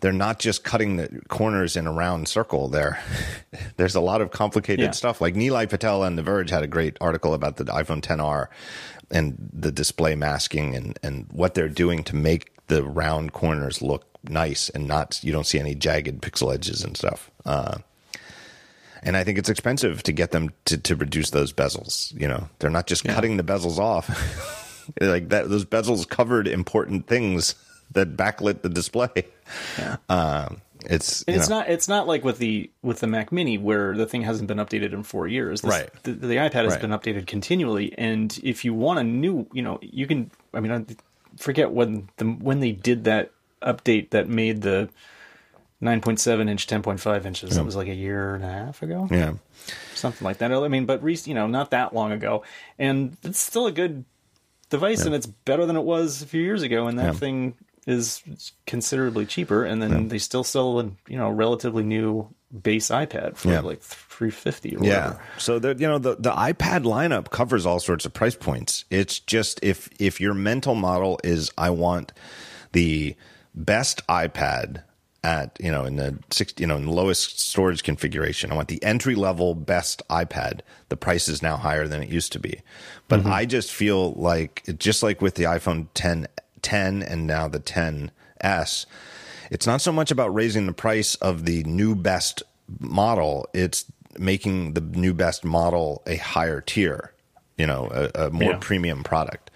they're 0.02 0.12
not 0.14 0.40
just 0.40 0.64
cutting 0.64 0.96
the 0.98 1.10
corners 1.28 1.76
in 1.76 1.86
a 1.88 1.92
round 1.92 2.28
circle 2.28 2.70
there. 2.70 3.00
There's 3.78 3.96
a 3.96 4.00
lot 4.02 4.22
of 4.22 4.32
complicated 4.32 4.86
Yeah. 4.86 4.92
stuff. 4.92 5.20
Like 5.22 5.36
nilay 5.36 5.70
patel 5.70 6.04
on 6.04 6.16
the 6.16 6.24
verge 6.24 6.50
had 6.50 6.64
a 6.64 6.68
great 6.68 6.98
article 7.02 7.34
about 7.34 7.58
the 7.58 7.66
iphone 7.66 8.02
10r 8.02 8.48
and 9.12 9.50
the 9.54 9.72
display 9.72 10.16
masking 10.16 10.76
and 10.76 10.98
and 11.04 11.26
what 11.32 11.54
they're 11.56 11.68
doing 11.70 12.04
to 12.06 12.16
make 12.16 12.52
the 12.68 12.84
round 12.84 13.34
corners 13.34 13.82
look 13.82 14.06
nice 14.30 14.70
and 14.70 14.88
not 14.88 15.20
you 15.24 15.32
don't 15.32 15.48
see 15.48 15.60
any 15.60 15.74
jagged 15.76 16.22
pixel 16.22 16.54
edges 16.54 16.84
and 16.84 16.96
stuff. 16.96 17.32
Uh 17.46 17.80
and 19.04 19.16
I 19.18 19.24
think 19.24 19.38
it's 19.38 19.50
expensive 19.50 20.04
to 20.04 20.12
get 20.12 20.32
them 20.32 20.52
to, 20.66 20.78
to 20.78 20.96
reduce 20.96 21.30
those 21.32 21.54
bezels. 21.54 22.20
You 22.20 22.28
know, 22.28 22.50
they're 22.60 22.70
not 22.70 22.88
just 22.88 23.04
cutting 23.04 23.38
the 23.38 23.44
bezels 23.44 23.78
off. 23.78 24.10
like 25.02 25.30
that, 25.30 25.50
those 25.50 25.66
bezels 25.66 26.08
covered 26.08 26.48
important 26.48 27.08
things 27.08 27.56
that 27.92 28.16
backlit 28.16 28.62
the 28.62 28.70
display. 28.70 29.10
yeah. 29.78 29.98
Um, 30.10 30.62
it's 30.86 31.26
it's 31.28 31.50
know, 31.50 31.60
not. 31.60 31.70
It's 31.70 31.90
not 31.90 32.08
like 32.08 32.24
with 32.24 32.38
the 32.38 32.70
with 32.82 33.02
the 33.02 33.08
Mac 33.08 33.34
Mini 33.34 33.58
where 33.58 33.98
the 33.98 34.06
thing 34.06 34.22
hasn't 34.22 34.48
been 34.48 34.60
updated 34.60 34.94
in 34.94 35.04
four 35.04 35.28
years. 35.28 35.62
This- 35.62 35.70
Right. 35.70 35.90
The, 36.04 36.14
the 36.14 36.36
iPad 36.36 36.64
has 36.64 36.74
Right. 36.74 36.82
been 36.82 36.92
updated 36.92 37.28
continually, 37.28 37.94
and 37.98 38.40
if 38.44 38.64
you 38.64 38.74
want 38.74 39.00
a 39.00 39.04
new, 39.04 39.46
you 39.52 39.62
know, 39.62 39.80
you 39.82 40.08
can. 40.08 40.32
I 40.54 40.62
mean, 40.62 40.72
I 40.72 40.86
forget 41.36 41.72
when 41.72 42.08
the 42.16 42.26
when 42.26 42.62
they 42.62 42.72
did 42.72 43.04
that 43.04 43.32
update 43.62 44.12
that 44.12 44.30
made 44.30 44.62
the 44.62 44.88
9.7 45.82 46.50
inch, 46.50 46.68
10.5 46.68 47.26
inches. 47.26 47.56
That 47.56 47.64
was 47.66 47.76
like 47.76 47.88
a 47.88 47.96
year 47.96 48.36
and 48.36 48.44
a 48.44 48.50
half 48.52 48.82
ago. 48.82 49.08
yeah. 49.12 49.34
something 49.96 50.24
like 50.26 50.38
that. 50.40 50.52
I 50.52 50.68
mean, 50.68 50.86
but 50.86 51.02
rec- 51.04 51.28
you 51.28 51.34
know, 51.34 51.48
not 51.48 51.72
that 51.72 51.94
long 51.94 52.12
ago, 52.12 52.44
and 52.78 53.16
it's 53.24 53.40
still 53.40 53.68
a 53.68 53.72
good 53.72 54.06
device, 54.70 55.06
and 55.06 55.14
it's 55.16 55.26
better 55.26 55.66
than 55.66 55.76
it 55.76 55.84
was 55.84 56.22
a 56.22 56.26
few 56.26 56.42
years 56.42 56.62
ago. 56.64 56.88
And 56.88 56.98
that 57.00 57.14
Yeah. 57.14 57.20
thing 57.20 57.56
is 57.88 58.24
considerably 58.66 59.26
cheaper, 59.26 59.66
and 59.66 59.82
then 59.82 60.08
they 60.10 60.18
still 60.20 60.44
sell 60.44 60.80
a 60.80 60.84
you 61.08 61.18
know 61.18 61.30
relatively 61.30 61.84
new 61.84 62.28
base 62.64 62.90
iPad 62.90 63.36
for 63.38 63.50
Yeah. 63.50 63.60
like 63.62 63.82
three 63.82 64.32
fifty 64.32 64.76
or 64.76 64.84
Yeah. 64.84 65.08
whatever. 65.08 65.22
So 65.38 65.60
the 65.60 65.76
you 65.76 65.88
know 65.88 65.98
the 65.98 66.16
the 66.16 66.32
iPad 66.32 66.84
lineup 66.84 67.30
covers 67.30 67.66
all 67.66 67.80
sorts 67.80 68.06
of 68.06 68.14
price 68.14 68.36
points. 68.36 68.86
It's 68.90 69.20
just 69.20 69.60
if 69.64 69.90
if 70.00 70.20
your 70.22 70.34
mental 70.34 70.76
model 70.76 71.20
is 71.24 71.52
I 71.58 71.70
want 71.72 72.12
the 72.74 73.16
best 73.56 74.06
iPad 74.08 74.84
at 75.24 75.58
you 75.60 75.70
know 75.72 75.84
in 75.84 75.98
the 75.98 76.18
six 76.32 76.54
you 76.58 76.66
know 76.68 76.78
in 76.78 76.86
the 76.86 76.92
lowest 76.92 77.40
storage 77.40 77.84
configuration. 77.84 78.52
I 78.52 78.56
want 78.56 78.68
the 78.70 78.82
entry 78.84 79.16
level 79.16 79.54
best 79.56 80.02
iPad. 80.10 80.62
The 80.90 80.98
price 80.98 81.28
is 81.28 81.42
now 81.42 81.58
higher 81.58 81.88
than 81.88 82.02
it 82.02 82.10
used 82.10 82.32
to 82.34 82.40
be. 82.40 82.62
But 83.08 83.26
I 83.26 83.46
just 83.46 83.72
feel 83.72 84.14
like 84.14 84.64
just 84.78 85.04
like 85.04 85.22
with 85.22 85.36
the 85.36 85.44
iPhone 85.44 85.88
10 85.94 86.28
10 86.62 87.02
and 87.04 87.26
now 87.28 87.48
the 87.48 87.60
10s 87.60 88.86
it's 89.52 89.66
not 89.66 89.82
so 89.82 89.92
much 89.92 90.12
about 90.12 90.34
raising 90.34 90.66
the 90.68 90.74
price 90.74 91.16
of 91.16 91.46
the 91.46 91.64
new 91.64 91.96
best 91.96 92.44
model 92.80 93.48
it's 93.54 93.86
making 94.18 94.74
the 94.74 94.82
new 94.82 95.14
best 95.14 95.44
model 95.44 96.04
a 96.06 96.18
higher 96.18 96.62
tier 96.62 97.14
you 97.58 97.66
know 97.66 97.90
a, 97.92 98.28
a 98.28 98.30
more 98.30 98.52
Yeah. 98.52 98.58
premium 98.62 99.04
product 99.04 99.50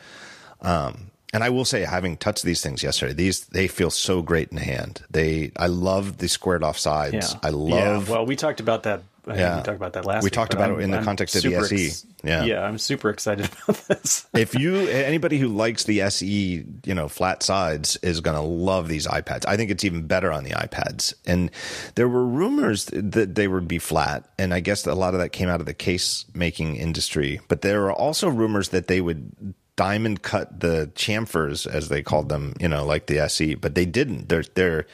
um, 0.61 1.11
and 1.34 1.43
I 1.43 1.49
will 1.49 1.65
say, 1.65 1.81
having 1.81 2.15
touched 2.18 2.43
these 2.43 2.61
things 2.61 2.84
yesterday, 2.84 3.14
these 3.14 3.45
they 3.47 3.68
feel 3.68 3.89
so 3.89 4.22
great 4.22 4.49
in 4.51 4.57
hand. 4.57 5.01
They, 5.10 5.51
I 5.57 5.68
love 5.68 6.18
the 6.19 6.30
squared 6.30 6.64
off 6.64 6.77
sides. 6.77 7.34
Yeah, 7.34 7.39
I 7.43 7.49
love. 7.49 8.07
Yeah. 8.07 8.14
Well, 8.15 8.26
we 8.26 8.35
talked 8.35 8.60
about 8.60 8.84
that. 8.84 9.01
I 9.26 9.38
Yeah. 9.38 9.55
we 9.57 9.64
talked 9.64 9.77
about 9.77 9.93
that 9.93 10.05
last. 10.05 10.22
We 10.23 10.27
week, 10.27 10.34
talked 10.34 10.53
about 10.53 10.69
I'm- 10.72 10.80
it 10.80 10.84
in 10.84 10.91
the 10.91 10.97
I'm 10.97 11.05
context 11.05 11.35
of 11.38 11.43
the 11.43 11.55
SE. 11.55 11.91
Yeah. 12.26 12.43
yeah, 12.43 12.61
I'm 12.61 12.77
super 12.77 13.10
excited 13.10 13.49
about 13.68 13.81
this. 13.88 14.26
if 14.34 14.53
you 14.53 14.76
anybody 14.76 15.38
who 15.39 15.47
likes 15.47 15.85
the 15.85 16.01
SE, 16.01 16.65
you 16.84 16.93
know, 16.93 17.07
flat 17.07 17.41
sides 17.41 17.95
is 18.03 18.19
going 18.19 18.35
to 18.35 18.41
love 18.43 18.89
these 18.89 19.07
iPads. 19.07 19.45
I 19.47 19.55
think 19.55 19.72
it's 19.72 19.85
even 19.85 20.07
better 20.07 20.30
on 20.31 20.43
the 20.43 20.51
iPads. 20.51 21.14
And 21.26 21.51
there 21.95 22.10
were 22.10 22.26
rumors 22.26 22.85
that 22.93 23.35
they 23.35 23.47
would 23.47 23.68
be 23.68 23.80
flat, 23.80 24.26
and 24.38 24.53
I 24.53 24.60
guess 24.60 24.85
a 24.85 24.93
lot 24.93 25.14
of 25.14 25.22
that 25.22 25.30
came 25.30 25.47
out 25.47 25.61
of 25.61 25.65
the 25.68 25.73
case 25.73 26.26
making 26.34 26.76
industry. 26.76 27.39
But 27.47 27.61
there 27.61 27.80
were 27.81 27.93
also 27.93 28.27
rumors 28.30 28.69
that 28.69 28.88
they 28.88 28.99
would 28.99 29.53
diamond 29.76 30.22
cut 30.22 30.60
the 30.60 30.91
chamfers, 30.95 31.68
as 31.68 31.90
they 31.90 32.02
called 32.02 32.30
them, 32.30 32.54
you 32.60 32.68
know, 32.68 32.86
like 32.86 33.08
the 33.08 33.20
SE, 33.20 33.56
but 33.56 33.76
they 33.76 33.86
didn't. 33.86 34.30
They're 34.30 34.44
they're 34.56 34.86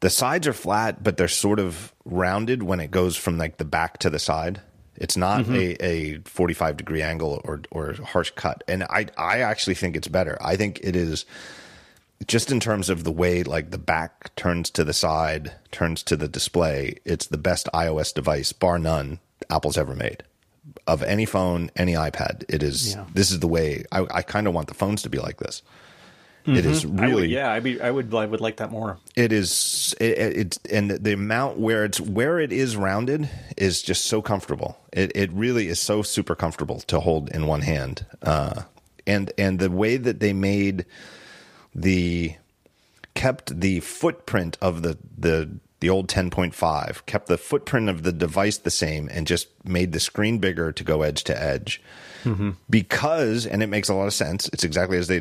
the 0.00 0.10
sides 0.10 0.46
are 0.46 0.52
flat, 0.52 1.02
but 1.02 1.16
they're 1.16 1.28
sort 1.28 1.58
of 1.58 1.92
rounded 2.04 2.62
when 2.62 2.80
it 2.80 2.90
goes 2.90 3.16
from 3.16 3.38
like 3.38 3.56
the 3.56 3.64
back 3.64 3.98
to 3.98 4.10
the 4.10 4.18
side. 4.18 4.60
It's 4.96 5.16
not 5.16 5.44
mm-hmm. 5.44 5.54
a, 5.54 6.16
a 6.16 6.18
45 6.20 6.76
degree 6.76 7.02
angle 7.02 7.40
or, 7.44 7.62
or 7.70 7.94
harsh 7.94 8.30
cut. 8.30 8.64
And 8.66 8.84
I, 8.84 9.06
I 9.18 9.40
actually 9.40 9.74
think 9.74 9.96
it's 9.96 10.08
better. 10.08 10.38
I 10.40 10.56
think 10.56 10.80
it 10.82 10.96
is 10.96 11.26
just 12.26 12.50
in 12.50 12.60
terms 12.60 12.88
of 12.88 13.04
the 13.04 13.12
way 13.12 13.42
like 13.42 13.70
the 13.70 13.78
back 13.78 14.34
turns 14.36 14.70
to 14.70 14.84
the 14.84 14.94
side, 14.94 15.52
turns 15.70 16.02
to 16.04 16.16
the 16.16 16.28
display. 16.28 16.94
It's 17.04 17.26
the 17.26 17.38
best 17.38 17.68
iOS 17.74 18.14
device, 18.14 18.52
bar 18.52 18.78
none, 18.78 19.18
Apple's 19.50 19.76
ever 19.76 19.94
made. 19.94 20.22
Of 20.86 21.02
any 21.02 21.24
phone, 21.26 21.70
any 21.76 21.94
iPad. 21.94 22.44
It 22.48 22.62
is. 22.62 22.94
Yeah. 22.94 23.04
This 23.12 23.30
is 23.30 23.40
the 23.40 23.48
way 23.48 23.84
I, 23.92 24.06
I 24.12 24.22
kind 24.22 24.46
of 24.46 24.54
want 24.54 24.68
the 24.68 24.74
phones 24.74 25.02
to 25.02 25.08
be 25.10 25.18
like 25.18 25.38
this. 25.38 25.62
It 26.48 26.64
is 26.64 26.84
Mm-hmm. 26.84 27.00
I 27.00 27.02
really 27.06 27.22
would, 27.22 27.30
yeah, 27.30 27.50
I 27.50 27.58
be 27.58 27.80
I 27.80 27.90
would 27.90 28.14
I 28.14 28.24
would 28.24 28.40
like 28.40 28.58
that 28.58 28.70
more. 28.70 28.98
it 29.16 29.32
is 29.32 29.96
it, 29.98 30.16
it, 30.16 30.36
it's 30.36 30.58
and 30.70 30.90
the 30.92 31.12
amount 31.12 31.58
where 31.58 31.84
it's 31.84 32.00
where 32.00 32.38
it 32.38 32.52
is 32.52 32.76
rounded 32.76 33.28
is 33.56 33.82
just 33.82 34.04
so 34.04 34.22
comfortable 34.22 34.78
it 34.92 35.10
it 35.16 35.32
really 35.32 35.66
is 35.66 35.80
so 35.80 36.02
super 36.02 36.36
comfortable 36.36 36.78
to 36.82 37.00
hold 37.00 37.30
in 37.30 37.48
one 37.48 37.62
hand 37.62 38.06
uh 38.22 38.62
and 39.08 39.32
and 39.36 39.58
the 39.58 39.70
way 39.72 39.96
that 39.96 40.20
they 40.20 40.32
made 40.32 40.84
the 41.74 42.36
kept 43.14 43.58
the 43.60 43.80
footprint 43.80 44.56
of 44.62 44.82
the 44.82 44.96
the 45.18 45.50
the 45.86 45.90
old 45.90 46.08
10.5 46.08 47.06
kept 47.06 47.28
the 47.28 47.38
footprint 47.38 47.88
of 47.88 48.02
the 48.02 48.10
device 48.10 48.58
the 48.58 48.72
same 48.72 49.08
and 49.12 49.24
just 49.24 49.46
made 49.64 49.92
the 49.92 50.00
screen 50.00 50.38
bigger 50.38 50.72
to 50.72 50.82
go 50.82 51.02
edge 51.02 51.22
to 51.22 51.40
edge. 51.40 51.80
Mm-hmm. 52.24 52.50
Because 52.68 53.46
and 53.46 53.62
it 53.62 53.68
makes 53.68 53.88
a 53.88 53.94
lot 53.94 54.08
of 54.08 54.12
sense 54.12 54.48
it's 54.48 54.64
exactly 54.64 54.98
as 54.98 55.06
they 55.06 55.20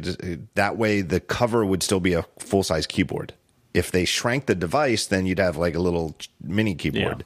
that 0.56 0.76
way 0.76 1.02
the 1.02 1.20
cover 1.20 1.64
would 1.64 1.84
still 1.84 2.00
be 2.00 2.14
a 2.14 2.26
full 2.40 2.64
size 2.64 2.88
keyboard. 2.88 3.32
If 3.76 3.92
they 3.92 4.06
shrank 4.06 4.48
the 4.48 4.56
device 4.56 5.06
then 5.06 5.28
you'd 5.28 5.38
have 5.38 5.56
like 5.56 5.76
a 5.76 5.80
little 5.80 6.16
mini 6.42 6.74
keyboard 6.74 7.24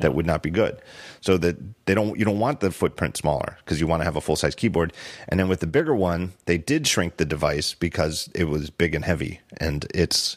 that 0.00 0.14
would 0.14 0.26
not 0.26 0.42
be 0.42 0.50
good. 0.50 0.76
So 1.22 1.38
that 1.38 1.56
they 1.86 1.94
don't 1.94 2.18
you 2.18 2.26
don't 2.26 2.40
want 2.40 2.60
the 2.60 2.70
footprint 2.70 3.16
smaller 3.16 3.56
because 3.64 3.80
you 3.80 3.86
want 3.86 4.02
to 4.02 4.04
have 4.04 4.16
a 4.16 4.20
full 4.20 4.36
size 4.36 4.54
keyboard. 4.54 4.92
And 5.28 5.40
then 5.40 5.48
with 5.48 5.60
the 5.60 5.66
bigger 5.66 5.94
one 5.94 6.34
they 6.44 6.58
did 6.58 6.86
shrink 6.86 7.16
the 7.16 7.24
device 7.24 7.72
because 7.72 8.28
it 8.34 8.50
was 8.50 8.68
big 8.68 8.94
and 8.94 9.06
heavy 9.06 9.40
and 9.56 9.86
it's 9.94 10.36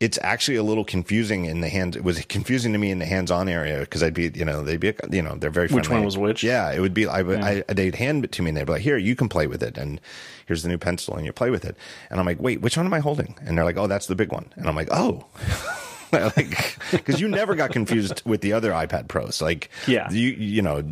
it's 0.00 0.18
actually 0.22 0.56
a 0.56 0.62
little 0.62 0.84
confusing 0.84 1.44
in 1.44 1.60
the 1.60 1.68
hands. 1.68 1.94
It 1.94 2.02
was 2.02 2.24
confusing 2.24 2.72
to 2.72 2.78
me 2.78 2.90
in 2.90 2.98
the 2.98 3.04
hands-on 3.04 3.50
area 3.50 3.80
because 3.80 4.02
I'd 4.02 4.14
be, 4.14 4.30
you 4.34 4.46
know, 4.46 4.64
they'd 4.64 4.80
be, 4.80 4.94
you 5.10 5.20
know, 5.20 5.34
they're 5.34 5.50
very. 5.50 5.66
Which 5.66 5.86
friendly. 5.86 5.96
one 5.96 6.04
was 6.06 6.16
which? 6.16 6.42
Yeah, 6.42 6.72
it 6.72 6.80
would 6.80 6.94
be. 6.94 7.06
I, 7.06 7.20
would 7.20 7.40
I 7.42 7.62
they'd 7.68 7.94
hand 7.94 8.24
it 8.24 8.32
to 8.32 8.42
me 8.42 8.48
and 8.48 8.56
they'd 8.56 8.64
be 8.64 8.72
like, 8.72 8.82
"Here, 8.82 8.96
you 8.96 9.14
can 9.14 9.28
play 9.28 9.46
with 9.46 9.62
it," 9.62 9.76
and 9.76 10.00
here's 10.46 10.62
the 10.62 10.70
new 10.70 10.78
pencil, 10.78 11.16
and 11.16 11.26
you 11.26 11.32
play 11.32 11.50
with 11.50 11.66
it. 11.66 11.76
And 12.08 12.18
I'm 12.18 12.24
like, 12.24 12.40
"Wait, 12.40 12.62
which 12.62 12.78
one 12.78 12.86
am 12.86 12.94
I 12.94 13.00
holding?" 13.00 13.36
And 13.42 13.58
they're 13.58 13.64
like, 13.64 13.76
"Oh, 13.76 13.86
that's 13.86 14.06
the 14.06 14.16
big 14.16 14.32
one." 14.32 14.50
And 14.56 14.66
I'm 14.66 14.74
like, 14.74 14.88
"Oh." 14.90 15.26
like 16.36 16.76
because 16.90 17.20
you 17.20 17.28
never 17.28 17.54
got 17.54 17.70
confused 17.70 18.22
with 18.24 18.40
the 18.40 18.52
other 18.52 18.72
iPad 18.72 19.08
Pros. 19.08 19.40
Like, 19.40 19.70
Yeah. 19.86 20.10
you 20.10 20.28
you 20.30 20.62
know 20.62 20.82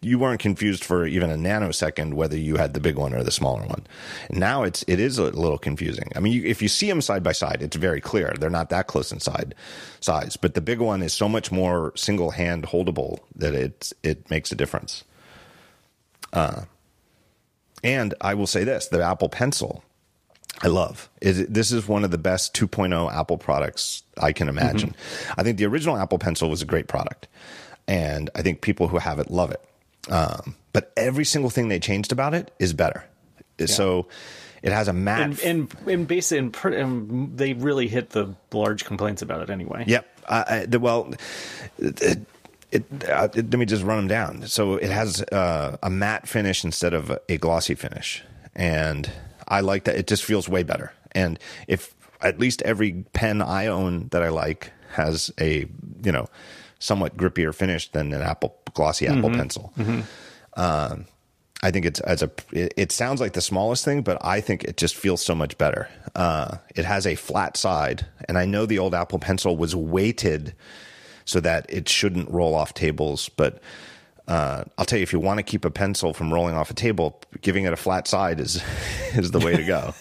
you 0.00 0.18
weren't 0.18 0.40
confused 0.40 0.84
for 0.84 1.06
even 1.06 1.30
a 1.30 1.36
nanosecond 1.36 2.14
whether 2.14 2.36
you 2.36 2.56
had 2.56 2.74
the 2.74 2.80
big 2.80 2.96
one 2.96 3.14
or 3.14 3.22
the 3.22 3.30
smaller 3.30 3.62
one. 3.66 3.86
Now 4.30 4.62
it's 4.62 4.84
it 4.86 5.00
is 5.00 5.18
a 5.18 5.24
little 5.24 5.58
confusing. 5.58 6.10
I 6.16 6.20
mean, 6.20 6.32
you, 6.32 6.44
if 6.44 6.62
you 6.62 6.68
see 6.68 6.88
them 6.88 7.00
side 7.00 7.22
by 7.22 7.32
side, 7.32 7.62
it's 7.62 7.76
very 7.76 8.00
clear 8.00 8.34
they're 8.38 8.50
not 8.50 8.70
that 8.70 8.86
close 8.86 9.10
in 9.12 9.20
side 9.20 9.54
size. 10.00 10.36
But 10.36 10.54
the 10.54 10.60
big 10.60 10.78
one 10.80 11.02
is 11.02 11.12
so 11.12 11.28
much 11.28 11.50
more 11.50 11.92
single 11.96 12.30
hand 12.32 12.64
holdable 12.64 13.18
that 13.36 13.54
it 13.54 13.92
it 14.02 14.30
makes 14.30 14.52
a 14.52 14.54
difference. 14.56 15.04
Uh, 16.32 16.62
and 17.82 18.14
I 18.20 18.34
will 18.34 18.46
say 18.46 18.64
this: 18.64 18.88
the 18.88 19.02
Apple 19.02 19.28
Pencil. 19.28 19.82
I 20.62 20.66
love. 20.68 21.08
It, 21.20 21.52
this 21.52 21.70
is 21.70 21.86
one 21.86 22.04
of 22.04 22.10
the 22.10 22.18
best 22.18 22.54
2.0 22.54 23.12
Apple 23.14 23.38
products 23.38 24.02
I 24.20 24.32
can 24.32 24.48
imagine. 24.48 24.94
I 25.36 25.42
think 25.42 25.58
the 25.58 25.66
original 25.66 25.96
Apple 25.96 26.18
Pencil 26.18 26.50
was 26.50 26.62
a 26.62 26.66
great 26.66 26.88
product, 26.88 27.28
and 27.86 28.28
I 28.34 28.42
think 28.42 28.60
people 28.60 28.88
who 28.88 28.98
have 28.98 29.18
it 29.20 29.30
love 29.30 29.50
it. 29.52 29.60
Um, 30.10 30.56
but 30.72 30.92
every 30.96 31.24
single 31.24 31.50
thing 31.50 31.68
they 31.68 31.78
changed 31.78 32.12
about 32.12 32.34
it 32.34 32.50
is 32.58 32.72
better. 32.72 33.04
So 33.66 34.06
it 34.62 34.72
has 34.72 34.88
a 34.88 34.92
matte. 34.92 35.20
And 35.22 35.40
and 35.40 35.74
and 35.86 36.08
basically, 36.08 36.38
and, 36.38 36.52
pr- 36.52 36.68
and 36.70 37.36
they 37.36 37.52
really 37.52 37.86
hit 37.88 38.10
the 38.10 38.34
large 38.52 38.84
complaints 38.84 39.22
about 39.22 39.42
it 39.42 39.50
anyway. 39.50 39.84
Yep. 39.86 40.06
Uh, 40.26 40.44
I, 40.46 40.66
the, 40.66 40.78
well, 40.80 41.12
it, 41.78 42.20
it, 42.72 42.84
uh, 43.08 43.28
it- 43.34 43.50
let 43.50 43.58
me 43.58 43.64
just 43.66 43.82
run 43.84 43.96
them 43.98 44.08
down. 44.08 44.46
So 44.46 44.74
it 44.76 44.90
has 44.90 45.22
uh, 45.22 45.76
a 45.82 45.90
matte 45.90 46.28
finish 46.28 46.64
instead 46.64 46.94
of 46.94 47.16
a 47.28 47.36
glossy 47.38 47.74
finish, 47.74 48.22
and 48.54 49.10
I 49.48 49.60
like 49.60 49.84
that. 49.84 49.96
It 49.96 50.06
just 50.06 50.24
feels 50.24 50.48
way 50.48 50.62
better. 50.62 50.92
And 51.12 51.38
if 51.66 51.94
at 52.20 52.38
least 52.38 52.62
every 52.62 53.04
pen 53.12 53.42
I 53.42 53.66
own 53.66 54.08
that 54.08 54.22
I 54.22 54.28
like 54.28 54.72
has 54.90 55.30
a 55.40 55.66
you 56.02 56.12
know 56.12 56.26
somewhat 56.78 57.16
grippier 57.16 57.54
finish 57.54 57.90
than 57.90 58.12
an 58.12 58.22
Apple 58.22 58.56
glossy 58.74 59.06
Apple 59.06 59.30
pencil. 59.30 59.72
Um, 60.56 61.06
I 61.62 61.70
think 61.72 61.86
it's 61.86 62.00
as 62.00 62.22
a 62.22 62.30
it, 62.52 62.74
it 62.76 62.92
sounds 62.92 63.20
like 63.20 63.32
the 63.32 63.40
smallest 63.40 63.84
thing, 63.84 64.02
but 64.02 64.18
I 64.24 64.40
think 64.40 64.64
it 64.64 64.76
just 64.76 64.94
feels 64.94 65.22
so 65.24 65.34
much 65.34 65.58
better. 65.58 65.88
Uh, 66.14 66.58
it 66.76 66.84
has 66.84 67.06
a 67.06 67.16
flat 67.16 67.56
side, 67.56 68.06
and 68.28 68.38
I 68.38 68.44
know 68.44 68.64
the 68.66 68.78
old 68.78 68.94
Apple 68.94 69.18
Pencil 69.18 69.56
was 69.56 69.74
weighted 69.74 70.54
so 71.24 71.40
that 71.40 71.66
it 71.68 71.88
shouldn't 71.88 72.30
roll 72.30 72.54
off 72.54 72.74
tables, 72.74 73.28
but 73.28 73.60
uh, 74.28 74.62
I'll 74.76 74.84
tell 74.84 74.98
you, 74.98 75.02
if 75.02 75.12
you 75.12 75.20
want 75.20 75.38
to 75.38 75.42
keep 75.42 75.64
a 75.64 75.70
pencil 75.70 76.12
from 76.12 76.32
rolling 76.32 76.54
off 76.54 76.70
a 76.70 76.74
table, 76.74 77.20
giving 77.40 77.64
it 77.64 77.72
a 77.72 77.76
flat 77.76 78.06
side 78.06 78.38
is 78.40 78.62
is 79.14 79.30
the 79.30 79.38
way 79.38 79.56
to 79.56 79.64
go. 79.64 79.94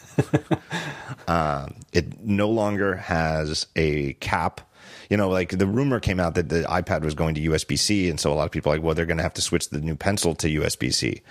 um, 1.27 1.75
it 1.93 2.19
no 2.21 2.49
longer 2.49 2.95
has 2.95 3.67
a 3.77 4.13
cap. 4.13 4.61
You 5.09 5.15
know, 5.15 5.29
like 5.29 5.57
the 5.57 5.65
rumor 5.65 6.01
came 6.01 6.19
out 6.19 6.35
that 6.35 6.49
the 6.49 6.63
iPad 6.63 7.03
was 7.03 7.15
going 7.15 7.35
to 7.35 7.41
USB 7.41 7.79
C, 7.79 8.09
and 8.09 8.19
so 8.19 8.33
a 8.33 8.35
lot 8.35 8.43
of 8.43 8.51
people 8.51 8.71
are 8.71 8.75
like, 8.75 8.83
well, 8.83 8.93
they're 8.93 9.05
going 9.05 9.17
to 9.17 9.23
have 9.23 9.33
to 9.35 9.41
switch 9.41 9.69
the 9.69 9.79
new 9.79 9.95
pencil 9.95 10.35
to 10.35 10.47
USB 10.47 10.93
C. 10.93 11.21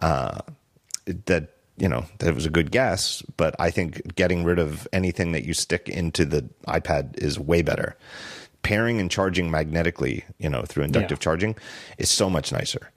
Uh, 0.00 0.40
that 1.26 1.50
you 1.76 1.88
know 1.88 2.04
that 2.18 2.34
was 2.34 2.46
a 2.46 2.50
good 2.50 2.72
guess, 2.72 3.22
but 3.36 3.54
I 3.60 3.70
think 3.70 4.16
getting 4.16 4.42
rid 4.42 4.58
of 4.58 4.88
anything 4.92 5.30
that 5.32 5.44
you 5.44 5.54
stick 5.54 5.88
into 5.88 6.24
the 6.24 6.48
iPad 6.66 7.16
is 7.18 7.38
way 7.38 7.62
better. 7.62 7.96
Pairing 8.62 9.00
and 9.00 9.10
charging 9.10 9.50
magnetically, 9.50 10.24
you 10.38 10.48
know, 10.48 10.62
through 10.62 10.84
inductive 10.84 11.18
Yeah. 11.18 11.22
charging 11.22 11.56
is 11.98 12.10
so 12.10 12.28
much 12.30 12.52
nicer. 12.52 12.90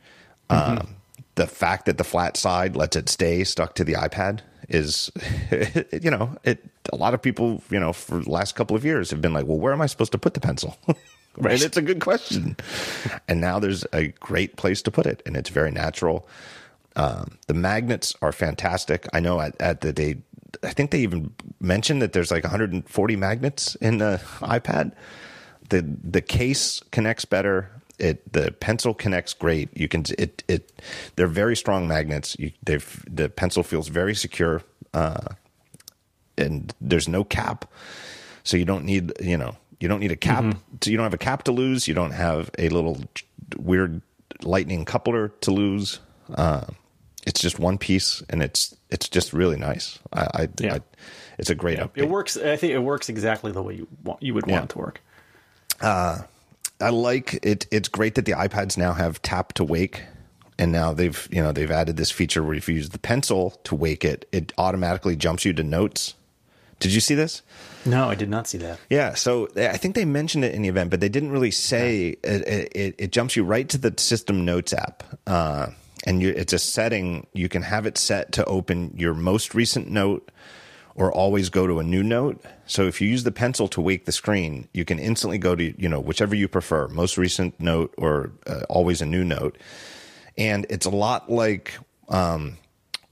Um, 0.49 0.95
the 1.35 1.47
fact 1.47 1.85
that 1.87 1.97
the 1.97 2.03
flat 2.03 2.37
side 2.37 2.75
lets 2.75 2.95
it 2.95 3.09
stay 3.09 3.43
stuck 3.43 3.73
to 3.75 3.83
the 3.83 3.93
iPad 3.93 4.41
is, 4.69 5.09
you 6.01 6.11
know, 6.11 6.35
it. 6.43 6.63
A 6.91 6.95
lot 6.97 7.13
of 7.13 7.21
people, 7.21 7.63
you 7.69 7.79
know, 7.79 7.93
for 7.93 8.19
the 8.19 8.29
last 8.29 8.55
couple 8.55 8.75
of 8.75 8.83
years 8.85 9.09
have 9.09 9.21
been 9.21 9.33
like, 9.33 9.45
"Well, 9.45 9.57
where 9.57 9.73
am 9.73 9.81
I 9.81 9.85
supposed 9.87 10.11
to 10.11 10.17
put 10.17 10.33
the 10.33 10.41
pencil?" 10.41 10.77
Right. 11.35 11.53
And 11.53 11.63
it's 11.63 11.77
a 11.77 11.81
good 11.81 11.99
question. 11.99 12.55
and 13.27 13.41
now 13.41 13.57
there's 13.57 13.83
a 13.91 14.09
great 14.19 14.55
place 14.55 14.83
to 14.83 14.91
put 14.91 15.07
it, 15.07 15.23
and 15.25 15.35
it's 15.35 15.49
very 15.49 15.71
natural. 15.71 16.27
Um, 16.95 17.39
the 17.47 17.55
magnets 17.55 18.13
are 18.21 18.31
fantastic. 18.31 19.07
I 19.13 19.19
know 19.19 19.41
at, 19.41 19.59
at 19.59 19.81
the 19.81 19.91
they, 19.91 20.17
I 20.61 20.73
think 20.73 20.91
they 20.91 20.99
even 20.99 21.33
mentioned 21.59 22.03
that 22.03 22.13
there's 22.13 22.29
like 22.29 22.43
140 22.43 23.15
magnets 23.15 23.73
in 23.81 23.97
the 23.97 24.21
iPad. 24.41 24.91
The 25.81 25.97
The 26.11 26.21
case 26.21 26.81
connects 26.91 27.25
better. 27.25 27.69
It 27.99 28.31
the 28.33 28.51
pencil 28.51 28.93
connects 28.93 29.33
great. 29.33 29.69
You 29.77 29.87
can 29.87 30.03
it 30.17 30.43
it. 30.47 30.71
They're 31.15 31.27
very 31.27 31.55
strong 31.55 31.87
magnets. 31.87 32.35
You, 32.39 32.51
they've 32.63 33.03
the 33.09 33.29
pencil 33.29 33.63
feels 33.63 33.87
very 33.87 34.15
secure, 34.15 34.61
uh, 34.93 35.27
and 36.37 36.73
there's 36.81 37.07
no 37.07 37.23
cap, 37.23 37.65
so 38.43 38.57
you 38.57 38.65
don't 38.65 38.83
need 38.85 39.11
you 39.21 39.37
know 39.37 39.55
you 39.79 39.87
don't 39.87 39.99
need 39.99 40.11
a 40.11 40.15
cap. 40.15 40.55
To, 40.81 40.91
you 40.91 40.97
don't 40.97 41.05
have 41.05 41.13
a 41.13 41.17
cap 41.19 41.43
to 41.43 41.51
lose. 41.51 41.87
You 41.87 41.93
don't 41.93 42.11
have 42.11 42.49
a 42.57 42.69
little 42.69 42.99
weird 43.57 44.01
lightning 44.41 44.85
coupler 44.85 45.29
to 45.41 45.51
lose. 45.51 45.99
Uh, 46.33 46.65
it's 47.27 47.39
just 47.39 47.59
one 47.59 47.77
piece, 47.77 48.23
and 48.29 48.41
it's 48.41 48.75
it's 48.89 49.07
just 49.07 49.33
really 49.33 49.57
nice. 49.57 49.99
I, 50.11 50.21
I, 50.33 50.49
Yeah. 50.59 50.75
I 50.75 50.79
it's 51.37 51.49
a 51.49 51.55
great 51.55 51.79
update. 51.79 51.97
It 52.03 52.09
works. 52.09 52.37
I 52.37 52.57
think 52.57 52.73
it 52.73 52.79
works 52.79 53.07
exactly 53.09 53.51
the 53.51 53.61
way 53.61 53.75
you 53.75 53.87
want. 54.03 54.21
You 54.21 54.33
would 54.33 54.45
want 54.47 54.61
Yeah. 54.61 54.63
it 54.63 54.69
to 54.69 54.77
work. 54.79 55.01
I 55.81 56.89
like 56.89 57.39
it. 57.43 57.67
It's 57.71 57.87
great 57.87 58.15
that 58.15 58.25
the 58.25 58.33
iPads 58.33 58.77
now 58.77 58.93
have 58.93 59.21
tap 59.21 59.53
to 59.53 59.63
wake, 59.63 60.03
and 60.59 60.71
now 60.71 60.93
they've 60.93 61.27
you 61.31 61.41
know 61.41 61.51
they've 61.51 61.71
added 61.71 61.97
this 61.97 62.11
feature 62.11 62.43
where 62.43 62.55
if 62.55 62.67
you 62.67 62.75
use 62.75 62.89
the 62.89 62.99
pencil 62.99 63.51
to 63.63 63.75
wake 63.75 64.03
it, 64.03 64.27
it 64.31 64.51
automatically 64.57 65.15
jumps 65.15 65.45
you 65.45 65.53
to 65.53 65.63
notes. 65.63 66.15
Did 66.79 66.93
you 66.93 66.99
see 66.99 67.15
this? 67.15 67.41
No, 67.85 68.09
I 68.09 68.15
did 68.15 68.29
not 68.29 68.47
see 68.47 68.57
that. 68.57 68.79
Yeah, 68.89 69.13
so 69.13 69.47
I 69.55 69.77
think 69.77 69.95
they 69.95 70.03
mentioned 70.03 70.43
it 70.43 70.53
in 70.53 70.63
the 70.63 70.67
event, 70.67 70.89
but 70.89 70.99
they 70.99 71.07
didn't 71.07 71.31
really 71.31 71.51
say 71.51 72.17
it. 72.23 72.71
It, 72.75 72.95
it 72.97 73.11
jumps 73.11 73.37
you 73.37 73.45
right 73.45 73.69
to 73.69 73.77
the 73.77 73.93
System 73.97 74.43
Notes 74.43 74.73
app, 74.73 75.03
uh, 75.25 75.67
and 76.05 76.21
you, 76.21 76.29
it's 76.29 76.51
a 76.51 76.59
setting. 76.59 77.27
You 77.33 77.47
can 77.47 77.61
have 77.61 77.85
it 77.85 77.97
set 77.97 78.33
to 78.33 78.45
open 78.45 78.93
your 78.97 79.13
most 79.13 79.55
recent 79.55 79.89
note 79.89 80.29
or 80.95 81.11
always 81.11 81.49
go 81.49 81.67
to 81.67 81.79
a 81.79 81.83
new 81.83 82.03
note. 82.03 82.43
So 82.65 82.83
if 82.87 83.01
you 83.01 83.09
use 83.09 83.23
the 83.23 83.31
pencil 83.31 83.67
to 83.69 83.81
wake 83.81 84.05
the 84.05 84.11
screen, 84.11 84.67
you 84.73 84.85
can 84.85 84.99
instantly 84.99 85.37
go 85.37 85.55
to 85.55 85.81
you 85.81 85.89
know 85.89 85.99
whichever 85.99 86.35
you 86.35 86.47
prefer, 86.47 86.87
most 86.87 87.17
recent 87.17 87.59
note 87.59 87.93
or 87.97 88.31
uh, 88.47 88.61
always 88.69 89.01
a 89.01 89.05
new 89.05 89.23
note. 89.23 89.57
And 90.37 90.65
it's 90.69 90.85
a 90.85 90.91
lot 90.91 91.31
like 91.31 91.77
um, 92.09 92.57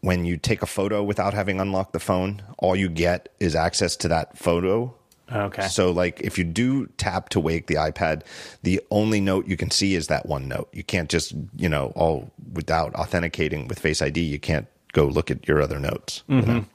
when 0.02 0.26
you 0.26 0.38
take 0.38 0.62
a 0.62 0.68
photo 0.68 1.03
without 1.03 1.34
having 1.34 1.60
unlocked 1.60 1.94
the 1.94 1.99
phone. 1.99 2.41
All 2.58 2.76
you 2.76 2.90
get 2.90 3.30
is 3.40 3.56
access 3.56 3.95
to 3.98 4.08
that 4.10 4.38
photo. 4.38 4.94
Okay. 5.32 5.68
So 5.68 5.91
like 5.91 6.20
if 6.22 6.38
you 6.38 6.44
do 6.44 6.88
tap 6.98 7.30
to 7.30 7.40
wake 7.40 7.68
the 7.68 7.76
iPad, 7.76 8.24
the 8.64 8.82
only 8.91 9.22
note 9.22 9.48
you 9.48 9.56
can 9.56 9.72
see 9.72 9.95
is 9.95 10.08
that 10.08 10.26
one 10.26 10.48
note. 10.48 10.70
You 10.74 10.84
can't 10.84 11.10
just, 11.10 11.34
you 11.56 11.70
know, 11.70 11.94
all 11.95 12.32
without 12.52 12.94
authenticating 12.95 13.68
with 13.68 13.80
Face 13.80 14.02
ID, 14.02 14.20
you 14.20 14.40
can't 14.40 14.68
go 14.91 15.06
look 15.06 15.32
at 15.32 15.48
your 15.48 15.62
other 15.62 15.80
notes. 15.80 16.24
You 16.41 16.41
know? 16.53 16.66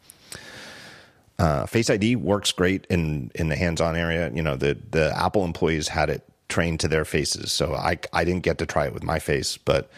Uh, 1.39 1.67
Face 1.67 1.91
ID 1.91 2.17
works 2.17 2.53
great 2.53 2.87
in 2.89 3.31
in 3.35 3.49
the 3.49 3.57
hands-on 3.57 3.97
area. 3.97 4.31
You 4.35 4.43
know, 4.43 4.57
the 4.57 4.79
the 4.91 5.13
Apple 5.17 5.45
employees 5.45 5.89
had 5.89 6.11
it 6.11 6.23
trained 6.49 6.81
to 6.81 6.89
their 6.89 7.05
faces, 7.05 7.53
so 7.53 7.75
I 7.75 7.99
I 8.13 8.25
didn't 8.25 8.43
get 8.43 8.59
to 8.59 8.67
try 8.67 8.87
it 8.87 8.95
with 8.95 9.03
my 9.03 9.19
face, 9.19 9.57
but 9.59 9.91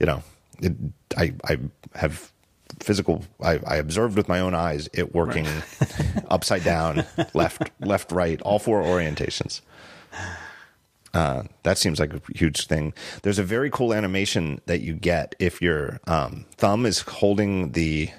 you 0.00 0.06
know, 0.06 0.22
it, 0.60 0.72
I 1.16 1.34
I 1.44 1.58
have 1.94 2.32
physical. 2.80 3.24
I, 3.42 3.60
I 3.66 3.76
observed 3.76 4.16
with 4.16 4.28
my 4.28 4.40
own 4.40 4.54
eyes 4.54 4.88
it 4.92 5.14
working 5.14 5.46
upside 6.28 6.64
down, 6.64 7.04
left, 7.34 7.70
left, 7.80 8.12
right, 8.12 8.40
all 8.42 8.58
four 8.58 8.82
orientations. 8.82 9.60
Uh, 11.14 11.44
that 11.62 11.78
seems 11.78 11.98
like 11.98 12.12
a 12.12 12.20
huge 12.34 12.66
thing. 12.66 12.92
There's 13.22 13.38
a 13.38 13.44
very 13.44 13.70
cool 13.70 13.94
animation 13.94 14.60
that 14.66 14.80
you 14.80 14.94
get 14.94 15.34
if 15.38 15.60
your 15.62 16.00
um, 16.06 16.44
thumb 16.56 16.86
is 16.86 17.00
holding 17.00 17.72
the 17.72 18.10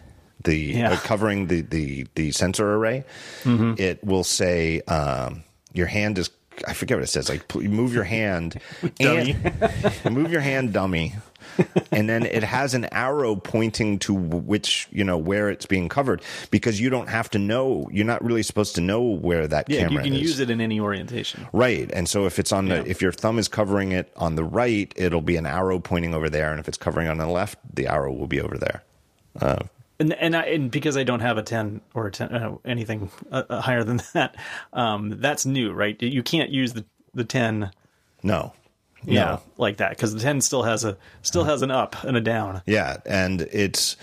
the 0.44 0.56
Yeah. 0.57 0.91
uh, 0.94 0.98
covering 0.98 1.48
the 1.48 1.61
the 1.61 2.07
the 2.16 2.32
sensor 2.32 2.76
array. 2.76 3.03
It 3.45 4.03
will 4.03 4.24
say 4.24 4.82
um, 4.82 5.44
your 5.74 5.88
hand 5.88 6.18
is. 6.18 6.30
I 6.68 6.74
forget 6.74 6.98
what 6.98 7.03
it 7.06 7.07
says. 7.07 7.30
Like 7.30 7.56
move 7.56 7.94
your 7.94 8.03
hand, 8.03 8.60
Dummy. 8.99 9.36
and 10.03 10.14
move 10.14 10.30
your 10.30 10.41
hand, 10.41 10.74
dummy, 10.74 11.16
and 11.90 12.10
then 12.10 12.26
it 12.26 12.44
has 12.44 12.74
an 12.74 12.84
arrow 12.91 13.38
pointing 13.38 13.98
to 13.99 14.14
which 14.14 14.90
you 14.91 15.06
know 15.06 15.18
where 15.18 15.49
it's 15.49 15.66
being 15.66 15.88
covered 15.88 16.22
because 16.52 16.82
you 16.82 16.90
don't 16.90 17.07
have 17.07 17.30
to 17.30 17.40
know. 17.40 17.88
You're 17.94 18.06
not 18.06 18.22
really 18.22 18.44
supposed 18.44 18.76
to 18.76 18.82
know 18.82 19.02
where 19.02 19.48
that 19.48 19.70
Yeah, 19.70 19.88
camera 19.88 20.03
you 20.03 20.11
can 20.11 20.20
is. 20.20 20.22
use 20.22 20.40
it 20.41 20.49
in 20.49 20.60
any 20.60 20.82
orientation. 20.82 21.48
Right. 21.53 21.90
And 21.94 22.10
so 22.10 22.26
if 22.26 22.40
it's 22.40 22.52
on 22.52 22.66
the 22.68 22.76
Yeah. 22.76 22.84
if 22.88 23.02
your 23.02 23.14
thumb 23.14 23.40
is 23.40 23.48
covering 23.48 23.94
it 23.94 24.11
on 24.18 24.36
the 24.36 24.44
right, 24.44 24.91
it'll 24.98 25.22
be 25.22 25.38
an 25.38 25.45
arrow 25.45 25.80
pointing 25.80 26.14
over 26.14 26.30
there, 26.30 26.52
and 26.52 26.60
if 26.60 26.68
it's 26.68 26.78
covering 26.78 27.07
on 27.07 27.18
the 27.20 27.28
left, 27.28 27.57
the 27.74 27.88
arrow 27.88 28.11
will 28.11 28.28
be 28.28 28.41
over 28.41 28.57
there. 28.57 28.84
And 29.99 30.13
and, 30.13 30.35
I, 30.35 30.43
and 30.43 30.71
because 30.71 30.95
I 30.95 31.03
don't 31.03 31.19
have 31.19 31.38
a 31.38 31.43
ten 31.43 31.81
or 31.93 32.07
a 32.07 32.11
10, 32.11 32.34
uh, 32.34 32.55
anything 32.65 33.11
uh, 33.31 33.43
uh, 33.49 33.61
higher 33.61 33.84
than 33.84 34.01
that, 34.13 34.35
um, 34.73 35.19
that's 35.19 35.45
new, 35.45 35.73
right? 35.73 36.01
You 36.01 36.23
can't 36.23 36.49
use 36.51 36.73
the 36.73 36.85
the 37.13 37.26
ten, 37.26 37.71
No. 38.23 38.53
yeah, 39.03 39.26
No. 39.26 39.41
like 39.57 39.77
that 39.77 39.89
because 39.91 40.13
the 40.13 40.19
ten 40.21 40.39
still 40.41 40.63
has 40.63 40.85
a 40.85 40.95
still 41.21 41.43
has 41.43 41.61
an 41.63 41.71
up 41.71 42.01
and 42.03 42.15
a 42.15 42.21
down, 42.21 42.61
Yeah, 42.65 42.97
and 43.05 43.41
it's 43.41 43.97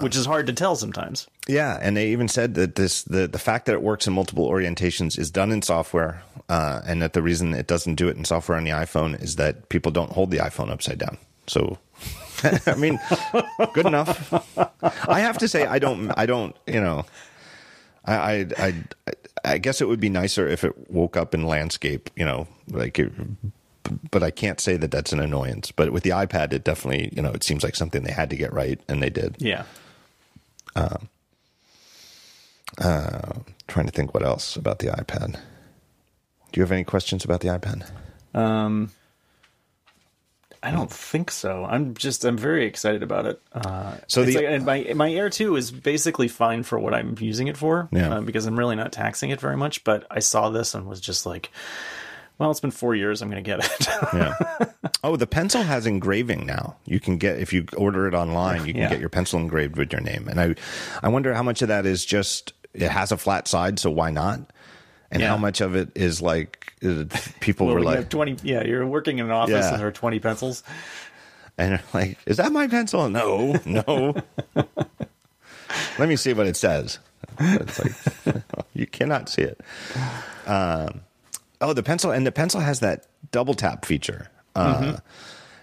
which 0.00 0.16
is 0.16 0.24
hard 0.24 0.46
to 0.46 0.52
tell 0.54 0.76
sometimes. 0.76 1.26
yeah, 1.46 1.78
and 1.82 1.96
they 1.96 2.08
even 2.12 2.28
said 2.28 2.54
that 2.54 2.76
this 2.76 3.02
the 3.02 3.26
the 3.28 3.38
fact 3.38 3.66
that 3.66 3.74
it 3.74 3.82
works 3.82 4.06
in 4.06 4.12
multiple 4.14 4.48
orientations 4.48 5.18
is 5.18 5.30
done 5.30 5.52
in 5.52 5.60
software, 5.62 6.22
uh, 6.48 6.80
and 6.86 7.02
that 7.02 7.12
the 7.12 7.20
reason 7.22 7.52
it 7.52 7.66
doesn't 7.66 7.96
do 7.96 8.08
it 8.08 8.16
in 8.16 8.24
software 8.24 8.56
on 8.56 8.64
the 8.64 8.70
iPhone 8.70 9.20
is 9.22 9.36
that 9.36 9.68
people 9.68 9.92
don't 9.92 10.12
hold 10.12 10.30
the 10.30 10.38
iPhone 10.38 10.70
upside 10.70 10.98
down. 10.98 11.18
So, 11.46 11.76
I 12.66 12.74
mean, 12.74 12.98
good 13.72 13.86
enough. 13.86 14.32
I 15.08 15.20
have 15.20 15.38
to 15.38 15.48
say, 15.48 15.66
I 15.66 15.78
don't, 15.78 16.10
I 16.16 16.26
don't, 16.26 16.56
you 16.66 16.80
know, 16.80 17.04
I, 18.04 18.14
I, 18.16 18.46
I, 18.58 18.74
I 19.44 19.58
guess 19.58 19.80
it 19.80 19.88
would 19.88 20.00
be 20.00 20.08
nicer 20.08 20.46
if 20.46 20.64
it 20.64 20.90
woke 20.90 21.16
up 21.16 21.34
in 21.34 21.46
landscape, 21.46 22.10
you 22.16 22.24
know, 22.24 22.46
like, 22.68 22.98
it, 22.98 23.12
but 24.10 24.22
I 24.22 24.30
can't 24.30 24.60
say 24.60 24.76
that 24.76 24.90
that's 24.90 25.12
an 25.12 25.20
annoyance. 25.20 25.72
But 25.72 25.92
with 25.92 26.02
the 26.02 26.10
iPad, 26.10 26.52
it 26.52 26.64
definitely, 26.64 27.10
you 27.14 27.22
know, 27.22 27.32
it 27.32 27.42
seems 27.42 27.62
like 27.62 27.74
something 27.76 28.02
they 28.02 28.12
had 28.12 28.30
to 28.30 28.36
get 28.36 28.52
right, 28.52 28.80
and 28.88 29.02
they 29.02 29.10
did. 29.10 29.36
Yeah, 29.38 29.64
trying 33.66 33.86
to 33.86 33.92
think 33.92 34.14
what 34.14 34.24
else 34.24 34.56
about 34.56 34.78
the 34.80 34.88
iPad. 34.88 35.34
Do 36.52 36.60
you 36.60 36.62
have 36.62 36.72
any 36.72 36.84
questions 36.84 37.24
about 37.24 37.40
the 37.40 37.48
iPad? 37.48 37.88
um, 38.34 38.90
I 40.62 40.70
don't 40.72 40.90
think 40.90 41.30
so. 41.30 41.64
I'm 41.64 41.94
just 41.94 42.24
I'm 42.24 42.36
very 42.36 42.66
excited 42.66 43.02
about 43.02 43.24
it. 43.26 43.40
Uh, 43.52 43.94
So 44.08 44.24
the- 44.24 44.34
like, 44.34 44.44
and 44.44 44.64
my 44.66 44.92
my 44.94 45.12
Air 45.12 45.30
Two 45.30 45.56
is 45.56 45.70
basically 45.70 46.28
fine 46.28 46.62
for 46.64 46.78
what 46.78 46.92
I'm 46.94 47.16
using 47.18 47.48
it 47.48 47.56
for, 47.56 47.88
Yeah. 47.92 48.16
uh, 48.16 48.20
because 48.20 48.44
I'm 48.46 48.58
really 48.58 48.76
not 48.76 48.92
taxing 48.92 49.30
it 49.30 49.40
very 49.40 49.56
much. 49.56 49.84
But 49.84 50.06
I 50.10 50.18
saw 50.20 50.50
this 50.50 50.74
and 50.74 50.86
was 50.86 51.00
just 51.00 51.24
like, 51.24 51.50
well, 52.38 52.50
it's 52.50 52.60
been 52.60 52.70
four 52.72 52.94
years. 52.94 53.22
I'm 53.22 53.30
going 53.30 53.42
to 53.42 53.48
get 53.50 53.64
it. 53.64 53.88
Yeah. 54.12 54.34
oh, 55.04 55.16
the 55.16 55.26
pencil 55.26 55.62
has 55.62 55.86
engraving 55.86 56.44
now. 56.46 56.76
You 56.84 57.00
can 57.00 57.16
get 57.16 57.38
if 57.38 57.52
you 57.52 57.64
order 57.76 58.06
it 58.06 58.14
online, 58.14 58.66
you 58.66 58.72
can 58.74 58.82
Yeah. 58.82 58.90
get 58.90 59.00
your 59.00 59.08
pencil 59.08 59.38
engraved 59.40 59.76
with 59.76 59.92
your 59.92 60.00
name. 60.02 60.28
And 60.28 60.40
I, 60.40 60.54
I 61.02 61.08
wonder 61.08 61.32
how 61.32 61.42
much 61.42 61.62
of 61.62 61.68
that 61.68 61.86
is 61.86 62.04
just 62.04 62.52
it 62.74 62.90
has 62.90 63.12
a 63.12 63.16
flat 63.16 63.48
side, 63.48 63.78
so 63.78 63.90
why 63.90 64.10
not? 64.10 64.40
And 65.10 65.20
Yeah. 65.20 65.28
how 65.28 65.36
much 65.36 65.60
of 65.60 65.74
it 65.74 65.90
is 65.96 66.22
like 66.22 66.72
people 67.40 67.66
well, 67.66 67.74
were 67.76 67.82
like, 67.82 67.96
have 67.96 68.08
twenty. 68.08 68.36
Yeah, 68.42 68.62
you're 68.64 68.86
working 68.86 69.18
in 69.18 69.26
an 69.26 69.32
office 69.32 69.52
Yeah. 69.54 69.70
and 69.72 69.80
there 69.80 69.88
are 69.88 69.92
twenty 69.92 70.20
pencils. 70.20 70.62
and 71.58 71.72
they're 71.72 71.82
like, 71.92 72.18
is 72.26 72.36
that 72.36 72.52
my 72.52 72.68
pencil? 72.68 73.08
No, 73.10 73.58
no. 73.64 74.14
Let 75.98 76.08
me 76.08 76.16
see 76.16 76.32
what 76.32 76.46
it 76.46 76.56
says. 76.56 76.98
It's 77.38 77.78
like 78.24 78.42
you 78.74 78.86
cannot 78.86 79.28
see 79.28 79.42
it. 79.42 79.60
Um, 80.46 81.02
oh, 81.60 81.72
the 81.72 81.82
pencil 81.82 82.10
and 82.10 82.26
the 82.26 82.32
pencil 82.32 82.60
has 82.60 82.80
that 82.80 83.06
double 83.32 83.54
tap 83.54 83.84
feature. 83.84 84.28
Uh, 84.56 84.96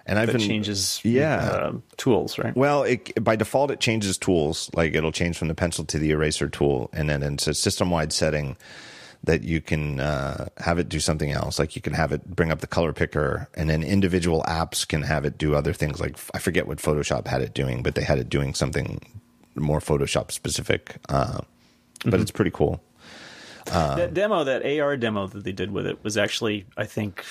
and 0.06 0.18
I've 0.18 0.28
That 0.28 0.38
been 0.38 0.48
changes. 0.48 1.02
Yeah. 1.04 1.38
uh, 1.38 1.74
tools, 1.98 2.38
right? 2.40 2.56
Well, 2.56 2.84
it, 2.84 3.22
by 3.24 3.36
default, 3.36 3.70
it 3.72 3.80
changes 3.82 4.18
tools. 4.18 4.70
Like 4.74 4.94
it'll 4.94 5.12
change 5.12 5.38
from 5.38 5.50
the 5.50 5.56
pencil 5.56 5.84
to 5.86 6.00
the 6.00 6.12
eraser 6.12 6.48
tool, 6.48 6.90
and 6.94 7.10
then 7.10 7.22
it's 7.24 7.48
a 7.48 7.54
system-wide 7.54 8.14
setting 8.14 8.56
that 9.24 9.44
you 9.44 9.62
can 9.62 10.00
uh, 10.00 10.48
have 10.58 10.80
it 10.80 10.88
do 10.90 11.00
something 11.00 11.32
else. 11.32 11.60
Like 11.60 11.76
you 11.76 11.82
can 11.82 11.94
have 11.94 12.12
it 12.12 12.36
bring 12.36 12.52
up 12.52 12.60
the 12.62 12.68
color 12.68 12.94
picker, 12.94 13.48
and 13.56 13.70
then 13.70 13.84
individual 13.84 14.44
apps 14.48 14.88
can 14.88 15.02
have 15.02 15.26
it 15.26 15.38
do 15.38 15.56
other 15.56 15.74
things. 15.74 16.00
Like 16.00 16.18
I 16.34 16.40
forget 16.40 16.68
what 16.68 16.78
Photoshop 16.78 17.28
had 17.28 17.42
it 17.42 17.54
doing, 17.54 17.84
but 17.84 17.96
they 17.96 18.04
had 18.04 18.20
it 18.20 18.30
doing 18.30 18.54
something 18.54 19.02
more 19.56 19.80
Photoshop 19.80 20.32
specific. 20.32 20.98
Uh, 21.10 21.40
But 22.06 22.20
it's 22.20 22.32
pretty 22.32 22.52
cool. 22.52 22.82
that 23.66 24.14
demo, 24.14 24.44
that 24.44 24.64
AR 24.66 24.96
demo 24.98 25.28
that 25.28 25.44
they 25.44 25.52
did 25.52 25.72
with 25.72 25.88
it, 25.88 26.02
was 26.04 26.16
actually, 26.16 26.66
I 26.78 26.86
think, 26.86 27.26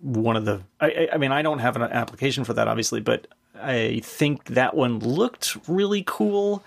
one 0.00 0.36
of 0.36 0.44
the. 0.44 0.60
I- 0.80 1.08
I 1.12 1.16
mean, 1.18 1.32
I 1.32 1.42
don't 1.42 1.58
have 1.58 1.74
an 1.76 1.82
application 1.82 2.44
for 2.44 2.52
that, 2.54 2.68
obviously, 2.68 3.00
but 3.00 3.26
I 3.60 4.00
think 4.04 4.44
that 4.46 4.76
one 4.76 4.98
looked 5.00 5.56
really 5.66 6.04
cool, 6.06 6.62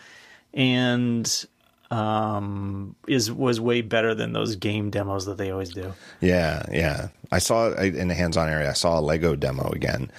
and 0.54 1.46
um, 1.94 2.96
is 3.08 3.32
was 3.32 3.60
way 3.62 3.82
better 3.82 4.16
than 4.16 4.34
those 4.34 4.56
game 4.56 4.90
demos 4.90 5.26
that 5.26 5.38
they 5.38 5.52
always 5.52 5.70
do. 5.70 5.94
Yeah, 6.22 6.66
yeah. 6.72 7.10
I 7.32 7.40
saw 7.40 7.70
I- 7.74 7.84
in 7.86 8.08
the 8.08 8.16
hands-on 8.16 8.50
area. 8.50 8.70
I 8.70 8.74
saw 8.74 9.00
a 9.00 9.02
Lego 9.02 9.36
demo 9.36 9.70
again, 9.72 10.12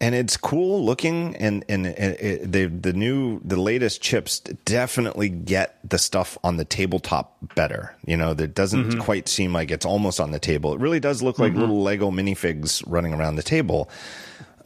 and 0.00 0.14
it's 0.14 0.36
cool 0.36 0.84
looking. 0.84 1.36
And 1.36 1.64
and 1.68 1.86
it, 1.86 1.98
it, 2.20 2.52
the 2.52 2.66
the 2.66 2.92
new 2.92 3.40
the 3.44 3.56
latest 3.60 4.02
chips 4.02 4.40
definitely 4.40 5.28
get 5.28 5.78
the 5.88 5.98
stuff 5.98 6.36
on 6.44 6.56
the 6.56 6.64
tabletop 6.64 7.36
better. 7.54 7.94
You 8.06 8.16
know, 8.16 8.34
that 8.34 8.54
doesn't 8.54 8.98
quite 9.00 9.28
seem 9.28 9.52
like 9.52 9.70
it's 9.70 9.86
almost 9.86 10.20
on 10.20 10.30
the 10.30 10.38
table. 10.40 10.74
It 10.74 10.80
really 10.80 11.00
does 11.00 11.22
look 11.22 11.38
like 11.38 11.54
little 11.54 11.82
Lego 11.82 12.10
minifigs 12.10 12.82
running 12.86 13.14
around 13.14 13.36
the 13.36 13.42
table. 13.42 13.88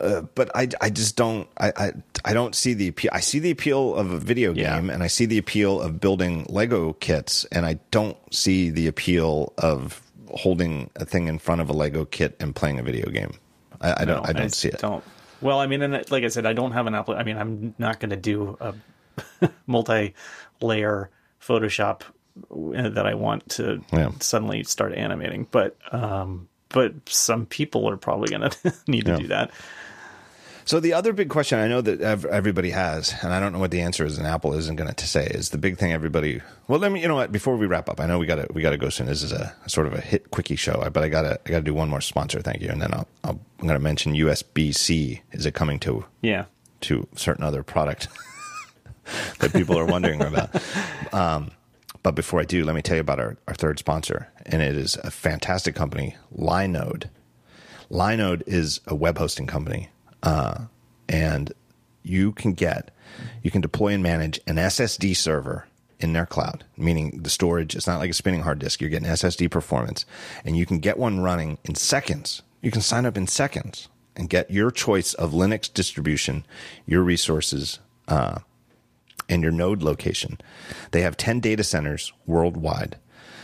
Uh, 0.00 0.22
but 0.34 0.50
I, 0.54 0.68
I 0.80 0.90
just 0.90 1.16
don't 1.16 1.48
I, 1.58 1.72
I 1.76 1.92
I 2.24 2.32
don't 2.34 2.54
see 2.54 2.74
the 2.74 2.88
appeal. 2.88 3.10
I 3.14 3.20
see 3.20 3.38
the 3.38 3.50
appeal 3.50 3.94
of 3.94 4.10
a 4.10 4.18
video 4.18 4.52
Yeah. 4.52 4.76
game, 4.76 4.90
and 4.90 5.02
I 5.02 5.06
see 5.06 5.24
the 5.26 5.38
appeal 5.38 5.80
of 5.80 6.00
building 6.00 6.44
Lego 6.48 6.92
kits, 6.94 7.44
and 7.46 7.64
I 7.64 7.78
don't 7.90 8.16
see 8.34 8.68
the 8.70 8.86
appeal 8.88 9.52
of 9.58 10.02
holding 10.30 10.90
a 10.96 11.04
thing 11.06 11.28
in 11.28 11.38
front 11.38 11.60
of 11.60 11.70
a 11.70 11.72
Lego 11.72 12.04
kit 12.04 12.36
and 12.40 12.54
playing 12.54 12.78
a 12.78 12.82
video 12.82 13.08
game. 13.10 13.32
I, 13.80 14.02
I 14.02 14.04
don't 14.04 14.22
No, 14.22 14.28
I 14.28 14.32
don't 14.32 14.48
just 14.48 14.60
see 14.60 14.68
it. 14.68 14.78
Don't. 14.80 15.02
Well, 15.40 15.60
I 15.60 15.66
mean, 15.66 15.82
and 15.82 15.92
like 16.10 16.24
I 16.24 16.28
said, 16.28 16.46
I 16.46 16.52
don't 16.52 16.72
have 16.72 16.86
an 16.86 16.94
app. 16.94 17.08
I 17.08 17.22
mean, 17.22 17.36
I'm 17.38 17.74
not 17.78 18.00
going 18.00 18.10
to 18.10 18.16
do 18.16 18.56
a 18.60 18.74
multi-layer 19.66 21.10
Photoshop 21.40 22.02
that 22.50 23.06
I 23.06 23.14
want 23.14 23.48
to 23.50 23.82
Yeah. 23.92 24.10
suddenly 24.20 24.62
start 24.64 24.92
animating. 24.94 25.46
But 25.50 25.76
um, 25.92 26.48
but 26.68 26.94
some 27.08 27.46
people 27.46 27.88
are 27.88 27.96
probably 27.96 28.30
going 28.30 28.50
to 28.50 28.74
need 28.86 29.04
to 29.06 29.12
Yeah. 29.12 29.16
do 29.18 29.26
that. 29.28 29.50
So 30.66 30.80
the 30.80 30.92
other 30.94 31.12
big 31.12 31.28
question 31.30 31.58
I 31.60 31.68
know 31.68 31.80
that 31.80 32.00
ev- 32.00 32.24
everybody 32.26 32.70
has, 32.70 33.14
and 33.22 33.32
I 33.32 33.38
don't 33.40 33.52
know 33.52 33.60
what 33.60 33.70
the 33.70 33.80
answer 33.82 34.04
is, 34.04 34.18
and 34.18 34.26
Apple 34.26 34.52
isn't 34.54 34.74
going 34.74 34.92
to 34.92 35.06
say, 35.06 35.24
is 35.26 35.50
the 35.50 35.58
big 35.58 35.78
thing 35.78 35.92
everybody. 35.92 36.42
Well, 36.66 36.80
let 36.80 36.90
me. 36.90 37.00
You 37.00 37.06
know 37.08 37.14
what? 37.14 37.30
Before 37.30 37.56
we 37.56 37.66
wrap 37.66 37.88
up, 37.88 38.00
I 38.00 38.06
know 38.06 38.18
we 38.18 38.26
got 38.26 38.34
to 38.36 38.48
we 38.52 38.62
got 38.62 38.70
to 38.70 38.76
go 38.76 38.88
soon. 38.88 39.06
This 39.06 39.22
is 39.22 39.30
a, 39.32 39.54
sort 39.68 39.86
of 39.86 39.94
a 39.94 40.00
hit 40.00 40.32
quickie 40.32 40.56
show, 40.56 40.86
but 40.92 41.04
I 41.04 41.08
got 41.08 41.22
to 41.22 41.38
I 41.46 41.50
got 41.50 41.58
to 41.58 41.62
do 41.64 41.72
one 41.72 41.88
more 41.88 42.00
sponsor. 42.00 42.40
Thank 42.42 42.62
you, 42.62 42.68
and 42.68 42.82
then 42.82 42.92
I'll, 42.92 43.06
I'll 43.24 43.40
I'm 43.60 43.66
going 43.68 43.78
to 43.78 43.82
mention 43.82 44.12
USB 44.14 44.74
C. 44.74 45.22
Is 45.32 45.46
it 45.46 45.54
coming 45.54 45.78
to 45.80 46.04
Yeah. 46.20 46.46
to 46.82 47.06
certain 47.14 47.44
other 47.44 47.62
product 47.62 48.08
that 49.38 49.52
people 49.52 49.78
are 49.78 49.86
wondering 49.86 50.20
about. 50.20 50.50
Um, 51.14 51.52
but 52.02 52.16
before 52.16 52.40
I 52.40 52.44
do, 52.44 52.64
let 52.64 52.74
me 52.74 52.82
tell 52.82 52.96
you 52.96 53.00
about 53.00 53.20
our, 53.20 53.36
our 53.46 53.54
third 53.54 53.78
sponsor, 53.78 54.28
and 54.44 54.62
it 54.62 54.76
is 54.76 54.96
a 55.04 55.10
fantastic 55.12 55.74
company, 55.76 56.16
Linode. 56.36 57.04
Linode 57.90 58.42
is 58.46 58.80
a 58.88 58.94
web 58.96 59.16
hosting 59.18 59.46
company, 59.46 59.88
uh, 60.26 60.66
and 61.08 61.52
you 62.02 62.32
can 62.32 62.52
get, 62.52 62.90
you 63.42 63.50
can 63.50 63.60
deploy 63.60 63.92
and 63.92 64.02
manage 64.02 64.40
an 64.46 64.56
SSD 64.56 65.16
server 65.16 65.66
in 66.00 66.12
their 66.12 66.26
cloud, 66.26 66.64
meaning 66.76 67.22
the 67.22 67.30
storage. 67.30 67.76
It's 67.76 67.86
not 67.86 68.00
like 68.00 68.10
a 68.10 68.14
spinning 68.14 68.42
hard 68.42 68.58
disk. 68.58 68.80
You're 68.80 68.90
getting 68.90 69.08
SSD 69.08 69.50
performance, 69.50 70.04
and 70.44 70.56
you 70.56 70.66
can 70.66 70.80
get 70.80 70.98
one 70.98 71.20
running 71.20 71.58
in 71.64 71.76
seconds. 71.76 72.42
You 72.60 72.72
can 72.72 72.82
sign 72.82 73.06
up 73.06 73.16
in 73.16 73.28
seconds 73.28 73.88
and 74.16 74.28
get 74.28 74.50
your 74.50 74.72
choice 74.72 75.14
of 75.14 75.30
Linux 75.30 75.72
distribution, 75.72 76.44
your 76.86 77.02
resources, 77.02 77.78
uh, 78.08 78.40
and 79.28 79.42
your 79.42 79.52
node 79.52 79.82
location. 79.82 80.38
They 80.90 81.02
have 81.02 81.16
10 81.16 81.38
data 81.38 81.62
centers 81.62 82.12
worldwide. 82.26 82.96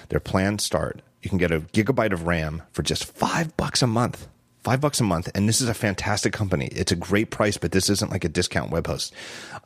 Their 0.09 0.21
plans 0.21 0.65
start. 0.65 1.01
You 1.23 1.31
can 1.31 1.39
get 1.39 1.53
a 1.53 1.61
gigabyte 1.61 2.13
of 2.13 2.27
RAM 2.27 2.63
for 2.73 2.83
just 2.83 3.05
five 3.05 3.57
bucks 3.57 3.83
a 3.83 3.87
month. 3.87 4.27
Five 4.62 4.80
bucks 4.80 5.01
a 5.01 5.05
month, 5.05 5.30
and 5.34 5.48
this 5.48 5.60
is 5.60 5.68
a 5.68 5.74
fantastic 5.74 6.32
company. 6.32 6.66
It's 6.66 6.93
a 6.93 6.97
great 6.97 7.30
price, 7.30 7.56
but 7.56 7.72
this 7.72 7.90
isn't 7.90 8.10
like 8.10 8.24
a 8.24 8.28
discount 8.28 8.70
web 8.70 8.86
host. 8.86 9.12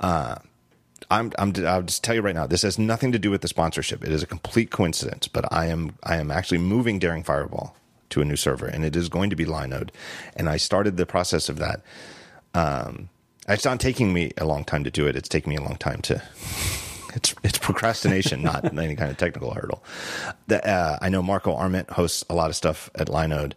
Uh, 0.00 0.36
I'm, 1.10 1.32
I'm, 1.38 1.52
I'll 1.66 1.82
just 1.82 2.02
tell 2.02 2.14
you 2.14 2.22
right 2.22 2.34
now, 2.34 2.46
this 2.46 2.62
has 2.62 2.78
nothing 2.78 3.12
to 3.12 3.18
do 3.18 3.30
with 3.30 3.42
the 3.42 3.48
sponsorship. 3.48 4.02
It 4.02 4.12
is 4.12 4.22
a 4.22 4.26
complete 4.26 4.70
coincidence, 4.70 5.28
but 5.28 5.50
I 5.52 5.66
am, 5.66 5.96
I 6.02 6.16
am 6.16 6.30
actually 6.30 6.58
moving 6.58 6.98
Daring 6.98 7.22
Fireball 7.22 7.76
to 8.10 8.22
a 8.22 8.24
new 8.24 8.36
server, 8.36 8.66
and 8.66 8.84
it 8.84 8.96
is 8.96 9.08
going 9.08 9.30
to 9.30 9.36
be 9.36 9.44
Linode. 9.44 9.90
And 10.34 10.48
I 10.48 10.56
started 10.56 10.96
the 10.96 11.06
process 11.06 11.48
of 11.48 11.58
that. 11.58 11.82
Um, 12.54 13.10
it's 13.48 13.64
not 13.64 13.78
taking 13.78 14.12
me 14.12 14.32
a 14.38 14.44
long 14.44 14.64
time 14.64 14.84
to 14.84 14.90
do 14.90 15.06
it. 15.06 15.16
It's 15.16 15.28
taking 15.28 15.50
me 15.50 15.56
a 15.56 15.62
long 15.62 15.76
time 15.76 16.00
to. 16.02 16.22
It's 17.14 17.34
it's 17.42 17.56
procrastination, 17.56 18.42
not 18.42 18.78
any 18.78 18.94
kind 18.94 19.10
of 19.10 19.16
technical 19.16 19.54
hurdle. 19.54 19.82
The, 20.48 20.62
uh, 20.68 20.98
I 21.00 21.08
know 21.08 21.22
Marco 21.22 21.54
Arment 21.54 21.88
hosts 21.88 22.22
a 22.28 22.34
lot 22.34 22.50
of 22.50 22.56
stuff 22.56 22.90
at 22.94 23.06
Linode. 23.06 23.54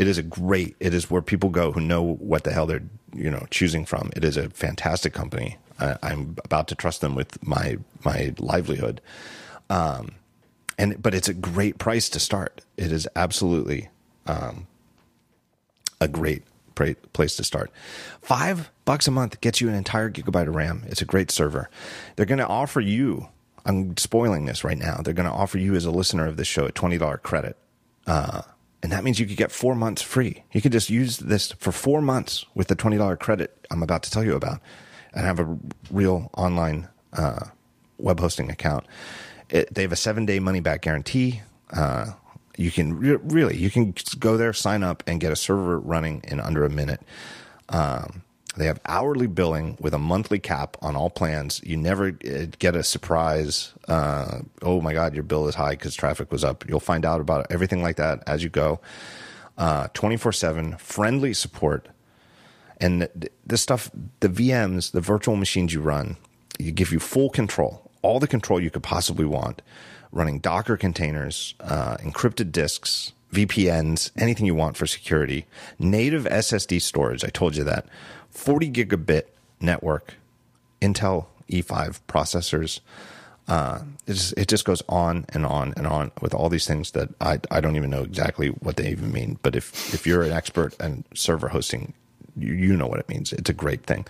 It 0.00 0.08
is 0.08 0.16
a 0.16 0.22
great. 0.22 0.76
It 0.80 0.94
is 0.94 1.10
where 1.10 1.20
people 1.20 1.50
go 1.50 1.72
who 1.72 1.80
know 1.80 2.14
what 2.14 2.44
the 2.44 2.52
hell 2.52 2.64
they're 2.64 2.80
you 3.14 3.30
know 3.30 3.46
choosing 3.50 3.84
from. 3.84 4.08
It 4.16 4.24
is 4.24 4.38
a 4.38 4.48
fantastic 4.48 5.12
company. 5.12 5.58
I, 5.78 5.98
I'm 6.02 6.36
about 6.42 6.68
to 6.68 6.74
trust 6.74 7.02
them 7.02 7.14
with 7.14 7.46
my 7.46 7.76
my 8.02 8.34
livelihood. 8.38 9.02
Um, 9.68 10.12
and 10.78 11.02
but 11.02 11.12
it's 11.14 11.28
a 11.28 11.34
great 11.34 11.76
price 11.76 12.08
to 12.08 12.18
start. 12.18 12.62
It 12.78 12.92
is 12.92 13.06
absolutely 13.14 13.90
um, 14.26 14.66
a 16.00 16.08
great 16.08 16.44
great 16.74 17.12
place 17.12 17.36
to 17.36 17.44
start. 17.44 17.70
Five 18.22 18.70
bucks 18.86 19.06
a 19.06 19.10
month 19.10 19.38
gets 19.42 19.60
you 19.60 19.68
an 19.68 19.74
entire 19.74 20.10
gigabyte 20.10 20.48
of 20.48 20.54
RAM. 20.54 20.82
It's 20.86 21.02
a 21.02 21.04
great 21.04 21.30
server. 21.30 21.68
They're 22.16 22.24
going 22.24 22.38
to 22.38 22.46
offer 22.46 22.80
you. 22.80 23.28
I'm 23.66 23.98
spoiling 23.98 24.46
this 24.46 24.64
right 24.64 24.78
now. 24.78 25.02
They're 25.04 25.12
going 25.12 25.28
to 25.28 25.34
offer 25.34 25.58
you 25.58 25.74
as 25.74 25.84
a 25.84 25.90
listener 25.90 26.26
of 26.26 26.38
this 26.38 26.48
show 26.48 26.64
a 26.64 26.72
twenty 26.72 26.96
dollar 26.96 27.18
credit, 27.18 27.58
uh, 28.06 28.40
and 28.82 28.92
that 28.92 29.04
means 29.04 29.18
you 29.20 29.26
could 29.26 29.36
get 29.36 29.52
four 29.52 29.74
months 29.74 30.02
free. 30.02 30.44
You 30.52 30.60
could 30.60 30.72
just 30.72 30.90
use 30.90 31.18
this 31.18 31.52
for 31.52 31.72
four 31.72 32.00
months 32.00 32.46
with 32.54 32.68
the 32.68 32.74
twenty 32.74 32.96
dollar 32.96 33.16
credit 33.16 33.66
I'm 33.70 33.82
about 33.82 34.02
to 34.04 34.10
tell 34.10 34.24
you 34.24 34.34
about, 34.34 34.60
and 35.12 35.24
have 35.24 35.40
a 35.40 35.58
real 35.90 36.30
online 36.36 36.88
uh, 37.12 37.46
web 37.98 38.20
hosting 38.20 38.50
account. 38.50 38.86
It, 39.48 39.74
they 39.74 39.82
have 39.82 39.92
a 39.92 39.96
seven 39.96 40.26
day 40.26 40.38
money 40.38 40.60
back 40.60 40.82
guarantee. 40.82 41.42
Uh, 41.72 42.12
you 42.56 42.70
can 42.70 42.98
re- 42.98 43.18
really 43.22 43.56
you 43.56 43.70
can 43.70 43.94
go 44.18 44.36
there, 44.36 44.52
sign 44.52 44.82
up, 44.82 45.02
and 45.06 45.20
get 45.20 45.32
a 45.32 45.36
server 45.36 45.78
running 45.78 46.22
in 46.28 46.40
under 46.40 46.64
a 46.64 46.70
minute. 46.70 47.00
Um, 47.68 48.22
they 48.56 48.66
have 48.66 48.80
hourly 48.86 49.26
billing 49.26 49.76
with 49.80 49.94
a 49.94 49.98
monthly 49.98 50.38
cap 50.38 50.76
on 50.82 50.96
all 50.96 51.10
plans. 51.10 51.60
You 51.64 51.76
never 51.76 52.08
uh, 52.08 52.46
get 52.58 52.74
a 52.74 52.82
surprise. 52.82 53.72
Uh, 53.86 54.40
oh 54.62 54.80
my 54.80 54.92
God, 54.92 55.14
your 55.14 55.22
bill 55.22 55.46
is 55.48 55.54
high 55.54 55.70
because 55.70 55.94
traffic 55.94 56.32
was 56.32 56.42
up. 56.44 56.68
You'll 56.68 56.80
find 56.80 57.04
out 57.04 57.20
about 57.20 57.46
everything 57.50 57.82
like 57.82 57.96
that 57.96 58.22
as 58.26 58.42
you 58.42 58.48
go. 58.48 58.80
Uh, 59.56 59.88
Twenty 59.94 60.16
four 60.16 60.32
seven 60.32 60.76
friendly 60.78 61.32
support, 61.32 61.88
and 62.80 63.08
the 63.46 63.58
stuff, 63.58 63.90
the 64.20 64.28
VMs, 64.28 64.92
the 64.92 65.00
virtual 65.00 65.36
machines 65.36 65.72
you 65.72 65.80
run, 65.80 66.16
you 66.58 66.72
give 66.72 66.92
you 66.92 66.98
full 66.98 67.30
control, 67.30 67.90
all 68.02 68.18
the 68.18 68.26
control 68.26 68.60
you 68.60 68.70
could 68.70 68.82
possibly 68.82 69.26
want 69.26 69.62
running 70.12 70.38
Docker 70.40 70.76
containers, 70.76 71.54
uh, 71.60 71.96
encrypted 71.98 72.52
disks, 72.52 73.12
VPNs, 73.32 74.10
anything 74.16 74.46
you 74.46 74.54
want 74.54 74.76
for 74.76 74.86
security, 74.86 75.46
native 75.78 76.24
SSD 76.24 76.82
storage. 76.82 77.24
I 77.24 77.28
told 77.28 77.56
you 77.56 77.64
that. 77.64 77.86
40 78.30 78.70
gigabit 78.70 79.24
network, 79.60 80.14
Intel 80.80 81.26
E5 81.50 82.00
processors. 82.08 82.80
Uh, 83.48 83.80
it, 84.06 84.12
just, 84.12 84.34
it 84.38 84.48
just 84.48 84.64
goes 84.64 84.82
on 84.88 85.26
and 85.30 85.44
on 85.44 85.74
and 85.76 85.86
on 85.86 86.12
with 86.20 86.32
all 86.34 86.48
these 86.48 86.66
things 86.66 86.92
that 86.92 87.08
I, 87.20 87.40
I 87.50 87.60
don't 87.60 87.76
even 87.76 87.90
know 87.90 88.02
exactly 88.02 88.48
what 88.48 88.76
they 88.76 88.90
even 88.90 89.10
mean. 89.10 89.38
But 89.42 89.56
if, 89.56 89.92
if 89.92 90.06
you're 90.06 90.22
an 90.22 90.32
expert 90.32 90.80
in 90.80 91.04
server 91.14 91.48
hosting, 91.48 91.92
you, 92.36 92.52
you 92.52 92.76
know 92.76 92.86
what 92.86 93.00
it 93.00 93.08
means. 93.08 93.32
It's 93.32 93.50
a 93.50 93.54
great 93.54 93.84
thing. 93.84 94.06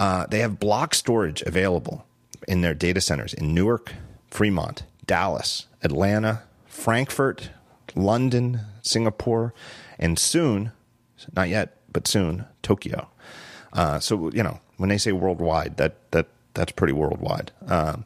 Uh, 0.00 0.26
they 0.26 0.40
have 0.40 0.58
block 0.58 0.94
storage 0.94 1.42
available 1.42 2.04
in 2.48 2.62
their 2.62 2.74
data 2.74 3.00
centers 3.00 3.32
in 3.32 3.54
Newark, 3.54 3.94
Fremont, 4.28 4.82
Dallas, 5.06 5.66
Atlanta, 5.82 6.42
Frankfurt, 6.66 7.50
London, 7.94 8.60
Singapore, 8.82 9.54
and 9.98 10.18
soon, 10.18 10.72
not 11.34 11.48
yet, 11.48 11.76
but 11.92 12.08
soon, 12.08 12.44
Tokyo. 12.62 13.08
Uh, 13.74 13.98
so 14.00 14.30
you 14.30 14.42
know 14.42 14.58
when 14.76 14.88
they 14.88 14.98
say 14.98 15.12
worldwide, 15.12 15.76
that 15.76 16.10
that 16.12 16.28
that's 16.54 16.72
pretty 16.72 16.92
worldwide. 16.92 17.52
Um, 17.66 18.04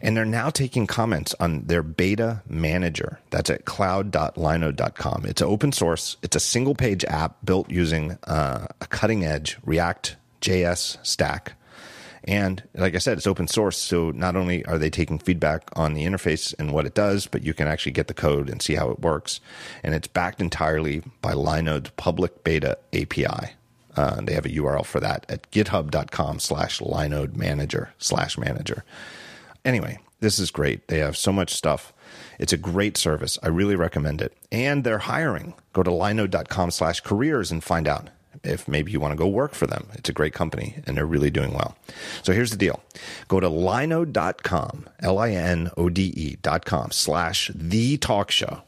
and 0.00 0.16
they're 0.16 0.24
now 0.24 0.50
taking 0.50 0.88
comments 0.88 1.32
on 1.38 1.62
their 1.66 1.82
beta 1.84 2.42
manager. 2.48 3.20
That's 3.30 3.50
at 3.50 3.66
cloud.linode.com. 3.66 5.26
It's 5.26 5.40
open 5.40 5.70
source. 5.70 6.16
It's 6.22 6.34
a 6.34 6.40
single 6.40 6.74
page 6.74 7.04
app 7.04 7.36
built 7.44 7.70
using 7.70 8.18
uh, 8.24 8.66
a 8.80 8.86
cutting 8.88 9.24
edge 9.24 9.58
React 9.64 10.16
JS 10.40 10.98
stack 11.06 11.52
and 12.24 12.62
like 12.74 12.94
I 12.94 12.98
said, 12.98 13.18
it's 13.18 13.26
open 13.26 13.48
source. 13.48 13.76
So 13.76 14.10
not 14.10 14.36
only 14.36 14.64
are 14.66 14.78
they 14.78 14.90
taking 14.90 15.18
feedback 15.18 15.68
on 15.74 15.94
the 15.94 16.04
interface 16.04 16.54
and 16.58 16.72
what 16.72 16.86
it 16.86 16.94
does, 16.94 17.26
but 17.26 17.42
you 17.42 17.52
can 17.54 17.66
actually 17.66 17.92
get 17.92 18.06
the 18.06 18.14
code 18.14 18.48
and 18.48 18.62
see 18.62 18.74
how 18.74 18.90
it 18.90 19.00
works. 19.00 19.40
And 19.82 19.94
it's 19.94 20.06
backed 20.06 20.40
entirely 20.40 21.02
by 21.20 21.32
Linode's 21.32 21.90
public 21.96 22.44
beta 22.44 22.78
API. 22.92 23.54
Uh, 23.96 24.20
they 24.20 24.32
have 24.34 24.46
a 24.46 24.50
URL 24.50 24.84
for 24.84 25.00
that 25.00 25.26
at 25.28 25.50
github.com 25.50 26.38
slash 26.38 26.80
Linode 26.80 27.36
manager 27.36 27.92
slash 27.98 28.38
manager. 28.38 28.84
Anyway, 29.64 29.98
this 30.20 30.38
is 30.38 30.50
great. 30.50 30.88
They 30.88 30.98
have 30.98 31.16
so 31.16 31.32
much 31.32 31.54
stuff. 31.54 31.92
It's 32.38 32.52
a 32.52 32.58
great 32.58 32.96
service. 32.96 33.38
I 33.42 33.48
really 33.48 33.76
recommend 33.76 34.22
it. 34.22 34.36
And 34.50 34.84
they're 34.84 34.98
hiring. 34.98 35.54
Go 35.72 35.82
to 35.82 35.90
linode.com 35.90 36.70
slash 36.70 37.00
careers 37.00 37.50
and 37.50 37.62
find 37.62 37.86
out 37.86 38.10
if 38.44 38.66
maybe 38.66 38.90
you 38.90 39.00
want 39.00 39.12
to 39.12 39.16
go 39.16 39.28
work 39.28 39.54
for 39.54 39.66
them. 39.66 39.88
It's 39.94 40.08
a 40.08 40.12
great 40.12 40.32
company 40.32 40.82
and 40.86 40.96
they're 40.96 41.06
really 41.06 41.30
doing 41.30 41.52
well. 41.52 41.76
So 42.22 42.32
here's 42.32 42.50
the 42.50 42.56
deal. 42.56 42.82
Go 43.28 43.40
to 43.40 43.48
linode.com, 43.48 44.88
L-I-N-O-D-E 45.00 46.36
dot 46.42 46.64
com 46.64 46.90
slash 46.90 47.50
the 47.54 47.96
talk 47.98 48.30
show. 48.30 48.62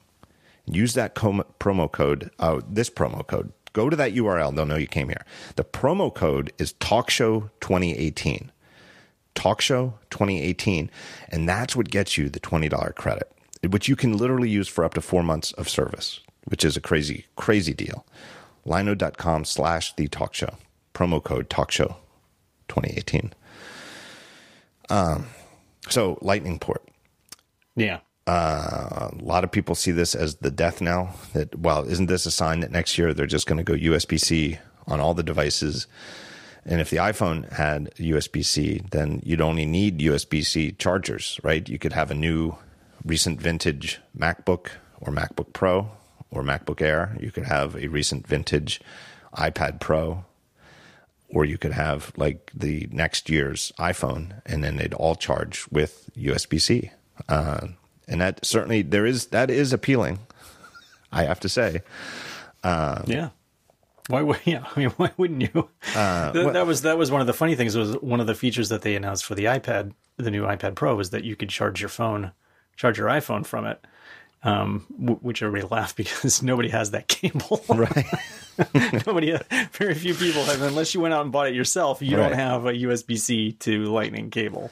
Use 0.67 0.95
that 0.95 1.15
com- 1.15 1.45
promo 1.61 1.91
code, 1.91 2.31
uh, 2.39 2.61
this 2.69 2.91
promo 2.91 3.27
code. 3.27 3.53
Go 3.75 3.91
to 3.91 3.97
that 3.97 4.15
URL. 4.15 4.55
They'll 4.55 4.65
know 4.65 4.77
you 4.77 4.87
came 4.87 5.09
here. 5.09 5.27
The 5.57 5.65
promo 5.65 6.13
code 6.13 6.53
is 6.59 6.73
talkshow 6.75 7.51
2018. 7.61 8.51
Talkshow 9.35 9.95
2018. 10.11 10.91
And 11.29 11.47
that's 11.47 11.77
what 11.77 11.91
gets 11.91 12.17
you 12.17 12.31
the 12.31 12.41
$20 12.41 12.95
credit, 12.95 13.31
which 13.69 13.89
you 13.89 13.97
can 13.97 14.17
literally 14.17 14.49
use 14.49 14.69
for 14.69 14.85
up 14.85 14.95
to 14.95 15.03
four 15.03 15.23
months 15.23 15.53
of 15.53 15.69
service, 15.69 16.21
which 16.45 16.65
is 16.65 16.77
a 16.77 16.81
crazy, 16.81 17.27
crazy 17.37 17.75
deal 17.75 18.07
linode.com 18.67 19.45
slash 19.45 19.95
the 19.97 20.09
talk 20.09 20.35
show. 20.35 20.57
Promo 20.95 21.23
code 21.23 21.51
talk 21.51 21.71
show 21.71 21.97
2018. 22.69 23.33
Um, 24.91 25.27
so 25.89 26.19
lightning 26.21 26.59
port. 26.59 26.87
Yeah. 27.77 28.01
Uh, 28.27 29.11
a 29.13 29.23
lot 29.23 29.45
of 29.45 29.53
people 29.53 29.75
see 29.75 29.91
this 29.91 30.15
as 30.15 30.37
the 30.37 30.51
death 30.51 30.81
knell 30.81 31.15
that, 31.35 31.59
well, 31.59 31.85
isn't 31.85 32.07
this 32.07 32.25
a 32.25 32.31
sign 32.31 32.61
that 32.61 32.71
next 32.71 32.97
year 32.97 33.13
they're 33.13 33.27
just 33.27 33.47
going 33.47 33.59
to 33.59 33.65
go 33.65 33.75
USB 33.75 34.19
C 34.19 34.59
on 34.87 35.01
all 35.01 35.15
the 35.15 35.23
devices? 35.23 35.87
And 36.65 36.81
if 36.81 36.89
the 36.89 36.97
iPhone 36.97 37.51
had 37.53 37.95
USB 37.97 38.45
C, 38.45 38.83
then 38.91 39.21
you'd 39.25 39.43
only 39.43 39.67
need 39.67 39.99
USB 39.99 40.45
C 40.45 40.73
chargers, 40.73 41.39
right? 41.43 41.69
You 41.69 41.79
could 41.79 41.93
have 41.93 42.11
a 42.11 42.15
new 42.15 42.57
recent 43.05 43.41
vintage 43.41 44.01
MacBook 44.19 44.69
or 45.01 45.13
MacBook 45.13 45.53
Pro 45.53 45.91
or 46.31 46.43
MacBook 46.43 46.81
Air. 46.81 47.17
You 47.21 47.31
could 47.31 47.45
have 47.45 47.77
a 47.77 47.89
recent 47.89 48.27
vintage 48.27 48.81
iPad 49.37 49.81
Pro, 49.81 50.25
or 51.29 51.45
you 51.45 51.59
could 51.59 51.73
have 51.73 52.13
like 52.17 52.51
the 52.55 52.89
next 52.91 53.29
year's 53.29 53.73
iPhone, 53.79 54.41
and 54.47 54.65
then 54.65 54.77
they'd 54.77 54.95
all 54.95 55.17
charge 55.17 55.67
with 55.71 56.09
USB 56.17 56.61
C. 56.61 56.91
Uh, 57.29 57.69
and 58.09 58.21
that 58.21 58.45
certainly 58.45 58.83
there 58.83 59.07
is 59.07 59.27
that 59.27 59.51
is 59.51 59.73
appealing. 59.73 60.19
I 61.13 61.25
have 61.25 61.41
to 61.41 61.49
say. 61.49 61.83
Uh, 62.63 63.03
yeah. 63.07 63.31
Why 64.09 64.23
would 64.23 64.41
yeah? 64.45 64.65
I 64.75 64.79
mean, 64.79 64.91
why 64.91 65.13
wouldn't 65.17 65.43
you? 65.43 65.69
Uh, 65.95 66.33
that, 66.33 66.53
that, 66.55 66.67
was 66.67 66.83
that 66.83 66.99
was 66.99 67.11
one 67.11 67.21
of 67.21 67.27
the 67.27 67.33
funny 67.33 67.55
things. 67.55 67.77
Was 67.77 67.97
one 67.99 68.21
of 68.21 68.27
the 68.27 68.35
features 68.35 68.69
that 68.69 68.83
they 68.83 68.97
announced 68.97 69.25
for 69.25 69.35
the 69.35 69.45
iPad, 69.45 69.93
the 70.17 70.31
new 70.31 70.45
iPad 70.45 70.75
Pro, 70.75 70.95
was 70.95 71.11
that 71.11 71.25
you 71.25 71.37
could 71.37 71.49
charge 71.49 71.81
your 71.81 71.89
phone, 71.89 72.33
charge 72.77 72.99
your 72.99 73.09
iPhone 73.09 73.47
from 73.47 73.67
it 73.67 73.85
um, 74.45 74.85
w- 75.01 75.19
which 75.21 75.43
everybody 75.43 75.67
laughed 75.75 75.97
because 75.97 76.43
nobody 76.43 76.69
has 76.69 76.93
that 76.93 77.09
cable. 77.09 77.65
right. 77.69 78.07
nobody, 79.07 79.37
very 79.73 79.95
few 79.95 80.15
people 80.15 80.45
have, 80.45 80.63
unless 80.63 80.95
you 80.95 81.01
went 81.01 81.15
out 81.15 81.23
and 81.23 81.33
bought 81.33 81.49
it 81.49 81.55
yourself, 81.55 82.01
you 82.03 82.17
right. 82.17 82.29
don't 82.29 82.39
have 82.39 82.67
a 82.67 82.73
USB 82.73 83.19
C 83.19 83.53
to 83.53 83.87
Lightning 83.87 84.31
cable. 84.31 84.71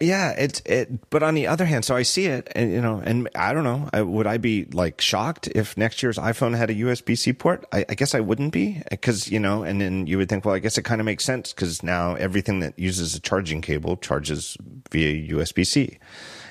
Yeah, 0.00 0.32
it's 0.32 0.60
it. 0.66 1.08
But 1.10 1.22
on 1.22 1.34
the 1.34 1.46
other 1.46 1.64
hand, 1.64 1.84
so 1.84 1.96
I 1.96 2.02
see 2.02 2.26
it, 2.26 2.52
and 2.54 2.70
you 2.70 2.82
know, 2.82 3.00
and 3.02 3.28
I 3.34 3.54
don't 3.54 3.64
know, 3.64 4.04
would 4.04 4.26
I 4.26 4.36
be 4.36 4.66
like 4.66 5.00
shocked 5.00 5.48
if 5.48 5.76
next 5.76 6.02
year's 6.02 6.18
iPhone 6.18 6.56
had 6.56 6.68
a 6.68 6.74
USB 6.74 7.16
C 7.16 7.32
port? 7.32 7.64
I, 7.72 7.86
I, 7.88 7.94
guess 7.94 8.14
I 8.14 8.20
wouldn't 8.20 8.52
be, 8.52 8.82
because 8.90 9.30
you 9.30 9.40
know, 9.40 9.62
and 9.62 9.80
then 9.80 10.06
you 10.06 10.18
would 10.18 10.28
think, 10.28 10.44
well, 10.44 10.54
I 10.54 10.58
guess 10.58 10.76
it 10.76 10.82
kind 10.82 11.00
of 11.00 11.06
makes 11.06 11.24
sense 11.24 11.52
because 11.52 11.82
now 11.82 12.14
everything 12.14 12.60
that 12.60 12.78
uses 12.78 13.14
a 13.14 13.20
charging 13.20 13.62
cable 13.62 13.96
charges 13.96 14.58
via 14.90 15.34
USB 15.34 15.66
C, 15.66 15.98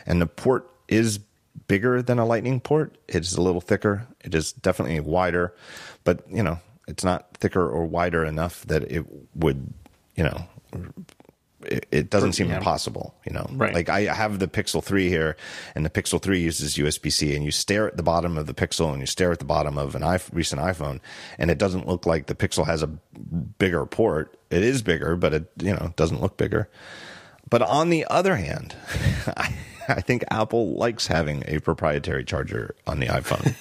and 0.07 0.19
the 0.19 0.27
port 0.27 0.67
is 0.87 1.19
bigger 1.67 2.01
than 2.01 2.17
a 2.17 2.25
Lightning 2.25 2.59
port. 2.59 2.97
It 3.07 3.23
is 3.23 3.35
a 3.35 3.41
little 3.41 3.61
thicker. 3.61 4.07
It 4.23 4.33
is 4.33 4.53
definitely 4.53 4.99
wider, 5.01 5.53
but 6.03 6.23
you 6.31 6.41
know, 6.41 6.59
it's 6.87 7.03
not 7.03 7.37
thicker 7.37 7.67
or 7.69 7.85
wider 7.85 8.25
enough 8.25 8.63
that 8.65 8.91
it 8.91 9.05
would, 9.35 9.71
you 10.15 10.23
know, 10.23 10.47
it, 11.67 11.85
it 11.91 12.09
doesn't 12.09 12.33
seem 12.33 12.49
Yeah. 12.49 12.57
impossible. 12.57 13.15
You 13.25 13.33
know, 13.33 13.47
Right. 13.53 13.73
like 13.73 13.89
I 13.89 14.01
have 14.13 14.39
the 14.39 14.47
Pixel 14.47 14.83
3 14.83 15.09
here, 15.09 15.35
and 15.75 15.85
the 15.85 15.89
Pixel 15.89 16.21
3 16.21 16.39
uses 16.39 16.77
USB 16.77 17.09
C, 17.11 17.35
and 17.35 17.43
you 17.43 17.51
stare 17.51 17.87
at 17.87 17.97
the 17.97 18.03
bottom 18.03 18.37
of 18.37 18.47
the 18.47 18.53
Pixel 18.53 18.91
and 18.91 18.99
you 18.99 19.05
stare 19.05 19.31
at 19.31 19.39
the 19.39 19.45
bottom 19.45 19.77
of 19.77 19.95
an 19.95 20.01
iPh- 20.01 20.29
recent 20.33 20.61
iPhone, 20.61 20.99
and 21.37 21.49
it 21.51 21.57
doesn't 21.57 21.87
look 21.87 22.05
like 22.05 22.27
the 22.27 22.35
Pixel 22.35 22.65
has 22.65 22.83
a 22.83 22.87
bigger 22.87 23.85
port. 23.85 24.37
It 24.49 24.63
is 24.63 24.81
bigger, 24.81 25.15
but 25.15 25.33
it 25.33 25.51
you 25.61 25.73
know 25.73 25.93
doesn't 25.95 26.21
look 26.21 26.37
bigger. 26.37 26.69
But 27.49 27.61
on 27.61 27.89
the 27.89 28.05
other 28.09 28.35
hand, 28.37 28.75
I, 29.37 29.53
I 29.87 30.01
think 30.01 30.23
Apple 30.31 30.75
likes 30.77 31.07
having 31.07 31.43
a 31.47 31.59
proprietary 31.59 32.23
charger 32.23 32.75
on 32.87 32.99
the 32.99 33.07
iPhone. 33.07 33.53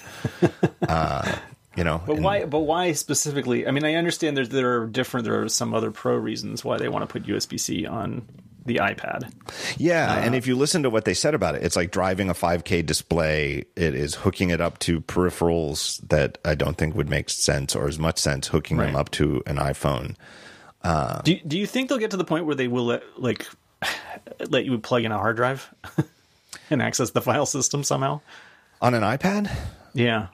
uh, 0.89 1.35
you 1.75 1.83
know, 1.83 2.01
But 2.05 2.15
and- 2.17 2.23
why? 2.23 2.45
But 2.45 2.59
why 2.59 2.91
specifically? 2.93 3.67
I 3.67 3.71
mean, 3.71 3.85
I 3.85 3.95
understand 3.95 4.37
there's 4.37 4.49
there 4.49 4.81
are 4.81 4.87
different. 4.87 5.25
There 5.25 5.41
are 5.41 5.49
some 5.49 5.73
other 5.73 5.91
pro 5.91 6.15
reasons 6.15 6.63
why 6.65 6.77
they 6.77 6.89
want 6.89 7.07
to 7.07 7.11
put 7.11 7.25
USB 7.27 7.59
C 7.59 7.85
on 7.85 8.27
the 8.65 8.77
iPad. 8.77 9.31
Yeah, 9.77 10.11
Uh, 10.11 10.19
and 10.21 10.33
if 10.33 10.47
you 10.47 10.55
listen 10.55 10.81
to 10.83 10.89
what 10.89 11.05
they 11.05 11.13
said 11.13 11.35
about 11.35 11.53
it, 11.53 11.61
it's 11.63 11.75
like 11.75 11.91
driving 11.91 12.31
a 12.31 12.33
5K 12.33 12.83
display. 12.83 13.65
It 13.75 13.93
is 13.93 14.15
hooking 14.15 14.49
it 14.49 14.59
up 14.59 14.79
to 14.79 15.01
peripherals 15.01 15.99
that 16.09 16.39
I 16.43 16.55
don't 16.55 16.75
think 16.75 16.95
would 16.95 17.07
make 17.09 17.29
sense 17.29 17.75
or 17.75 17.87
as 17.87 17.99
much 17.99 18.17
sense 18.17 18.47
hooking 18.47 18.77
them 18.77 18.95
up 18.95 19.11
to 19.11 19.43
an 19.45 19.57
iPhone. 19.57 20.15
Do 21.23 21.31
you, 21.33 21.41
Do 21.47 21.59
you 21.59 21.67
think 21.67 21.89
they'll 21.89 21.99
get 21.99 22.09
to 22.11 22.17
the 22.17 22.23
point 22.25 22.47
where 22.47 22.55
they 22.55 22.67
will 22.67 22.85
let 22.85 23.03
like 23.17 23.45
let 24.49 24.65
you 24.65 24.77
plug 24.79 25.03
in 25.03 25.11
a 25.11 25.17
hard 25.17 25.35
drive 25.35 25.71
and 26.71 26.81
access 26.81 27.11
the 27.11 27.21
file 27.21 27.45
system 27.45 27.83
somehow? 27.83 28.21
On 28.81 28.93
an 28.95 29.03
iPad, 29.03 29.49
Yeah. 29.93 30.27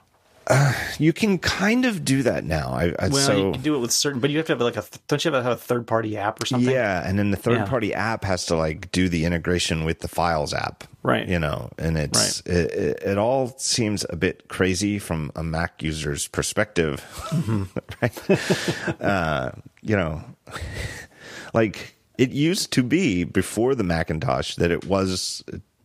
you 0.98 1.12
can 1.12 1.38
kind 1.38 1.84
of 1.84 2.04
do 2.04 2.22
that 2.24 2.44
now. 2.44 2.70
I, 2.72 2.94
I 2.98 3.08
Well, 3.08 3.26
so 3.26 3.36
you 3.48 3.52
can 3.52 3.62
do 3.62 3.74
it 3.74 3.78
with 3.78 3.92
certain, 3.92 4.20
but 4.20 4.30
you 4.30 4.36
have 4.38 4.46
to 4.46 4.52
have 4.52 4.60
like 4.60 4.76
a 4.76 4.84
don't 5.08 5.24
you 5.24 5.30
have 5.32 5.40
to 5.40 5.42
have 5.48 5.52
a 5.58 5.60
third 5.60 5.86
party 5.86 6.16
app 6.16 6.42
or 6.42 6.46
something? 6.46 6.72
yeah, 6.72 7.06
and 7.06 7.18
then 7.18 7.30
the 7.30 7.36
third 7.36 7.58
Yeah. 7.58 7.66
party 7.66 7.94
app 7.94 8.24
has 8.24 8.46
to 8.46 8.56
like 8.56 8.90
do 8.92 9.08
the 9.08 9.24
integration 9.24 9.84
with 9.84 10.00
the 10.00 10.08
Files 10.08 10.52
app, 10.54 10.84
Right. 11.04 11.26
You 11.26 11.38
know, 11.38 11.70
and 11.78 11.96
it's 11.98 12.40
it, 12.40 12.70
it, 12.72 13.02
it 13.04 13.18
all 13.18 13.54
seems 13.58 14.04
a 14.10 14.16
bit 14.16 14.48
crazy 14.48 14.98
from 14.98 15.32
a 15.36 15.42
Mac 15.42 15.82
user's 15.82 16.28
perspective, 16.28 17.04
Mm-hmm. 17.30 17.64
right? 18.98 19.00
uh, 19.00 19.50
you 19.82 19.96
know, 19.96 20.22
like 21.54 21.96
it 22.18 22.30
used 22.30 22.72
to 22.72 22.82
be 22.82 23.24
before 23.24 23.74
the 23.74 23.82
Macintosh 23.84 24.54
that 24.56 24.70
it 24.70 24.84
was 24.86 25.42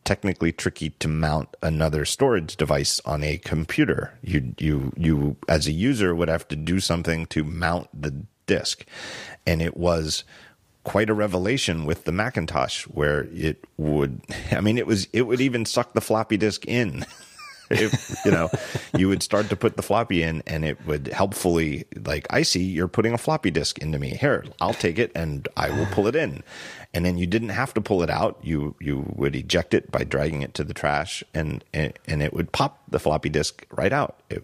technically 0.07 0.53
tricky 0.53 0.91
to 0.91 1.07
mount 1.09 1.49
another 1.61 2.05
storage 2.05 2.55
device 2.55 3.01
on 3.03 3.25
a 3.25 3.37
computer. 3.39 4.17
You 4.23 4.55
you 4.57 4.93
you 4.95 5.35
as 5.49 5.67
a 5.67 5.73
user 5.73 6.15
would 6.15 6.29
have 6.29 6.47
to 6.47 6.55
do 6.55 6.79
something 6.79 7.25
to 7.27 7.43
mount 7.43 7.89
the 7.93 8.23
disk. 8.45 8.85
And 9.45 9.61
it 9.61 9.75
was 9.75 10.23
quite 10.85 11.09
a 11.09 11.13
revelation 11.13 11.83
with 11.83 12.05
the 12.05 12.13
Macintosh 12.13 12.83
where 12.83 13.27
it 13.33 13.65
would 13.75 14.21
I 14.51 14.61
mean 14.61 14.77
it 14.77 14.87
was 14.87 15.09
it 15.11 15.23
would 15.23 15.41
even 15.41 15.65
suck 15.65 15.91
the 15.91 16.01
floppy 16.01 16.37
disk 16.37 16.65
in. 16.65 17.05
if 17.69 18.15
you 18.23 18.31
know 18.31 18.49
you 18.97 19.09
would 19.09 19.21
start 19.21 19.49
to 19.49 19.55
put 19.57 19.75
the 19.75 19.83
floppy 19.83 20.23
in 20.23 20.41
and 20.47 20.63
it 20.63 20.77
would 20.85 21.07
helpfully 21.07 21.85
like 22.05 22.25
i 22.29 22.41
see 22.41 22.63
you're 22.63 22.87
putting 22.87 23.13
a 23.13 23.17
floppy 23.17 23.51
disk 23.51 23.77
into 23.79 23.99
me 23.99 24.11
here 24.11 24.45
i'll 24.61 24.73
take 24.73 24.97
it 24.97 25.11
and 25.15 25.49
i 25.57 25.69
will 25.69 25.85
pull 25.87 26.07
it 26.07 26.15
in 26.15 26.41
and 26.93 27.05
then 27.05 27.17
you 27.17 27.27
didn't 27.27 27.49
have 27.49 27.73
to 27.75 27.81
pull 27.81 28.01
it 28.03 28.09
out. 28.09 28.37
You 28.41 28.75
you 28.79 29.05
would 29.15 29.35
eject 29.35 29.73
it 29.73 29.91
by 29.91 30.03
dragging 30.03 30.41
it 30.41 30.53
to 30.55 30.63
the 30.63 30.73
trash 30.73 31.23
and 31.33 31.63
and, 31.73 31.93
and 32.07 32.21
it 32.23 32.33
would 32.33 32.51
pop 32.51 32.81
the 32.89 32.99
floppy 32.99 33.29
disk 33.29 33.65
right 33.71 33.93
out. 33.93 34.19
It, 34.29 34.43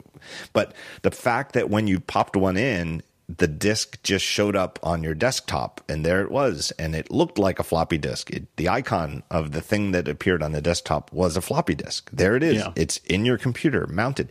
but 0.53 0.73
the 1.01 1.11
fact 1.11 1.53
that 1.53 1.69
when 1.69 1.87
you 1.87 1.99
popped 1.99 2.35
one 2.35 2.57
in 2.57 3.01
the 3.37 3.47
disk 3.47 4.03
just 4.03 4.23
showed 4.25 4.55
up 4.55 4.77
on 4.83 5.01
your 5.01 5.13
desktop 5.15 5.81
and 5.87 6.05
there 6.05 6.21
it 6.21 6.29
was. 6.29 6.71
And 6.77 6.93
it 6.93 7.09
looked 7.09 7.39
like 7.39 7.57
a 7.57 7.63
floppy 7.63 7.97
disk. 7.97 8.29
It, 8.29 8.53
the 8.57 8.67
icon 8.67 9.23
of 9.31 9.53
the 9.53 9.61
thing 9.61 9.91
that 9.93 10.09
appeared 10.09 10.43
on 10.43 10.51
the 10.51 10.61
desktop 10.61 11.11
was 11.13 11.37
a 11.37 11.41
floppy 11.41 11.73
disk. 11.73 12.09
There 12.11 12.35
it 12.35 12.43
is. 12.43 12.55
Yeah. 12.57 12.73
it's 12.75 12.97
in 12.97 13.23
your 13.23 13.37
computer 13.37 13.87
mounted. 13.87 14.27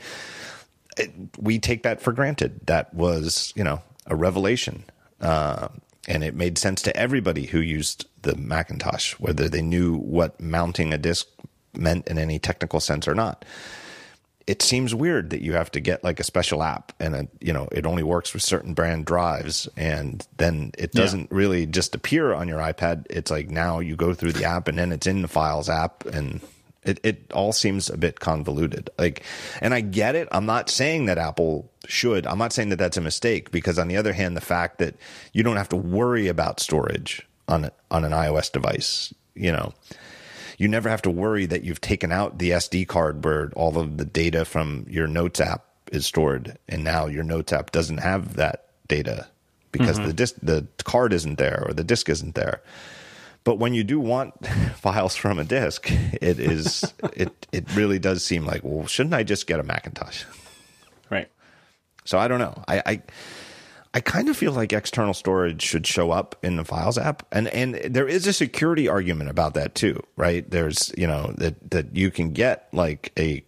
It- 0.98 1.10
we 1.38 1.58
take 1.58 1.82
that 1.84 2.02
for 2.02 2.12
granted. 2.12 2.60
That 2.66 2.92
was 2.92 3.52
you 3.56 3.64
know 3.64 3.80
a 4.06 4.14
revelation. 4.14 4.84
Uh, 5.22 5.68
and 6.08 6.24
it 6.24 6.34
made 6.34 6.58
sense 6.58 6.82
to 6.82 6.96
everybody 6.96 7.46
who 7.46 7.60
used 7.60 8.06
the 8.22 8.36
macintosh 8.36 9.14
whether 9.14 9.48
they 9.48 9.62
knew 9.62 9.96
what 9.96 10.40
mounting 10.40 10.92
a 10.92 10.98
disk 10.98 11.26
meant 11.74 12.06
in 12.08 12.18
any 12.18 12.38
technical 12.38 12.80
sense 12.80 13.08
or 13.08 13.14
not. 13.14 13.44
It 14.46 14.60
seems 14.60 14.92
weird 14.92 15.30
that 15.30 15.40
you 15.40 15.52
have 15.52 15.70
to 15.70 15.80
get 15.80 16.02
like 16.02 16.18
a 16.18 16.24
special 16.24 16.64
app 16.64 16.92
and 16.98 17.14
a, 17.14 17.28
you 17.40 17.52
know 17.52 17.68
it 17.70 17.86
only 17.86 18.02
works 18.02 18.34
with 18.34 18.42
certain 18.42 18.74
brand 18.74 19.04
drives 19.06 19.68
and 19.76 20.26
then 20.36 20.72
it 20.76 20.92
doesn't 20.92 21.30
really 21.30 21.64
just 21.66 21.94
appear 21.94 22.32
on 22.34 22.48
your 22.48 22.58
iPad. 22.58 23.06
It's 23.08 23.30
like 23.30 23.50
now 23.50 23.78
you 23.78 23.94
go 23.94 24.14
through 24.14 24.32
the 24.32 24.44
app 24.44 24.66
and 24.66 24.76
then 24.76 24.90
it's 24.90 25.06
in 25.06 25.22
the 25.22 25.28
files 25.28 25.68
app 25.68 26.04
and 26.06 26.40
it, 26.84 27.00
it 27.02 27.32
all 27.32 27.52
seems 27.52 27.88
a 27.88 27.96
bit 27.96 28.20
convoluted. 28.20 28.90
Like 28.98 29.22
and 29.60 29.74
I 29.74 29.80
get 29.80 30.14
it. 30.14 30.28
I'm 30.32 30.46
not 30.46 30.70
saying 30.70 31.06
that 31.06 31.18
Apple 31.18 31.70
should. 31.86 32.26
I'm 32.26 32.38
not 32.38 32.52
saying 32.52 32.70
that 32.70 32.78
that's 32.78 32.96
a 32.96 33.02
mistake 33.02 33.50
because 33.50 33.78
on 33.78 33.88
the 33.88 33.96
other 33.96 34.12
hand 34.12 34.36
the 34.36 34.40
fact 34.40 34.78
that 34.78 34.96
you 35.32 35.42
don't 35.42 35.56
have 35.56 35.68
to 35.70 35.76
worry 35.76 36.28
about 36.28 36.60
storage 36.60 37.26
on 37.48 37.70
on 37.90 38.04
an 38.04 38.12
iOS 38.12 38.50
device 38.52 39.12
you 39.34 39.50
know 39.50 39.72
you 40.58 40.68
never 40.68 40.88
have 40.88 41.02
to 41.02 41.10
worry 41.10 41.44
that 41.46 41.64
you've 41.64 41.80
taken 41.80 42.12
out 42.12 42.38
the 42.38 42.50
SD 42.50 42.86
card 42.86 43.24
where 43.24 43.50
all 43.56 43.76
of 43.78 43.96
the 43.96 44.04
data 44.04 44.44
from 44.44 44.86
your 44.88 45.08
Notes 45.08 45.40
app 45.40 45.64
is 45.90 46.06
stored, 46.06 46.56
and 46.68 46.84
now 46.84 47.06
your 47.06 47.24
Notes 47.24 47.52
app 47.52 47.72
doesn't 47.72 47.98
have 47.98 48.36
that 48.36 48.66
data 48.86 49.26
because 49.72 49.98
mm-hmm. 49.98 50.06
the 50.06 50.12
disk, 50.12 50.34
the 50.40 50.66
card 50.84 51.12
isn't 51.12 51.36
there 51.36 51.64
or 51.66 51.72
the 51.72 51.82
disk 51.82 52.08
isn't 52.08 52.36
there. 52.36 52.62
But 53.44 53.56
when 53.56 53.74
you 53.74 53.84
do 53.84 53.98
want 53.98 54.46
files 54.76 55.16
from 55.16 55.38
a 55.38 55.44
disk, 55.44 55.90
it 55.90 56.38
is 56.38 56.92
it 57.12 57.46
it 57.52 57.74
really 57.74 57.98
does 57.98 58.24
seem 58.24 58.44
like 58.44 58.62
well, 58.64 58.86
shouldn't 58.86 59.14
I 59.14 59.22
just 59.22 59.46
get 59.46 59.60
a 59.60 59.62
Macintosh? 59.62 60.24
Right. 61.10 61.28
So 62.04 62.18
I 62.18 62.28
don't 62.28 62.40
know. 62.40 62.62
I, 62.66 62.82
I 62.86 63.02
I 63.94 64.00
kind 64.00 64.28
of 64.28 64.36
feel 64.36 64.52
like 64.52 64.72
external 64.72 65.12
storage 65.12 65.62
should 65.62 65.86
show 65.86 66.10
up 66.10 66.36
in 66.42 66.56
the 66.56 66.64
Files 66.64 66.96
app, 66.96 67.26
and 67.30 67.48
and 67.48 67.74
there 67.74 68.08
is 68.08 68.26
a 68.26 68.32
security 68.32 68.88
argument 68.88 69.28
about 69.28 69.54
that 69.54 69.74
too, 69.74 70.02
right? 70.16 70.48
There's 70.50 70.92
you 70.96 71.06
know 71.06 71.34
that 71.36 71.70
that 71.70 71.94
you 71.94 72.10
can 72.10 72.32
get 72.32 72.68
like 72.72 73.12
a 73.18 73.44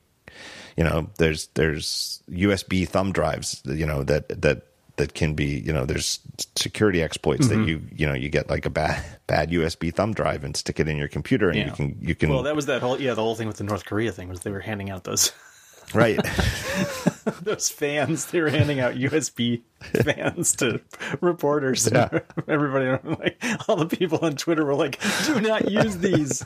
you 0.77 0.85
know 0.85 1.09
there's 1.19 1.47
there's 1.55 2.23
USB 2.31 2.87
thumb 2.87 3.13
drives 3.13 3.63
you 3.65 3.87
know 3.87 4.03
that 4.03 4.43
that 4.43 4.67
that 4.97 5.15
can 5.15 5.35
be 5.35 5.45
you 5.61 5.73
know 5.73 5.85
there's 5.85 6.21
security 6.57 7.03
exploits 7.03 7.49
that 7.49 7.57
mm-hmm. 7.57 7.69
you 7.69 7.83
you 7.95 8.07
know 8.07 8.15
you 8.15 8.29
get 8.29 8.49
like 8.49 8.67
a 8.67 8.71
bad 8.71 9.03
bad 9.27 9.51
USB 9.51 9.93
thumb 9.93 10.13
drive 10.13 10.45
and 10.45 10.57
stick 10.57 10.79
it 10.79 10.89
in 10.89 10.97
your 10.97 11.09
computer 11.09 11.51
and 11.51 11.59
you 11.59 11.73
can 11.73 11.97
you 12.01 12.15
can 12.15 12.31
Well, 12.31 12.43
that 12.43 12.57
was 12.57 12.67
that 12.67 12.81
whole 12.81 13.01
yeah 13.01 13.15
the 13.15 13.23
whole 13.23 13.35
thing 13.35 13.49
with 13.49 13.57
the 13.57 13.65
North 13.65 13.85
Korea 13.85 14.13
thing 14.13 14.29
was 14.29 14.41
they 14.41 14.51
were 14.51 14.61
handing 14.61 14.91
out 14.91 15.05
those 15.05 15.33
right 15.95 16.19
those 17.43 17.69
fans. 17.69 18.27
They 18.27 18.41
were 18.41 18.51
handing 18.51 18.81
out 18.81 18.95
USB 18.95 19.63
fans 19.81 20.55
to 20.57 20.81
reporters. 21.21 21.89
Yeah. 21.91 22.21
Everybody 22.47 22.99
like 23.21 23.43
all 23.69 23.77
the 23.77 23.87
people 23.87 24.19
on 24.23 24.37
Twitter 24.37 24.65
were 24.65 24.75
like, 24.75 25.01
"Do 25.27 25.41
not 25.41 25.71
use 25.71 25.99
these." 25.99 26.45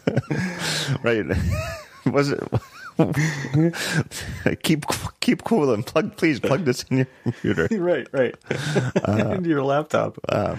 right 1.03 1.27
was 2.07 2.31
it 2.31 2.41
keep 4.63 4.85
keep 5.21 5.45
cool 5.45 5.73
and 5.73 5.87
plug 5.87 6.17
please 6.17 6.41
plug 6.41 6.65
this 6.65 6.83
in 6.85 6.99
your 6.99 7.07
computer 7.23 7.69
right, 7.73 8.09
right. 8.13 8.35
Uh, 9.07 9.33
Into 9.37 9.49
your 9.49 9.63
laptop. 9.63 10.19
Um, 10.29 10.59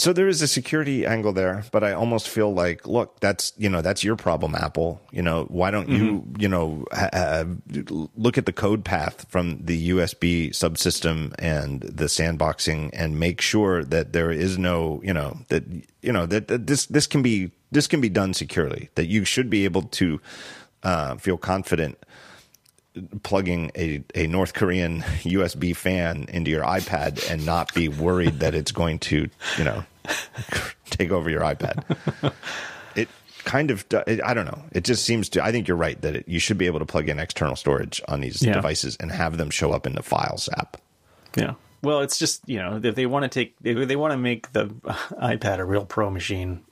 so 0.00 0.14
there 0.14 0.28
is 0.28 0.40
a 0.40 0.48
security 0.48 1.04
angle 1.04 1.32
there 1.32 1.62
but 1.72 1.84
i 1.84 1.92
almost 1.92 2.28
feel 2.28 2.52
like 2.54 2.86
look 2.86 3.20
that's 3.20 3.52
you 3.58 3.68
know 3.68 3.82
that's 3.82 4.02
your 4.02 4.16
problem 4.16 4.54
apple 4.54 5.00
you 5.12 5.20
know 5.20 5.44
why 5.44 5.70
don't 5.70 5.90
you 5.90 6.22
mm-hmm. 6.22 6.40
you 6.40 6.48
know 6.48 6.84
ha- 6.92 7.10
ha- 7.12 7.44
look 8.16 8.38
at 8.38 8.46
the 8.46 8.52
code 8.52 8.82
path 8.84 9.26
from 9.28 9.58
the 9.62 9.90
usb 9.90 10.50
subsystem 10.50 11.34
and 11.38 11.82
the 11.82 12.06
sandboxing 12.06 12.88
and 12.94 13.20
make 13.20 13.42
sure 13.42 13.84
that 13.84 14.14
there 14.14 14.30
is 14.30 14.56
no 14.56 15.00
you 15.04 15.12
know 15.12 15.36
that 15.48 15.64
you 16.00 16.12
know 16.12 16.24
that, 16.24 16.48
that 16.48 16.66
this 16.66 16.86
this 16.86 17.06
can 17.06 17.20
be 17.20 17.50
this 17.70 17.86
can 17.86 18.00
be 18.00 18.08
done 18.08 18.32
securely 18.32 18.88
that 18.94 19.06
you 19.06 19.24
should 19.24 19.50
be 19.50 19.64
able 19.64 19.82
to 19.82 20.18
uh, 20.82 21.16
feel 21.16 21.36
confident 21.36 21.98
plugging 23.22 23.70
a, 23.76 24.02
a 24.14 24.26
North 24.26 24.52
Korean 24.54 25.00
USB 25.22 25.74
fan 25.76 26.26
into 26.28 26.50
your 26.50 26.64
iPad 26.64 27.30
and 27.30 27.46
not 27.46 27.72
be 27.74 27.88
worried 27.88 28.40
that 28.40 28.54
it's 28.54 28.72
going 28.72 28.98
to, 29.00 29.28
you 29.58 29.64
know, 29.64 29.84
take 30.90 31.10
over 31.10 31.30
your 31.30 31.42
iPad. 31.42 31.84
It 32.96 33.08
kind 33.44 33.70
of, 33.70 33.84
it, 34.08 34.20
I 34.24 34.34
don't 34.34 34.44
know. 34.46 34.62
It 34.72 34.82
just 34.84 35.04
seems 35.04 35.28
to, 35.30 35.44
I 35.44 35.52
think 35.52 35.68
you're 35.68 35.76
right 35.76 36.00
that 36.02 36.16
it, 36.16 36.28
you 36.28 36.40
should 36.40 36.58
be 36.58 36.66
able 36.66 36.80
to 36.80 36.86
plug 36.86 37.08
in 37.08 37.20
external 37.20 37.54
storage 37.54 38.02
on 38.08 38.20
these 38.20 38.42
Yeah. 38.42 38.54
devices 38.54 38.96
and 38.98 39.12
have 39.12 39.36
them 39.36 39.50
show 39.50 39.70
up 39.72 39.86
in 39.86 39.94
the 39.94 40.02
Files 40.02 40.48
app. 40.58 40.76
Yeah. 41.36 41.54
Well, 41.82 42.00
it's 42.00 42.18
just 42.18 42.46
you 42.46 42.58
know 42.58 42.78
if 42.82 42.94
they 42.94 43.06
want 43.06 43.22
to 43.22 43.28
take 43.28 43.54
if 43.64 43.88
they 43.88 43.96
want 43.96 44.12
to 44.12 44.18
make 44.18 44.52
the 44.52 44.66
iPad 45.22 45.60
a 45.60 45.64
real 45.64 45.86
pro 45.86 46.10
machine, 46.10 46.62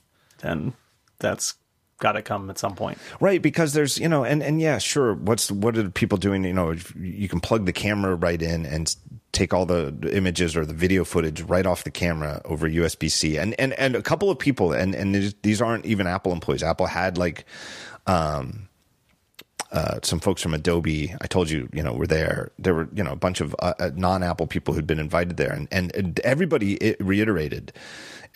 then 0.43 0.75
that's 1.19 1.55
got 1.99 2.13
to 2.13 2.23
come 2.23 2.49
at 2.51 2.59
some 2.59 2.75
point. 2.75 2.99
Right, 3.21 3.43
because 3.43 3.73
there's 3.73 3.99
you 3.99 4.09
know, 4.09 4.25
and 4.25 4.43
and 4.43 4.61
yeah, 4.61 4.79
sure. 4.79 5.15
What's 5.15 5.51
what 5.51 5.77
are 5.77 5.91
people 5.91 6.19
doing? 6.19 6.45
You 6.45 6.53
know, 6.53 6.75
you 6.99 7.29
can 7.29 7.41
plug 7.41 7.67
the 7.67 7.73
camera 7.73 8.15
right 8.15 8.41
in 8.41 8.65
and 8.65 8.95
take 9.33 9.53
all 9.53 9.67
the 9.67 9.95
images 10.13 10.57
or 10.57 10.65
the 10.65 10.75
video 10.75 11.05
footage 11.05 11.43
right 11.43 11.67
off 11.67 11.85
the 11.85 11.91
camera 11.91 12.41
over 12.45 12.69
USB 12.69 13.11
C. 13.11 13.37
And 13.37 13.55
and 13.59 13.73
and 13.75 13.95
a 13.95 14.03
couple 14.03 14.31
of 14.31 14.39
people, 14.39 14.73
and 14.73 14.95
and 14.95 15.35
these 15.43 15.61
aren't 15.61 15.87
even 15.87 16.07
Apple 16.07 16.33
employees. 16.33 16.63
Apple 16.63 16.87
had 16.87 17.19
like, 17.19 17.45
um. 18.07 18.65
Uh, 19.71 19.99
some 20.03 20.19
folks 20.19 20.41
from 20.41 20.55
Adobe, 20.55 21.15
I 21.21 21.27
told 21.27 21.51
you, 21.51 21.69
you 21.75 21.83
know, 21.83 21.93
were 21.93 22.07
there. 22.07 22.53
There 22.59 22.73
were, 22.73 22.89
you 22.95 23.05
know, 23.05 23.13
a 23.13 23.17
bunch 23.17 23.43
of 23.43 23.55
uh, 23.59 23.75
uh 23.79 23.91
non-Apple 23.95 24.47
people 24.47 24.73
who'd 24.73 24.87
been 24.87 24.99
invited 24.99 25.37
there, 25.37 25.53
and 25.53 25.69
and 25.71 25.95
and 25.95 26.19
everybody 26.21 26.97
reiterated 27.01 27.75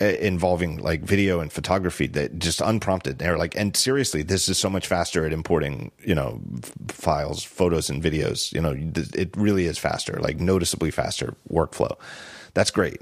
involving 0.02 0.78
like 0.78 1.02
video 1.02 1.40
and 1.40 1.52
photography 1.52 2.06
that 2.08 2.38
just 2.38 2.60
unprompted. 2.60 3.18
They're 3.18 3.38
like, 3.38 3.56
and 3.56 3.76
seriously, 3.76 4.22
this 4.22 4.48
is 4.48 4.58
so 4.58 4.68
much 4.68 4.86
faster 4.86 5.24
at 5.26 5.32
importing, 5.32 5.92
you 6.04 6.14
know, 6.14 6.40
files, 6.88 7.42
photos, 7.44 7.90
and 7.90 8.02
videos. 8.02 8.52
You 8.52 8.60
know, 8.60 8.74
it 9.14 9.36
really 9.36 9.66
is 9.66 9.78
faster, 9.78 10.18
like 10.20 10.40
noticeably 10.40 10.90
faster 10.90 11.34
workflow. 11.50 11.96
That's 12.54 12.70
great. 12.70 13.00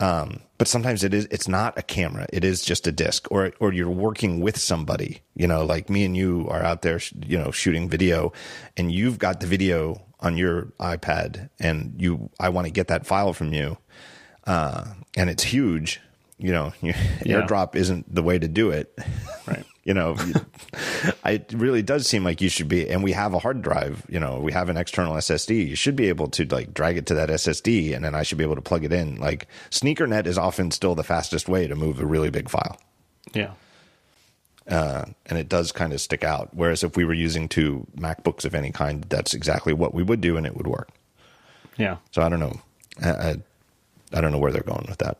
Um, 0.00 0.40
but 0.58 0.68
sometimes 0.68 1.04
it 1.04 1.14
is 1.14 1.26
it's 1.30 1.46
not 1.48 1.78
a 1.78 1.82
camera 1.82 2.26
it 2.32 2.44
is 2.44 2.64
just 2.64 2.86
a 2.86 2.92
disc 2.92 3.30
or 3.30 3.52
or 3.60 3.72
you're 3.72 3.90
working 3.90 4.40
with 4.40 4.58
somebody 4.58 5.22
you 5.34 5.46
know 5.46 5.64
like 5.64 5.88
me 5.90 6.04
and 6.04 6.16
you 6.16 6.48
are 6.48 6.62
out 6.62 6.82
there 6.82 7.00
you 7.26 7.38
know 7.38 7.50
shooting 7.50 7.88
video 7.88 8.32
and 8.76 8.90
you've 8.90 9.18
got 9.18 9.40
the 9.40 9.46
video 9.46 10.00
on 10.20 10.36
your 10.36 10.72
ipad 10.80 11.48
and 11.60 11.94
you 11.98 12.30
i 12.40 12.48
want 12.48 12.66
to 12.66 12.72
get 12.72 12.88
that 12.88 13.06
file 13.06 13.32
from 13.32 13.52
you 13.52 13.76
uh, 14.46 14.84
and 15.16 15.30
it's 15.30 15.42
huge 15.44 16.00
you 16.38 16.52
know, 16.52 16.72
yeah. 16.82 16.92
airdrop 17.24 17.74
isn't 17.74 18.12
the 18.12 18.22
way 18.22 18.38
to 18.38 18.48
do 18.48 18.70
it. 18.70 18.98
Right. 19.46 19.64
you 19.84 19.92
know, 19.92 20.16
it 21.24 21.52
really 21.54 21.82
does 21.82 22.06
seem 22.06 22.24
like 22.24 22.40
you 22.40 22.48
should 22.48 22.68
be, 22.68 22.88
and 22.88 23.02
we 23.02 23.12
have 23.12 23.34
a 23.34 23.38
hard 23.38 23.62
drive, 23.62 24.04
you 24.08 24.18
know, 24.18 24.40
we 24.40 24.52
have 24.52 24.68
an 24.68 24.76
external 24.76 25.14
SSD. 25.14 25.68
You 25.68 25.76
should 25.76 25.94
be 25.94 26.08
able 26.08 26.28
to 26.28 26.44
like 26.46 26.72
drag 26.72 26.96
it 26.96 27.06
to 27.06 27.14
that 27.14 27.28
SSD 27.28 27.94
and 27.94 28.04
then 28.04 28.14
I 28.14 28.22
should 28.22 28.38
be 28.38 28.44
able 28.44 28.56
to 28.56 28.62
plug 28.62 28.84
it 28.84 28.92
in. 28.92 29.16
Like 29.16 29.46
SneakerNet 29.70 30.26
is 30.26 30.38
often 30.38 30.70
still 30.70 30.94
the 30.94 31.04
fastest 31.04 31.48
way 31.48 31.66
to 31.66 31.74
move 31.74 32.00
a 32.00 32.06
really 32.06 32.30
big 32.30 32.48
file. 32.48 32.78
Yeah. 33.34 33.52
Uh, 34.66 35.04
and 35.26 35.38
it 35.38 35.50
does 35.50 35.72
kind 35.72 35.92
of 35.92 36.00
stick 36.00 36.24
out. 36.24 36.48
Whereas 36.54 36.82
if 36.82 36.96
we 36.96 37.04
were 37.04 37.12
using 37.12 37.48
two 37.48 37.86
MacBooks 37.96 38.46
of 38.46 38.54
any 38.54 38.72
kind, 38.72 39.04
that's 39.10 39.34
exactly 39.34 39.74
what 39.74 39.92
we 39.92 40.02
would 40.02 40.22
do 40.22 40.38
and 40.38 40.46
it 40.46 40.56
would 40.56 40.66
work. 40.66 40.88
Yeah. 41.76 41.98
So 42.12 42.22
I 42.22 42.30
don't 42.30 42.40
know. 42.40 42.60
I, 43.02 43.10
I, 43.10 43.36
I 44.14 44.20
don't 44.22 44.32
know 44.32 44.38
where 44.38 44.52
they're 44.52 44.62
going 44.62 44.86
with 44.88 44.98
that. 44.98 45.18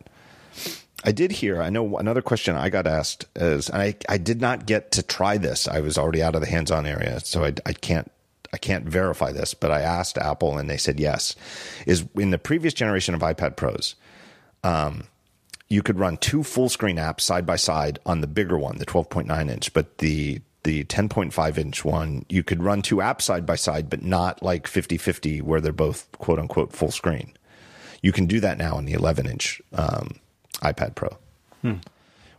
I 1.05 1.13
did 1.13 1.33
hear. 1.33 1.61
I 1.61 1.69
know 1.69 1.99
another 1.99 2.23
question 2.23 2.57
I 2.57 2.71
got 2.71 2.87
asked 2.87 3.27
is, 3.37 3.69
and 3.69 3.83
I 3.83 3.95
I 4.09 4.17
did 4.17 4.41
not 4.41 4.67
get 4.67 4.91
to 4.93 5.03
try 5.03 5.37
this. 5.37 5.69
I 5.69 5.81
was 5.81 5.99
already 5.99 6.23
out 6.23 6.35
of 6.35 6.41
the 6.41 6.49
hands-on 6.49 6.87
area, 6.87 7.21
so 7.21 7.45
I 7.45 7.55
I 7.67 7.75
can't 7.75 8.11
I 8.53 8.57
can't 8.57 8.87
verify 8.87 9.31
this. 9.31 9.53
But 9.53 9.71
I 9.71 9.83
asked 9.83 10.17
Apple, 10.17 10.57
and 10.57 10.69
they 10.69 10.79
said 10.79 10.99
yes. 10.99 11.37
Is 11.87 12.07
in 12.15 12.31
the 12.31 12.39
previous 12.39 12.73
generation 12.73 13.15
of 13.15 13.21
iPad 13.21 13.57
Pros, 13.57 13.97
um, 14.65 15.05
you 15.69 15.83
could 15.83 15.99
run 15.99 16.17
two 16.17 16.43
full 16.43 16.71
screen 16.71 16.97
apps 16.97 17.21
side 17.21 17.45
by 17.45 17.57
side 17.57 17.99
on 18.07 18.23
the 18.23 18.27
bigger 18.27 18.59
one, 18.59 18.79
the 18.79 18.87
12.9 18.87 19.51
inch, 19.51 19.73
but 19.75 19.99
the 19.99 20.41
the 20.63 20.85
10.5 20.85 21.59
inch 21.59 21.85
one, 21.85 22.25
you 22.31 22.43
could 22.43 22.63
run 22.63 22.81
two 22.81 22.97
apps 22.97 23.23
side 23.23 23.45
by 23.45 23.57
side, 23.57 23.91
but 23.91 24.03
not 24.03 24.43
like 24.43 24.67
50 24.67 24.97
50 24.97 25.43
where 25.43 25.61
they're 25.61 25.73
both 25.73 26.11
quote 26.13 26.39
unquote 26.39 26.73
full 26.73 26.91
screen. 26.91 27.35
You 28.01 28.13
can 28.13 28.25
do 28.25 28.41
that 28.41 28.57
now 28.57 28.77
on 28.77 28.87
the 28.87 28.95
11 28.95 29.27
inch 29.27 29.61
um, 29.75 30.21
iPad 30.65 30.95
Pro. 30.95 31.17
Hmm. 31.63 31.75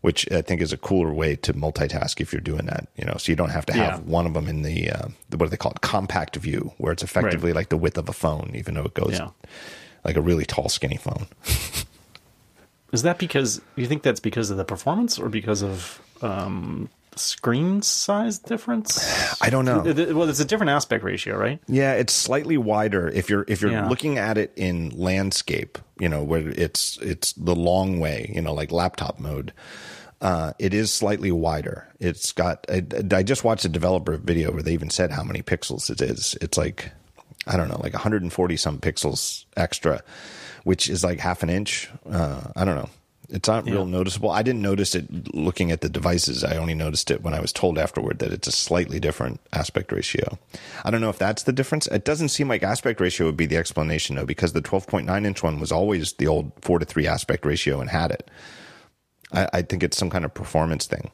Which 0.01 0.31
I 0.31 0.41
think 0.43 0.61
is 0.61 0.71
a 0.71 0.77
cooler 0.77 1.11
way 1.11 1.35
to 1.37 1.53
multitask 1.53 2.21
if 2.21 2.31
you're 2.31 2.39
doing 2.41 2.67
that, 2.67 2.87
you 2.95 3.05
know. 3.05 3.15
So 3.17 3.31
you 3.31 3.35
don't 3.35 3.49
have 3.49 3.65
to 3.67 3.73
have 3.73 3.99
yeah. 3.99 4.05
one 4.05 4.27
of 4.27 4.35
them 4.35 4.47
in 4.47 4.61
the, 4.61 4.91
uh, 4.91 5.07
what 5.31 5.39
do 5.39 5.47
they 5.47 5.57
call 5.57 5.71
it, 5.71 5.81
compact 5.81 6.35
view, 6.35 6.73
where 6.77 6.93
it's 6.93 7.01
effectively 7.01 7.51
right. 7.51 7.55
like 7.55 7.69
the 7.69 7.77
width 7.77 7.97
of 7.97 8.07
a 8.07 8.13
phone, 8.13 8.51
even 8.53 8.75
though 8.75 8.83
it 8.83 8.93
goes 8.93 9.13
yeah. 9.13 9.29
like 10.03 10.15
a 10.15 10.21
really 10.21 10.45
tall, 10.45 10.69
skinny 10.69 10.97
phone. 10.97 11.25
is 12.91 13.01
that 13.01 13.17
because 13.17 13.61
you 13.75 13.87
think 13.87 14.03
that's 14.03 14.19
because 14.19 14.51
of 14.51 14.57
the 14.57 14.65
performance 14.65 15.17
or 15.17 15.27
because 15.27 15.63
of 15.63 15.99
um, 16.21 16.89
screen 17.19 17.81
size 17.81 18.39
difference? 18.39 19.41
I 19.41 19.49
don't 19.49 19.65
know. 19.65 19.81
Well, 20.13 20.29
it's 20.29 20.39
a 20.39 20.45
different 20.45 20.71
aspect 20.71 21.03
ratio, 21.03 21.37
right? 21.37 21.59
Yeah, 21.67 21.93
it's 21.93 22.13
slightly 22.13 22.57
wider 22.57 23.07
if 23.09 23.29
you're 23.29 23.45
if 23.47 23.61
you're 23.61 23.71
yeah. 23.71 23.87
looking 23.87 24.17
at 24.17 24.37
it 24.37 24.53
in 24.55 24.89
landscape, 24.89 25.77
you 25.99 26.09
know, 26.09 26.23
where 26.23 26.47
it's 26.49 26.97
it's 26.97 27.33
the 27.33 27.55
long 27.55 27.99
way, 27.99 28.31
you 28.33 28.41
know, 28.41 28.53
like 28.53 28.71
laptop 28.71 29.19
mode. 29.19 29.53
Uh, 30.21 30.53
it 30.59 30.73
is 30.73 30.91
slightly 30.91 31.31
wider. 31.31 31.87
It's 31.99 32.31
got. 32.31 32.65
I, 32.69 32.83
I 33.11 33.23
just 33.23 33.43
watched 33.43 33.65
a 33.65 33.69
developer 33.69 34.17
video 34.17 34.51
where 34.51 34.63
they 34.63 34.73
even 34.73 34.89
said 34.89 35.11
how 35.11 35.23
many 35.23 35.41
pixels 35.41 35.89
it 35.89 36.01
is. 36.01 36.37
It's 36.41 36.57
like 36.57 36.91
I 37.47 37.57
don't 37.57 37.67
know, 37.67 37.79
like 37.81 37.93
140 37.93 38.57
some 38.57 38.79
pixels 38.79 39.45
extra, 39.55 40.01
which 40.63 40.89
is 40.89 41.03
like 41.03 41.19
half 41.19 41.43
an 41.43 41.49
inch. 41.49 41.89
Uh, 42.09 42.41
I 42.55 42.65
don't 42.65 42.75
know. 42.75 42.89
It's 43.29 43.47
not 43.47 43.65
yeah. 43.65 43.73
real 43.73 43.85
noticeable. 43.85 44.29
I 44.29 44.43
didn't 44.43 44.61
notice 44.61 44.93
it 44.95 45.33
looking 45.33 45.71
at 45.71 45.81
the 45.81 45.89
devices. 45.89 46.43
I 46.43 46.57
only 46.57 46.73
noticed 46.75 47.09
it 47.09 47.23
when 47.23 47.33
I 47.33 47.39
was 47.39 47.51
told 47.51 47.77
afterward 47.77 48.19
that 48.19 48.31
it's 48.31 48.47
a 48.47 48.51
slightly 48.51 48.99
different 48.99 49.39
aspect 49.51 49.91
ratio. 49.91 50.37
I 50.83 50.91
don't 50.91 51.01
know 51.01 51.09
if 51.09 51.17
that's 51.17 51.43
the 51.43 51.53
difference. 51.53 51.87
It 51.87 52.05
doesn't 52.05 52.29
seem 52.29 52.47
like 52.47 52.63
aspect 52.63 52.99
ratio 53.01 53.25
would 53.27 53.37
be 53.37 53.45
the 53.47 53.57
explanation 53.57 54.15
though, 54.15 54.25
because 54.25 54.53
the 54.53 54.61
12.9 54.61 55.25
inch 55.25 55.43
one 55.43 55.59
was 55.59 55.71
always 55.71 56.13
the 56.13 56.27
old 56.27 56.51
four 56.61 56.79
to 56.79 56.85
three 56.85 57.07
aspect 57.07 57.45
ratio 57.45 57.81
and 57.81 57.89
had 57.89 58.11
it. 58.11 58.29
I, 59.31 59.49
I 59.53 59.61
think 59.63 59.83
it's 59.83 59.97
some 59.97 60.09
kind 60.09 60.25
of 60.25 60.33
performance 60.33 60.85
thing. 60.85 61.11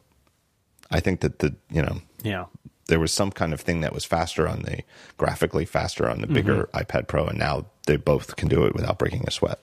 I 0.90 1.00
think 1.00 1.22
that 1.22 1.40
the, 1.40 1.56
you 1.70 1.82
know, 1.82 2.02
yeah, 2.24 2.46
there 2.88 3.00
was 3.00 3.14
some 3.14 3.32
kind 3.32 3.54
of 3.54 3.62
thing 3.62 3.82
that 3.82 3.94
was 3.94 4.04
faster 4.04 4.48
on 4.48 4.64
the 4.64 4.82
graphically 5.18 5.64
faster 5.64 6.10
on 6.10 6.20
the 6.20 6.28
bigger 6.28 6.66
mm-hmm. 6.66 6.78
iPad 6.78 7.08
Pro, 7.08 7.26
and 7.26 7.40
now 7.40 7.66
they 7.88 7.96
both 7.96 8.36
can 8.36 8.50
do 8.50 8.66
it 8.66 8.74
without 8.74 8.98
breaking 8.98 9.24
a 9.26 9.32
sweat. 9.32 9.60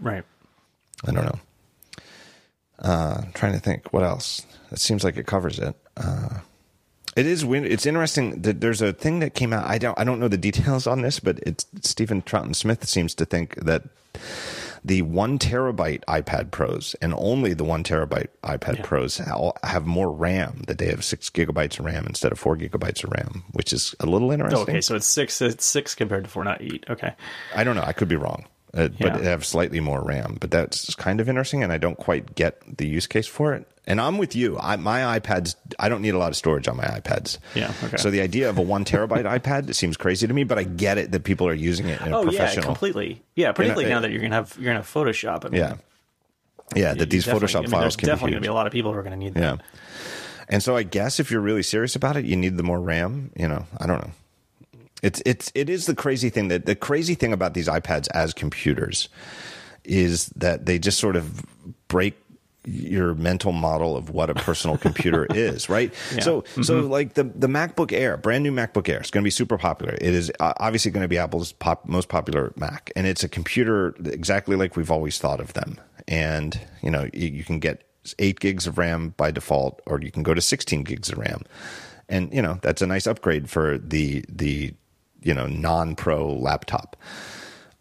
Right. 0.00 0.24
I 1.06 1.12
don't 1.12 1.24
know. 1.24 1.38
Uh, 2.78 3.22
trying 3.34 3.52
to 3.52 3.58
think 3.58 3.92
what 3.92 4.02
else. 4.02 4.44
It 4.70 4.80
seems 4.80 5.04
like 5.04 5.16
it 5.16 5.26
covers 5.26 5.58
it. 5.58 5.74
Uh, 5.96 6.40
it 7.16 7.24
is 7.24 7.42
It's 7.44 7.86
interesting 7.86 8.42
that 8.42 8.60
there's 8.60 8.82
a 8.82 8.92
thing 8.92 9.20
that 9.20 9.34
came 9.34 9.52
out. 9.54 9.66
I 9.66 9.78
don't. 9.78 9.98
I 9.98 10.04
don't 10.04 10.20
know 10.20 10.28
the 10.28 10.36
details 10.36 10.86
on 10.86 11.00
this, 11.00 11.18
but 11.18 11.38
it's 11.46 11.66
Steven 11.80 12.20
Troughton-Smith 12.20 12.86
seems 12.86 13.14
to 13.14 13.24
think 13.24 13.54
that 13.56 13.84
the 14.84 15.00
one 15.02 15.38
terabyte 15.38 16.04
iPad 16.04 16.50
Pros 16.50 16.94
and 17.00 17.14
only 17.16 17.54
the 17.54 17.64
one 17.64 17.82
terabyte 17.82 18.28
iPad 18.44 18.76
yeah. 18.76 18.82
Pros 18.84 19.16
have 19.64 19.86
more 19.86 20.12
RAM. 20.12 20.64
That 20.66 20.76
they 20.76 20.88
have 20.88 21.02
six 21.02 21.30
gigabytes 21.30 21.78
of 21.78 21.86
RAM 21.86 22.06
instead 22.06 22.32
of 22.32 22.38
four 22.38 22.56
gigabytes 22.56 23.02
of 23.02 23.10
RAM, 23.12 23.44
which 23.52 23.72
is 23.72 23.94
a 23.98 24.06
little 24.06 24.30
interesting. 24.30 24.60
okay, 24.62 24.80
so 24.82 24.94
it's 24.94 25.06
six. 25.06 25.40
It's 25.40 25.64
six 25.64 25.94
compared 25.94 26.24
to 26.24 26.30
four, 26.30 26.44
not 26.44 26.60
eight. 26.60 26.84
Okay. 26.90 27.14
I 27.54 27.64
don't 27.64 27.76
know. 27.76 27.84
I 27.84 27.94
could 27.94 28.08
be 28.08 28.16
wrong 28.16 28.44
uh, 28.74 28.88
yeah. 28.98 29.10
but 29.10 29.20
have 29.22 29.44
slightly 29.44 29.80
more 29.80 30.02
RAM. 30.02 30.36
But 30.40 30.50
that's 30.50 30.94
kind 30.94 31.20
of 31.20 31.28
interesting, 31.28 31.62
and 31.62 31.72
I 31.72 31.78
don't 31.78 31.96
quite 31.96 32.34
get 32.34 32.60
the 32.78 32.86
use 32.86 33.06
case 33.06 33.26
for 33.26 33.54
it. 33.54 33.66
And 33.88 34.00
I'm 34.00 34.18
with 34.18 34.34
you. 34.34 34.58
I, 34.58 34.74
my 34.76 35.18
iPads, 35.18 35.54
I 35.78 35.88
don't 35.88 36.02
need 36.02 36.14
a 36.14 36.18
lot 36.18 36.30
of 36.30 36.36
storage 36.36 36.66
on 36.66 36.76
my 36.76 36.84
iPads. 36.84 37.38
Yeah. 37.54 37.72
Okay. 37.84 37.96
So 37.98 38.10
the 38.10 38.20
idea 38.20 38.50
of 38.50 38.58
a 38.58 38.62
one 38.62 38.84
terabyte 38.84 39.24
iPad 39.24 39.72
seems 39.76 39.96
crazy 39.96 40.26
to 40.26 40.34
me, 40.34 40.42
but 40.42 40.58
I 40.58 40.64
get 40.64 40.98
it 40.98 41.12
that 41.12 41.22
people 41.22 41.46
are 41.46 41.54
using 41.54 41.88
it 41.88 42.00
in 42.00 42.12
a 42.12 42.18
oh, 42.18 42.22
professional. 42.24 42.64
yeah, 42.64 42.66
completely. 42.66 43.22
Yeah, 43.36 43.52
particularly 43.52 43.88
now 43.88 44.00
that 44.00 44.10
you're 44.10 44.22
gonna 44.22 44.34
have 44.34 44.56
you're 44.58 44.66
gonna 44.66 44.80
have 44.80 44.92
Photoshop. 44.92 45.44
I 45.44 45.48
mean, 45.50 45.60
yeah. 45.60 45.76
Yeah, 46.74 46.94
that 46.94 47.10
these 47.10 47.24
Photoshop 47.24 47.58
I 47.58 47.60
mean, 47.62 47.70
files 47.70 47.94
can 47.94 48.08
definitely 48.08 48.30
be 48.30 48.34
gonna 48.34 48.42
be 48.42 48.48
a 48.48 48.54
lot 48.54 48.66
of 48.66 48.72
people 48.72 48.92
who 48.92 48.98
are 48.98 49.04
gonna 49.04 49.16
need 49.16 49.34
that. 49.34 49.40
Yeah. 49.40 49.56
And 50.48 50.62
so 50.62 50.76
I 50.76 50.82
guess 50.82 51.20
if 51.20 51.30
you're 51.30 51.40
really 51.40 51.62
serious 51.62 51.94
about 51.94 52.16
it, 52.16 52.24
you 52.24 52.36
need 52.36 52.56
the 52.56 52.62
more 52.64 52.80
RAM. 52.80 53.30
You 53.36 53.46
know, 53.46 53.66
I 53.78 53.86
don't 53.86 54.00
know. 54.00 54.10
It's 55.02 55.22
it's 55.26 55.52
it 55.54 55.68
is 55.68 55.86
the 55.86 55.94
crazy 55.94 56.30
thing 56.30 56.48
that 56.48 56.66
the 56.66 56.74
crazy 56.74 57.14
thing 57.14 57.32
about 57.32 57.54
these 57.54 57.68
iPads 57.68 58.08
as 58.14 58.32
computers 58.32 59.08
is 59.84 60.26
that 60.36 60.66
they 60.66 60.78
just 60.78 60.98
sort 60.98 61.16
of 61.16 61.44
break 61.88 62.16
your 62.66 63.14
mental 63.14 63.52
model 63.52 63.96
of 63.96 64.10
what 64.10 64.28
a 64.28 64.34
personal 64.34 64.76
computer 64.76 65.26
is, 65.30 65.68
right? 65.68 65.92
Yeah. 66.14 66.20
So, 66.20 66.42
mm-hmm. 66.42 66.62
so 66.62 66.80
like 66.80 67.14
the 67.14 67.24
the 67.24 67.46
MacBook 67.46 67.92
Air, 67.92 68.16
brand 68.16 68.42
new 68.42 68.52
MacBook 68.52 68.88
Air, 68.88 69.00
is 69.00 69.10
going 69.10 69.22
to 69.22 69.26
be 69.26 69.30
super 69.30 69.56
popular. 69.56 69.94
It 69.94 70.14
is 70.14 70.32
uh, 70.40 70.52
obviously 70.58 70.90
going 70.90 71.04
to 71.04 71.08
be 71.08 71.18
Apple's 71.18 71.52
pop, 71.52 71.86
most 71.86 72.08
popular 72.08 72.52
Mac, 72.56 72.90
and 72.96 73.06
it's 73.06 73.22
a 73.22 73.28
computer 73.28 73.94
exactly 74.04 74.56
like 74.56 74.76
we've 74.76 74.90
always 74.90 75.18
thought 75.18 75.40
of 75.40 75.52
them. 75.52 75.78
And 76.08 76.60
you 76.82 76.90
know, 76.90 77.08
you, 77.12 77.28
you 77.28 77.44
can 77.44 77.60
get 77.60 77.84
eight 78.18 78.40
gigs 78.40 78.66
of 78.66 78.78
RAM 78.78 79.14
by 79.16 79.30
default, 79.30 79.80
or 79.86 80.00
you 80.00 80.10
can 80.10 80.22
go 80.22 80.34
to 80.34 80.40
sixteen 80.40 80.82
gigs 80.82 81.10
of 81.10 81.18
RAM, 81.18 81.42
and 82.08 82.32
you 82.32 82.42
know 82.42 82.58
that's 82.62 82.82
a 82.82 82.86
nice 82.86 83.06
upgrade 83.06 83.48
for 83.48 83.78
the 83.78 84.24
the 84.28 84.74
you 85.26 85.34
know 85.34 85.46
non-pro 85.46 86.32
laptop. 86.32 86.96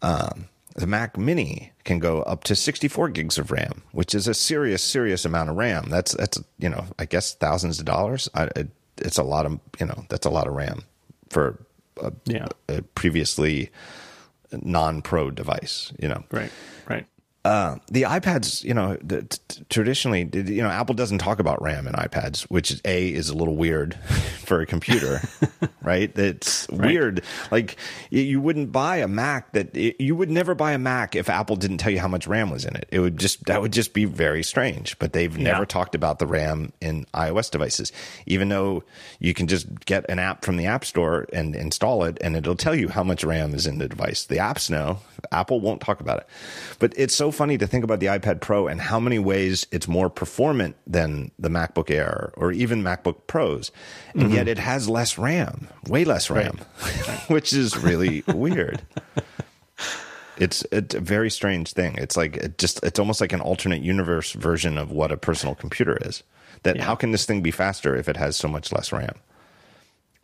Um, 0.02 0.48
the 0.76 0.88
Mac 0.88 1.18
Mini 1.18 1.72
can 1.86 2.00
go 2.00 2.22
up 2.24 2.44
to 2.46 2.56
64 2.56 3.10
gigs 3.10 3.38
of 3.38 3.52
RAM, 3.52 3.84
which 3.94 4.14
is 4.14 4.28
a 4.28 4.34
serious, 4.34 4.84
serious 4.84 5.24
amount 5.24 5.50
of 5.50 5.56
RAM. 5.56 5.90
That's 5.90 6.14
that's 6.14 6.42
you 6.58 6.70
know 6.70 6.86
I 7.00 7.06
guess 7.06 7.36
thousands 7.36 7.80
of 7.80 7.86
dollars. 7.86 8.30
I, 8.34 8.46
it, 8.56 8.70
it's 8.98 9.18
a 9.18 9.24
lot 9.24 9.46
of 9.46 9.60
you 9.80 9.86
know 9.86 10.06
that's 10.10 10.26
a 10.26 10.30
lot 10.30 10.48
of 10.48 10.54
RAM 10.54 10.84
for 11.30 11.64
a, 12.02 12.12
yeah. 12.26 12.48
a 12.68 12.82
previously 12.82 13.70
non-pro 14.52 15.32
device. 15.32 15.94
You 16.00 16.10
know, 16.10 16.24
right, 16.32 16.52
right. 16.90 17.06
Uh, 17.46 17.78
the 17.92 18.02
iPads, 18.02 18.64
you 18.64 18.74
know, 18.74 18.98
the, 19.04 19.22
t- 19.22 19.64
traditionally, 19.70 20.28
you 20.34 20.64
know, 20.64 20.70
Apple 20.70 20.96
doesn't 20.96 21.20
talk 21.20 21.38
about 21.38 21.62
RAM 21.62 21.86
in 21.86 21.94
iPads, 21.94 22.42
which 22.46 22.72
is, 22.72 22.82
a 22.86 23.08
is 23.08 23.30
a 23.30 23.38
little 23.38 23.56
weird 23.56 23.94
for 24.40 24.62
a 24.62 24.66
computer, 24.66 25.22
right? 25.84 26.12
It's 26.18 26.66
right. 26.72 26.88
weird. 26.88 27.24
Like 27.52 27.78
you 28.10 28.42
wouldn't 28.42 28.72
buy 28.72 28.98
a 28.98 29.08
Mac 29.08 29.52
that 29.52 29.76
you 29.76 30.16
would 30.16 30.32
never 30.32 30.56
buy 30.56 30.72
a 30.72 30.80
Mac 30.80 31.16
if 31.16 31.30
Apple 31.30 31.56
didn't 31.56 31.78
tell 31.78 31.92
you 31.92 32.00
how 32.00 32.08
much 32.08 32.26
RAM 32.26 32.50
was 32.50 32.66
in 32.66 32.76
it. 32.76 32.90
It 32.92 33.00
would 33.00 33.20
just 33.20 33.46
that 33.46 33.62
would 33.62 33.74
just 33.74 33.94
be 33.94 34.06
very 34.06 34.42
strange. 34.42 34.98
But 34.98 35.14
they've 35.14 35.38
yeah. 35.38 35.52
never 35.52 35.68
talked 35.68 35.94
about 35.94 36.18
the 36.18 36.26
RAM 36.26 36.74
in 36.82 37.06
iOS 37.14 37.52
devices, 37.52 37.92
even 38.26 38.50
though 38.50 38.84
you 39.20 39.36
can 39.36 39.46
just 39.46 39.86
get 39.86 40.04
an 40.10 40.18
app 40.18 40.44
from 40.44 40.58
the 40.58 40.66
App 40.66 40.84
Store 40.84 41.28
and 41.32 41.56
install 41.56 42.06
it, 42.06 42.18
and 42.22 42.36
it'll 42.36 42.56
tell 42.56 42.74
you 42.74 42.88
how 42.88 43.04
much 43.04 43.24
RAM 43.24 43.54
is 43.54 43.68
in 43.68 43.78
the 43.78 43.88
device. 43.88 44.26
The 44.26 44.38
apps 44.38 44.68
know. 44.68 44.98
Apple 45.32 45.60
won't 45.60 45.82
talk 45.82 46.02
about 46.02 46.20
it, 46.20 46.28
but 46.80 46.94
it's 46.98 47.16
so 47.16 47.32
funny 47.36 47.58
to 47.58 47.68
think 47.68 47.84
about 47.84 48.00
the 48.00 48.08
iPad 48.08 48.42
Pro 48.42 48.68
and 48.68 48.80
how 48.82 49.00
many 49.00 49.20
ways 49.20 49.68
it's 49.72 49.88
more 49.88 50.10
performant 50.10 50.76
than 50.88 51.32
the 51.38 51.50
MacBook 51.50 51.92
Air 51.92 52.34
or 52.38 52.52
even 52.52 52.82
MacBook 52.82 53.28
Pros, 53.28 53.72
and 54.14 54.24
mm-hmm. 54.24 54.34
yet 54.34 54.48
it 54.48 54.58
has 54.58 54.90
less 54.90 55.18
RAM, 55.18 55.68
way 55.88 56.06
less 56.06 56.30
RAM, 56.30 56.60
right. 56.82 57.20
which 57.28 57.54
is 57.54 57.78
really 57.78 58.24
weird. 58.28 58.82
It's 60.38 60.66
it's 60.72 60.96
a 60.96 61.00
very 61.00 61.30
strange 61.30 61.74
thing. 61.74 61.96
It's 61.98 62.18
like 62.18 62.38
it 62.38 62.58
just 62.58 62.84
it's 62.84 63.00
almost 63.00 63.22
like 63.22 63.34
an 63.34 63.42
alternate 63.42 63.82
universe 63.82 64.32
version 64.34 64.78
of 64.78 64.92
what 64.92 65.12
a 65.12 65.18
personal 65.18 65.56
computer 65.56 65.98
is. 66.02 66.24
That 66.64 66.78
yeah. 66.78 66.84
how 66.84 66.96
can 66.96 67.12
this 67.12 67.26
thing 67.26 67.42
be 67.42 67.52
faster 67.52 67.96
if 67.96 68.10
it 68.10 68.18
has 68.18 68.36
so 68.36 68.48
much 68.48 68.72
less 68.72 68.92
RAM? 68.92 69.16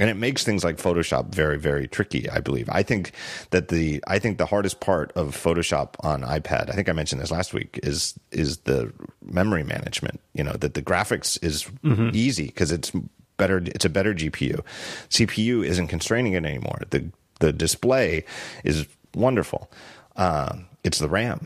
And 0.02 0.10
it 0.10 0.15
makes 0.15 0.44
things 0.44 0.64
like 0.64 0.78
Photoshop 0.78 1.28
very, 1.28 1.60
very 1.60 1.88
tricky. 1.88 2.28
I 2.28 2.40
believe. 2.40 2.68
I 2.72 2.82
think 2.82 3.11
that 3.52 3.68
the 3.68 4.03
I 4.07 4.18
think 4.18 4.40
the 4.40 4.48
hardest 4.48 4.80
part 4.80 5.11
of 5.11 5.38
Photoshop 5.38 5.94
on 5.99 6.23
iPad. 6.23 6.72
I 6.72 6.73
think 6.73 6.90
I 6.90 6.91
mentioned 6.91 7.22
this 7.22 7.30
last 7.30 7.53
week. 7.53 7.80
Is 7.84 8.19
is 8.32 8.57
the 8.60 8.91
memory 9.23 9.64
management. 9.64 10.19
You 10.34 10.44
know 10.44 10.53
that 10.53 10.73
the 10.73 10.82
graphics 10.82 11.38
is 11.44 11.65
mm-hmm. 11.84 12.10
easy 12.14 12.48
because 12.48 12.72
it's 12.72 12.91
better. 13.38 13.61
It's 13.64 13.86
a 13.86 13.90
better 13.90 14.15
GPU. 14.15 14.61
CPU 15.10 15.64
isn't 15.64 15.88
constraining 15.88 16.34
it 16.34 16.45
anymore. 16.45 16.82
The 16.90 17.06
the 17.40 17.53
display 17.53 18.26
is 18.64 18.88
wonderful. 19.14 19.72
Uh, 20.15 20.56
it's 20.84 20.98
the 20.98 21.10
RAM 21.10 21.45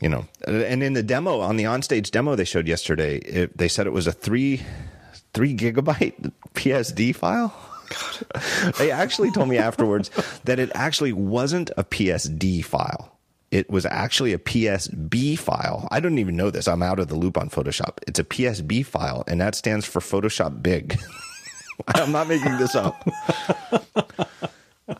you 0.00 0.08
know 0.08 0.26
and 0.46 0.82
in 0.82 0.94
the 0.94 1.02
demo 1.02 1.40
on 1.40 1.58
the 1.58 1.64
onstage 1.64 2.10
demo 2.10 2.34
they 2.34 2.44
showed 2.44 2.66
yesterday 2.66 3.18
it, 3.18 3.56
they 3.58 3.68
said 3.68 3.86
it 3.86 3.92
was 3.92 4.06
a 4.06 4.12
three 4.12 4.62
three 5.34 5.54
gigabyte 5.54 6.32
psd 6.54 7.14
file 7.14 7.54
God. 7.90 8.74
They 8.78 8.90
actually 8.90 9.30
told 9.30 9.48
me 9.48 9.58
afterwards 9.58 10.10
that 10.44 10.58
it 10.58 10.70
actually 10.74 11.12
wasn't 11.12 11.70
a 11.76 11.84
PSD 11.84 12.64
file. 12.64 13.16
It 13.50 13.68
was 13.68 13.84
actually 13.84 14.32
a 14.32 14.38
PSB 14.38 15.38
file. 15.38 15.88
I 15.90 15.98
don't 16.00 16.18
even 16.18 16.36
know 16.36 16.50
this. 16.50 16.68
I'm 16.68 16.82
out 16.82 17.00
of 17.00 17.08
the 17.08 17.16
loop 17.16 17.36
on 17.36 17.50
Photoshop. 17.50 17.98
It's 18.06 18.18
a 18.20 18.24
PSB 18.24 18.86
file, 18.86 19.24
and 19.26 19.40
that 19.40 19.54
stands 19.56 19.84
for 19.86 20.00
Photoshop 20.00 20.62
Big. 20.62 20.98
I'm 21.88 22.12
not 22.12 22.28
making 22.28 22.58
this 22.58 22.76
up. 22.76 23.08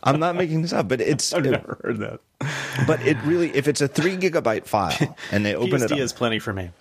I'm 0.03 0.19
not 0.19 0.35
making 0.35 0.63
this 0.63 0.73
up, 0.73 0.87
but 0.87 0.99
it's. 0.99 1.33
I've 1.33 1.45
never 1.45 1.79
heard 1.83 1.99
that. 1.99 2.19
But 2.87 3.05
it 3.05 3.17
really, 3.23 3.55
if 3.55 3.67
it's 3.67 3.81
a 3.81 3.87
three 3.87 4.17
gigabyte 4.17 4.65
file 4.65 5.15
and 5.31 5.45
they 5.45 5.55
open 5.55 5.79
PSD 5.79 5.83
it, 5.83 5.91
up, 5.93 5.99
is 5.99 6.13
plenty 6.13 6.39
for 6.39 6.53
me. 6.53 6.71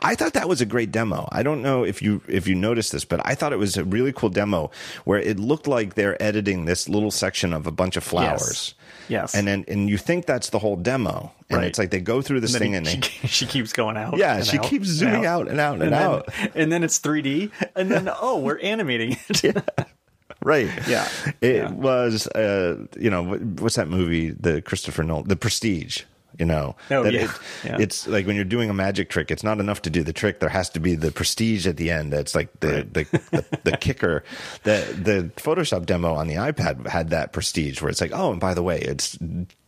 I 0.00 0.14
thought 0.14 0.32
that 0.34 0.48
was 0.48 0.60
a 0.60 0.66
great 0.66 0.90
demo. 0.90 1.28
I 1.32 1.42
don't 1.42 1.62
know 1.62 1.84
if 1.84 2.02
you 2.02 2.22
if 2.28 2.46
you 2.46 2.54
noticed 2.54 2.92
this, 2.92 3.04
but 3.04 3.20
I 3.24 3.34
thought 3.34 3.52
it 3.52 3.58
was 3.58 3.76
a 3.76 3.84
really 3.84 4.12
cool 4.12 4.30
demo 4.30 4.70
where 5.04 5.18
it 5.18 5.38
looked 5.38 5.66
like 5.66 5.94
they're 5.94 6.20
editing 6.22 6.64
this 6.64 6.88
little 6.88 7.10
section 7.10 7.52
of 7.52 7.66
a 7.66 7.72
bunch 7.72 7.96
of 7.96 8.04
flowers. 8.04 8.74
Yes. 8.74 8.74
Yes. 9.08 9.34
And 9.34 9.46
then 9.46 9.64
and 9.68 9.88
you 9.88 9.98
think 9.98 10.26
that's 10.26 10.50
the 10.50 10.58
whole 10.58 10.76
demo. 10.76 11.32
And 11.50 11.58
right. 11.58 11.66
it's 11.66 11.78
like 11.78 11.90
they 11.90 12.00
go 12.00 12.20
through 12.20 12.40
this 12.40 12.54
and 12.54 12.60
thing 12.60 12.74
and 12.74 12.86
they, 12.86 13.00
she, 13.00 13.26
she, 13.26 13.46
keeps 13.46 13.72
going 13.72 13.96
out. 13.96 14.18
Yeah, 14.18 14.42
she 14.42 14.58
out, 14.58 14.64
keeps 14.64 14.86
zooming 14.86 15.24
out, 15.24 15.42
out 15.42 15.48
and 15.48 15.60
out 15.60 15.74
and, 15.74 15.82
and 15.84 15.92
then, 15.92 16.02
out. 16.02 16.28
And 16.54 16.72
then 16.72 16.84
it's 16.84 16.98
3D. 16.98 17.50
And 17.74 17.90
then 17.90 18.10
oh, 18.20 18.38
we're 18.38 18.58
animating 18.58 19.16
it. 19.28 19.44
yeah. 19.56 19.62
Right. 20.42 20.70
Yeah. 20.86 21.08
It 21.40 21.56
yeah. 21.56 21.70
was 21.70 22.26
uh, 22.28 22.86
you 22.98 23.10
know, 23.10 23.36
what's 23.36 23.76
that 23.76 23.88
movie, 23.88 24.30
the 24.30 24.60
Christopher 24.60 25.02
Nolan, 25.02 25.28
The 25.28 25.36
Prestige 25.36 26.02
you 26.38 26.46
know 26.46 26.76
oh, 26.90 27.04
yeah. 27.04 27.24
It, 27.24 27.30
yeah. 27.64 27.76
it's 27.78 28.06
like 28.06 28.26
when 28.26 28.36
you're 28.36 28.44
doing 28.44 28.70
a 28.70 28.74
magic 28.74 29.10
trick 29.10 29.30
it's 29.30 29.42
not 29.42 29.60
enough 29.60 29.82
to 29.82 29.90
do 29.90 30.02
the 30.02 30.12
trick 30.12 30.40
there 30.40 30.48
has 30.48 30.70
to 30.70 30.80
be 30.80 30.94
the 30.94 31.10
prestige 31.10 31.66
at 31.66 31.76
the 31.76 31.90
end 31.90 32.12
that's 32.12 32.34
like 32.34 32.48
the 32.60 32.68
right. 32.68 32.94
the, 32.94 33.04
the, 33.30 33.58
the, 33.64 33.76
kicker 33.80 34.24
the 34.62 34.96
the 35.02 35.30
photoshop 35.40 35.84
demo 35.86 36.14
on 36.14 36.28
the 36.28 36.36
ipad 36.36 36.86
had 36.86 37.10
that 37.10 37.32
prestige 37.32 37.82
where 37.82 37.90
it's 37.90 38.00
like 38.00 38.12
oh 38.14 38.30
and 38.30 38.40
by 38.40 38.54
the 38.54 38.62
way 38.62 38.78
it's 38.80 39.18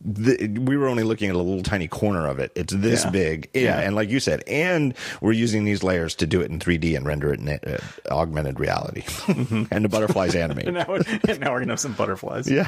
the, 0.03 0.59
we 0.61 0.77
were 0.77 0.87
only 0.87 1.03
looking 1.03 1.29
at 1.29 1.35
a 1.35 1.37
little 1.37 1.61
tiny 1.61 1.87
corner 1.87 2.25
of 2.27 2.39
it 2.39 2.51
it's 2.55 2.73
this 2.73 3.03
yeah. 3.03 3.09
big 3.11 3.49
yeah, 3.53 3.79
and 3.79 3.95
like 3.95 4.09
you 4.09 4.19
said 4.19 4.43
and 4.47 4.93
we're 5.19 5.31
using 5.31 5.65
these 5.65 5.83
layers 5.83 6.15
to 6.15 6.25
do 6.25 6.41
it 6.41 6.49
in 6.49 6.59
3d 6.59 6.95
and 6.95 7.05
render 7.05 7.33
it 7.33 7.39
in 7.39 7.49
uh, 7.49 7.77
augmented 8.09 8.59
reality 8.59 9.01
mm-hmm. 9.01 9.63
and 9.71 9.85
the 9.85 9.89
butterflies 9.89 10.35
animate 10.35 10.67
now, 10.73 10.85
now 10.85 11.51
we're 11.51 11.59
gonna 11.59 11.73
have 11.73 11.79
some 11.79 11.93
butterflies 11.93 12.49
yeah 12.49 12.67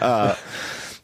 uh, 0.00 0.34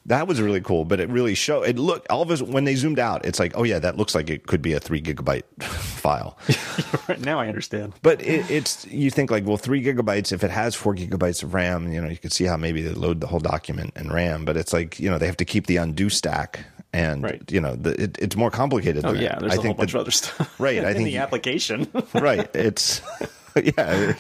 that 0.06 0.26
was 0.26 0.40
really 0.40 0.62
cool, 0.62 0.84
but 0.84 0.98
it 0.98 1.10
really 1.10 1.34
showed. 1.34 1.64
It 1.64 1.78
looked 1.78 2.08
all 2.10 2.22
of 2.22 2.30
us 2.30 2.40
when 2.40 2.64
they 2.64 2.74
zoomed 2.74 2.98
out. 2.98 3.24
It's 3.26 3.38
like, 3.38 3.52
oh 3.54 3.64
yeah, 3.64 3.78
that 3.80 3.96
looks 3.98 4.14
like 4.14 4.30
it 4.30 4.46
could 4.46 4.62
be 4.62 4.72
a 4.72 4.80
three 4.80 5.00
gigabyte 5.00 5.44
file. 5.62 6.38
now 7.18 7.38
I 7.38 7.48
understand. 7.48 7.92
But 8.02 8.22
it, 8.22 8.50
it's 8.50 8.86
you 8.86 9.10
think 9.10 9.30
like, 9.30 9.44
well, 9.44 9.58
three 9.58 9.82
gigabytes. 9.82 10.32
If 10.32 10.42
it 10.42 10.50
has 10.50 10.74
four 10.74 10.94
gigabytes 10.94 11.42
of 11.42 11.52
RAM, 11.52 11.92
you 11.92 12.00
know, 12.00 12.08
you 12.08 12.16
could 12.16 12.32
see 12.32 12.44
how 12.44 12.56
maybe 12.56 12.80
they 12.80 12.92
load 12.92 13.20
the 13.20 13.26
whole 13.26 13.40
document 13.40 13.92
in 13.96 14.10
RAM. 14.10 14.46
But 14.46 14.56
it's 14.56 14.72
like 14.72 14.98
you 14.98 15.10
know 15.10 15.18
they 15.18 15.26
have 15.26 15.36
to 15.36 15.44
keep 15.44 15.66
the 15.66 15.76
undo 15.76 16.08
stack, 16.08 16.64
and 16.94 17.22
right. 17.22 17.42
you 17.52 17.60
know 17.60 17.76
the, 17.76 18.02
it, 18.02 18.18
it's 18.18 18.36
more 18.36 18.50
complicated. 18.50 19.04
Oh 19.04 19.12
yeah, 19.12 19.38
there's 19.38 19.52
I 19.52 19.56
a 19.56 19.60
whole 19.60 19.74
bunch 19.74 19.92
of 19.92 20.00
other 20.00 20.10
stuff. 20.10 20.58
Right, 20.58 20.82
I 20.82 20.94
think 20.94 21.04
the 21.04 21.18
application. 21.18 21.88
right, 22.14 22.48
it's. 22.56 23.02
yeah, 23.62 24.14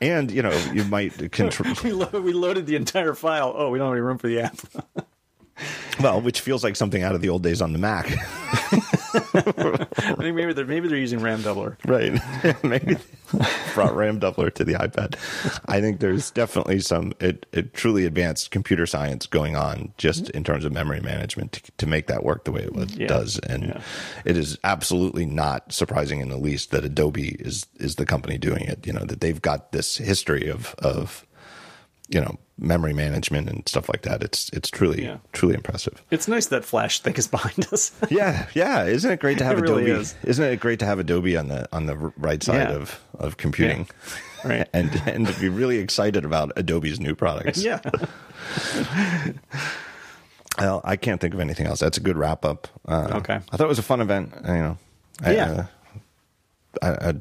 and 0.00 0.30
you 0.30 0.42
know 0.42 0.52
you 0.72 0.84
might 0.84 1.30
control. 1.32 1.74
we, 1.82 1.92
lo- 1.92 2.20
we 2.20 2.32
loaded 2.32 2.66
the 2.66 2.76
entire 2.76 3.14
file. 3.14 3.52
Oh, 3.56 3.70
we 3.70 3.78
don't 3.78 3.86
have 3.88 3.94
any 3.94 4.00
room 4.00 4.18
for 4.18 4.28
the 4.28 4.40
app. 4.40 4.56
well, 6.00 6.20
which 6.20 6.40
feels 6.40 6.64
like 6.64 6.76
something 6.76 7.02
out 7.02 7.14
of 7.14 7.20
the 7.20 7.28
old 7.28 7.42
days 7.42 7.62
on 7.62 7.72
the 7.72 7.78
Mac. 7.78 8.06
I 9.14 10.16
think 10.18 10.34
maybe 10.34 10.52
they're 10.52 10.66
maybe 10.66 10.88
they're 10.88 10.98
using 10.98 11.20
RAM 11.20 11.42
doubler. 11.42 11.76
Right. 11.84 12.20
maybe 12.64 12.96
brought 13.74 13.94
RAM 13.94 14.18
doubler 14.18 14.52
to 14.54 14.64
the 14.64 14.74
iPad. 14.74 15.14
I 15.66 15.80
think 15.80 16.00
there's 16.00 16.30
definitely 16.30 16.80
some 16.80 17.12
it, 17.20 17.46
it 17.52 17.74
truly 17.74 18.06
advanced 18.06 18.50
computer 18.50 18.86
science 18.86 19.26
going 19.26 19.56
on 19.56 19.92
just 19.98 20.24
mm-hmm. 20.24 20.38
in 20.38 20.44
terms 20.44 20.64
of 20.64 20.72
memory 20.72 21.00
management 21.00 21.52
to, 21.52 21.72
to 21.78 21.86
make 21.86 22.08
that 22.08 22.24
work 22.24 22.44
the 22.44 22.52
way 22.52 22.62
it 22.62 22.74
was, 22.74 22.94
yeah. 22.96 23.06
does. 23.06 23.38
And 23.38 23.66
yeah. 23.66 23.82
it 24.24 24.36
is 24.36 24.58
absolutely 24.64 25.26
not 25.26 25.72
surprising 25.72 26.20
in 26.20 26.28
the 26.28 26.36
least 26.36 26.72
that 26.72 26.84
Adobe 26.84 27.36
is 27.38 27.66
is 27.76 27.96
the 27.96 28.06
company 28.06 28.38
doing 28.38 28.64
it. 28.64 28.86
You 28.86 28.92
know 28.92 29.04
that 29.04 29.20
they've 29.20 29.40
got 29.40 29.72
this 29.72 29.96
history 29.96 30.48
of 30.48 30.74
of 30.78 31.24
you 32.08 32.20
know 32.20 32.36
memory 32.58 32.92
management 32.92 33.48
and 33.48 33.66
stuff 33.68 33.88
like 33.88 34.02
that. 34.02 34.22
It's 34.22 34.48
it's 34.50 34.70
truly 34.70 35.04
yeah. 35.04 35.18
truly 35.32 35.54
impressive. 35.54 36.02
It's 36.10 36.28
nice 36.28 36.46
that 36.46 36.64
Flash 36.64 37.00
thing 37.00 37.14
is 37.14 37.26
behind 37.26 37.66
us. 37.72 37.92
yeah, 38.10 38.46
yeah. 38.54 38.84
Isn't 38.84 39.10
it 39.10 39.20
great 39.20 39.38
to 39.38 39.44
have 39.44 39.58
it 39.58 39.64
Adobe? 39.64 39.84
Really 39.84 40.00
is. 40.00 40.14
Isn't 40.24 40.44
it 40.44 40.60
great 40.60 40.78
to 40.80 40.86
have 40.86 40.98
Adobe 40.98 41.36
on 41.36 41.48
the 41.48 41.68
on 41.72 41.86
the 41.86 41.96
right 42.16 42.42
side 42.42 42.68
yeah. 42.70 42.76
of 42.76 43.00
of 43.18 43.36
computing? 43.36 43.88
Yeah. 44.44 44.48
Right. 44.48 44.68
and 44.74 44.90
and 45.06 45.26
to 45.26 45.40
be 45.40 45.48
really 45.48 45.78
excited 45.78 46.24
about 46.24 46.52
Adobe's 46.56 47.00
new 47.00 47.14
products. 47.14 47.62
yeah. 47.62 47.80
well, 50.58 50.80
I 50.84 50.96
can't 50.96 51.20
think 51.20 51.34
of 51.34 51.40
anything 51.40 51.66
else. 51.66 51.80
That's 51.80 51.98
a 51.98 52.02
good 52.02 52.16
wrap 52.16 52.44
up. 52.44 52.68
Uh, 52.86 53.08
okay. 53.14 53.40
I 53.50 53.56
thought 53.56 53.64
it 53.64 53.68
was 53.68 53.78
a 53.78 53.82
fun 53.82 54.00
event. 54.00 54.32
You 54.46 54.52
know. 54.52 54.78
Yeah. 55.22 55.50
Uh, 55.50 55.66
I, 56.82 56.90
I, 56.90 57.14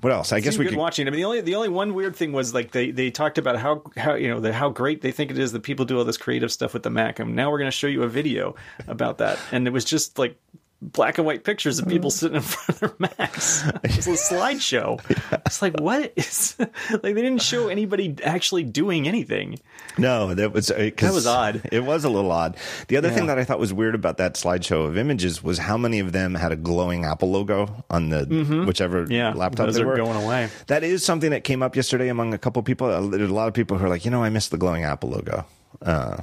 what 0.00 0.12
else? 0.12 0.32
I 0.32 0.40
guess 0.40 0.58
we 0.58 0.66
could 0.66 0.76
watching. 0.76 1.06
I 1.06 1.10
mean, 1.10 1.18
the 1.18 1.24
only 1.24 1.40
the 1.40 1.54
only 1.54 1.68
one 1.68 1.94
weird 1.94 2.16
thing 2.16 2.32
was 2.32 2.54
like 2.54 2.72
they 2.72 2.90
they 2.90 3.10
talked 3.10 3.38
about 3.38 3.56
how 3.56 3.82
how 3.96 4.14
you 4.14 4.28
know 4.28 4.40
the, 4.40 4.52
how 4.52 4.68
great 4.68 5.02
they 5.02 5.12
think 5.12 5.30
it 5.30 5.38
is 5.38 5.52
that 5.52 5.62
people 5.62 5.84
do 5.84 5.98
all 5.98 6.04
this 6.04 6.16
creative 6.16 6.52
stuff 6.52 6.74
with 6.74 6.82
the 6.82 6.90
Mac. 6.90 7.18
And 7.18 7.34
now 7.34 7.50
we're 7.50 7.58
going 7.58 7.70
to 7.70 7.76
show 7.76 7.86
you 7.86 8.02
a 8.02 8.08
video 8.08 8.54
about 8.86 9.18
that, 9.18 9.38
and 9.52 9.66
it 9.66 9.70
was 9.70 9.84
just 9.84 10.18
like 10.18 10.38
black 10.82 11.18
and 11.18 11.26
white 11.26 11.42
pictures 11.42 11.78
of 11.78 11.88
people 11.88 12.10
sitting 12.10 12.36
in 12.36 12.42
front 12.42 12.82
of 12.82 12.98
their 12.98 13.10
Macs. 13.18 13.64
It's 13.84 14.06
a 14.06 14.10
slideshow. 14.10 15.00
Yeah. 15.08 15.40
It's 15.46 15.62
like 15.62 15.80
what 15.80 16.12
is 16.16 16.56
like 16.58 17.02
they 17.02 17.14
didn't 17.14 17.42
show 17.42 17.68
anybody 17.68 18.16
actually 18.22 18.64
doing 18.64 19.08
anything. 19.08 19.58
No, 19.96 20.34
that 20.34 20.52
was 20.52 20.70
uh, 20.70 20.90
that 20.98 21.14
was 21.14 21.26
odd. 21.26 21.62
It 21.72 21.84
was 21.84 22.04
a 22.04 22.10
little 22.10 22.30
odd. 22.30 22.56
The 22.88 22.96
other 22.96 23.08
yeah. 23.08 23.14
thing 23.14 23.26
that 23.26 23.38
I 23.38 23.44
thought 23.44 23.58
was 23.58 23.72
weird 23.72 23.94
about 23.94 24.18
that 24.18 24.34
slideshow 24.34 24.86
of 24.86 24.98
images 24.98 25.42
was 25.42 25.58
how 25.58 25.78
many 25.78 25.98
of 25.98 26.12
them 26.12 26.34
had 26.34 26.52
a 26.52 26.56
glowing 26.56 27.04
Apple 27.04 27.30
logo 27.30 27.84
on 27.88 28.10
the 28.10 28.26
mm-hmm. 28.26 28.66
whichever 28.66 29.06
yeah, 29.08 29.32
laptop 29.32 29.66
those 29.66 29.76
they 29.76 29.84
were 29.84 29.96
going 29.96 30.22
away. 30.22 30.48
That 30.66 30.82
is 30.84 31.04
something 31.04 31.30
that 31.30 31.44
came 31.44 31.62
up 31.62 31.76
yesterday 31.76 32.08
among 32.08 32.34
a 32.34 32.38
couple 32.38 32.62
people. 32.62 33.08
There's 33.08 33.30
a 33.30 33.34
lot 33.34 33.48
of 33.48 33.54
people 33.54 33.78
who 33.78 33.86
are 33.86 33.90
like, 33.90 34.04
you 34.04 34.10
know, 34.10 34.22
I 34.22 34.30
miss 34.30 34.48
the 34.48 34.58
glowing 34.58 34.84
Apple 34.84 35.10
logo. 35.10 35.46
Uh, 35.82 36.18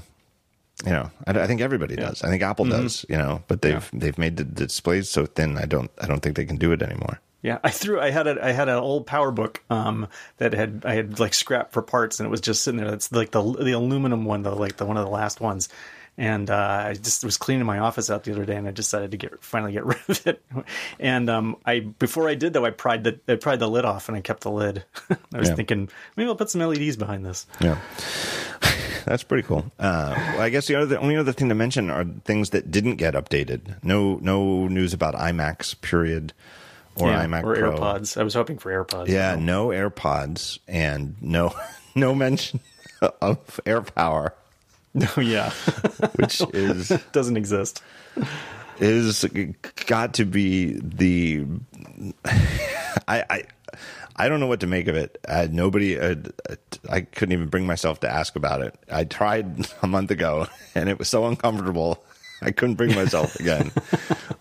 you 0.85 0.91
know, 0.91 1.09
I, 1.27 1.31
I 1.31 1.47
think 1.47 1.61
everybody 1.61 1.95
yeah. 1.95 2.09
does. 2.09 2.23
I 2.23 2.29
think 2.29 2.41
Apple 2.43 2.65
mm-hmm. 2.65 2.83
does. 2.83 3.05
You 3.09 3.17
know, 3.17 3.43
but 3.47 3.61
they've 3.61 3.89
yeah. 3.93 3.99
they've 3.99 4.17
made 4.17 4.37
the 4.37 4.43
displays 4.43 5.09
so 5.09 5.25
thin. 5.25 5.57
I 5.57 5.65
don't 5.65 5.91
I 6.01 6.07
don't 6.07 6.19
think 6.21 6.35
they 6.35 6.45
can 6.45 6.57
do 6.57 6.71
it 6.71 6.81
anymore. 6.81 7.19
Yeah, 7.41 7.59
I 7.61 7.71
threw. 7.71 7.99
I 7.99 8.09
had 8.09 8.25
a. 8.27 8.45
I 8.45 8.51
had 8.51 8.69
an 8.69 8.75
old 8.77 9.05
PowerBook 9.05 9.57
um, 9.69 10.07
that 10.37 10.53
had 10.53 10.83
I 10.85 10.93
had 10.95 11.19
like 11.19 11.33
scrapped 11.33 11.73
for 11.73 11.81
parts, 11.81 12.19
and 12.19 12.27
it 12.27 12.29
was 12.29 12.39
just 12.39 12.63
sitting 12.63 12.79
there. 12.79 12.89
That's 12.89 13.11
like 13.11 13.31
the 13.31 13.43
the 13.43 13.73
aluminum 13.73 14.23
one, 14.23 14.43
though, 14.43 14.55
like 14.55 14.77
the 14.77 14.85
one 14.85 14.95
of 14.95 15.03
the 15.03 15.11
last 15.11 15.41
ones. 15.41 15.67
and 16.15 16.49
uh, 16.49 16.85
I 16.89 16.93
just 16.93 17.23
was 17.23 17.37
cleaning 17.37 17.65
my 17.65 17.79
office 17.79 18.09
out 18.11 18.23
the 18.23 18.31
other 18.31 18.45
day, 18.45 18.55
and 18.55 18.67
I 18.67 18.71
decided 18.71 19.11
to 19.11 19.17
get 19.17 19.43
finally 19.43 19.73
get 19.73 19.85
rid 19.91 19.97
of 20.07 20.25
it. 20.27 20.41
And 20.99 21.29
um, 21.29 21.57
I 21.65 21.79
before 21.79 22.29
I 22.29 22.35
did 22.35 22.53
though, 22.53 22.65
I 22.65 22.69
pried 22.69 23.03
the 23.03 23.19
I 23.27 23.35
pried 23.35 23.59
the 23.59 23.67
lid 23.67 23.83
off, 23.83 24.07
and 24.07 24.17
I 24.17 24.21
kept 24.21 24.43
the 24.43 24.51
lid. 24.51 24.85
I 25.33 25.37
was 25.39 25.49
Yeah. 25.49 25.55
thinking 25.55 25.89
maybe 26.15 26.29
I'll 26.29 26.35
put 26.35 26.49
some 26.49 26.61
LEDs 26.61 26.95
behind 26.95 27.25
this. 27.25 27.45
Yeah. 27.59 27.77
That's 29.05 29.23
pretty 29.23 29.45
cool. 29.47 29.71
Uh, 29.79 30.13
well, 30.15 30.41
I 30.41 30.49
guess 30.49 30.67
the 30.67 30.75
other, 30.75 30.85
the 30.85 30.99
only 30.99 31.17
other 31.17 31.33
thing 31.33 31.49
to 31.49 31.55
mention 31.55 31.89
are 31.89 32.05
things 32.25 32.51
that 32.51 32.71
didn't 32.71 32.95
get 32.95 33.13
updated. 33.15 33.83
No, 33.83 34.15
no 34.21 34.67
news 34.67 34.93
about 34.93 35.13
iMacs, 35.15 35.79
period, 35.81 36.33
or 36.95 37.09
Yeah, 37.09 37.25
iMac 37.25 37.43
or 37.43 37.55
Pro. 37.55 37.77
AirPods. 37.77 38.17
I 38.19 38.23
was 38.23 38.33
hoping 38.33 38.57
for 38.57 38.71
AirPods. 38.71 39.07
Yeah, 39.07 39.35
no 39.35 39.67
AirPods, 39.69 40.59
and 40.67 41.15
no, 41.21 41.53
no 41.95 42.15
mention 42.15 42.59
of 43.01 43.59
AirPower, 43.65 44.31
No, 44.93 45.07
yeah, 45.21 45.49
which 46.15 46.41
is 46.53 46.89
doesn't 47.11 47.35
exist. 47.37 47.81
is 48.79 49.25
got 49.87 50.13
to 50.15 50.25
be 50.25 50.73
the 50.79 51.45
I 53.07 53.23
I 53.29 53.43
I 54.15 54.29
don't 54.29 54.39
know 54.39 54.47
what 54.47 54.59
to 54.59 54.67
make 54.67 54.87
of 54.87 54.95
it. 54.95 55.17
Uh, 55.27 55.47
nobody, 55.49 55.99
uh, 55.99 56.15
I 56.89 57.01
couldn't 57.01 57.33
even 57.33 57.47
bring 57.47 57.65
myself 57.65 57.99
to 58.01 58.09
ask 58.09 58.35
about 58.35 58.61
it. 58.61 58.75
I 58.91 59.05
tried 59.05 59.67
a 59.81 59.87
month 59.87 60.11
ago, 60.11 60.47
and 60.75 60.89
it 60.89 60.99
was 60.99 61.09
so 61.09 61.25
uncomfortable. 61.25 62.03
I 62.41 62.51
couldn't 62.51 62.75
bring 62.75 62.93
myself 62.93 63.39
again 63.39 63.71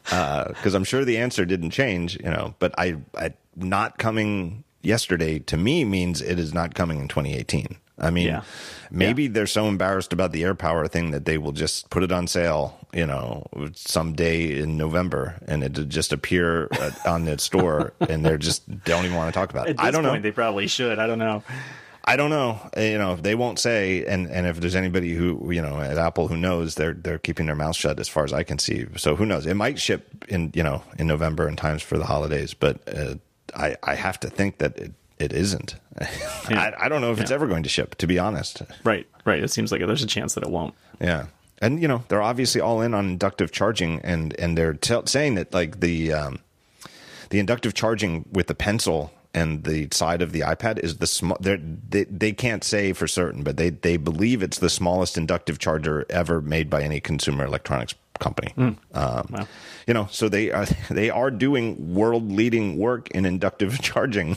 because 0.03 0.75
I'm 0.75 0.83
sure 0.83 1.05
the 1.05 1.19
answer 1.19 1.45
didn't 1.45 1.71
change. 1.71 2.17
You 2.17 2.31
know, 2.31 2.55
but 2.59 2.75
I, 2.77 2.97
I 3.17 3.35
not 3.55 3.99
coming 3.99 4.65
yesterday 4.83 5.39
to 5.39 5.57
me 5.57 5.85
means 5.85 6.21
it 6.21 6.41
is 6.41 6.53
not 6.53 6.75
coming 6.75 6.99
in 6.99 7.07
2018. 7.07 7.77
I 8.03 8.11
mean, 8.11 8.27
Yeah. 8.27 8.43
maybe 8.91 9.29
they're 9.29 9.47
so 9.47 9.67
embarrassed 9.69 10.13
about 10.13 10.33
the 10.33 10.43
AirPower 10.43 10.91
thing 10.91 11.13
that 11.13 11.25
they 11.25 11.39
will 11.39 11.53
just 11.53 11.89
put 11.91 12.03
it 12.03 12.11
on 12.13 12.27
sale, 12.27 12.79
you 12.93 13.07
know, 13.07 13.47
someday 13.75 14.59
in 14.59 14.77
November, 14.77 15.37
and 15.47 15.63
it 15.65 15.73
just 15.89 16.13
appear 16.13 16.69
on 17.07 17.25
the 17.25 17.39
store, 17.39 17.93
and 18.01 18.25
they're 18.25 18.39
just 18.39 18.69
don't 18.85 19.05
even 19.05 19.17
want 19.17 19.33
to 19.33 19.39
talk 19.39 19.51
about 19.51 19.67
it. 19.69 19.71
At 19.71 19.77
this 19.79 19.87
I 19.87 19.91
don't 19.91 20.03
point, 20.05 20.17
know. 20.17 20.23
they 20.23 20.33
probably 20.33 20.67
should. 20.67 20.99
I 20.99 21.07
don't 21.07 21.19
know. 21.19 21.43
I 22.05 22.17
don't 22.17 22.31
know. 22.31 22.59
Uh, 22.77 22.81
You 22.81 22.99
know, 22.99 23.15
they 23.15 23.37
won't 23.37 23.61
say, 23.61 24.05
and 24.05 24.29
and 24.29 24.45
if 24.49 24.59
there's 24.61 24.75
anybody 24.75 25.13
who 25.15 25.53
you 25.53 25.63
know 25.63 25.81
at 25.81 25.97
Apple 25.99 26.27
who 26.27 26.37
knows, 26.37 26.75
they're 26.75 26.95
they're 26.95 27.19
keeping 27.21 27.47
their 27.47 27.55
mouth 27.55 27.77
shut 27.77 28.01
as 28.01 28.09
far 28.09 28.25
as 28.25 28.33
I 28.33 28.43
can 28.43 28.59
see. 28.59 28.87
So 28.97 29.15
who 29.15 29.25
knows? 29.25 29.47
It 29.47 29.55
might 29.55 29.79
ship 29.79 30.09
in 30.29 30.51
you 30.53 30.65
know 30.65 30.83
in 30.99 31.07
November 31.07 31.47
in 31.49 31.55
times 31.55 31.81
for 31.83 31.99
the 31.99 32.05
holidays, 32.07 32.55
but 32.55 32.81
uh, 32.93 33.15
I 33.55 33.77
I 33.85 33.95
have 33.95 34.19
to 34.21 34.29
think 34.29 34.59
that 34.59 34.77
it 34.77 34.93
it 35.23 35.33
isn't. 35.33 35.77
I, 36.49 36.73
I 36.79 36.89
don't 36.89 37.01
know 37.01 37.13
if 37.13 37.21
it's 37.21 37.31
ever 37.31 37.47
going 37.47 37.63
to 37.63 37.69
ship. 37.69 37.95
To 37.99 38.07
be 38.07 38.19
honest, 38.19 38.63
Right, 38.85 39.07
right. 39.25 39.43
It 39.43 39.51
seems 39.51 39.71
like 39.73 39.81
there's 39.87 40.03
a 40.03 40.07
chance 40.07 40.35
that 40.35 40.43
it 40.45 40.51
won't. 40.51 40.75
yeah. 41.01 41.27
And 41.61 41.81
you 41.81 41.87
know 41.87 42.03
they're 42.09 42.23
obviously 42.23 42.61
all 42.61 42.81
in 42.81 42.93
on 42.93 43.07
inductive 43.11 43.53
charging, 43.53 44.01
and 44.01 44.35
and 44.41 44.59
they're 44.59 44.75
tell 44.75 45.07
saying 45.07 45.37
that 45.37 45.55
like 45.55 45.79
the 45.79 46.13
um, 46.13 46.41
the 47.31 47.39
inductive 47.39 47.73
charging 47.73 48.25
with 48.33 48.49
the 48.49 48.55
pencil 48.57 49.13
and 49.33 49.63
the 49.63 49.87
side 49.93 50.23
of 50.23 50.33
the 50.33 50.41
iPad 50.41 50.81
is 50.81 50.97
the 50.97 51.07
small. 51.07 51.37
They 51.41 51.57
they 52.05 52.33
can't 52.33 52.65
say 52.65 52.93
for 52.93 53.07
certain, 53.07 53.45
but 53.45 53.59
they 53.59 53.71
they 53.71 53.97
believe 53.97 54.43
it's 54.43 54.59
the 54.59 54.69
smallest 54.69 55.17
inductive 55.17 55.61
charger 55.61 56.05
ever 56.11 56.41
made 56.41 56.69
by 56.69 56.83
any 56.83 56.99
consumer 56.99 57.45
electronics 57.45 57.95
company. 58.19 58.53
Um, 58.57 58.77
Wow. 58.93 59.47
You 59.87 59.95
know, 59.95 60.09
so 60.11 60.29
they 60.29 60.51
are 60.51 60.67
they 60.91 61.11
are 61.11 61.31
doing 61.31 61.95
world 61.95 62.33
leading 62.33 62.77
work 62.77 63.09
in 63.13 63.25
inductive 63.25 63.81
charging. 63.83 64.37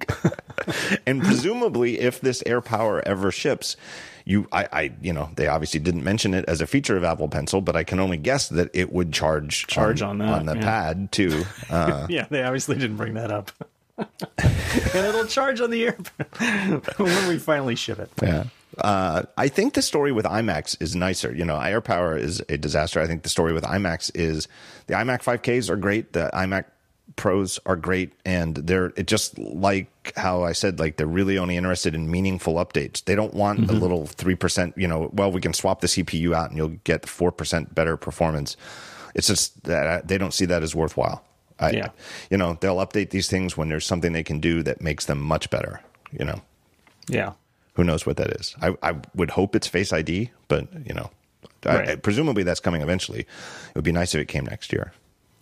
and 1.06 1.22
presumably, 1.22 1.98
if 2.00 2.20
this 2.20 2.42
AirPower 2.44 3.02
ever 3.04 3.30
ships, 3.30 3.76
you, 4.24 4.46
I, 4.52 4.68
I, 4.72 4.92
you 5.00 5.12
know, 5.12 5.30
they 5.36 5.48
obviously 5.48 5.80
didn't 5.80 6.04
mention 6.04 6.34
it 6.34 6.44
as 6.46 6.60
a 6.60 6.66
feature 6.66 6.96
of 6.96 7.04
Apple 7.04 7.28
Pencil, 7.28 7.60
but 7.60 7.76
I 7.76 7.84
can 7.84 7.98
only 7.98 8.16
guess 8.16 8.48
that 8.50 8.70
it 8.72 8.92
would 8.92 9.12
charge 9.12 9.66
Charge 9.66 10.02
on 10.02 10.18
that, 10.18 10.28
on 10.28 10.46
the 10.46 10.54
yeah. 10.56 10.62
pad 10.62 11.12
too. 11.12 11.44
Uh, 11.70 12.06
Yeah, 12.08 12.26
they 12.28 12.42
obviously 12.42 12.76
didn't 12.76 12.96
bring 12.96 13.14
that 13.14 13.30
up. 13.30 13.50
and 13.98 14.94
it'll 14.94 15.26
charge 15.26 15.60
on 15.60 15.70
the 15.70 15.86
air 15.86 15.96
when 16.96 17.28
we 17.28 17.38
finally 17.38 17.74
ship 17.76 17.98
it. 17.98 18.10
yeah. 18.22 18.44
Uh, 18.78 19.22
I 19.36 19.48
think 19.48 19.74
the 19.74 19.82
story 19.82 20.12
with 20.12 20.24
iMacs 20.24 20.80
is 20.80 20.96
nicer. 20.96 21.34
You 21.34 21.44
know, 21.44 21.56
AirPower 21.56 22.18
is 22.18 22.42
a 22.48 22.56
disaster. 22.56 23.00
I 23.00 23.06
think 23.06 23.22
the 23.22 23.28
story 23.28 23.52
with 23.52 23.64
iMacs 23.64 24.10
is 24.14 24.48
the 24.86 24.94
iMac 24.94 25.22
5Ks 25.22 25.68
are 25.68 25.76
great. 25.76 26.14
The 26.14 26.30
iMac 26.32 26.64
Pros 27.16 27.58
are 27.66 27.76
great, 27.76 28.12
and 28.24 28.54
they're 28.56 28.92
it 28.96 29.06
just 29.06 29.38
like 29.38 30.12
how 30.16 30.42
I 30.44 30.52
said, 30.52 30.78
like 30.78 30.96
they're 30.96 31.06
really 31.06 31.38
only 31.38 31.56
interested 31.56 31.94
in 31.94 32.10
meaningful 32.10 32.54
updates. 32.54 33.04
They 33.04 33.14
don't 33.14 33.34
want 33.34 33.58
a 33.58 33.62
mm-hmm. 33.62 33.78
little 33.78 34.06
three 34.06 34.34
percent. 34.34 34.74
You 34.76 34.88
know, 34.88 35.10
well, 35.12 35.30
we 35.30 35.40
can 35.40 35.52
swap 35.52 35.80
the 35.80 35.86
CPU 35.88 36.34
out 36.34 36.48
and 36.48 36.56
you'll 36.56 36.76
get 36.84 37.08
four 37.08 37.30
percent 37.32 37.74
better 37.74 37.96
performance. 37.96 38.56
It's 39.14 39.26
just 39.26 39.64
that 39.64 39.86
uh, 39.86 40.00
they 40.04 40.16
don't 40.18 40.32
see 40.34 40.46
that 40.46 40.62
as 40.62 40.74
worthwhile. 40.74 41.22
I, 41.60 41.70
Yeah. 41.70 41.88
you 42.30 42.38
know, 42.38 42.56
they'll 42.60 42.78
update 42.78 43.10
these 43.10 43.28
things 43.28 43.56
when 43.56 43.68
there's 43.68 43.86
something 43.86 44.12
they 44.12 44.24
can 44.24 44.40
do 44.40 44.62
that 44.62 44.80
makes 44.80 45.04
them 45.04 45.20
much 45.20 45.50
better. 45.50 45.80
You 46.10 46.24
know 46.24 46.40
Yeah. 47.08 47.32
who 47.74 47.84
knows 47.84 48.04
what 48.06 48.16
that 48.16 48.30
is? 48.40 48.56
I, 48.60 48.74
I 48.82 48.94
would 49.14 49.30
hope 49.30 49.54
it's 49.54 49.66
Face 49.68 49.92
ID, 49.92 50.30
but 50.48 50.66
you 50.86 50.94
know, 50.94 51.10
I, 51.64 51.76
Right. 51.76 51.88
I- 51.90 51.96
presumably 51.96 52.42
that's 52.42 52.60
coming 52.60 52.82
eventually. 52.82 53.20
It 53.20 53.74
would 53.74 53.84
be 53.84 53.92
nice 53.92 54.14
if 54.14 54.20
it 54.20 54.26
came 54.28 54.44
next 54.46 54.72
year, 54.72 54.92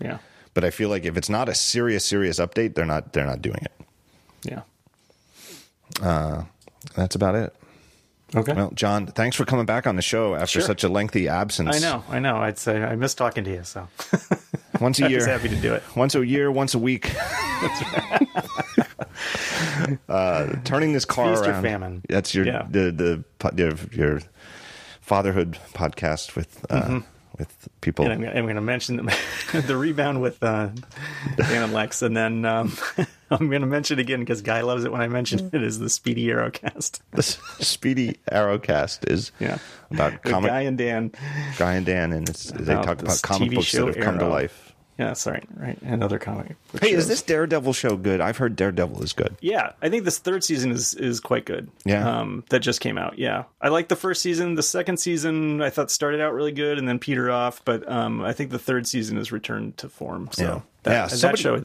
Yeah. 0.00 0.18
But 0.54 0.64
I 0.64 0.70
feel 0.70 0.88
like 0.88 1.04
if 1.04 1.16
it's 1.16 1.28
not 1.30 1.48
a 1.48 1.54
serious, 1.54 2.04
serious 2.04 2.38
update, 2.38 2.74
they're 2.74 2.86
not 2.86 3.12
they're 3.12 3.26
not 3.26 3.42
doing 3.42 3.60
it. 3.62 3.72
Yeah. 4.44 4.62
That's 6.96 7.14
about 7.14 7.34
it. 7.34 7.54
Okay. 8.34 8.52
Well, 8.52 8.70
John, 8.74 9.06
thanks 9.08 9.36
for 9.36 9.44
coming 9.44 9.66
back 9.66 9.86
on 9.88 9.96
the 9.96 10.02
show 10.02 10.34
after 10.36 10.60
Sure. 10.60 10.62
such 10.62 10.84
a 10.84 10.88
lengthy 10.88 11.26
absence. 11.28 11.74
I 11.76 11.78
know. 11.80 12.04
I 12.08 12.20
know. 12.20 12.36
I'd 12.36 12.58
say 12.58 12.80
I 12.82 12.94
miss 12.94 13.12
talking 13.14 13.42
to 13.44 13.50
you, 13.50 13.64
so 13.64 13.88
Once 14.80 15.00
a 15.00 15.04
I 15.06 15.08
was 15.08 15.12
year, 15.12 15.26
happy 15.26 15.48
to 15.48 15.56
do 15.56 15.74
it. 15.74 15.82
once 15.96 16.14
a 16.14 16.24
year, 16.24 16.48
once 16.50 16.74
a 16.74 16.78
week. 16.78 17.12
uh, 20.08 20.46
turning 20.64 20.92
this 20.92 21.04
car 21.04 21.34
Feast 21.34 21.46
around. 21.48 21.62
famine. 21.62 22.02
That's 22.08 22.34
your 22.34 22.46
Yeah. 22.46 22.66
the 22.70 22.90
the 22.92 23.24
your, 23.56 23.72
your 23.92 24.20
fatherhood 25.00 25.58
podcast 25.74 26.36
with 26.36 26.64
uh, 26.70 27.00
with 27.40 27.68
people. 27.80 28.04
And 28.08 28.24
I'm, 28.24 28.36
I'm 28.36 28.44
going 28.44 28.54
to 28.56 28.60
mention 28.60 28.96
the, 28.96 29.62
the 29.66 29.76
rebound 29.76 30.20
with 30.20 30.42
uh, 30.42 30.68
Dan 31.36 31.62
and 31.64 31.72
Lex, 31.72 32.02
and 32.02 32.16
then 32.16 32.44
um, 32.44 32.76
I'm 33.30 33.48
going 33.48 33.62
to 33.62 33.66
mention 33.66 33.98
again 33.98 34.20
because 34.20 34.42
Guy 34.42 34.60
loves 34.60 34.84
it 34.84 34.92
when 34.92 35.00
I 35.00 35.08
mention 35.08 35.50
it. 35.52 35.62
Is 35.62 35.78
the 35.78 35.90
Speedy 35.90 36.26
Arrowcast? 36.26 37.00
the 37.12 37.22
Speedy 37.22 38.18
Arrowcast 38.30 39.10
is 39.10 39.32
Yeah. 39.40 39.58
about 39.90 40.22
comic 40.22 40.50
Guy 40.50 40.60
and 40.62 40.78
Dan. 40.78 41.12
Guy 41.58 41.74
and 41.74 41.86
Dan, 41.86 42.12
and 42.12 42.28
it's, 42.28 42.50
they 42.52 42.74
talk 42.74 43.02
about 43.02 43.20
comic 43.22 43.50
books 43.52 43.72
that 43.72 43.86
have 43.86 43.96
come 43.96 44.18
to 44.18 44.28
life. 44.28 44.69
Yeah, 45.00 45.14
sorry, 45.14 45.42
right, 45.56 45.78
and 45.82 46.04
other 46.04 46.18
comic. 46.18 46.56
book 46.72 46.82
Hey, 46.82 46.92
is 46.92 47.08
this 47.08 47.22
Daredevil 47.22 47.72
show 47.72 47.96
good? 47.96 48.20
I've 48.20 48.36
heard 48.36 48.54
Daredevil 48.54 49.02
is 49.02 49.14
good. 49.14 49.34
Yeah, 49.40 49.72
I 49.80 49.88
think 49.88 50.04
this 50.04 50.18
third 50.18 50.44
season 50.44 50.70
is 50.72 50.92
is 50.92 51.20
quite 51.20 51.46
good. 51.46 51.70
Yeah. 51.86 52.06
um, 52.20 52.44
that 52.50 52.58
just 52.58 52.82
came 52.82 52.98
out. 52.98 53.18
Yeah, 53.18 53.44
I 53.62 53.68
like 53.70 53.88
the 53.88 53.96
first 53.96 54.20
season. 54.20 54.56
The 54.56 54.62
second 54.62 54.98
season 54.98 55.62
I 55.62 55.70
thought 55.70 55.90
started 55.90 56.20
out 56.20 56.34
really 56.34 56.52
good 56.52 56.76
and 56.78 56.86
then 56.86 56.98
petered 56.98 57.30
off, 57.30 57.64
but 57.64 57.90
um, 57.90 58.20
I 58.20 58.34
think 58.34 58.50
the 58.50 58.58
third 58.58 58.86
season 58.86 59.16
has 59.16 59.32
returned 59.32 59.78
to 59.78 59.88
form. 59.88 60.28
So 60.32 60.42
Yeah. 60.42 60.60
that, 60.82 60.92
Yeah, 61.12 61.16
that 61.30 61.38
show. 61.38 61.64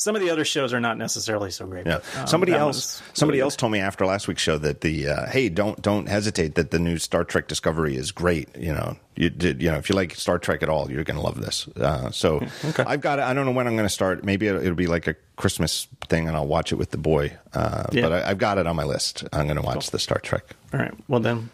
Some 0.00 0.16
of 0.16 0.22
the 0.22 0.30
other 0.30 0.46
shows 0.46 0.72
are 0.72 0.80
not 0.80 0.96
necessarily 0.96 1.50
so 1.50 1.66
great. 1.66 1.86
Yeah. 1.86 2.00
um, 2.16 2.26
somebody 2.26 2.52
else 2.52 3.02
somebody 3.12 3.36
really 3.36 3.42
else 3.44 3.54
told 3.56 3.70
me 3.70 3.80
after 3.80 4.06
last 4.06 4.28
week's 4.28 4.40
show 4.40 4.56
that 4.56 4.80
the 4.80 5.08
uh, 5.08 5.26
hey 5.28 5.50
don't 5.50 5.80
don't 5.82 6.08
hesitate 6.08 6.54
that 6.54 6.70
the 6.70 6.78
new 6.78 6.96
Star 6.96 7.22
Trek 7.22 7.48
Discovery 7.48 7.96
is 7.96 8.10
great. 8.10 8.48
You 8.56 8.72
know 8.72 8.96
you 9.14 9.28
did 9.28 9.60
you 9.60 9.70
know 9.70 9.76
if 9.76 9.90
you 9.90 9.94
like 9.94 10.14
Star 10.14 10.38
Trek 10.38 10.62
at 10.62 10.70
all 10.70 10.90
you're 10.90 11.04
going 11.04 11.18
to 11.18 11.22
love 11.22 11.38
this. 11.40 11.68
Uh, 11.76 12.10
so 12.10 12.40
okay. 12.64 12.84
I've 12.86 13.02
got 13.02 13.18
it. 13.18 13.22
I 13.22 13.34
don't 13.34 13.44
know 13.44 13.52
when 13.52 13.66
I'm 13.66 13.76
going 13.76 13.88
to 13.88 13.92
start. 13.92 14.24
Maybe 14.24 14.46
it'll, 14.46 14.62
it'll 14.62 14.74
be 14.74 14.86
like 14.86 15.06
a 15.06 15.14
Christmas 15.36 15.86
thing 16.08 16.26
and 16.28 16.34
I'll 16.36 16.46
watch 16.46 16.72
it 16.72 16.76
with 16.76 16.92
the 16.92 16.98
boy. 16.98 17.36
Uh, 17.52 17.84
Yeah. 17.92 18.02
But 18.02 18.12
I, 18.12 18.30
I've 18.30 18.38
got 18.38 18.56
it 18.56 18.66
on 18.66 18.76
my 18.76 18.84
list. 18.84 19.24
I'm 19.34 19.44
going 19.46 19.56
to 19.56 19.62
watch 19.62 19.90
the 19.90 19.98
Star 19.98 20.18
Trek. 20.18 20.44
All 20.72 20.80
right. 20.80 20.94
Well, 21.08 21.20
then 21.20 21.50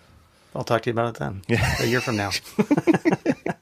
I'll 0.55 0.63
talk 0.65 0.83
to 0.83 0.91
you 0.91 0.93
about 0.95 1.17
it 1.17 1.19
then. 1.19 1.43
Yeah. 1.49 1.75
A 1.81 1.87
year 1.87 2.01
from 2.01 2.17
now. 2.17 2.31